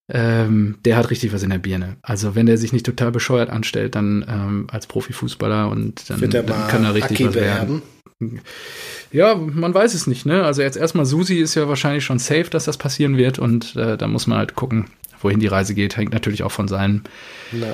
ähm, 0.09 0.77
der 0.85 0.97
hat 0.97 1.11
richtig 1.11 1.33
was 1.33 1.43
in 1.43 1.51
der 1.51 1.59
Birne. 1.59 1.97
Also 2.03 2.35
wenn 2.35 2.47
der 2.47 2.59
sich 2.59 2.73
nicht 2.73 2.87
total 2.87 3.11
bescheuert 3.11 3.51
anstellt, 3.51 3.95
dann 3.95 4.25
ähm, 4.29 4.67
als 4.71 4.87
Profifußballer 4.87 5.69
und 5.69 6.11
dann, 6.11 6.21
dann 6.31 6.47
kann 6.69 6.85
er 6.85 6.95
richtig 6.95 7.17
Aki 7.17 7.29
was 7.29 7.35
werden. 7.35 7.83
beerben? 8.19 8.41
Ja, 9.13 9.35
man 9.35 9.75
weiß 9.75 9.95
es 9.95 10.07
nicht, 10.07 10.27
ne? 10.27 10.45
Also 10.45 10.63
jetzt 10.63 10.77
erstmal 10.77 11.07
Susi 11.07 11.37
ist 11.37 11.55
ja 11.55 11.69
wahrscheinlich 11.69 12.05
schon 12.05 12.19
safe, 12.19 12.51
dass 12.51 12.65
das 12.65 12.77
passieren 12.77 13.17
wird 13.17 13.39
und 13.39 13.77
äh, 13.77 13.97
da 13.97 14.07
muss 14.09 14.27
man 14.27 14.39
halt 14.39 14.55
gucken, 14.55 14.87
wohin 15.21 15.41
die 15.41 15.47
Reise 15.47 15.75
geht. 15.75 15.97
Hängt 15.97 16.13
natürlich 16.13 16.43
auch 16.43 16.53
von 16.53 16.69
seinem, 16.69 17.03
Na, 17.53 17.67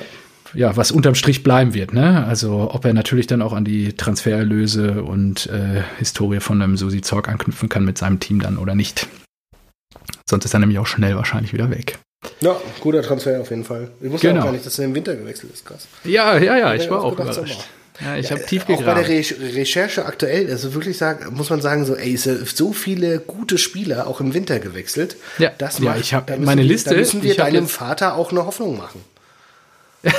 ja, 0.53 0.75
was 0.75 0.91
unterm 0.91 1.15
Strich 1.15 1.43
bleiben 1.43 1.73
wird, 1.73 1.93
ne? 1.93 2.25
Also 2.25 2.71
ob 2.73 2.85
er 2.85 2.93
natürlich 2.93 3.27
dann 3.27 3.41
auch 3.41 3.53
an 3.53 3.65
die 3.65 3.93
Transfererlöse 3.93 5.03
und 5.03 5.47
äh, 5.47 5.83
Historie 5.97 6.39
von 6.39 6.61
einem 6.61 6.77
Susi 6.77 7.01
Zorg 7.01 7.29
anknüpfen 7.29 7.69
kann 7.69 7.85
mit 7.85 7.97
seinem 7.97 8.19
Team 8.19 8.41
dann 8.41 8.57
oder 8.57 8.75
nicht. 8.75 9.07
Sonst 10.31 10.45
ist 10.45 10.53
er 10.55 10.59
nämlich 10.59 10.79
auch 10.79 10.87
schnell 10.87 11.15
wahrscheinlich 11.15 11.53
wieder 11.53 11.69
weg. 11.69 11.99
ja, 12.39 12.55
guter 12.79 13.03
Transfer 13.03 13.39
auf 13.41 13.49
jeden 13.51 13.63
Fall. 13.65 13.91
Ich 14.01 14.09
wusste 14.11 14.27
Genau. 14.29 14.39
auch 14.41 14.45
gar 14.45 14.51
nicht, 14.53 14.65
dass 14.65 14.79
er 14.79 14.85
im 14.85 14.95
Winter 14.95 15.15
gewechselt 15.15 15.53
ist. 15.53 15.65
Krass. 15.65 15.87
Ja, 16.03 16.37
ja, 16.39 16.57
ja, 16.57 16.73
ich 16.73 16.89
war 16.89 17.03
auch 17.03 17.15
gedacht, 17.15 17.37
überrascht. 17.37 17.59
Ja, 17.99 18.15
ich 18.15 18.29
Ja, 18.29 18.37
habe 18.37 18.45
tief 18.45 18.63
Auch 18.63 18.67
bei 18.67 18.93
der 18.95 19.03
gegraben. 19.03 19.43
Re 19.51 19.55
Recherche 19.57 20.05
aktuell, 20.05 20.49
also 20.49 20.73
wirklich 20.73 20.97
sagen, 20.97 21.33
muss 21.35 21.49
man 21.51 21.61
sagen, 21.61 21.85
so, 21.85 21.95
ey, 21.95 22.15
so 22.17 22.73
viele 22.73 23.19
gute 23.19 23.57
Spieler 23.59 24.07
auch 24.07 24.21
im 24.21 24.33
Winter 24.33 24.59
gewechselt. 24.59 25.17
Ja, 25.37 25.51
das 25.57 25.77
ja, 25.79 25.85
macht- 25.85 25.99
ich 25.99 26.13
hab 26.13 26.25
da 26.27 26.33
müssen 26.35 26.45
meine 26.45 26.61
wir, 26.61 26.67
Liste, 26.69 26.91
Da 26.91 26.95
müssen 26.95 27.21
wir 27.21 27.35
deinem 27.35 27.67
Vater 27.67 28.15
auch 28.15 28.31
eine 28.31 28.45
Hoffnung 28.45 28.77
machen. 28.77 29.01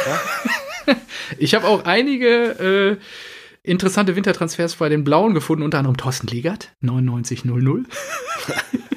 Ich 1.38 1.54
habe 1.54 1.66
auch 1.66 1.84
einige 1.84 2.98
äh, 2.98 3.68
interessante 3.68 4.16
Wintertransfers 4.16 4.74
bei 4.76 4.88
den 4.88 5.04
Blauen 5.04 5.32
gefunden, 5.34 5.62
unter 5.62 5.78
anderem 5.78 5.96
Thorsten 5.96 6.26
Legert, 6.26 6.70
9900. 6.80 7.86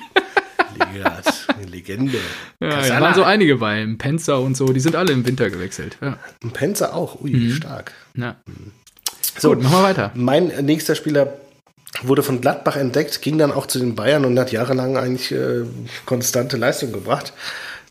Eine 0.80 1.65
Legende. 1.69 2.17
Ja, 2.59 2.82
da 2.88 3.01
waren 3.01 3.15
so 3.15 3.23
einige 3.23 3.57
bei, 3.57 3.82
im 3.82 3.97
Penzer 3.97 4.39
und 4.39 4.55
so, 4.57 4.71
die 4.73 4.80
sind 4.80 4.95
alle 4.95 5.11
im 5.13 5.26
Winter 5.28 5.49
gewechselt. 5.49 5.97
Ja. 6.01 6.17
Ein 6.43 6.51
Penzer 6.51 6.93
auch, 6.95 7.21
ui, 7.21 7.32
Mhm. 7.32 7.51
stark. 7.51 7.91
Ja. 8.15 8.36
So, 9.38 9.49
Gut, 9.49 9.63
machen 9.63 9.78
wir 9.78 9.84
weiter. 9.84 10.11
Mein 10.15 10.47
nächster 10.65 10.95
Spieler 10.95 11.34
wurde 12.03 12.23
von 12.23 12.41
Gladbach 12.41 12.76
entdeckt, 12.78 13.21
ging 13.21 13.38
dann 13.38 13.51
auch 13.51 13.65
zu 13.67 13.80
den 13.80 13.95
Bayern 13.95 14.26
und 14.26 14.38
hat 14.39 14.51
jahrelang 14.51 14.97
eigentlich 14.97 15.32
äh, 15.32 15.63
konstante 16.05 16.57
Leistung 16.57 16.91
gebracht. 16.91 17.34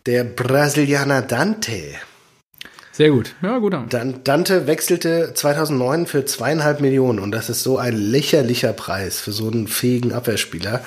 Der 0.06 0.24
Brasilianer 0.24 1.22
Dante. 1.22 1.82
Sehr 2.94 3.10
gut. 3.10 3.34
Ja, 3.42 3.58
gut. 3.58 3.74
Abend. 3.74 3.92
Dan 3.92 4.22
Dante 4.22 4.68
wechselte 4.68 5.32
2009 5.34 6.06
für 6.06 6.24
zweieinhalb 6.26 6.80
Millionen 6.80 7.18
und 7.18 7.32
das 7.32 7.50
ist 7.50 7.64
so 7.64 7.76
ein 7.76 7.96
lächerlicher 7.96 8.72
Preis 8.72 9.18
für 9.18 9.32
so 9.32 9.50
einen 9.50 9.66
fähigen 9.66 10.12
Abwehrspieler 10.12 10.80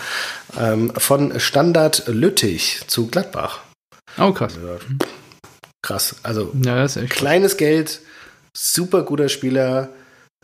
ähm, 0.58 0.93
von 0.95 1.38
Standard 1.38 2.08
Lüttich 2.08 2.80
zu 2.88 3.08
Gladbach. 3.08 3.60
Oh, 4.18 4.32
krass. 4.32 4.58
Krass, 5.82 6.16
also 6.24 6.53
Ja, 6.64 6.88
kleines 7.10 7.58
Geld, 7.58 7.99
super 8.53 9.03
guter 9.03 9.28
Spieler, 9.28 9.89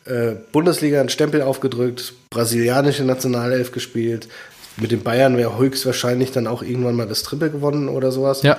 äh, 0.03 0.33
Bundesliga 0.51 0.99
einen 0.99 1.07
Stempel 1.07 1.41
aufgedrückt, 1.41 2.13
brasilianische 2.29 3.05
Nationalelf 3.05 3.71
gespielt. 3.71 4.27
Mit 4.75 4.91
den 4.91 5.01
Bayern 5.01 5.37
wäre 5.37 5.57
höchstwahrscheinlich 5.57 6.33
dann 6.33 6.47
auch 6.47 6.61
irgendwann 6.61 6.95
mal 6.95 7.07
das 7.07 7.23
Triple 7.23 7.51
gewonnen 7.51 7.87
oder 7.87 8.11
sowas. 8.11 8.41
Ja, 8.41 8.57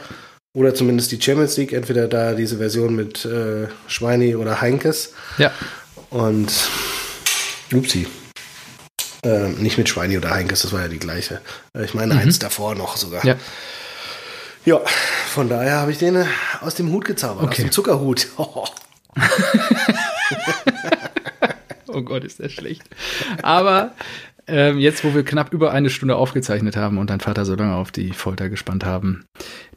Oder 0.54 0.74
zumindest 0.74 1.10
die 1.12 1.20
Champions 1.20 1.56
League, 1.56 1.72
entweder 1.72 2.06
da 2.08 2.32
diese 2.34 2.58
Version 2.58 2.94
mit 2.94 3.24
äh, 3.24 3.66
Schweini 3.88 4.36
oder 4.36 4.60
Heinkes. 4.60 5.12
ja. 5.38 5.52
Und 6.10 6.52
upsi. 7.72 8.06
Äh, 9.24 9.48
nicht 9.48 9.78
mit 9.78 9.88
Schweini 9.88 10.16
oder 10.16 10.30
Heinkes, 10.30 10.62
das 10.62 10.72
war 10.72 10.82
ja 10.82 10.88
die 10.88 10.98
gleiche. 11.00 11.40
Äh, 11.76 11.84
ich 11.84 11.94
meine, 11.94 12.14
eins 12.16 12.38
davor 12.38 12.74
noch 12.76 12.96
sogar. 12.96 13.22
Mhm. 13.22 13.28
Ja. 13.30 13.36
Ja, 14.66 14.80
von 15.34 15.48
daher 15.48 15.78
habe 15.80 15.90
ich 15.90 15.98
den 15.98 16.14
äh, 16.16 16.24
aus 16.60 16.74
dem 16.76 16.90
Hut 16.92 17.04
gezaubert, 17.04 17.42
aus 17.44 17.50
Okay. 17.50 17.62
dem 17.64 17.72
Zuckerhut. 17.72 18.28
Oh 21.86 22.02
Gott, 22.02 22.24
ist 22.24 22.40
das 22.40 22.50
schlecht. 22.50 22.82
Aber 23.42 23.92
ähm, 24.46 24.78
jetzt, 24.78 25.04
wo 25.04 25.14
wir 25.14 25.24
knapp 25.24 25.52
über 25.52 25.72
eine 25.72 25.90
Stunde 25.90 26.16
aufgezeichnet 26.16 26.76
haben 26.76 26.98
und 26.98 27.10
dein 27.10 27.20
Vater 27.20 27.44
so 27.44 27.54
lange 27.54 27.74
auf 27.74 27.90
die 27.90 28.12
Folter 28.12 28.48
gespannt 28.48 28.84
haben, 28.84 29.24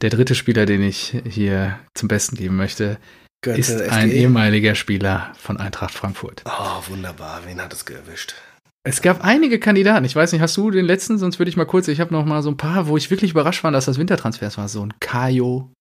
der 0.01 0.09
dritte 0.09 0.36
Spieler, 0.36 0.65
den 0.65 0.82
ich 0.82 1.22
hier 1.28 1.80
zum 1.93 2.07
Besten 2.07 2.36
geben 2.36 2.55
möchte, 2.55 2.97
Gehört 3.41 3.59
ist 3.59 3.82
ein 3.82 4.09
FG. 4.09 4.18
ehemaliger 4.18 4.76
Spieler 4.76 5.32
von 5.38 5.57
Eintracht 5.57 5.93
Frankfurt. 5.93 6.43
Oh, 6.45 6.89
wunderbar. 6.89 7.41
Wen 7.45 7.61
hat 7.61 7.72
es 7.72 7.84
erwischt? 7.84 8.34
Es 8.84 9.01
gab 9.01 9.24
einige 9.24 9.59
Kandidaten. 9.59 10.05
Ich 10.05 10.15
weiß 10.15 10.32
nicht, 10.32 10.41
hast 10.41 10.57
du 10.57 10.72
den 10.72 10.86
letzten? 10.86 11.18
Sonst 11.18 11.39
würde 11.39 11.49
ich 11.49 11.57
mal 11.57 11.65
kurz, 11.65 11.88
ich 11.88 11.99
habe 11.99 12.13
noch 12.13 12.26
mal 12.26 12.41
so 12.41 12.49
ein 12.49 12.57
paar, 12.57 12.88
wo 12.88 12.97
ich 12.97 13.11
wirklich 13.11 13.32
überrascht 13.32 13.63
war, 13.63 13.72
dass 13.72 13.86
das 13.86 13.99
Wintertransfers 13.99 14.57
war. 14.57 14.70
So 14.70 14.82
ein 14.82 14.93
Kajo, 14.99 15.72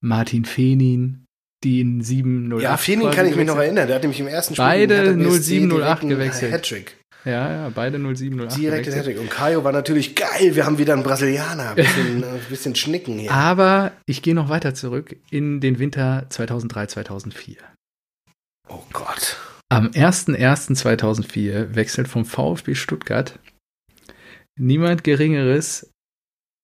Martin 0.00 0.44
Fenin, 0.44 1.24
die 1.64 1.80
in 1.80 2.02
708. 2.02 2.62
Ja, 2.62 2.76
Fenin 2.76 3.10
kann 3.12 3.26
ich 3.26 3.36
mich 3.36 3.46
noch 3.46 3.56
erinnern. 3.56 3.86
Der 3.86 3.96
hat 3.96 4.02
nämlich 4.02 4.20
im 4.20 4.28
ersten 4.28 4.54
Spiel 4.54 4.64
Beide 4.64 5.04
gegen 5.04 5.20
Hertha 5.20 5.36
BSC 5.36 5.60
0708 5.60 5.70
direkt 5.70 6.00
einen 6.02 6.10
gewechselt. 6.10 6.52
Hattrick. 6.52 6.97
Ja, 7.24 7.50
ja, 7.52 7.68
beide 7.74 7.98
0708. 7.98 8.56
Direkt 8.56 8.86
den 8.86 8.92
gewechselt. 8.92 8.96
Hattrick. 8.96 9.20
Und 9.20 9.30
Kajo 9.30 9.64
war 9.64 9.72
natürlich 9.72 10.14
geil. 10.14 10.54
Wir 10.54 10.64
haben 10.64 10.78
wieder 10.78 10.94
einen 10.94 11.02
Brasilianer. 11.02 11.70
Ein 11.70 11.76
bisschen, 11.76 12.24
ein 12.24 12.40
bisschen 12.48 12.74
schnicken 12.74 13.18
hier. 13.18 13.32
Aber 13.32 13.92
ich 14.06 14.22
gehe 14.22 14.34
noch 14.34 14.48
weiter 14.48 14.74
zurück 14.74 15.16
in 15.30 15.60
den 15.60 15.78
Winter 15.78 16.26
2003, 16.28 16.86
2004. 16.86 17.56
Oh 18.68 18.82
Gott. 18.92 19.36
Am 19.70 19.88
01.01.2004 19.88 21.74
wechselt 21.74 22.08
vom 22.08 22.24
VfB 22.24 22.74
Stuttgart 22.74 23.38
niemand 24.58 25.04
Geringeres 25.04 25.90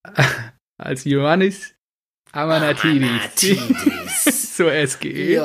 als 0.78 1.06
Ioannis 1.06 1.74
Amanatidis 2.32 3.08
Amanatidis. 3.08 4.43
Zur 4.54 4.72
SGE. 4.86 5.40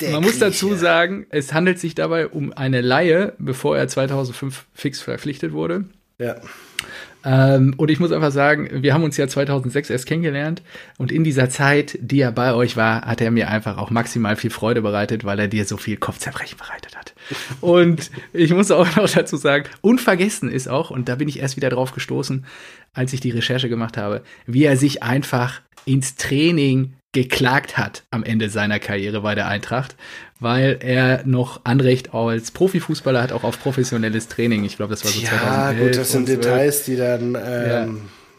Der 0.00 0.10
Man 0.12 0.22
muss 0.22 0.38
dazu 0.38 0.74
sagen, 0.74 1.26
es 1.28 1.52
handelt 1.52 1.78
sich 1.78 1.94
dabei 1.94 2.28
um 2.28 2.52
eine 2.54 2.80
Laie, 2.80 3.34
bevor 3.38 3.76
er 3.76 3.86
2005 3.86 4.64
fix 4.72 5.02
verpflichtet 5.02 5.52
wurde. 5.52 5.84
Ja. 6.18 6.36
Ähm, 7.22 7.74
und 7.76 7.90
ich 7.90 8.00
muss 8.00 8.12
einfach 8.12 8.30
sagen, 8.30 8.82
wir 8.82 8.94
haben 8.94 9.02
uns 9.02 9.16
ja 9.16 9.28
2006 9.28 9.90
erst 9.90 10.06
kennengelernt 10.06 10.62
und 10.96 11.12
in 11.12 11.24
dieser 11.24 11.50
Zeit, 11.50 11.98
die 12.00 12.20
er 12.20 12.32
bei 12.32 12.54
euch 12.54 12.76
war, 12.76 13.02
hat 13.02 13.20
er 13.20 13.30
mir 13.30 13.48
einfach 13.48 13.76
auch 13.78 13.90
maximal 13.90 14.36
viel 14.36 14.50
Freude 14.50 14.80
bereitet, 14.80 15.24
weil 15.24 15.38
er 15.38 15.48
dir 15.48 15.64
so 15.64 15.76
viel 15.76 15.96
Kopfzerbrechen 15.96 16.58
bereitet 16.58 16.96
hat. 16.96 17.14
Und 17.62 18.10
ich 18.32 18.52
muss 18.52 18.70
auch 18.70 18.96
noch 18.96 19.08
dazu 19.08 19.36
sagen, 19.36 19.64
unvergessen 19.80 20.50
ist 20.50 20.68
auch, 20.68 20.90
und 20.90 21.08
da 21.08 21.14
bin 21.14 21.28
ich 21.28 21.38
erst 21.38 21.56
wieder 21.56 21.70
drauf 21.70 21.92
gestoßen, 21.92 22.44
als 22.92 23.14
ich 23.14 23.20
die 23.20 23.30
Recherche 23.30 23.70
gemacht 23.70 23.96
habe, 23.96 24.22
wie 24.46 24.64
er 24.64 24.76
sich 24.76 25.02
einfach 25.02 25.62
ins 25.86 26.16
Training 26.16 26.94
geklagt 27.14 27.78
hat 27.78 28.02
am 28.10 28.22
Ende 28.24 28.50
seiner 28.50 28.78
Karriere 28.78 29.22
bei 29.22 29.34
der 29.34 29.48
Eintracht, 29.48 29.96
weil 30.40 30.76
er 30.80 31.22
noch 31.24 31.62
Anrecht 31.64 32.12
als 32.12 32.50
Profifußballer 32.50 33.22
hat, 33.22 33.32
auch 33.32 33.44
auf 33.44 33.58
professionelles 33.58 34.28
Training. 34.28 34.64
Ich 34.64 34.76
glaube, 34.76 34.90
das 34.90 35.04
war 35.04 35.10
so 35.12 35.20
Ja, 35.20 35.28
2011 35.30 35.80
gut, 35.80 35.96
das 35.96 36.12
sind 36.12 36.20
und 36.22 36.26
12. 36.26 36.40
Details, 36.40 36.82
die 36.84 36.96
dann 36.96 37.34
ähm, 37.36 37.68
Ja. 37.70 37.88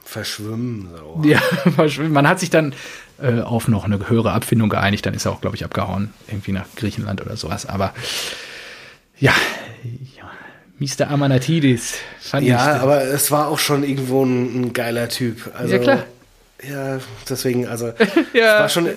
verschwimmen. 0.03 0.89
So. 0.95 1.21
Ja, 1.27 1.39
verschwimmen. 1.75 2.11
man 2.13 2.27
hat 2.27 2.39
sich 2.39 2.51
dann 2.51 2.73
äh, 3.19 3.39
auf 3.39 3.67
noch 3.67 3.85
eine 3.85 4.09
höhere 4.09 4.33
Abfindung 4.33 4.69
geeinigt, 4.69 5.05
dann 5.05 5.13
ist 5.15 5.25
er 5.25 5.31
auch, 5.31 5.41
glaube 5.41 5.55
ich, 5.55 5.63
abgehauen, 5.65 6.13
irgendwie 6.27 6.51
nach 6.51 6.65
Griechenland 6.75 7.21
oder 7.25 7.37
sowas. 7.37 7.65
Aber 7.65 7.93
ja, 9.17 9.33
ja 10.17 10.29
Mr. 10.77 11.09
Amanatidis 11.09 11.95
fand 12.19 12.45
Ja, 12.45 12.75
ich. 12.75 12.81
aber 12.81 13.01
es 13.05 13.31
war 13.31 13.47
auch 13.47 13.59
schon 13.59 13.83
irgendwo 13.83 14.23
ein, 14.25 14.61
ein 14.61 14.73
geiler 14.73 15.07
Typ. 15.07 15.49
Also, 15.57 15.73
Ja, 15.75 15.79
klar. 15.81 16.03
Ja, 16.63 16.99
deswegen, 17.29 17.67
also, 17.67 17.91
Ja. 18.33 18.59
war 18.59 18.69
schon, 18.69 18.89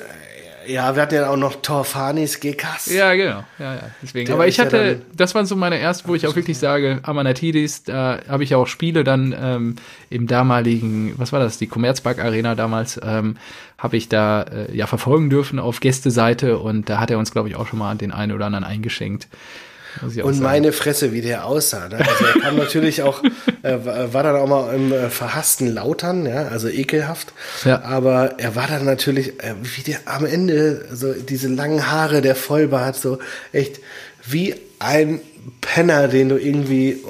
Ja, 0.67 0.95
wir 0.95 1.03
hatten 1.03 1.15
ja 1.15 1.31
auch 1.31 1.37
noch 1.37 1.63
Torfanis 1.63 2.41
Gekas. 2.41 2.87
Ja, 2.93 3.15
genau. 3.15 3.43
Ja, 3.59 3.75
ja. 3.77 3.81
Deswegen. 4.03 4.27
Der 4.27 4.35
Aber 4.35 4.47
ich 4.47 4.59
ja 4.59 4.67
hatte, 4.67 4.97
dann- 4.97 5.03
das 5.17 5.35
waren 5.35 5.47
so 5.47 5.57
meine 5.57 5.79
ersten, 5.79 6.09
wo 6.09 6.15
ich 6.15 6.27
auch 6.27 6.37
wirklich 6.37 6.59
sage, 6.59 7.01
Amanatidis, 7.05 7.85
da 7.85 8.21
habe 8.29 8.45
ich 8.45 8.51
ja 8.51 8.59
auch 8.59 8.67
Spiele 8.67 9.03
dann 9.03 9.35
ähm, 9.41 9.77
im 10.11 10.27
damaligen, 10.27 11.15
was 11.17 11.33
war 11.33 11.41
das, 11.41 11.57
die 11.57 11.69
Commerzbank 11.69 12.19
Arena 12.23 12.55
damals, 12.55 13.01
ähm, 13.03 13.39
habe 13.79 13.97
ich 13.97 14.09
da 14.11 14.43
äh, 14.43 14.77
ja 14.77 14.87
verfolgen 14.87 15.31
dürfen 15.31 15.59
auf 15.59 15.81
Gästeseite 15.81 16.59
und 16.59 16.91
da 16.91 17.01
hat 17.01 17.11
er 17.11 17.19
uns, 17.19 17.33
glaube 17.33 17.49
ich, 17.49 17.57
auch 17.57 17.67
schon 17.67 17.79
mal 17.79 17.95
den 17.97 18.13
einen 18.13 18.33
oder 18.33 18.45
anderen 18.47 18.65
eingeschenkt. 18.65 19.27
Und 20.23 20.41
meine 20.41 20.73
Fresse, 20.73 21.13
wie 21.13 21.21
der 21.21 21.45
aussah. 21.47 21.89
Ne? 21.89 21.99
Also 21.99 22.25
er 22.25 22.41
kam 22.41 22.57
natürlich 22.57 23.03
auch, 23.03 23.23
äh, 23.63 23.79
war 24.13 24.23
dann 24.23 24.37
auch 24.37 24.47
mal 24.47 24.75
im 24.75 24.93
äh, 24.93 25.11
verhassten 25.11 25.73
Lautern, 25.73 26.27
ja, 26.27 26.49
also 26.49 26.69
ekelhaft. 26.69 27.33
Ja. 27.65 27.83
Aber 27.83 28.39
er 28.39 28.55
war 28.55 28.67
dann 28.69 28.85
natürlich, 28.85 29.43
äh, 29.43 29.55
wie 29.63 29.83
der 29.83 29.99
am 30.05 30.25
Ende, 30.25 30.87
so 30.93 31.13
diese 31.13 31.49
langen 31.49 31.91
Haare, 31.91 32.21
der 32.23 32.35
Vollbart, 32.37 32.97
so 32.97 33.19
echt 33.53 33.81
wie 34.27 34.55
ein 34.79 35.21
Penner, 35.61 36.09
den 36.09 36.29
du 36.29 36.37
irgendwie 36.37 37.03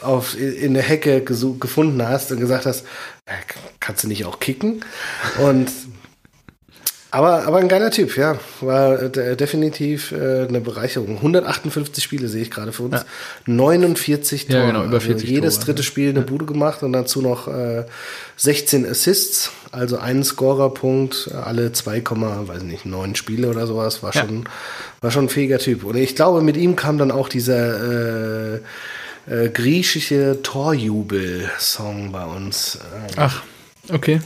auf, 0.00 0.36
in 0.38 0.74
der 0.74 0.82
Hecke 0.82 1.18
gesu- 1.20 1.58
gefunden 1.58 2.02
hast 2.06 2.32
und 2.32 2.40
gesagt 2.40 2.66
hast, 2.66 2.84
äh, 3.26 3.32
kannst 3.78 4.02
du 4.02 4.08
nicht 4.08 4.24
auch 4.24 4.40
kicken? 4.40 4.84
Und 5.38 5.70
aber, 7.12 7.46
aber 7.46 7.58
ein 7.58 7.68
geiler 7.68 7.90
Typ, 7.90 8.16
ja. 8.16 8.38
War 8.60 9.00
äh, 9.02 9.36
definitiv 9.36 10.12
äh, 10.12 10.46
eine 10.48 10.60
Bereicherung. 10.60 11.16
158 11.18 12.02
Spiele 12.02 12.26
sehe 12.26 12.42
ich 12.42 12.50
gerade 12.50 12.72
für 12.72 12.84
uns. 12.84 13.04
49 13.46 14.46
Tore. 14.46 14.58
Ja, 14.58 14.66
genau, 14.66 14.84
über 14.84 15.00
40 15.00 15.24
also 15.24 15.34
jedes 15.34 15.54
Tore, 15.56 15.66
dritte 15.66 15.82
Spiel 15.82 16.08
eine 16.08 16.22
Bude 16.22 16.46
gemacht 16.46 16.82
und 16.82 16.92
dazu 16.94 17.20
noch 17.22 17.48
äh, 17.48 17.84
16 18.36 18.86
Assists, 18.88 19.50
also 19.70 19.98
einen 19.98 20.24
Scorerpunkt, 20.24 21.30
alle 21.32 21.72
2, 21.72 22.02
weiß 22.02 22.62
nicht, 22.62 22.86
9 22.86 23.14
Spiele 23.14 23.48
oder 23.48 23.66
sowas. 23.66 24.02
War 24.02 24.14
Ja. 24.14 24.22
schon, 24.22 24.48
war 25.00 25.10
schon 25.10 25.26
ein 25.26 25.28
fähiger 25.28 25.58
Typ. 25.58 25.84
Und 25.84 25.96
ich 25.96 26.16
glaube, 26.16 26.40
mit 26.40 26.56
ihm 26.56 26.76
kam 26.76 26.96
dann 26.98 27.10
auch 27.10 27.28
dieser 27.28 28.54
äh, 28.54 28.60
äh, 29.28 29.48
griechische 29.50 30.38
Torjubel-Song 30.42 32.10
bei 32.10 32.24
uns. 32.24 32.76
Äh, 32.76 33.12
Ach, 33.16 33.42
okay. 33.92 34.20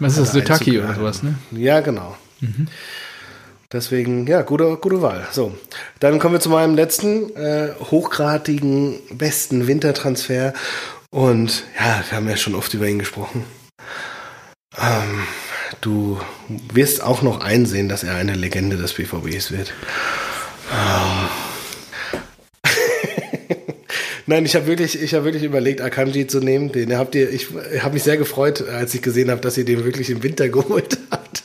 Was 0.00 0.18
ist 0.18 0.20
das, 0.26 0.32
Sotaki 0.32 0.80
oder 0.80 0.94
sowas, 0.94 1.22
ne? 1.22 1.36
Ja, 1.52 1.80
genau. 1.80 2.16
Deswegen, 3.72 4.26
ja, 4.28 4.42
gute, 4.42 4.76
gute 4.76 5.02
Wahl. 5.02 5.26
So, 5.32 5.52
dann 5.98 6.20
kommen 6.20 6.34
wir 6.34 6.40
zu 6.40 6.50
meinem 6.50 6.76
letzten 6.76 7.34
äh, 7.34 7.70
hochgradigen, 7.90 9.00
besten 9.12 9.66
Wintertransfer. 9.66 10.52
Und 11.10 11.64
ja, 11.78 12.04
wir 12.08 12.16
haben 12.16 12.28
ja 12.28 12.36
schon 12.36 12.54
oft 12.54 12.72
über 12.74 12.86
ihn 12.86 12.98
gesprochen. 12.98 13.44
Ähm, 14.76 15.22
du 15.80 16.20
wirst 16.72 17.02
auch 17.02 17.22
noch 17.22 17.40
einsehen, 17.40 17.88
dass 17.88 18.02
er 18.02 18.16
eine 18.16 18.34
Legende 18.34 18.76
des 18.76 18.94
BVBs 18.94 19.50
wird. 19.50 19.72
Ähm. 20.72 21.28
Nein, 24.26 24.44
ich 24.44 24.56
habe 24.56 24.66
wirklich, 24.66 25.00
ich 25.00 25.14
habe 25.14 25.24
wirklich 25.24 25.44
überlegt, 25.44 25.80
Akanji 25.80 26.26
zu 26.26 26.40
nehmen. 26.40 26.72
Den 26.72 26.96
habt 26.96 27.14
ihr, 27.14 27.30
ich 27.30 27.48
habe 27.80 27.94
mich 27.94 28.02
sehr 28.02 28.16
gefreut, 28.16 28.66
als 28.68 28.94
ich 28.94 29.02
gesehen 29.02 29.30
habe, 29.30 29.40
dass 29.40 29.58
ihr 29.58 29.64
den 29.64 29.84
wirklich 29.84 30.10
im 30.10 30.22
Winter 30.22 30.48
geholt 30.50 30.98
habt. 31.10 31.43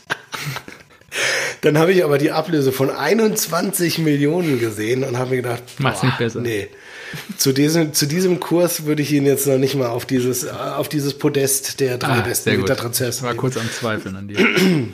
Dann 1.62 1.78
habe 1.78 1.92
ich 1.92 2.04
aber 2.04 2.18
die 2.18 2.32
Ablöse 2.32 2.72
von 2.72 2.90
21 2.90 4.00
Millionen 4.00 4.60
gesehen 4.60 5.04
und 5.04 5.18
habe 5.18 5.32
mir 5.32 5.36
gedacht, 5.38 5.64
Macht's 5.80 6.04
nicht 6.04 6.18
besser. 6.18 6.40
Nee. 6.40 6.70
Zu 7.38 7.54
diesem, 7.54 7.94
zu 7.94 8.06
diesem 8.06 8.40
Kurs 8.40 8.86
würde 8.86 9.02
ich 9.02 9.12
ihn 9.12 9.26
jetzt 9.26 9.48
noch 9.48 9.58
nicht 9.58 9.76
mal 9.76 9.88
auf 9.88 10.06
dieses, 10.06 10.48
auf 10.48 10.90
dieses 10.90 11.18
Podest 11.18 11.80
der 11.80 11.98
drei 11.98 12.20
Ah, 12.20 12.22
besten 12.22 12.50
Ich 12.52 13.24
war 13.24 13.34
kurz 13.34 13.58
am 13.58 13.70
Zweifeln 13.72 14.16
an 14.16 14.28
dir. 14.28 14.38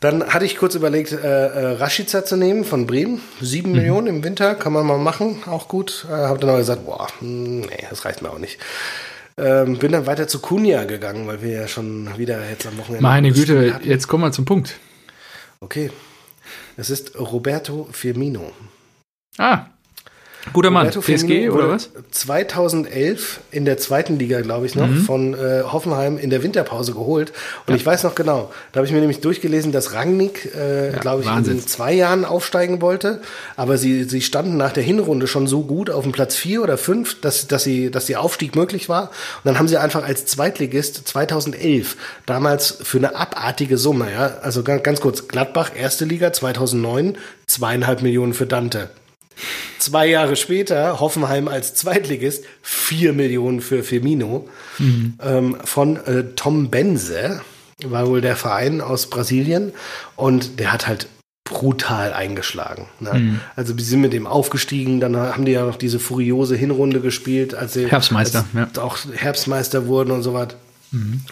Dann 0.00 0.26
hatte 0.26 0.44
ich 0.44 0.56
kurz 0.58 0.74
überlegt, 0.74 1.12
äh, 1.12 1.16
äh, 1.16 1.66
Rashica 1.76 2.24
zu 2.24 2.36
nehmen 2.36 2.64
von 2.64 2.86
Bremen. 2.86 3.22
Sieben 3.40 3.70
Mhm. 3.70 3.76
Millionen 3.76 4.06
im 4.08 4.24
Winter, 4.24 4.54
kann 4.54 4.72
man 4.72 4.84
mal 4.84 4.98
machen, 4.98 5.42
auch 5.46 5.68
gut. 5.68 6.06
Äh, 6.08 6.12
habe 6.12 6.38
dann 6.38 6.50
aber 6.50 6.58
gesagt, 6.58 6.84
boah, 6.84 7.06
hm, 7.20 7.60
nee, 7.60 7.86
das 7.88 8.04
reicht 8.04 8.20
mir 8.22 8.30
auch 8.30 8.38
nicht. 8.38 8.58
Ähm, 9.38 9.78
bin 9.78 9.92
dann 9.92 10.06
weiter 10.06 10.28
zu 10.28 10.40
Kunja 10.40 10.84
gegangen, 10.84 11.26
weil 11.26 11.42
wir 11.42 11.50
ja 11.50 11.68
schon 11.68 12.08
wieder 12.18 12.38
jetzt 12.48 12.66
am 12.66 12.76
Wochenende. 12.78 13.02
Meine 13.02 13.32
Güte, 13.32 13.74
hatten. 13.74 13.88
jetzt 13.88 14.06
kommen 14.08 14.24
wir 14.24 14.32
zum 14.32 14.44
Punkt. 14.44 14.76
Okay. 15.60 15.90
Es 16.76 16.90
ist 16.90 17.18
Roberto 17.18 17.88
Firmino. 17.90 18.52
Ah, 19.38 19.66
guter 20.52 20.70
Mann. 20.70 20.86
Roberto 20.88 21.00
PSG 21.00 21.50
oder 21.50 21.70
was? 21.70 21.90
2011 22.10 23.40
in 23.50 23.64
der 23.64 23.78
zweiten 23.78 24.18
Liga, 24.18 24.40
glaube 24.40 24.66
ich 24.66 24.74
noch, 24.74 24.86
Mhm. 24.88 25.00
von 25.02 25.34
äh, 25.34 25.62
Hoffenheim 25.64 26.18
in 26.18 26.30
der 26.30 26.42
Winterpause 26.42 26.92
geholt. 26.92 27.32
Und 27.66 27.74
ich 27.74 27.84
weiß 27.84 28.02
noch 28.04 28.14
genau, 28.14 28.50
da 28.72 28.78
habe 28.78 28.86
ich 28.86 28.92
mir 28.92 29.00
nämlich 29.00 29.20
durchgelesen, 29.20 29.72
dass 29.72 29.92
Rangnick, 29.92 30.54
äh, 30.54 30.92
Ja, 30.92 30.98
glaube 30.98 31.22
ich, 31.22 31.28
Wahnsinn. 31.28 31.54
in 31.58 31.66
zwei 31.66 31.92
Jahren 31.92 32.24
aufsteigen 32.24 32.80
wollte. 32.80 33.20
Aber 33.56 33.78
sie, 33.78 34.04
sie 34.04 34.20
standen 34.22 34.56
nach 34.56 34.72
der 34.72 34.82
Hinrunde 34.82 35.26
schon 35.26 35.46
so 35.46 35.62
gut 35.62 35.90
auf 35.90 36.02
dem 36.04 36.12
Platz 36.12 36.36
vier 36.36 36.62
oder 36.62 36.78
fünf, 36.78 37.20
dass, 37.20 37.46
dass, 37.48 37.64
sie, 37.64 37.90
dass 37.90 38.06
der 38.06 38.20
Aufstieg 38.20 38.54
möglich 38.56 38.88
war. 38.88 39.04
Und 39.04 39.44
dann 39.44 39.58
haben 39.58 39.68
sie 39.68 39.76
einfach 39.76 40.04
als 40.04 40.26
Zweitligist 40.26 41.06
2011, 41.08 41.96
damals 42.26 42.78
für 42.82 42.98
eine 42.98 43.14
abartige 43.16 43.78
Summe, 43.78 44.06
ja, 44.12 44.38
also 44.42 44.62
ganz, 44.62 44.82
ganz 44.82 45.00
kurz, 45.00 45.28
Gladbach, 45.28 45.70
erste 45.76 46.04
Liga, 46.04 46.32
2009, 46.32 47.16
zweieinhalb 47.46 48.02
Millionen 48.02 48.32
für 48.34 48.46
Dante. 48.46 48.90
Zwei 49.78 50.06
Jahre 50.06 50.36
später 50.36 51.00
Hoffenheim 51.00 51.48
als 51.48 51.74
Zweitligist, 51.74 52.44
vier 52.62 53.12
Millionen 53.12 53.60
für 53.60 53.82
Firmino. 53.82 54.48
Ähm, 55.22 55.56
von 55.64 55.96
äh, 55.96 56.24
Tom 56.34 56.70
Benze 56.70 57.42
war 57.84 58.06
wohl 58.06 58.20
der 58.20 58.36
Verein 58.36 58.80
aus 58.80 59.08
Brasilien 59.10 59.72
und 60.16 60.58
der 60.58 60.72
hat 60.72 60.86
halt 60.86 61.08
brutal 61.44 62.12
eingeschlagen. 62.12 62.86
Ne? 63.00 63.10
Also 63.54 63.72
die 63.72 63.84
sind 63.84 64.00
mit 64.00 64.12
dem 64.12 64.26
aufgestiegen, 64.26 65.00
dann 65.00 65.16
haben 65.16 65.44
die 65.44 65.52
ja 65.52 65.64
noch 65.64 65.76
diese 65.76 66.00
furiose 66.00 66.56
Hinrunde 66.56 67.00
gespielt, 67.00 67.54
als 67.54 67.74
sie 67.74 67.86
Herbstmeister, 67.86 68.44
als 68.54 68.78
auch 68.78 68.98
Herbstmeister 69.14 69.86
wurden 69.86 70.10
und 70.10 70.22
so 70.22 70.34
was. 70.34 70.48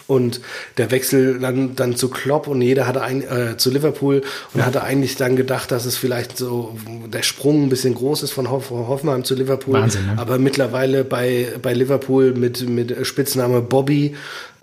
Und 0.07 0.41
der 0.77 0.91
Wechsel 0.91 1.39
dann, 1.39 1.75
dann 1.75 1.95
zu 1.95 2.09
Klopp 2.09 2.47
und 2.47 2.61
jeder 2.61 2.87
hatte 2.87 3.01
ein, 3.01 3.21
äh, 3.21 3.57
zu 3.57 3.71
Liverpool 3.71 4.21
und 4.53 4.65
hatte 4.65 4.83
eigentlich 4.83 5.15
dann 5.15 5.35
gedacht, 5.35 5.71
dass 5.71 5.85
es 5.85 5.97
vielleicht 5.97 6.37
so 6.37 6.77
der 7.07 7.23
Sprung 7.23 7.63
ein 7.63 7.69
bisschen 7.69 7.95
groß 7.95 8.23
ist 8.23 8.31
von 8.31 8.49
Hoff, 8.49 8.69
Hoffenheim 8.69 9.23
zu 9.23 9.35
Liverpool. 9.35 9.75
Wahnsinn, 9.75 10.05
ne? 10.07 10.13
Aber 10.17 10.37
mittlerweile 10.37 11.03
bei, 11.03 11.53
bei 11.61 11.73
Liverpool 11.73 12.33
mit, 12.33 12.67
mit 12.67 13.07
Spitzname 13.07 13.61
Bobby 13.61 14.15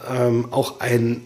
ähm, 0.09 0.53
auch 0.53 0.81
ein 0.81 1.23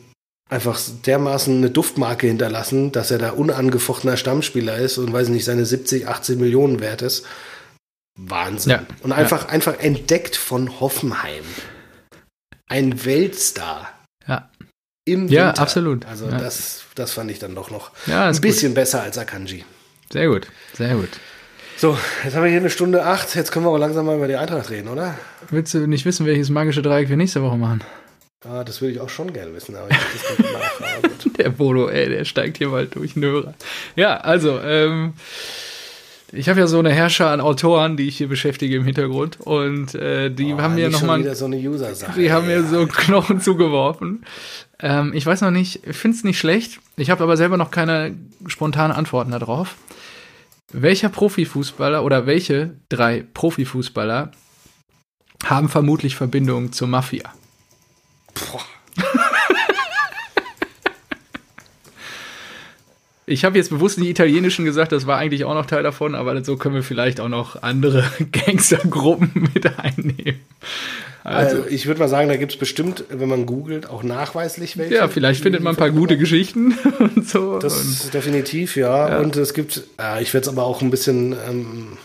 einfach 0.49 0.79
dermaßen 1.05 1.57
eine 1.57 1.71
Duftmarke 1.71 2.29
hinterlassen, 2.29 2.93
dass 2.93 3.11
er 3.11 3.19
da 3.19 3.31
unangefochtener 3.31 4.17
Stammspieler 4.17 4.77
ist 4.77 4.97
und 4.99 5.13
weiß 5.13 5.29
nicht, 5.29 5.45
seine 5.45 5.67
70, 5.67 6.07
80 6.07 6.39
Millionen 6.39 6.81
wert 6.81 7.03
ist. 7.03 7.27
Wahnsinn. 8.17 8.71
Ja. 8.71 8.87
Und 9.03 9.13
einfach, 9.13 9.49
einfach 9.49 9.79
entdeckt 9.81 10.37
von 10.37 10.81
Hoffenheim. 10.81 11.45
Ein 12.69 13.05
Weltstar 13.05 13.89
Ja. 14.27 14.49
im 15.05 15.29
Ja, 15.29 15.49
Winter. 15.49 15.63
absolut. 15.63 16.05
Also 16.07 16.27
Ja. 16.27 16.39
das, 16.39 16.83
das 16.95 17.13
fand 17.13 17.31
ich 17.31 17.39
dann 17.39 17.55
doch 17.55 17.71
noch 17.71 17.91
Ja, 18.07 18.29
ein 18.29 18.41
bisschen 18.41 18.75
besser 18.75 19.03
als 19.03 19.19
Akanji. 19.19 19.65
Sehr 20.13 20.29
gut, 20.29 20.47
sehr 20.73 20.95
gut. 20.95 21.11
So, 21.79 21.97
jetzt 22.25 22.35
haben 22.35 22.43
wir 22.45 22.51
hier 22.51 22.61
eine 22.61 22.71
Stunde 22.71 23.05
acht. 23.05 23.35
Jetzt 23.35 23.53
können 23.53 23.67
wir 23.67 23.71
auch 23.71 23.77
langsam 23.79 24.07
mal 24.07 24.17
über 24.17 24.29
die 24.29 24.37
Eintracht 24.37 24.71
reden, 24.71 24.89
oder? 24.89 25.19
Willst 25.51 25.75
du 25.75 25.87
nicht 25.87 26.05
wissen, 26.07 26.25
welches 26.25 26.49
magische 26.49 26.81
Dreieck 26.83 27.09
wir 27.11 27.17
nächste 27.17 27.43
Woche 27.43 27.57
machen? 27.59 27.83
Ah, 28.49 28.65
das 28.65 28.81
würde 28.81 28.95
ich 28.95 29.01
auch 29.01 29.09
schon 29.11 29.33
gerne 29.33 29.53
wissen, 29.55 29.75
aber 29.77 29.89
ich 29.91 29.97
das 29.99 30.39
nach. 30.53 31.03
Gut. 31.03 31.37
Der 31.39 31.51
Bodo, 31.51 31.89
ey, 31.89 32.09
der 32.09 32.25
steigt 32.25 32.57
hier 32.59 32.69
mal 32.69 32.87
durch 32.87 33.15
den 33.15 33.25
Hörer. 33.25 33.55
Ja, 33.97 34.17
also, 34.19 34.59
ähm, 34.61 35.15
ich 36.37 36.49
habe 36.49 36.61
ja 36.61 36.67
so 36.67 36.79
eine 36.79 36.93
Herrscher 36.93 37.31
an 37.31 37.41
Autoren, 37.41 37.97
die 37.97 38.09
ich 38.09 38.19
hier 38.19 38.29
beschäftige 38.29 38.77
im 38.77 38.85
Hintergrund 38.85 39.41
und 39.41 39.95
äh, 39.95 40.31
die 40.31 40.55
Oh, 40.55 40.59
haben 40.61 40.75
mir 40.75 40.91
nochmal 40.91 41.35
so 41.35 41.47
eine 41.47 41.57
User-Sache. 41.57 42.21
Die 42.21 42.31
haben 42.31 42.47
mir 42.47 42.63
so 42.65 42.87
Knochen 42.87 43.41
zugeworfen. 43.41 44.25
Ähm, 44.81 45.13
ich 45.15 45.25
weiß 45.25 45.41
noch 45.41 45.51
nicht, 45.51 45.87
ich 45.87 45.97
finde 45.97 46.17
es 46.17 46.25
nicht 46.25 46.39
schlecht. 46.39 46.81
Ich 46.97 47.11
habe 47.11 47.23
aber 47.25 47.37
selber 47.37 47.57
noch 47.57 47.71
keine 47.71 48.17
spontanen 48.47 48.97
Antworten 48.97 49.31
darauf. 49.31 49.77
Welcher 50.73 51.09
Profifußballer 51.09 52.05
oder 52.05 52.27
welche 52.27 52.77
drei 52.89 53.25
Profifußballer 53.35 54.33
haben 55.45 55.69
vermutlich 55.69 56.17
Verbindungen 56.17 56.73
zur 56.73 56.89
Mafia? 56.89 57.33
Boah. 58.35 58.65
Ich 63.29 63.45
habe 63.45 63.59
jetzt 63.59 63.71
bewusst 63.71 63.99
die 63.99 64.09
italienischen 64.09 64.65
gesagt, 64.65 64.93
das 64.93 65.07
war 65.09 65.19
eigentlich 65.19 65.45
auch 65.45 65.55
noch 65.55 65.67
Teil 65.67 65.83
davon, 65.83 66.15
aber 66.15 66.45
so 66.45 66.57
können 66.57 66.77
wir 66.77 66.85
vielleicht 66.85 67.19
auch 67.21 67.29
noch 67.29 67.61
andere 67.63 68.05
Gangstergruppen 68.33 69.51
mit 69.55 69.79
einnehmen. 69.79 70.41
Also, 71.25 71.57
Also, 71.57 71.69
ich 71.69 71.87
würde 71.87 71.99
mal 71.99 72.09
sagen, 72.09 72.29
da 72.29 72.37
gibt 72.37 72.53
es 72.53 72.59
bestimmt, 72.59 73.03
wenn 73.11 73.29
man 73.29 73.47
googelt, 73.47 73.91
auch 73.91 74.05
nachweislich 74.05 74.77
welche. 74.77 74.95
ja, 74.95 75.09
vielleicht 75.09 75.43
findet 75.43 75.61
man 75.61 75.75
ein 75.75 75.77
paar 75.77 75.91
gute 75.91 76.17
Geschichten 76.17 76.79
und 77.01 77.29
so. 77.29 77.59
Das 77.59 77.75
und 77.81 77.91
ist 77.91 78.15
definitiv, 78.15 78.77
ja. 78.77 79.09
Ja. 79.09 79.19
Und 79.19 79.35
es 79.35 79.53
gibt, 79.53 79.83
äh, 80.01 80.23
ich 80.23 80.33
werde 80.33 80.45
es 80.45 80.49
aber 80.49 80.63
auch 80.63 80.81
ein 80.81 80.91
bisschen, 80.91 81.33
ähm, 81.49 81.99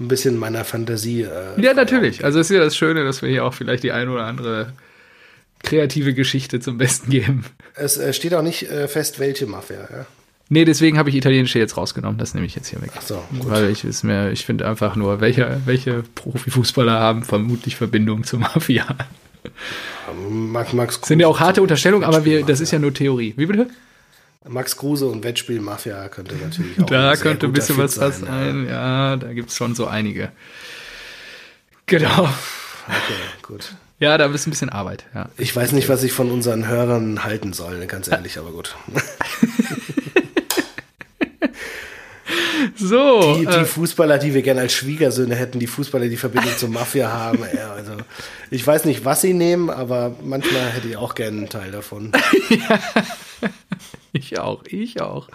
ein 0.00 0.08
bisschen 0.08 0.36
meiner 0.36 0.64
Fantasie. 0.64 1.22
Äh, 1.22 1.60
Ja, 1.62 1.72
natürlich. 1.72 2.24
Also 2.24 2.40
es 2.40 2.50
ist 2.50 2.56
ja 2.56 2.64
das 2.64 2.76
Schöne, 2.76 3.04
dass 3.04 3.22
wir 3.22 3.28
hier 3.28 3.44
auch 3.44 3.54
vielleicht 3.54 3.84
die 3.84 3.92
ein 3.92 4.08
oder 4.08 4.24
andere 4.24 4.72
kreative 5.62 6.14
Geschichte 6.14 6.58
zum 6.58 6.78
Besten 6.78 7.10
geben. 7.10 7.44
Es 7.76 7.96
äh, 7.96 8.12
steht 8.12 8.34
auch 8.34 8.42
nicht 8.42 8.68
äh, 8.68 8.88
fest, 8.88 9.20
welche 9.20 9.46
Mafia. 9.46 9.88
Ja? 9.88 10.06
Nee, 10.54 10.64
deswegen 10.64 10.98
habe 10.98 11.10
ich 11.10 11.16
italienische 11.16 11.58
jetzt 11.58 11.76
rausgenommen. 11.76 12.16
Das 12.16 12.32
nehme 12.32 12.46
ich 12.46 12.54
jetzt 12.54 12.68
hier 12.68 12.80
weg. 12.80 12.92
Ach 12.96 13.02
so, 13.02 13.20
gut. 13.40 13.50
Weil 13.50 13.70
ich 13.70 13.82
ist 13.82 14.04
mir, 14.04 14.30
ich 14.30 14.46
finde 14.46 14.68
einfach 14.68 14.94
nur, 14.94 15.20
welche, 15.20 15.60
welche 15.64 16.04
Profifußballer 16.14 16.92
haben 16.92 17.24
vermutlich 17.24 17.74
Verbindung 17.74 18.22
zur 18.22 18.38
Mafia. 18.38 18.86
Max, 20.30 20.72
Max 20.72 21.00
Sind 21.02 21.18
ja 21.18 21.26
auch 21.26 21.38
Kruse 21.38 21.44
harte 21.44 21.62
Unterstellungen, 21.62 22.04
aber 22.04 22.24
wir, 22.24 22.46
das 22.46 22.60
ist 22.60 22.70
ja 22.70 22.78
nur 22.78 22.94
Theorie. 22.94 23.34
Wie 23.36 23.46
bitte? 23.46 23.66
Max 24.46 24.76
Kruse 24.76 25.06
und 25.06 25.24
Wettspiel 25.24 25.60
Mafia 25.60 26.08
könnte 26.08 26.36
natürlich 26.36 26.80
auch 26.80 26.86
Da 26.86 27.10
ein 27.10 27.18
könnte 27.18 27.46
ein 27.46 27.52
bisschen 27.52 27.74
Fit 27.74 27.84
was 27.86 27.94
das 27.96 28.20
ja. 28.20 28.26
sein. 28.26 28.68
Ja, 28.68 29.16
da 29.16 29.32
gibt 29.32 29.50
es 29.50 29.56
schon 29.56 29.74
so 29.74 29.88
einige. 29.88 30.30
Genau. 31.86 32.28
Okay, 32.86 33.42
gut. 33.42 33.74
Ja, 33.98 34.16
da 34.18 34.26
ist 34.26 34.46
ein 34.46 34.50
bisschen 34.50 34.68
Arbeit. 34.68 35.04
Ja. 35.16 35.30
Ich 35.36 35.56
weiß 35.56 35.72
nicht, 35.72 35.88
was 35.88 36.04
ich 36.04 36.12
von 36.12 36.30
unseren 36.30 36.68
Hörern 36.68 37.24
halten 37.24 37.52
soll, 37.52 37.84
ganz 37.86 38.06
ehrlich, 38.06 38.38
aber 38.38 38.52
gut. 38.52 38.76
So, 42.86 43.36
Die, 43.38 43.46
die 43.46 43.52
äh, 43.52 43.64
Fußballer, 43.64 44.18
die 44.18 44.34
wir 44.34 44.42
gerne 44.42 44.60
als 44.60 44.74
Schwiegersöhne 44.74 45.34
hätten, 45.34 45.58
die 45.58 45.66
Fußballer, 45.66 46.08
die 46.08 46.18
Verbindung 46.18 46.54
zur 46.58 46.68
Mafia 46.68 47.10
haben, 47.10 47.38
ja, 47.56 47.72
also 47.72 47.92
ich 48.50 48.66
weiß 48.66 48.84
nicht, 48.84 49.06
was 49.06 49.22
sie 49.22 49.32
nehmen, 49.32 49.70
aber 49.70 50.14
manchmal 50.22 50.66
hätte 50.66 50.88
ich 50.88 50.98
auch 50.98 51.14
gerne 51.14 51.38
einen 51.38 51.48
Teil 51.48 51.70
davon. 51.70 52.12
ich 54.12 54.38
auch, 54.38 54.64
ich 54.66 55.00
auch. 55.00 55.28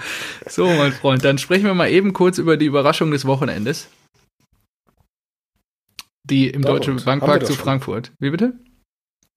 So, 0.47 0.67
mein 0.67 0.91
Freund, 0.91 1.25
dann 1.25 1.39
sprechen 1.39 1.65
wir 1.65 1.73
mal 1.73 1.89
eben 1.89 2.13
kurz 2.13 2.37
über 2.37 2.55
die 2.55 2.67
Überraschung 2.67 3.09
des 3.09 3.25
Wochenendes. 3.25 3.87
Die 6.23 6.49
im 6.51 6.61
Dortmund. 6.61 6.87
Deutschen 6.87 7.05
Bankpark 7.05 7.47
zu 7.47 7.53
schon. 7.53 7.63
Frankfurt. 7.63 8.11
Wie 8.19 8.29
bitte? 8.29 8.53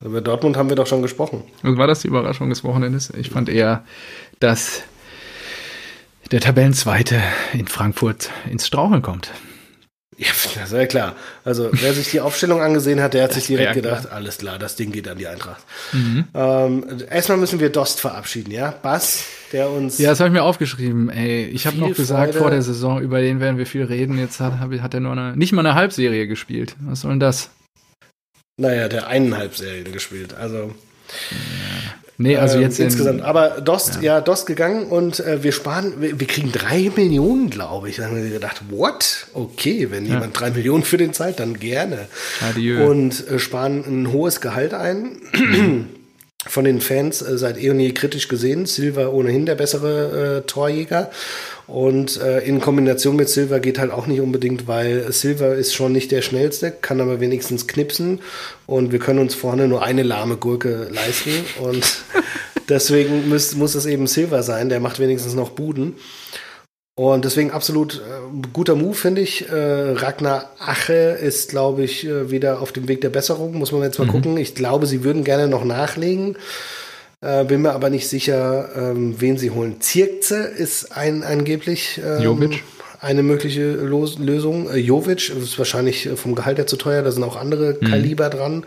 Über 0.05 0.21
Dortmund 0.21 0.59
haben 0.59 0.69
wir 0.69 0.77
doch 0.77 0.87
schon 0.87 1.01
gesprochen. 1.01 1.45
War 1.63 1.87
das 1.87 2.01
die 2.01 2.09
Überraschung 2.09 2.51
des 2.51 2.63
Wochenendes? 2.63 3.11
Ich 3.17 3.31
fand 3.31 3.49
eher, 3.49 3.85
dass 4.39 4.83
der 6.33 6.41
Tabellenzweite 6.41 7.23
in 7.53 7.69
Frankfurt 7.69 8.31
ins 8.51 8.67
Straucheln 8.67 9.03
kommt. 9.03 9.31
Ja, 10.19 10.29
das 10.55 10.71
ist 10.71 10.73
ja 10.73 10.87
klar. 10.87 11.17
Also, 11.45 11.71
wer 11.73 11.95
sich 11.95 12.11
die 12.11 12.21
Aufstellung 12.21 12.61
angesehen 12.61 13.01
hat, 13.01 13.15
der 13.15 13.25
hat 13.25 13.33
sich 13.33 13.47
direkt 13.47 13.75
gedacht, 13.75 14.11
alles 14.11 14.39
klar, 14.39 14.59
das 14.59 14.77
Ding 14.77 14.93
geht 14.93 15.09
an 15.09 15.19
die 15.19 15.27
Eintracht. 15.27 15.63
Mhm. 15.93 16.27
Ähm, 16.35 16.85
erstmal 17.11 17.39
müssen 17.39 17.61
wir 17.61 17.71
Dost 17.71 18.01
verabschieden, 18.01 18.51
ja? 18.51 18.71
Bass, 18.71 19.25
der 19.53 19.71
uns 19.71 19.99
Ja, 19.99 20.11
das 20.11 20.21
habe 20.21 20.29
ich 20.29 20.35
mir 20.35 20.43
aufgeschrieben. 20.43 21.09
Ey, 21.09 21.47
ich 21.47 21.67
habe 21.67 21.79
noch 21.79 21.95
gesagt 21.95 22.33
Freude. 22.33 22.39
vor 22.39 22.51
der 22.51 22.63
Saison, 22.63 23.01
über 23.01 23.21
den 23.21 23.41
werden 23.41 23.57
wir 23.57 23.67
viel 23.67 23.85
reden. 23.85 24.19
Jetzt 24.19 24.39
hat, 24.39 24.59
hat 24.61 24.95
er 24.95 25.01
nur 25.01 25.13
eine, 25.13 25.37
nicht 25.37 25.53
mal 25.53 25.65
eine 25.65 25.75
Halbserie 25.75 26.27
gespielt. 26.27 26.77
Was 26.81 27.01
soll 27.01 27.13
denn 27.13 27.21
das? 27.21 27.51
naja, 28.57 28.89
der 28.89 29.09
eineinhalb 29.09 29.57
Serien 29.57 29.93
gespielt. 29.93 30.35
Also 30.35 30.75
Nee, 32.23 32.37
also 32.37 32.57
ähm, 32.57 32.63
jetzt 32.63 32.79
in- 32.79 32.87
insgesamt. 32.87 33.23
Aber 33.23 33.61
Dost, 33.61 33.99
ja, 34.01 34.21
Dost 34.21 34.47
gegangen 34.47 34.87
und 34.87 35.21
äh, 35.21 35.43
wir 35.43 35.53
sparen, 35.53 35.95
wir, 36.01 36.19
wir 36.21 36.27
kriegen 36.27 36.53
drei 36.53 36.91
Millionen, 36.95 37.51
glaube 37.51 37.89
ich. 37.89 37.97
Da 37.97 38.05
haben 38.07 38.23
wir 38.23 38.31
gedacht, 38.31 38.63
what? 38.71 39.27
Okay, 39.35 39.89
wenn 39.91 40.07
jemand 40.07 40.39
drei 40.39 40.51
Millionen 40.51 40.85
für 40.85 40.97
den 40.97 41.13
zahlt, 41.13 41.41
dann 41.41 41.59
gerne. 41.59 42.07
Adieu. 42.49 42.87
Und 42.89 43.27
äh, 43.29 43.39
sparen 43.39 43.85
ein 43.87 44.13
hohes 44.13 44.41
Gehalt 44.41 44.75
ein. 44.75 45.17
Von 46.49 46.65
den 46.65 46.81
Fans 46.81 47.23
äh, 47.23 47.39
seit 47.39 47.57
eh 47.57 47.71
und 47.71 47.79
je 47.79 47.93
kritisch 47.93 48.29
gesehen. 48.29 48.67
Silva 48.67 49.09
ohnehin 49.09 49.47
der 49.47 49.55
bessere 49.55 50.39
äh, 50.39 50.47
Torjäger. 50.47 51.11
Und 51.69 52.21
äh, 52.21 52.41
in 52.41 52.61
Kombination 52.61 53.17
mit 53.17 53.29
Silva 53.29 53.59
geht 53.59 53.79
halt 53.79 53.93
auch 53.93 54.07
nicht 54.07 54.21
unbedingt, 54.21 54.67
weil 54.67 55.13
Silva 55.13 55.55
ist 55.55 55.73
schon 55.73 55.93
nicht 55.93 56.11
der 56.11 56.21
schnellste, 56.21 56.73
kann 56.73 57.01
aber 57.01 57.21
wenigstens 57.21 57.67
knipsen. 57.67 58.21
Und 58.67 58.93
wir 58.93 58.99
können 58.99 59.21
uns 59.21 59.35
vorne 59.35 59.69
nur 59.69 59.83
eine 59.83 60.03
lahme 60.03 60.37
Gurke 60.37 60.89
leisten. 60.91 61.31
Und 61.61 62.03
deswegen 62.69 63.29
muss, 63.29 63.55
muss 63.55 63.75
es 63.75 63.87
eben 63.87 64.07
Silva 64.07 64.43
sein, 64.43 64.69
der 64.69 64.81
macht 64.81 64.99
wenigstens 64.99 65.35
noch 65.35 65.51
Buden. 65.51 65.95
Und 66.95 67.25
deswegen 67.25 67.51
absolut 67.51 67.97
äh, 67.97 68.47
guter 68.53 68.75
Move, 68.75 68.95
finde 68.95 69.23
ich. 69.23 69.49
Äh, 69.49 69.55
Ragnar 69.93 70.51
Ache 70.59 70.93
ist, 70.93 71.49
glaube 71.49 71.85
ich, 71.85 72.07
äh, 72.07 72.31
wieder 72.31 72.61
auf 72.61 72.73
dem 72.73 72.87
Weg 72.87 73.01
der 73.01 73.09
Besserung. 73.09 73.55
Muss 73.55 73.73
man 73.73 73.83
jetzt 73.83 73.99
mal 73.99 74.07
gucken. 74.07 74.37
Ich 74.37 74.55
glaube, 74.55 74.87
sie 74.87 75.03
würden 75.03 75.25
gerne 75.25 75.49
noch 75.49 75.65
nachlegen. 75.65 76.37
Äh, 77.23 77.45
bin 77.45 77.63
mir 77.63 77.73
aber 77.73 77.89
nicht 77.89 78.09
sicher, 78.09 78.69
ähm, 78.77 79.15
wen 79.21 79.39
sie 79.39 79.51
holen. 79.51 79.81
Zirkze 79.81 80.43
ist 80.43 80.95
ein 80.95 81.23
angeblich 81.23 81.99
ähm, 82.05 82.51
eine 83.01 83.23
mögliche 83.23 83.73
Los 83.73 84.19
Lösung. 84.19 84.69
Äh, 84.69 84.77
Jovic 84.77 85.31
ist 85.31 85.59
wahrscheinlich 85.59 86.07
äh, 86.07 86.17
vom 86.17 86.35
Gehalt 86.35 86.59
her 86.59 86.67
zu 86.67 86.77
teuer. 86.77 87.03
Da 87.03 87.11
sind 87.11 87.23
auch 87.25 87.37
andere 87.37 87.75
Kaliber 87.75 88.29
dran. 88.29 88.65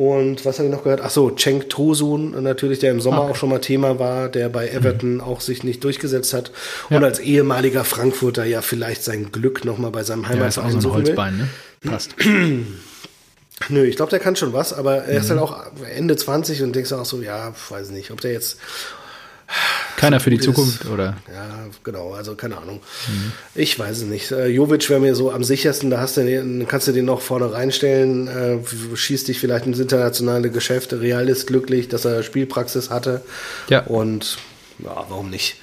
Und 0.00 0.44
was 0.44 0.58
habe 0.60 0.68
ich 0.68 0.72
noch 0.72 0.84
gehört? 0.84 1.00
Ach 1.02 1.10
so, 1.10 1.28
Cenk 1.30 1.70
Tosun 1.70 2.40
natürlich, 2.40 2.78
der 2.78 2.92
im 2.92 3.00
Sommer 3.00 3.22
Okay. 3.22 3.32
auch 3.32 3.36
schon 3.36 3.48
mal 3.48 3.58
Thema 3.58 3.98
war, 3.98 4.28
der 4.28 4.48
bei 4.48 4.68
Everton 4.68 5.20
auch 5.20 5.40
sich 5.40 5.64
nicht 5.64 5.82
durchgesetzt 5.82 6.32
hat 6.34 6.52
Ja. 6.88 6.98
und 6.98 7.04
als 7.04 7.18
ehemaliger 7.18 7.82
Frankfurter 7.82 8.44
ja 8.44 8.62
vielleicht 8.62 9.02
sein 9.02 9.32
Glück 9.32 9.64
noch 9.64 9.76
mal 9.76 9.90
bei 9.90 10.04
seinem 10.04 10.22
ja, 10.22 10.28
ist 10.46 10.56
auch 10.56 10.62
Heimatverein 10.62 10.70
so 10.70 10.76
ein 10.76 10.82
suchen 10.82 10.94
will. 10.98 11.06
Holzbein, 11.16 11.36
ne? 11.38 11.48
Passt. 11.90 12.14
Nö, 13.70 13.84
ich 13.84 13.96
glaube, 13.96 14.10
der 14.10 14.20
kann 14.20 14.36
schon 14.36 14.52
was, 14.52 14.72
aber 14.72 14.98
er 14.98 15.14
Mhm. 15.14 15.18
ist 15.20 15.30
halt 15.30 15.40
auch 15.40 15.56
Ende 15.92 16.14
20 16.14 16.62
und 16.62 16.76
denkst 16.76 16.92
auch 16.92 17.04
so, 17.04 17.20
ja, 17.20 17.52
weiß 17.68 17.90
nicht, 17.90 18.12
ob 18.12 18.20
der 18.20 18.30
jetzt 18.32 18.58
Keiner 19.96 20.20
für 20.20 20.30
die 20.30 20.38
Zukunft, 20.38 20.84
ist. 20.84 20.90
oder? 20.90 21.16
Ja, 21.32 21.66
genau, 21.82 22.12
also 22.12 22.34
keine 22.34 22.58
Ahnung. 22.58 22.80
Mhm. 23.08 23.32
Ich 23.54 23.78
weiß 23.78 23.98
es 23.98 24.04
nicht. 24.04 24.30
Äh, 24.30 24.46
Jovic 24.46 24.88
wäre 24.90 25.00
mir 25.00 25.14
so 25.14 25.32
am 25.32 25.42
sichersten, 25.42 25.90
da 25.90 26.00
hast 26.00 26.16
du 26.16 26.24
den, 26.24 26.68
kannst 26.68 26.86
du 26.86 26.92
den 26.92 27.04
noch 27.04 27.20
vorne 27.20 27.52
reinstellen, 27.52 28.28
äh, 28.28 28.58
schießt 28.96 29.26
dich 29.28 29.40
vielleicht 29.40 29.66
ins 29.66 29.78
internationale 29.78 30.50
Geschäft. 30.50 30.92
Real 30.92 31.28
ist 31.28 31.46
glücklich, 31.46 31.88
dass 31.88 32.04
er 32.04 32.22
Spielpraxis 32.22 32.90
hatte. 32.90 33.22
Ja. 33.68 33.80
Und 33.80 34.38
ja, 34.78 35.04
warum 35.08 35.30
nicht? 35.30 35.56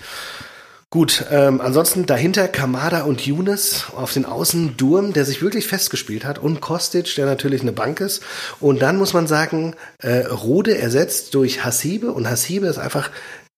Gut, 0.95 1.25
ähm, 1.29 1.59
ansonsten 1.59 2.05
dahinter 2.05 2.47
Kamada 2.47 3.03
und 3.03 3.25
Younes 3.25 3.87
auf 3.95 4.13
den 4.13 4.23
Außen 4.23 4.77
Durm, 4.77 5.11
der 5.11 5.25
sich 5.25 5.41
wirklich 5.41 5.67
festgespielt 5.67 6.23
hat 6.23 6.39
und 6.39 6.61
Kostic, 6.61 7.15
der 7.15 7.25
natürlich 7.25 7.63
eine 7.63 7.73
Bank 7.73 7.99
ist. 7.99 8.23
Und 8.61 8.81
dann 8.81 8.97
muss 8.97 9.11
man 9.11 9.27
sagen, 9.27 9.75
äh, 9.99 10.19
Rode 10.27 10.77
ersetzt 10.77 11.35
durch 11.35 11.65
Hasibe 11.65 12.11
und 12.11 12.29
Hasibe 12.29 12.67
ist 12.67 12.77
einfach, 12.77 13.09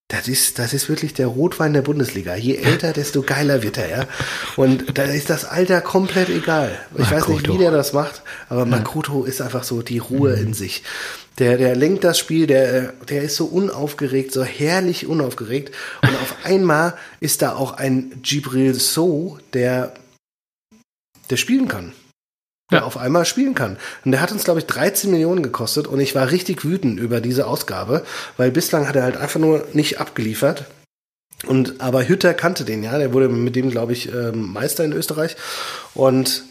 das 0.10 0.30
ist, 0.30 0.58
das 0.58 0.74
ist 0.74 0.88
wirklich 0.88 1.14
der 1.14 1.28
Rotwein 1.28 1.74
der 1.74 1.82
Bundesliga. 1.82 2.36
Je 2.36 2.56
älter, 2.56 2.94
desto 2.94 3.24
geiler 3.24 3.62
wird 3.62 3.78
er, 3.78 3.90
ja. 3.90 4.08
Und 4.56 4.98
da 4.98 5.04
ist 5.04 5.30
das 5.30 5.44
Alter 5.44 5.82
komplett 5.82 6.30
egal. 6.30 6.80
Ich 6.98 7.12
weiß 7.12 7.28
nicht, 7.28 7.42
Makoto. 7.42 7.54
wie 7.54 7.58
der 7.58 7.72
das 7.72 7.92
macht, 7.92 8.22
aber 8.48 8.66
Makoto 8.66 9.26
ist 9.26 9.42
einfach 9.42 9.64
so 9.64 9.82
die 9.82 9.98
Ruhe 9.98 10.34
in 10.34 10.54
sich. 10.54 10.84
Der, 11.40 11.58
der 11.58 11.76
lenkt 11.76 12.06
das 12.06 12.18
Spiel, 12.18 12.48
der, 12.48 12.94
der 13.10 13.22
ist 13.22 13.36
so 13.36 13.46
unaufgeregt, 13.46 14.32
so 14.32 14.46
herrlich 14.46 15.08
unaufgeregt. 15.08 15.76
Und 16.02 16.16
auf 16.16 16.36
einmal 16.46 16.94
ist 17.20 17.42
da 17.42 17.56
auch 17.56 17.74
ein 17.74 18.22
Gibril 18.22 18.76
So, 18.76 19.40
der, 19.54 19.94
der 21.30 21.36
spielen 21.36 21.68
kann. 21.68 21.92
Der 22.72 22.80
Ja. 22.80 22.86
auf 22.86 22.98
einmal 22.98 23.26
spielen 23.26 23.56
kann. 23.56 23.78
Und 24.04 24.12
der 24.12 24.20
hat 24.20 24.32
uns, 24.34 24.44
glaube 24.44 24.60
ich, 24.60 24.66
13 24.66 25.10
Millionen 25.10 25.42
gekostet 25.42 25.88
und 25.88 26.00
ich 26.02 26.16
war 26.16 26.32
richtig 26.32 26.66
wütend 26.66 27.00
über 27.00 27.22
diese 27.22 27.48
Ausgabe, 27.48 28.04
weil 28.36 28.52
bislang 28.52 28.88
hat 28.88 28.96
er 28.98 29.04
halt 29.04 29.16
einfach 29.16 29.40
nur 29.40 29.66
nicht 29.72 30.00
abgeliefert. 30.02 30.66
Und 31.46 31.80
aber 31.80 32.08
Hütter 32.08 32.34
kannte 32.34 32.66
den 32.66 32.84
ja, 32.84 32.98
der 32.98 33.14
wurde 33.14 33.30
mit 33.30 33.56
dem, 33.56 33.70
glaube 33.70 33.94
ich, 33.94 34.12
ähm, 34.12 34.52
Meister 34.52 34.84
in 34.84 34.92
Österreich. 34.92 35.38
Und 35.94 36.44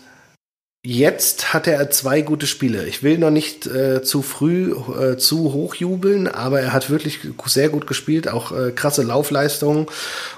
jetzt 0.87 1.53
hat 1.53 1.67
er 1.67 1.91
zwei 1.91 2.21
gute 2.21 2.47
Spiele. 2.47 2.87
Ich 2.87 3.03
will 3.03 3.19
noch 3.19 3.31
nicht 3.31 3.67
äh, 3.67 4.03
zu 4.03 4.23
früh 4.23 4.73
äh, 4.73 5.17
zu 5.17 5.53
hoch 5.53 5.75
jubeln, 5.75 6.29
aber 6.29 6.61
er 6.61 6.73
hat 6.73 6.91
wirklich 6.91 7.19
sehr 7.47 7.71
gut 7.71 7.89
gespielt, 7.89 8.29
auch 8.29 8.53
äh, 8.53 8.71
krasse 8.71 9.03
Laufleistungen. 9.03 9.87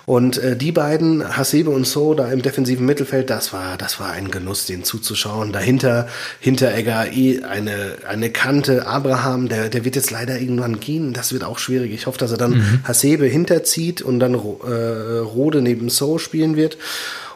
Und 0.06 0.38
äh, 0.38 0.56
die 0.56 0.72
beiden, 0.72 1.36
Hasebe 1.36 1.68
und 1.68 1.86
So, 1.86 2.14
da 2.14 2.32
im 2.32 2.40
defensiven 2.40 2.86
Mittelfeld, 2.86 3.28
das 3.28 3.52
war, 3.52 3.76
das 3.76 4.00
war 4.00 4.12
ein 4.12 4.30
Genuss, 4.30 4.64
den 4.64 4.84
zuzuschauen. 4.84 5.52
Dahinter, 5.52 6.08
Hinteregger, 6.40 7.12
eh 7.12 7.42
eine, 7.42 7.96
eine 8.08 8.30
Kante, 8.30 8.86
Abraham, 8.86 9.50
der, 9.50 9.68
der 9.68 9.84
wird 9.84 9.96
jetzt 9.96 10.10
leider 10.10 10.40
irgendwann 10.40 10.80
gehen. 10.80 11.12
Das 11.12 11.30
wird 11.34 11.44
auch 11.44 11.58
schwierig. 11.58 11.92
Ich 11.92 12.06
hoffe, 12.06 12.18
dass 12.18 12.30
er 12.30 12.38
dann 12.38 12.80
Hasebe 12.84 13.26
hinterzieht 13.26 14.00
und 14.00 14.18
dann 14.18 14.32
äh, 14.32 14.38
Rode 14.38 15.60
neben 15.60 15.90
So 15.90 16.16
spielen 16.16 16.56
wird. 16.56 16.78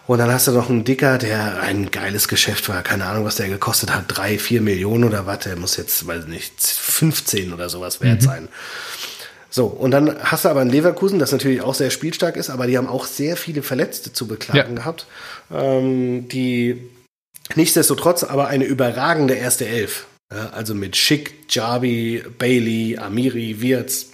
Und 0.07 0.19
dann 0.19 0.33
hast 0.33 0.49
du 0.49 0.53
noch 0.53 0.69
einen 0.69 0.85
Dicker, 0.85 1.17
der 1.19 1.63
ein 1.63 1.91
geiles 1.91 2.27
Geschäft 2.29 2.69
war. 2.69 2.83
Keine 2.83 3.07
Ahnung, 3.07 3.25
was 3.25 3.37
der 3.37 3.49
gekostet 3.49 3.95
hat. 3.95 4.05
Drei, 4.09 4.39
vier 4.39 4.61
Millionen 4.61 5.05
oder 5.05 5.27
was. 5.27 5.41
Der 5.41 5.57
muss 5.57 5.77
jetzt, 5.77 6.07
weiß 6.07 6.27
nicht, 6.27 6.61
15 6.61 7.53
oder 7.53 7.69
sowas 7.69 8.01
wert 8.01 8.21
sein. 8.23 8.49
So, 9.49 9.67
und 9.67 9.91
dann 9.91 10.17
hast 10.25 10.45
du 10.45 10.49
aber 10.49 10.61
einen 10.61 10.71
Leverkusen, 10.71 11.19
das 11.19 11.31
natürlich 11.31 11.61
auch 11.61 11.75
sehr 11.75 11.91
spielstark 11.91 12.37
ist, 12.37 12.49
aber 12.51 12.67
die 12.67 12.79
haben 12.79 12.89
auch 12.89 13.05
sehr 13.05 13.37
viele 13.37 13.63
Verletzte 13.63 14.13
zu 14.13 14.27
beklagen 14.27 14.59
Ja. 14.71 14.75
gehabt. 14.77 15.07
Ähm, 15.53 16.27
die 16.29 16.89
nichtsdestotrotz 17.55 18.25
aber 18.25 18.49
eine 18.49 18.65
überragende 18.65 19.35
erste 19.35 19.67
Elf. 19.67 20.07
Ja, 20.33 20.51
also 20.51 20.75
mit 20.75 20.97
Schick, 20.97 21.35
Jabi, 21.51 22.25
Bailey, 22.39 22.97
Amiri, 22.97 23.61
Wirtz, 23.61 24.07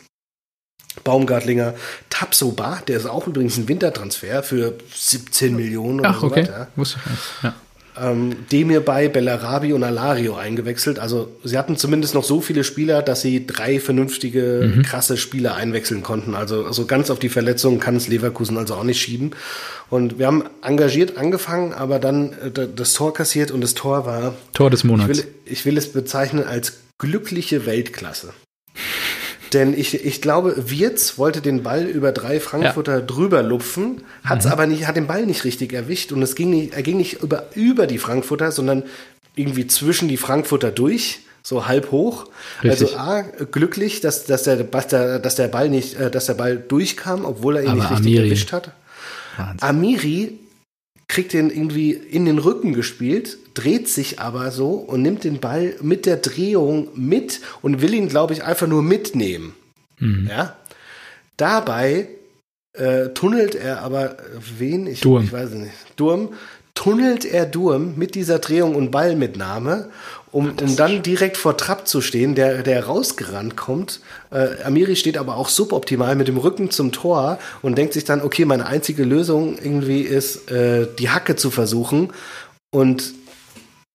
Baumgartlinger, 1.05 1.75
Tapsoba, 2.11 2.83
der 2.87 2.97
ist 2.99 3.07
auch 3.07 3.27
übrigens 3.27 3.57
ein 3.57 3.69
Wintertransfer 3.69 4.43
für 4.43 4.75
17 4.95 5.55
Millionen 5.55 6.01
oder 6.01 6.11
Ach, 6.11 6.21
so 6.21 6.27
okay. 6.27 6.47
ja. 6.47 6.69
Wusste 6.77 6.99
ich. 7.07 7.45
Ja. 7.45 7.55
ähm, 8.01 8.37
Demir 8.51 8.81
bei 8.81 9.09
Bellarabi 9.09 9.73
und 9.73 9.85
Alario 9.85 10.37
eingewechselt. 10.37 10.99
Also 10.99 11.33
sie 11.45 11.59
hatten 11.59 11.77
zumindest 11.77 12.15
noch 12.15 12.25
so 12.25 12.41
viele 12.41 12.65
Spieler, 12.65 13.03
dass 13.03 13.23
sie 13.23 13.47
drei 13.47 13.81
vernünftige, 13.81 14.73
mhm. 14.75 14.83
krasse 14.83 15.17
Spieler 15.17 15.55
einwechseln 15.55 16.03
konnten. 16.03 16.35
Also, 16.35 16.65
also 16.65 16.87
ganz 16.87 17.11
auf 17.11 17.19
die 17.19 17.29
Verletzungen 17.29 17.81
kann 17.81 17.97
es 17.97 18.09
Leverkusen 18.09 18.57
also 18.57 18.75
auch 18.75 18.85
nicht 18.85 19.01
schieben. 19.01 19.33
Und 19.91 20.19
wir 20.19 20.27
haben 20.27 20.45
engagiert 20.63 21.17
angefangen, 21.17 21.73
aber 21.73 21.99
dann 21.99 22.33
äh, 22.33 22.69
das 22.75 22.93
Tor 22.93 23.15
kassiert 23.15 23.51
und 23.51 23.61
das 23.61 23.75
Tor 23.75 24.07
war 24.07 24.35
Tor 24.53 24.71
des 24.71 24.85
Monats. 24.85 25.11
Ich 25.11 25.25
will, 25.25 25.35
ich 25.47 25.65
will 25.65 25.79
es 25.79 25.93
bezeichnen 25.93 26.45
als 26.45 26.75
glückliche 26.99 27.65
Weltklasse. 27.65 28.33
Denn 29.53 29.79
ich, 29.79 30.05
ich 30.05 30.21
glaube, 30.21 30.55
Wirz 30.71 31.19
wollte 31.19 31.41
den 31.41 31.63
Ball 31.63 31.85
über 31.85 32.13
drei 32.13 32.41
Frankfurter 32.41 32.99
ja. 32.99 33.01
drüber 33.01 33.43
lupfen, 33.43 34.03
hat 34.25 34.45
mhm. 34.45 34.51
aber 34.51 34.67
nicht, 34.67 34.87
hat 34.87 34.97
den 34.97 35.07
Ball 35.07 35.27
nicht 35.27 35.45
richtig 35.45 35.73
erwischt 35.73 36.13
und 36.13 36.23
es 36.23 36.35
ging 36.35 36.51
nicht, 36.51 36.75
er 36.75 36.83
ging 36.83 36.97
nicht 36.97 37.23
über, 37.23 37.47
über 37.55 37.87
die 37.87 37.99
Frankfurter, 37.99 38.53
sondern 38.53 38.83
irgendwie 39.35 39.67
zwischen 39.67 40.09
die 40.09 40.17
Frankfurter 40.17 40.71
durch, 40.71 41.21
so 41.43 41.67
halb 41.67 41.91
hoch. 41.91 42.27
Richtig. 42.63 42.97
Also 42.97 42.97
A, 42.97 43.23
glücklich, 43.51 44.01
dass, 44.01 44.25
dass, 44.25 44.43
der, 44.43 44.65
dass 44.65 45.35
der 45.37 45.49
Ball 45.49 45.69
nicht, 45.71 45.95
äh, 45.95 46.11
dass 46.11 46.27
der 46.27 46.35
Ball 46.35 46.57
durchkam, 46.57 47.25
obwohl 47.25 47.57
er 47.57 47.63
ihn 47.63 47.69
aber 47.69 47.77
nicht 47.77 47.91
richtig 47.91 48.07
Amiri. 48.13 48.27
erwischt 48.27 48.53
hat. 48.53 48.73
Wahnsinn. 49.37 49.69
Amiri 49.69 50.39
kriegt 51.09 51.33
den 51.33 51.51
irgendwie 51.51 51.93
in 51.93 52.27
den 52.27 52.39
Rücken 52.39 52.75
gespielt, 52.75 53.39
dreht 53.55 53.89
sich 53.89 54.21
aber 54.21 54.51
so 54.51 54.73
und 54.73 55.03
nimmt 55.03 55.25
den 55.25 55.41
Ball 55.41 55.75
mit 55.81 56.07
der 56.07 56.19
Drehung 56.19 56.89
mit 56.95 57.41
und 57.63 57.81
will 57.81 57.95
ihn, 57.95 58.09
glaube 58.09 58.35
ich, 58.35 58.45
einfach 58.45 58.67
nur 58.67 58.83
mitnehmen. 58.83 59.55
Mhm. 59.99 60.29
Ja. 60.29 60.57
Dabei 61.37 62.09
äh, 62.75 63.09
tunnelt 63.09 63.55
er 63.55 63.83
aber 63.83 64.19
wen? 64.59 64.87
Ich, 64.87 65.05
ich 65.05 65.33
weiß 65.33 65.51
nicht. 65.53 65.73
Durm. 65.97 66.35
Tunnelt 66.79 67.25
er 67.25 67.45
Durm 67.45 67.95
mit 67.97 68.15
dieser 68.15 68.39
Drehung 68.39 68.77
und 68.77 68.93
Ballmitnahme 68.93 69.91
um, 70.31 70.55
um 70.61 70.77
dann 70.77 71.03
direkt 71.03 71.37
vor 71.37 71.57
Trapp 71.57 71.89
zu 71.89 72.01
stehen, 72.01 72.37
der, 72.37 72.63
der 72.63 72.85
rausgerannt 72.85 73.57
kommt. 73.57 73.99
Äh, 74.31 74.63
Amiri 74.63 74.95
steht 74.95 75.19
aber 75.19 75.37
auch 75.37 75.49
suboptimal 75.49 76.15
mit 76.15 76.29
dem 76.29 76.37
Rücken 76.37 76.71
zum 76.71 76.93
Tor 76.93 77.41
und 77.63 77.77
denkt 77.77 77.95
sich 77.95 78.05
dann, 78.05 78.23
okay, 78.23 78.45
meine 78.45 78.67
einzige 78.67 79.03
Lösung 79.03 79.59
irgendwie 79.59 80.03
ist, 80.03 80.53
äh, 80.53 80.87
die 81.01 81.11
Hacke 81.11 81.35
zu 81.35 81.51
versuchen 81.51 82.13
und 82.71 83.13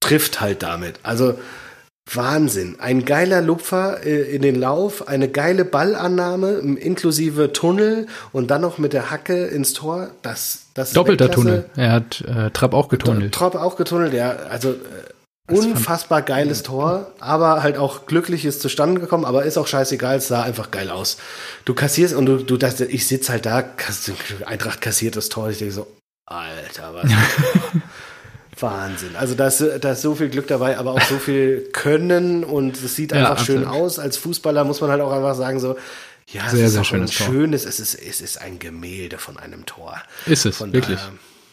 trifft 0.02 0.42
halt 0.42 0.62
damit. 0.62 1.00
Also 1.04 1.36
Wahnsinn. 2.12 2.80
Ein 2.80 3.06
geiler 3.06 3.42
Lupfer 3.42 4.06
äh, 4.06 4.36
in 4.36 4.42
den 4.42 4.56
Lauf, 4.56 5.08
eine 5.08 5.30
geile 5.30 5.66
Ballannahme 5.66 6.60
inklusive 6.60 7.54
Tunnel 7.54 8.08
und 8.32 8.52
dann 8.52 8.62
noch 8.62 8.78
mit 8.78 8.94
der 8.94 9.10
Hacke 9.10 9.46
ins 9.46 9.74
Tor. 9.74 10.12
Das, 10.22 10.66
das 10.74 10.92
Doppelter 10.92 11.32
Tunnel. 11.32 11.70
Er 11.76 11.92
hat 11.92 12.22
äh, 12.22 12.52
Trapp 12.52 12.74
auch 12.74 12.90
getunnelt. 12.90 13.34
Trapp 13.34 13.56
auch 13.56 13.78
getunnelt, 13.78 14.14
ja. 14.14 14.32
Also 14.50 14.72
äh, 14.72 14.76
Unfassbar 15.52 16.22
geiles 16.22 16.64
Tor, 16.64 17.12
aber 17.20 17.64
halt 17.64 17.78
auch 17.78 18.06
glücklich 18.06 18.46
ist 18.46 18.62
zustande 18.62 19.02
gekommen, 19.02 19.26
aber 19.26 19.44
ist 19.44 19.58
auch 19.58 19.68
scheißegal, 19.68 20.16
es 20.16 20.30
sah 20.30 20.42
einfach 20.42 20.72
geil 20.72 20.90
aus. 20.90 21.18
Du 21.66 21.74
kassierst 21.74 22.16
und 22.16 22.26
du, 22.26 22.38
du 22.38 22.56
dachtest, 22.56 22.90
ich 22.90 23.06
sitze 23.08 23.34
halt 23.34 23.46
da, 23.46 23.62
Eintracht 24.46 24.80
kassiert 24.80 25.18
das 25.18 25.28
Tor, 25.28 25.50
ich 25.50 25.58
denke 25.58 25.74
so, 25.74 25.88
Alter, 26.26 26.94
was? 26.94 27.12
Wahnsinn. 28.64 29.16
Also 29.16 29.36
da 29.36 29.48
ist, 29.48 29.64
da 29.82 29.92
ist 29.92 30.02
so 30.02 30.16
viel 30.16 30.30
Glück 30.30 30.48
dabei, 30.48 30.80
aber 30.80 30.94
auch 30.94 31.02
so 31.02 31.18
viel 31.18 31.70
Können 31.72 32.44
und 32.44 32.76
es 32.78 32.96
sieht 32.96 33.14
einfach 33.14 33.38
ja, 33.38 33.46
schön 33.46 33.66
aus. 33.66 34.00
Als 34.00 34.18
Fußballer 34.18 34.64
muss 34.64 34.82
man 34.82 34.90
halt 34.90 35.02
auch 35.02 35.12
einfach 35.12 35.36
sagen, 35.36 35.60
so, 35.60 35.76
ja, 36.28 36.50
sehr, 36.50 36.62
es 36.62 36.68
ist 36.70 36.74
sehr 36.74 36.84
schönes 36.84 37.12
ein 37.12 37.14
schönes, 37.14 37.66
es 37.66 37.80
ist, 37.80 37.94
es 37.94 38.22
ist 38.22 38.42
ein 38.42 38.58
Gemälde 38.58 39.20
von 39.20 39.38
einem 39.38 39.68
Tor. 39.68 40.02
Ist 40.26 40.48
es, 40.48 40.58
von 40.58 40.74
wirklich. 40.74 41.00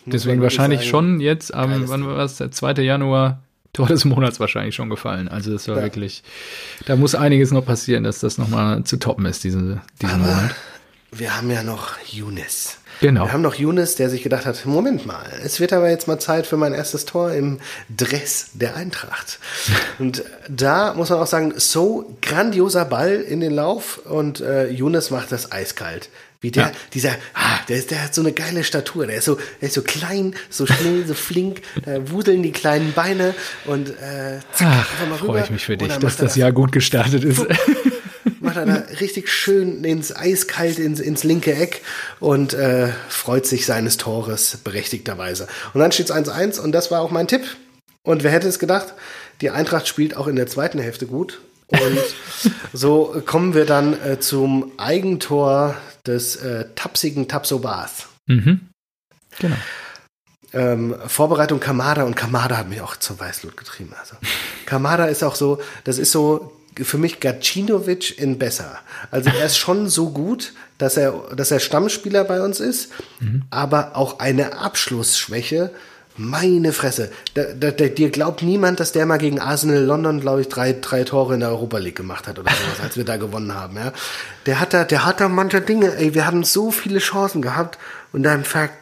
Deswegen 0.07 0.41
wahrscheinlich 0.41 0.81
sagen, 0.81 0.91
schon 0.91 1.20
jetzt 1.20 1.53
am, 1.53 1.89
wann 1.91 2.07
war 2.07 2.24
es, 2.24 2.37
der 2.37 2.51
2. 2.51 2.73
Januar 2.82 3.43
Tor 3.73 3.87
des 3.87 4.05
Monats 4.05 4.41
wahrscheinlich 4.41 4.74
schon 4.74 4.91
gefallen. 4.91 5.28
Also 5.28 5.55
es 5.55 5.69
war 5.69 5.77
ja. 5.77 5.82
wirklich, 5.82 6.24
da 6.87 6.97
muss 6.97 7.15
einiges 7.15 7.53
noch 7.53 7.65
passieren, 7.65 8.03
dass 8.03 8.19
das 8.19 8.39
nochmal 8.39 8.82
zu 8.85 8.99
toppen 8.99 9.27
ist, 9.27 9.45
diese, 9.45 9.81
diesen 10.01 10.15
Aber 10.23 10.35
Monat. 10.35 10.55
Wir 11.12 11.37
haben 11.37 11.51
ja 11.51 11.62
noch 11.62 11.99
Younes. 12.09 12.78
Genau. 13.01 13.25
Wir 13.25 13.33
haben 13.33 13.43
noch 13.43 13.55
Younes, 13.55 13.97
der 13.97 14.11
sich 14.11 14.23
gedacht 14.23 14.45
hat, 14.47 14.67
Moment 14.67 15.07
mal, 15.07 15.25
es 15.43 15.59
wird 15.59 15.73
aber 15.73 15.89
jetzt 15.89 16.07
mal 16.07 16.19
Zeit 16.19 16.47
für 16.47 16.57
mein 16.57 16.75
erstes 16.75 17.07
Tor 17.07 17.33
im 17.33 17.59
Dress 17.95 18.51
der 18.55 18.77
Eintracht. 18.77 19.39
und 19.99 20.23
da 20.49 20.95
muss 20.95 21.11
man 21.11 21.19
auch 21.19 21.27
sagen, 21.27 21.55
so 21.57 22.17
grandioser 22.21 22.85
Ball 22.85 23.15
in 23.15 23.41
den 23.41 23.53
Lauf 23.53 24.01
und 24.05 24.41
äh, 24.41 24.69
Younes 24.69 25.11
macht 25.11 25.33
das 25.33 25.51
eiskalt. 25.51 26.11
Wie 26.43 26.51
der, 26.51 26.65
ja. 26.65 26.73
dieser, 26.95 27.11
ah, 27.35 27.59
der, 27.69 27.77
ist, 27.77 27.91
der 27.91 28.05
hat 28.05 28.15
so 28.15 28.23
eine 28.23 28.33
geile 28.33 28.65
Statur. 28.65 29.07
Der 29.07 29.17
ist 29.17 29.27
so, 29.27 29.39
der 29.61 29.69
ist 29.69 29.75
so 29.75 29.83
klein, 29.83 30.35
so 30.49 30.65
schnell, 30.67 31.07
so 31.07 31.13
flink. 31.15 31.61
Da 31.85 32.11
wuseln 32.11 32.43
die 32.43 32.53
kleinen 32.53 32.93
Beine 32.93 33.35
und 33.67 33.91
äh, 33.91 34.41
zack, 34.55 34.87
Ach, 35.13 35.19
freue 35.19 35.43
ich 35.45 35.51
mich 35.51 35.65
für 35.65 35.77
dich, 35.77 35.93
dass 35.97 36.17
das 36.17 36.37
Jahr 36.37 36.53
gut 36.53 36.73
gestartet 36.73 37.25
ist. 37.25 37.41
macht 38.51 38.57
er 38.57 38.67
da 38.67 38.83
richtig 39.01 39.29
schön 39.29 39.85
ins 39.85 40.15
Eiskalt, 40.15 40.79
ins, 40.79 41.01
ins 41.01 41.25
linke 41.25 41.55
Eck 41.55 41.83
und 42.19 42.53
äh, 42.53 42.89
freut 43.09 43.47
sich 43.47 43.67
seines 43.67 43.97
Tores 43.97 44.59
berechtigterweise. 44.65 45.47
Und 45.73 45.81
dann 45.81 45.93
steht 45.93 46.11
es 46.11 46.17
1-1 46.17 46.59
und 46.59 46.73
das 46.73 46.91
war 46.91 47.01
auch 47.01 47.11
mein 47.11 47.29
Tipp. 47.29 47.43
Und 48.03 48.23
wer 48.23 48.31
hätte 48.31 48.49
es 48.49 48.59
gedacht? 48.59 48.95
Die 49.41 49.51
Eintracht 49.51 49.87
spielt 49.87 50.17
auch 50.17 50.27
in 50.27 50.37
der 50.37 50.47
zweiten 50.47 50.79
Hälfte 50.79 51.07
gut. 51.07 51.41
Und 51.69 51.99
so 52.73 53.23
kommen 53.25 53.55
wir 53.55 53.67
dann 53.67 54.01
äh, 54.03 54.19
zum 54.19 54.73
Eigentor 54.77 55.77
des 56.07 56.37
äh, 56.37 56.67
tapsigen 56.75 57.29
Tapsobas. 57.29 58.09
Mhm. 58.27 58.69
Genau. 59.39 59.57
Ähm, 60.53 60.97
Vorbereitung 61.07 61.61
Kamada 61.61 62.03
und 62.03 62.17
Kamada 62.17 62.57
hat 62.57 62.69
mich 62.69 62.81
auch 62.81 62.97
zur 62.97 63.21
Weißlut 63.21 63.57
getrieben. 63.57 63.95
Also 64.01 64.17
Kamada 64.67 65.05
ist 65.05 65.23
auch 65.23 65.37
so, 65.37 65.61
das 65.85 65.99
ist 65.99 66.11
so 66.11 66.60
für 66.77 66.99
mich 66.99 67.21
Gacinovic 67.21 68.19
in 68.19 68.39
besser. 68.39 68.79
Also 69.11 69.31
er 69.31 69.47
ist 69.47 69.57
schon 69.57 69.89
so 69.89 70.11
gut, 70.11 70.53
dass 70.79 70.97
er, 70.97 71.13
dass 71.35 71.51
er 71.51 71.61
Stammspieler 71.61 72.25
bei 72.25 72.43
uns 72.43 72.61
ist, 72.61 72.91
mhm. 73.21 73.43
aber 73.51 73.97
auch 73.97 74.19
eine 74.19 74.59
Abschlussschwäche. 74.59 75.71
Meine 76.17 76.73
Fresse. 76.73 77.11
Da, 77.35 77.45
da, 77.59 77.71
da, 77.71 77.87
dir 77.87 78.11
glaubt 78.11 78.43
niemand, 78.43 78.81
dass 78.81 78.93
der 78.93 79.07
mal 79.07 79.17
gegen 79.17 79.39
Arsenal 79.41 79.83
London, 79.83 80.21
glaube 80.21 80.43
ich, 80.43 80.49
drei, 80.49 80.77
drei 80.79 81.05
Tore 81.05 81.35
in 81.35 81.41
der 81.41 81.51
Europa 81.51 81.79
League 81.79 81.97
gemacht 81.97 82.29
hat 82.29 82.39
oder 82.39 82.51
sowas, 82.51 82.81
als 82.83 82.97
wir 82.97 83.05
da 83.05 83.17
gewonnen 83.17 83.55
haben, 83.55 83.77
ja. 83.77 83.93
Der 84.45 84.61
hat 84.61 84.75
da, 84.75 84.85
der 84.85 85.07
hat 85.07 85.21
da 85.21 85.29
manche 85.29 85.61
Dinge, 85.61 85.95
ey, 85.97 86.15
wir 86.15 86.27
haben 86.27 86.45
so 86.45 86.71
viele 86.71 86.99
Chancen 86.99 87.41
gehabt 87.41 87.79
und 88.13 88.23
dann 88.25 88.45
verkackt 88.45 88.80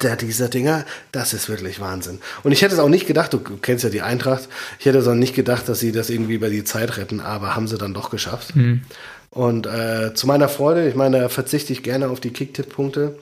er 0.00 0.16
diese 0.16 0.48
Dinger. 0.48 0.84
Das 1.12 1.32
ist 1.32 1.48
wirklich 1.48 1.80
Wahnsinn. 1.80 2.20
Und 2.42 2.52
ich 2.52 2.62
hätte 2.62 2.74
es 2.74 2.80
auch 2.80 2.88
nicht 2.88 3.06
gedacht, 3.06 3.32
du 3.32 3.38
kennst 3.38 3.84
ja 3.84 3.90
die 3.90 4.02
Eintracht, 4.02 4.48
ich 4.78 4.86
hätte 4.86 4.98
es 4.98 5.08
auch 5.08 5.14
nicht 5.14 5.34
gedacht, 5.34 5.68
dass 5.68 5.80
sie 5.80 5.92
das 5.92 6.10
irgendwie 6.10 6.34
über 6.34 6.48
die 6.48 6.64
Zeit 6.64 6.96
retten, 6.96 7.20
aber 7.20 7.54
haben 7.54 7.68
sie 7.68 7.78
dann 7.78 7.94
doch 7.94 8.10
geschafft. 8.10 8.56
Mhm. 8.56 8.82
Und 9.30 9.66
äh, 9.66 10.14
zu 10.14 10.26
meiner 10.26 10.48
Freude, 10.48 10.88
ich 10.88 10.94
meine, 10.94 11.20
da 11.20 11.28
verzichte 11.28 11.72
ich 11.72 11.82
gerne 11.82 12.08
auf 12.08 12.20
die 12.20 12.30
Kicktipp-Punkte 12.30 13.16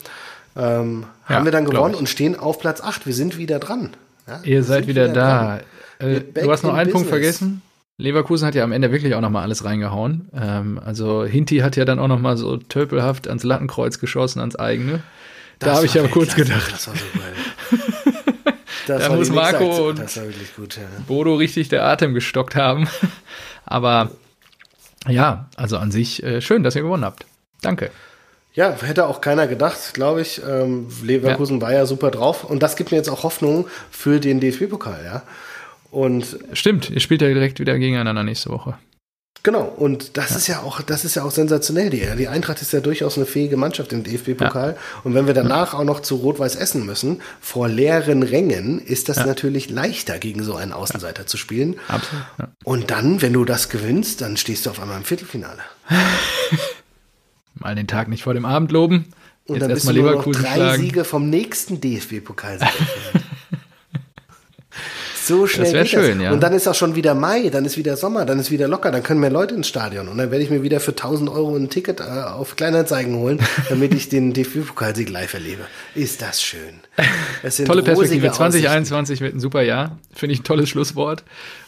ähm, 0.56 1.04
ja, 1.28 1.36
haben 1.36 1.44
wir 1.44 1.52
dann 1.52 1.66
gewonnen 1.66 1.94
und 1.94 2.08
stehen 2.08 2.38
auf 2.38 2.58
Platz 2.58 2.80
8. 2.80 3.06
Wir 3.06 3.14
sind 3.14 3.36
wieder 3.36 3.58
dran. 3.58 3.90
Ja, 4.26 4.40
Ihr 4.42 4.62
seid 4.62 4.86
wieder, 4.86 5.10
wieder 5.10 5.14
da. 5.14 5.60
Äh, 5.98 6.20
du 6.20 6.50
hast 6.50 6.62
noch 6.62 6.70
einen 6.70 6.90
Business. 6.90 6.92
Punkt 6.92 7.08
vergessen. 7.08 7.62
Leverkusen 7.98 8.46
hat 8.46 8.54
ja 8.54 8.64
am 8.64 8.72
Ende 8.72 8.92
wirklich 8.92 9.14
auch 9.14 9.20
nochmal 9.20 9.42
alles 9.42 9.64
reingehauen. 9.64 10.28
Ähm, 10.34 10.80
also 10.84 11.24
Hinti 11.24 11.58
hat 11.58 11.76
ja 11.76 11.84
dann 11.84 11.98
auch 11.98 12.08
nochmal 12.08 12.36
so 12.36 12.56
töpelhaft 12.56 13.28
ans 13.28 13.42
Lattenkreuz 13.42 13.98
geschossen, 13.98 14.40
ans 14.40 14.56
eigene. 14.56 15.02
Das 15.58 15.68
da 15.68 15.76
habe 15.76 15.86
ich 15.86 15.94
ja 15.94 16.06
kurz 16.08 16.34
gedacht. 16.34 16.72
Das 16.72 16.86
war 16.88 16.94
so 16.94 17.04
geil. 17.14 18.54
da 18.86 19.14
muss 19.14 19.30
Marco 19.30 19.88
und 19.88 20.00
gut, 20.56 20.76
ja. 20.76 20.82
Bodo 21.06 21.34
richtig 21.34 21.68
der 21.68 21.84
Atem 21.84 22.14
gestockt 22.14 22.56
haben. 22.56 22.88
Aber 23.64 24.10
ja, 25.08 25.48
also 25.56 25.78
an 25.78 25.90
sich 25.90 26.22
äh, 26.22 26.40
schön, 26.40 26.62
dass 26.62 26.76
ihr 26.76 26.82
gewonnen 26.82 27.04
habt. 27.04 27.26
Danke. 27.62 27.90
Ja, 28.54 28.74
hätte 28.80 29.06
auch 29.06 29.20
keiner 29.20 29.46
gedacht, 29.46 29.92
glaube 29.92 30.22
ich. 30.22 30.40
Ähm, 30.42 30.88
Leverkusen 31.02 31.56
ja. 31.56 31.62
war 31.62 31.72
ja 31.72 31.86
super 31.86 32.10
drauf 32.10 32.44
und 32.44 32.62
das 32.62 32.76
gibt 32.76 32.90
mir 32.90 32.96
jetzt 32.96 33.10
auch 33.10 33.22
Hoffnung 33.22 33.66
für 33.90 34.18
den 34.18 34.40
DFB-Pokal, 34.40 35.04
ja. 35.04 35.22
Und 35.90 36.38
Stimmt, 36.52 36.90
ihr 36.90 37.00
spielt 37.00 37.22
ja 37.22 37.28
direkt 37.28 37.60
wieder 37.60 37.78
gegeneinander 37.78 38.22
nächste 38.22 38.50
Woche. 38.50 38.76
Genau, 39.46 39.62
und 39.62 40.16
das 40.16 40.30
ja. 40.30 40.36
ist 40.38 40.46
ja 40.48 40.62
auch, 40.62 40.82
das 40.82 41.04
ist 41.04 41.14
ja 41.14 41.22
auch 41.22 41.30
sensationell. 41.30 41.88
Die, 41.88 42.04
die 42.18 42.26
Eintracht 42.26 42.60
ist 42.62 42.72
ja 42.72 42.80
durchaus 42.80 43.16
eine 43.16 43.26
fähige 43.26 43.56
Mannschaft 43.56 43.92
im 43.92 44.02
DFB-Pokal. 44.02 44.70
Ja. 44.70 44.76
Und 45.04 45.14
wenn 45.14 45.28
wir 45.28 45.34
danach 45.34 45.72
auch 45.72 45.84
noch 45.84 46.00
zu 46.00 46.16
Rot-Weiß 46.16 46.56
essen 46.56 46.84
müssen, 46.84 47.22
vor 47.40 47.68
leeren 47.68 48.24
Rängen, 48.24 48.80
ist 48.80 49.08
das 49.08 49.18
ja. 49.18 49.26
natürlich 49.26 49.70
leichter, 49.70 50.18
gegen 50.18 50.42
so 50.42 50.56
einen 50.56 50.72
Außenseiter 50.72 51.28
zu 51.28 51.36
spielen. 51.36 51.76
Absolut. 51.86 52.24
Und 52.64 52.90
dann, 52.90 53.22
wenn 53.22 53.34
du 53.34 53.44
das 53.44 53.68
gewinnst, 53.68 54.20
dann 54.20 54.36
stehst 54.36 54.66
du 54.66 54.70
auf 54.70 54.80
einmal 54.80 54.96
im 54.96 55.04
Viertelfinale. 55.04 55.60
Mal 57.54 57.76
den 57.76 57.86
Tag 57.86 58.08
nicht 58.08 58.24
vor 58.24 58.34
dem 58.34 58.46
Abend 58.46 58.72
loben. 58.72 59.12
Und 59.46 59.54
Jetzt 59.54 59.62
dann 59.62 59.74
bist 59.74 59.88
du 59.88 59.92
nur 59.92 60.10
noch 60.10 60.24
drei 60.24 60.56
schlagen. 60.56 60.82
Siege 60.82 61.04
vom 61.04 61.30
nächsten 61.30 61.80
DFB-Pokal. 61.80 62.58
So 65.26 65.46
schnell 65.46 65.64
Das 65.64 65.72
wär 65.74 65.82
geht 65.82 65.90
schön, 65.90 66.18
das. 66.18 66.24
ja. 66.24 66.32
Und 66.32 66.42
dann 66.42 66.52
ist 66.52 66.68
auch 66.68 66.74
schon 66.74 66.94
wieder 66.94 67.14
Mai, 67.14 67.48
dann 67.50 67.64
ist 67.64 67.76
wieder 67.76 67.96
Sommer, 67.96 68.24
dann 68.24 68.38
ist 68.38 68.50
wieder 68.50 68.68
locker, 68.68 68.90
dann 68.90 69.02
können 69.02 69.20
mehr 69.20 69.30
Leute 69.30 69.54
ins 69.54 69.66
Stadion. 69.68 70.08
Und 70.08 70.18
dann 70.18 70.30
werde 70.30 70.44
ich 70.44 70.50
mir 70.50 70.62
wieder 70.62 70.78
für 70.80 70.92
1000 70.92 71.28
Euro 71.30 71.56
ein 71.56 71.68
Ticket 71.68 72.00
äh, 72.00 72.04
auf 72.04 72.56
Kleinanzeigen 72.56 73.16
holen, 73.16 73.40
damit 73.68 73.92
ich 73.94 74.08
den 74.08 74.32
DFB-Pokalsieg 74.32 75.08
live 75.10 75.34
erlebe. 75.34 75.62
Ist 75.94 76.22
das 76.22 76.42
schön. 76.42 76.60
Tolle 77.66 77.82
Perspektive. 77.82 77.94
rosige 77.94 78.30
Aussichten. 78.30 78.36
2021 78.36 79.20
wird 79.20 79.34
ein 79.34 79.40
super 79.40 79.62
Jahr. 79.62 79.98
Finde 80.14 80.34
ich 80.34 80.40
ein 80.40 80.44
tolles 80.44 80.68
Schlusswort. 80.68 81.24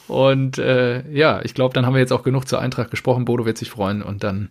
Und 0.06 0.58
äh, 0.58 1.02
ja, 1.10 1.40
ich 1.42 1.54
glaube, 1.54 1.74
dann 1.74 1.84
haben 1.84 1.94
wir 1.94 2.00
jetzt 2.00 2.12
auch 2.12 2.22
genug 2.22 2.48
zur 2.48 2.60
Eintracht 2.60 2.90
gesprochen. 2.90 3.24
Bodo 3.24 3.44
wird 3.44 3.58
sich 3.58 3.70
freuen 3.70 4.02
und 4.02 4.24
dann 4.24 4.48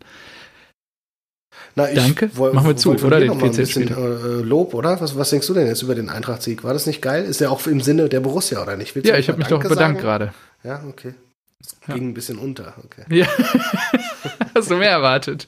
Na, 1.78 1.88
ich 1.92 1.96
Danke. 1.96 2.32
woll- 2.34 2.54
Machen 2.54 2.70
wir 2.70 2.76
zu, 2.76 2.92
oder? 2.96 3.20
Den 3.20 3.40
14. 3.40 3.66
bisschen 3.66 3.88
äh, 3.90 4.42
Lob, 4.42 4.74
oder? 4.74 5.00
Was, 5.00 5.16
was 5.16 5.30
denkst 5.30 5.46
du 5.46 5.54
denn 5.54 5.68
jetzt 5.68 5.84
über 5.84 5.94
den 5.94 6.10
Eintracht-Sieg? 6.10 6.64
War 6.64 6.74
das 6.74 6.88
nicht 6.88 7.04
geil? 7.04 7.24
Ist 7.24 7.40
der 7.40 7.52
auch 7.52 7.66
im 7.68 7.82
Sinne 7.82 8.10
der 8.10 8.20
Borussia, 8.20 8.60
oder 8.64 8.76
nicht? 8.78 8.96
Willst 8.96 9.08
Ja, 9.08 9.16
ich 9.18 9.28
habe 9.30 9.38
mich 9.38 9.48
doch 9.48 9.60
Danke 9.60 9.70
bedankt 9.76 10.02
sagen? 10.02 10.08
gerade. 10.08 10.34
Ja, 10.64 10.84
okay. 10.90 11.14
Es 11.62 11.76
Ja. 11.88 11.94
ging 11.94 12.10
ein 12.10 12.14
bisschen 12.16 12.40
unter, 12.40 12.74
okay. 12.84 13.04
Ja, 13.16 13.28
hast 14.56 14.72
du 14.72 14.76
mehr 14.78 14.90
erwartet. 14.90 15.48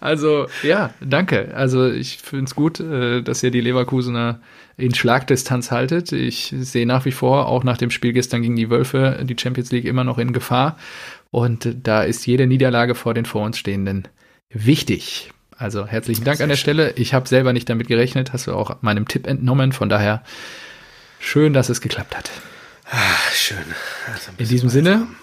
Also, 0.00 0.48
ja, 0.62 0.92
danke. 1.00 1.52
Also, 1.54 1.88
ich 1.90 2.18
finde 2.18 2.44
es 2.44 2.54
gut, 2.54 2.78
äh, 2.80 3.22
dass 3.22 3.42
ihr 3.42 3.50
die 3.50 3.60
Leverkusener 3.62 4.40
in 4.76 4.94
Schlagdistanz 4.94 5.70
haltet. 5.70 6.12
Ich 6.12 6.54
sehe 6.60 6.86
nach 6.86 7.06
wie 7.06 7.12
vor, 7.12 7.46
auch 7.46 7.64
nach 7.64 7.78
dem 7.78 7.90
Spiel 7.90 8.12
gestern 8.12 8.42
gegen 8.42 8.56
die 8.56 8.68
Wölfe, 8.70 9.18
die 9.22 9.36
Champions 9.38 9.70
League 9.72 9.84
immer 9.86 10.04
noch 10.04 10.18
in 10.18 10.32
Gefahr. 10.34 10.76
Und 11.30 11.74
da 11.84 12.02
ist 12.02 12.26
jede 12.26 12.46
Niederlage 12.46 12.94
vor 12.94 13.14
den 13.14 13.24
vor 13.24 13.44
uns 13.46 13.56
Stehenden 13.58 14.08
wichtig. 14.50 15.32
Also, 15.60 15.86
herzlichen 15.86 16.24
Dank 16.24 16.40
an 16.40 16.48
der 16.48 16.56
Stelle. 16.56 16.92
Ich 16.96 17.12
habe 17.12 17.28
selber 17.28 17.52
nicht 17.52 17.68
damit 17.68 17.86
gerechnet, 17.86 18.32
hast 18.32 18.46
du 18.46 18.54
auch 18.54 18.80
meinem 18.80 19.06
Tipp 19.06 19.26
entnommen. 19.26 19.72
Von 19.72 19.90
daher, 19.90 20.22
schön, 21.18 21.52
dass 21.52 21.68
es 21.68 21.82
geklappt 21.82 22.16
hat. 22.16 22.30
Ah, 22.90 22.96
schön. 23.34 23.58
Also 24.10 24.30
In 24.38 24.48
diesem 24.48 24.70
Sinne, 24.70 24.92
einsam. 24.92 25.16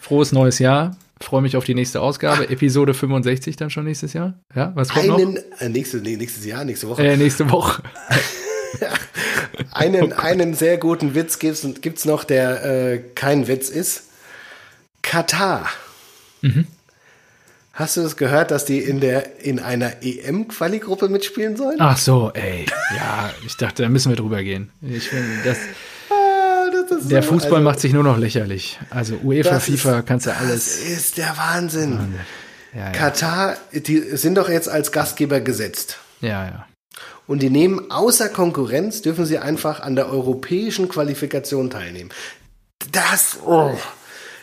frohes 0.00 0.32
neues 0.32 0.58
Jahr. 0.58 0.96
Freue 1.20 1.42
mich 1.42 1.54
auf 1.54 1.64
die 1.64 1.74
nächste 1.74 2.00
Ausgabe. 2.00 2.48
Episode 2.48 2.94
65 2.94 3.56
dann 3.56 3.68
schon 3.68 3.84
nächstes 3.84 4.14
Jahr. 4.14 4.40
Ja, 4.54 4.72
was 4.74 4.88
kommt 4.88 5.08
noch? 5.08 5.18
Einen, 5.18 5.38
äh, 5.58 5.68
nächste, 5.68 5.98
nee, 5.98 6.16
nächstes 6.16 6.46
Jahr, 6.46 6.64
nächste 6.64 6.88
Woche. 6.88 7.06
Äh, 7.06 7.18
nächste 7.18 7.50
Woche. 7.50 7.82
einen, 9.72 10.14
einen 10.14 10.54
sehr 10.54 10.78
guten 10.78 11.14
Witz 11.14 11.38
gibt's, 11.38 11.66
gibt's 11.82 12.06
noch, 12.06 12.24
der 12.24 12.64
äh, 12.64 12.98
kein 13.14 13.48
Witz 13.48 13.68
ist. 13.68 14.04
Katar. 15.02 15.68
Mhm. 16.40 16.66
Hast 17.78 17.96
du 17.96 18.02
das 18.02 18.16
gehört, 18.16 18.50
dass 18.50 18.64
die 18.64 18.80
in 18.80 18.98
der 19.00 19.38
in 19.40 19.60
einer 19.60 20.02
EM-Quali-Gruppe 20.02 21.08
mitspielen 21.08 21.56
sollen? 21.56 21.76
Ach 21.78 21.96
so, 21.96 22.32
ey. 22.34 22.66
Ja, 22.96 23.30
ich 23.46 23.56
dachte, 23.56 23.82
da 23.84 23.88
müssen 23.88 24.10
wir 24.10 24.16
drüber 24.16 24.42
gehen. 24.42 24.70
Ich 24.82 25.08
finde, 25.08 25.28
das, 25.44 25.58
Ah, 26.10 26.70
das 26.90 27.06
der 27.06 27.22
so- 27.22 27.28
Fußball 27.34 27.54
also, 27.58 27.64
macht 27.64 27.78
sich 27.80 27.92
nur 27.92 28.02
noch 28.02 28.18
lächerlich. 28.18 28.80
Also 28.90 29.14
UEFA, 29.22 29.50
Das 29.50 29.68
ist- 29.68 29.80
FIFA, 29.82 30.02
kannst 30.02 30.26
du 30.26 30.30
Das 30.30 30.38
alles. 30.40 30.78
ist 30.78 31.18
der 31.18 31.36
Wahnsinn. 31.36 32.14
Ja, 32.74 32.80
ja, 32.86 32.90
Katar, 32.90 33.56
die 33.72 34.00
sind 34.16 34.34
doch 34.36 34.48
jetzt 34.48 34.68
als 34.68 34.90
Gastgeber 34.90 35.40
gesetzt. 35.40 35.98
ja, 36.20 36.44
ja. 36.46 36.66
Und 37.28 37.42
die 37.42 37.50
nehmen 37.50 37.90
außer 37.90 38.28
Konkurrenz, 38.30 39.02
dürfen 39.02 39.26
sie 39.26 39.38
einfach 39.38 39.80
an 39.80 39.94
der 39.94 40.08
europäischen 40.10 40.88
Qualifikation 40.88 41.68
teilnehmen. 41.68 42.08
Das, 42.90 43.36
oh, 43.44 43.76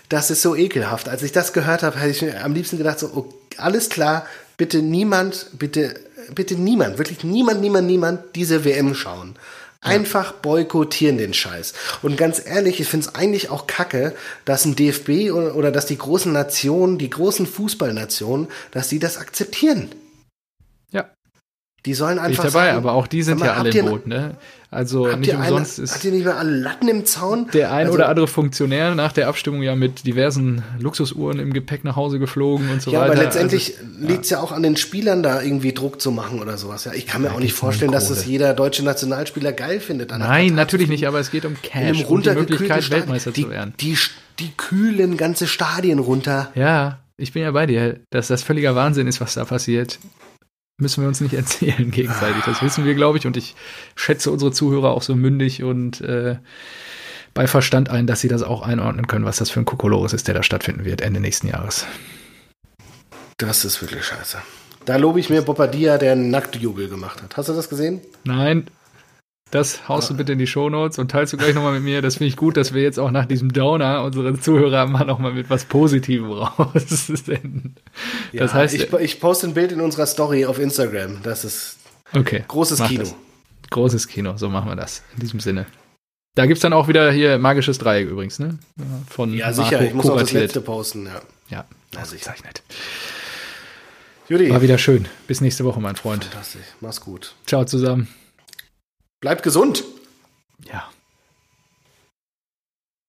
das 0.10 0.32
ist 0.32 0.42
so 0.42 0.56
ekelhaft. 0.56 1.10
Als 1.10 1.24
ich 1.24 1.32
das 1.32 1.54
gehört 1.54 1.84
habe, 1.84 2.00
hätte 2.00 2.12
ich 2.12 2.22
mir 2.22 2.44
am 2.44 2.54
liebsten 2.54 2.78
gedacht, 2.78 3.00
so, 3.00 3.08
oh, 3.08 3.34
alles 3.58 3.90
klar, 3.90 4.26
bitte 4.58 4.82
niemand, 4.82 5.48
bitte, 5.54 6.00
bitte 6.34 6.56
niemand, 6.56 6.98
wirklich 6.98 7.24
niemand, 7.24 7.62
niemand, 7.62 7.88
niemand 7.88 8.36
diese 8.36 8.66
WM 8.66 8.96
schauen. 8.96 9.36
Einfach 9.82 10.32
boykottieren 10.32 11.20
den 11.20 11.36
Scheiß. 11.36 11.74
Und 12.02 12.18
ganz 12.18 12.42
ehrlich, 12.44 12.80
ich 12.80 12.88
finde 12.88 13.08
es 13.08 13.14
eigentlich 13.14 13.52
auch 13.52 13.68
kacke, 13.68 14.16
dass 14.44 14.66
ein 14.66 14.76
DFB 14.76 15.32
oder, 15.32 15.56
oder 15.56 15.72
dass 15.72 15.86
die 15.86 15.98
großen 15.98 16.34
Nationen, 16.34 16.98
die 16.98 17.10
großen 17.12 17.46
Fußballnationen, 17.46 18.48
dass 18.72 18.88
die 18.88 18.98
das 18.98 19.18
akzeptieren. 19.18 19.92
Ja. 20.90 21.08
Die 21.86 21.94
sollen 21.94 22.16
Bin 22.18 22.32
ich 22.32 22.40
einfach 22.40 22.52
dabei, 22.52 22.66
sagen, 22.68 22.78
aber 22.78 22.94
auch 22.94 23.08
die 23.08 23.22
sind 23.24 23.40
mal, 23.40 23.46
ja 23.48 23.54
alle 23.54 23.66
habt 23.70 23.76
im 23.76 23.86
Boot, 23.86 24.08
ne? 24.08 24.32
Also 24.72 25.08
Habt 25.08 25.20
nicht 25.20 25.30
ihr, 25.30 25.40
eine, 25.40 25.44
umsonst 25.54 25.78
habt 25.78 25.88
ist 25.98 26.04
ihr 26.04 26.12
nicht 26.12 26.26
mehr 26.26 26.38
alle 26.38 26.50
Latten 26.58 26.90
im 26.90 27.06
Zaun? 27.06 27.48
der 27.54 27.72
ein 27.72 27.86
Also- 27.86 27.94
oder 27.94 28.10
andere 28.10 28.28
Funktionär 28.28 28.94
nach 28.96 29.14
der 29.14 29.30
Abstimmung 29.30 29.62
ja 29.62 29.76
mit 29.76 30.06
diversen 30.06 30.64
Luxusuhren 30.80 31.40
im 31.40 31.54
Gepäck 31.54 31.84
nach 31.86 31.96
Hause 31.96 32.20
geflogen 32.20 32.70
und 32.72 32.82
so 32.82 32.92
Ja, 32.92 33.02
weiter. 33.02 33.14
aber 33.14 33.24
letztendlich 33.24 33.76
Also, 33.78 34.08
liegt's 34.08 34.30
ja 34.32 34.40
auch 34.42 34.52
an 34.52 34.64
den 34.64 34.76
Spielern, 34.76 35.24
da 35.24 35.42
irgendwie 35.42 35.72
Druck 35.74 36.02
zu 36.02 36.12
machen 36.12 36.42
oder 36.42 36.58
sowas. 36.58 36.84
Ja, 36.84 36.94
ich 36.94 37.08
kann 37.08 37.22
mir 37.22 37.32
auch 37.32 37.40
nicht 37.40 37.54
um 37.54 37.58
vorstellen, 37.60 37.92
dass 37.94 38.10
das 38.10 38.26
jeder 38.26 38.54
deutsche 38.54 38.84
Nationalspieler 38.84 39.54
geil 39.54 39.80
findet. 39.80 40.12
Nein, 40.12 40.56
natürlich 40.56 40.90
nicht, 40.90 41.08
aber 41.08 41.20
es 41.20 41.32
geht 41.32 41.46
um 41.46 41.56
Cash 41.62 41.90
und 41.92 41.98
die 42.00 42.04
runtergekühlten 42.04 42.52
Möglichkeit, 42.56 42.84
Stadion. 42.84 43.02
Weltmeister 43.04 43.32
die, 43.32 43.44
zu 43.44 43.50
werden. 43.52 43.74
Die, 43.80 43.98
die 44.40 44.52
kühlen 44.58 45.16
ganze 45.16 45.48
Stadien 45.48 46.00
runter. 46.00 46.52
Ja, 46.56 47.00
ich 47.16 47.32
bin 47.32 47.44
ja 47.44 47.52
bei 47.52 47.66
dir, 47.66 48.00
dass 48.10 48.28
das 48.28 48.44
völliger 48.44 48.76
Wahnsinn 48.76 49.08
ist, 49.08 49.22
was 49.22 49.36
da 49.36 49.46
passiert. 49.46 50.00
Müssen 50.78 51.02
wir 51.02 51.08
uns 51.08 51.22
nicht 51.22 51.34
erzählen 51.36 51.92
gegenseitig. 51.92 52.44
Das 52.46 52.62
wissen 52.62 52.86
wir, 52.86 52.96
glaube 52.96 53.18
ich, 53.18 53.26
und 53.26 53.38
ich 53.38 53.56
schätze 53.96 54.32
unsere 54.32 54.52
Zuhörer 54.52 54.92
auch 54.92 55.02
so 55.02 55.16
mündig 55.16 55.64
und 55.64 56.02
äh, 56.02 56.38
bei 57.34 57.48
Verstand 57.48 57.90
ein, 57.90 58.08
dass 58.08 58.22
sie 58.22 58.28
das 58.28 58.44
auch 58.44 58.62
einordnen 58.62 59.08
können, 59.08 59.26
was 59.26 59.38
das 59.38 59.50
für 59.50 59.60
ein 59.60 59.66
Kokolores 59.66 60.14
ist, 60.14 60.28
der 60.28 60.36
da 60.36 60.44
stattfinden 60.44 60.86
wird 60.86 61.02
Ende 61.02 61.20
nächsten 61.20 61.48
Jahres. 61.48 61.86
Das 63.38 63.66
ist 63.66 63.82
wirklich 63.82 64.06
scheiße. 64.06 64.38
Da 64.86 64.98
lobe 64.98 65.20
ich 65.20 65.30
mir 65.30 65.42
Bobadilla, 65.42 65.98
der 65.98 66.14
einen 66.14 66.30
Nacktjubel 66.30 66.88
gemacht 66.88 67.22
hat. 67.22 67.36
Hast 67.36 67.50
du 67.50 67.54
das 67.54 67.70
gesehen? 67.70 68.02
Nein, 68.24 68.68
das 69.52 69.88
haust 69.88 70.10
du 70.10 70.16
bitte 70.18 70.34
in 70.34 70.40
die 70.40 70.48
Shownotes 70.48 70.98
und 71.00 71.12
teilst 71.12 71.32
du 71.34 71.38
gleich 71.38 71.54
nochmal 71.56 71.74
mit 71.74 71.84
mir. 71.84 72.02
Das 72.02 72.16
finde 72.16 72.28
ich 72.30 72.36
gut, 72.36 72.58
dass 72.58 72.74
wir 72.74 72.82
jetzt 72.82 73.00
auch 73.00 73.12
nach 73.12 73.26
diesem 73.26 73.54
Downer 73.54 74.04
unsere 74.04 74.38
Zuhörer 74.40 74.86
mal 74.88 75.06
nochmal 75.06 75.34
mit 75.34 75.50
was 75.50 75.66
Positivem 75.66 76.30
raussenden. 76.32 77.76
Das 78.34 78.54
heißt, 78.54 78.74
ich, 78.74 78.92
ich 78.94 79.20
poste 79.20 79.48
ein 79.48 79.54
Bild 79.54 79.72
in 79.72 79.82
unserer 79.82 80.06
Story 80.08 80.46
auf 80.46 80.60
Instagram. 80.60 81.22
Das 81.24 81.46
ist 81.46 81.78
okay. 82.14 82.44
großes 82.48 82.82
Kino. 82.84 83.02
Das. 83.04 83.16
Großes 83.72 84.08
Kino, 84.08 84.36
so 84.38 84.50
machen 84.50 84.70
wir 84.70 84.76
das. 84.76 85.04
In 85.16 85.22
diesem 85.22 85.40
Sinne. 85.40 85.66
Da 86.36 86.46
gibt 86.48 86.58
es 86.58 86.62
dann 86.62 86.74
auch 86.74 86.88
wieder 86.90 87.12
hier 87.12 87.38
magisches 87.38 87.78
Dreieck 87.78 88.10
übrigens, 88.10 88.40
ne? 88.40 88.60
Von 89.10 89.34
Ja, 89.34 89.54
sicher. 89.54 89.72
Marco 89.78 89.86
Ich 89.86 89.94
muss 89.94 90.06
auch 90.06 90.10
das 90.18 90.30
kuratiert. 90.32 90.44
letzte 90.44 90.62
posten. 90.62 91.06
Ja. 91.06 91.22
Ja, 91.50 91.66
ausgezeichnet. 92.02 92.62
Judy, 94.28 94.50
War 94.50 94.62
wieder 94.62 94.78
schön. 94.78 95.08
Bis 95.28 95.40
nächste 95.40 95.64
Woche, 95.66 95.80
mein 95.80 95.96
Freund. 95.96 96.26
fantastisch. 96.26 96.62
Mach's 96.82 97.00
gut. 97.00 97.36
Ciao 97.46 97.64
zusammen. 97.64 98.08
Bleibt 99.20 99.44
gesund. 99.44 99.84
Ja. 100.66 100.90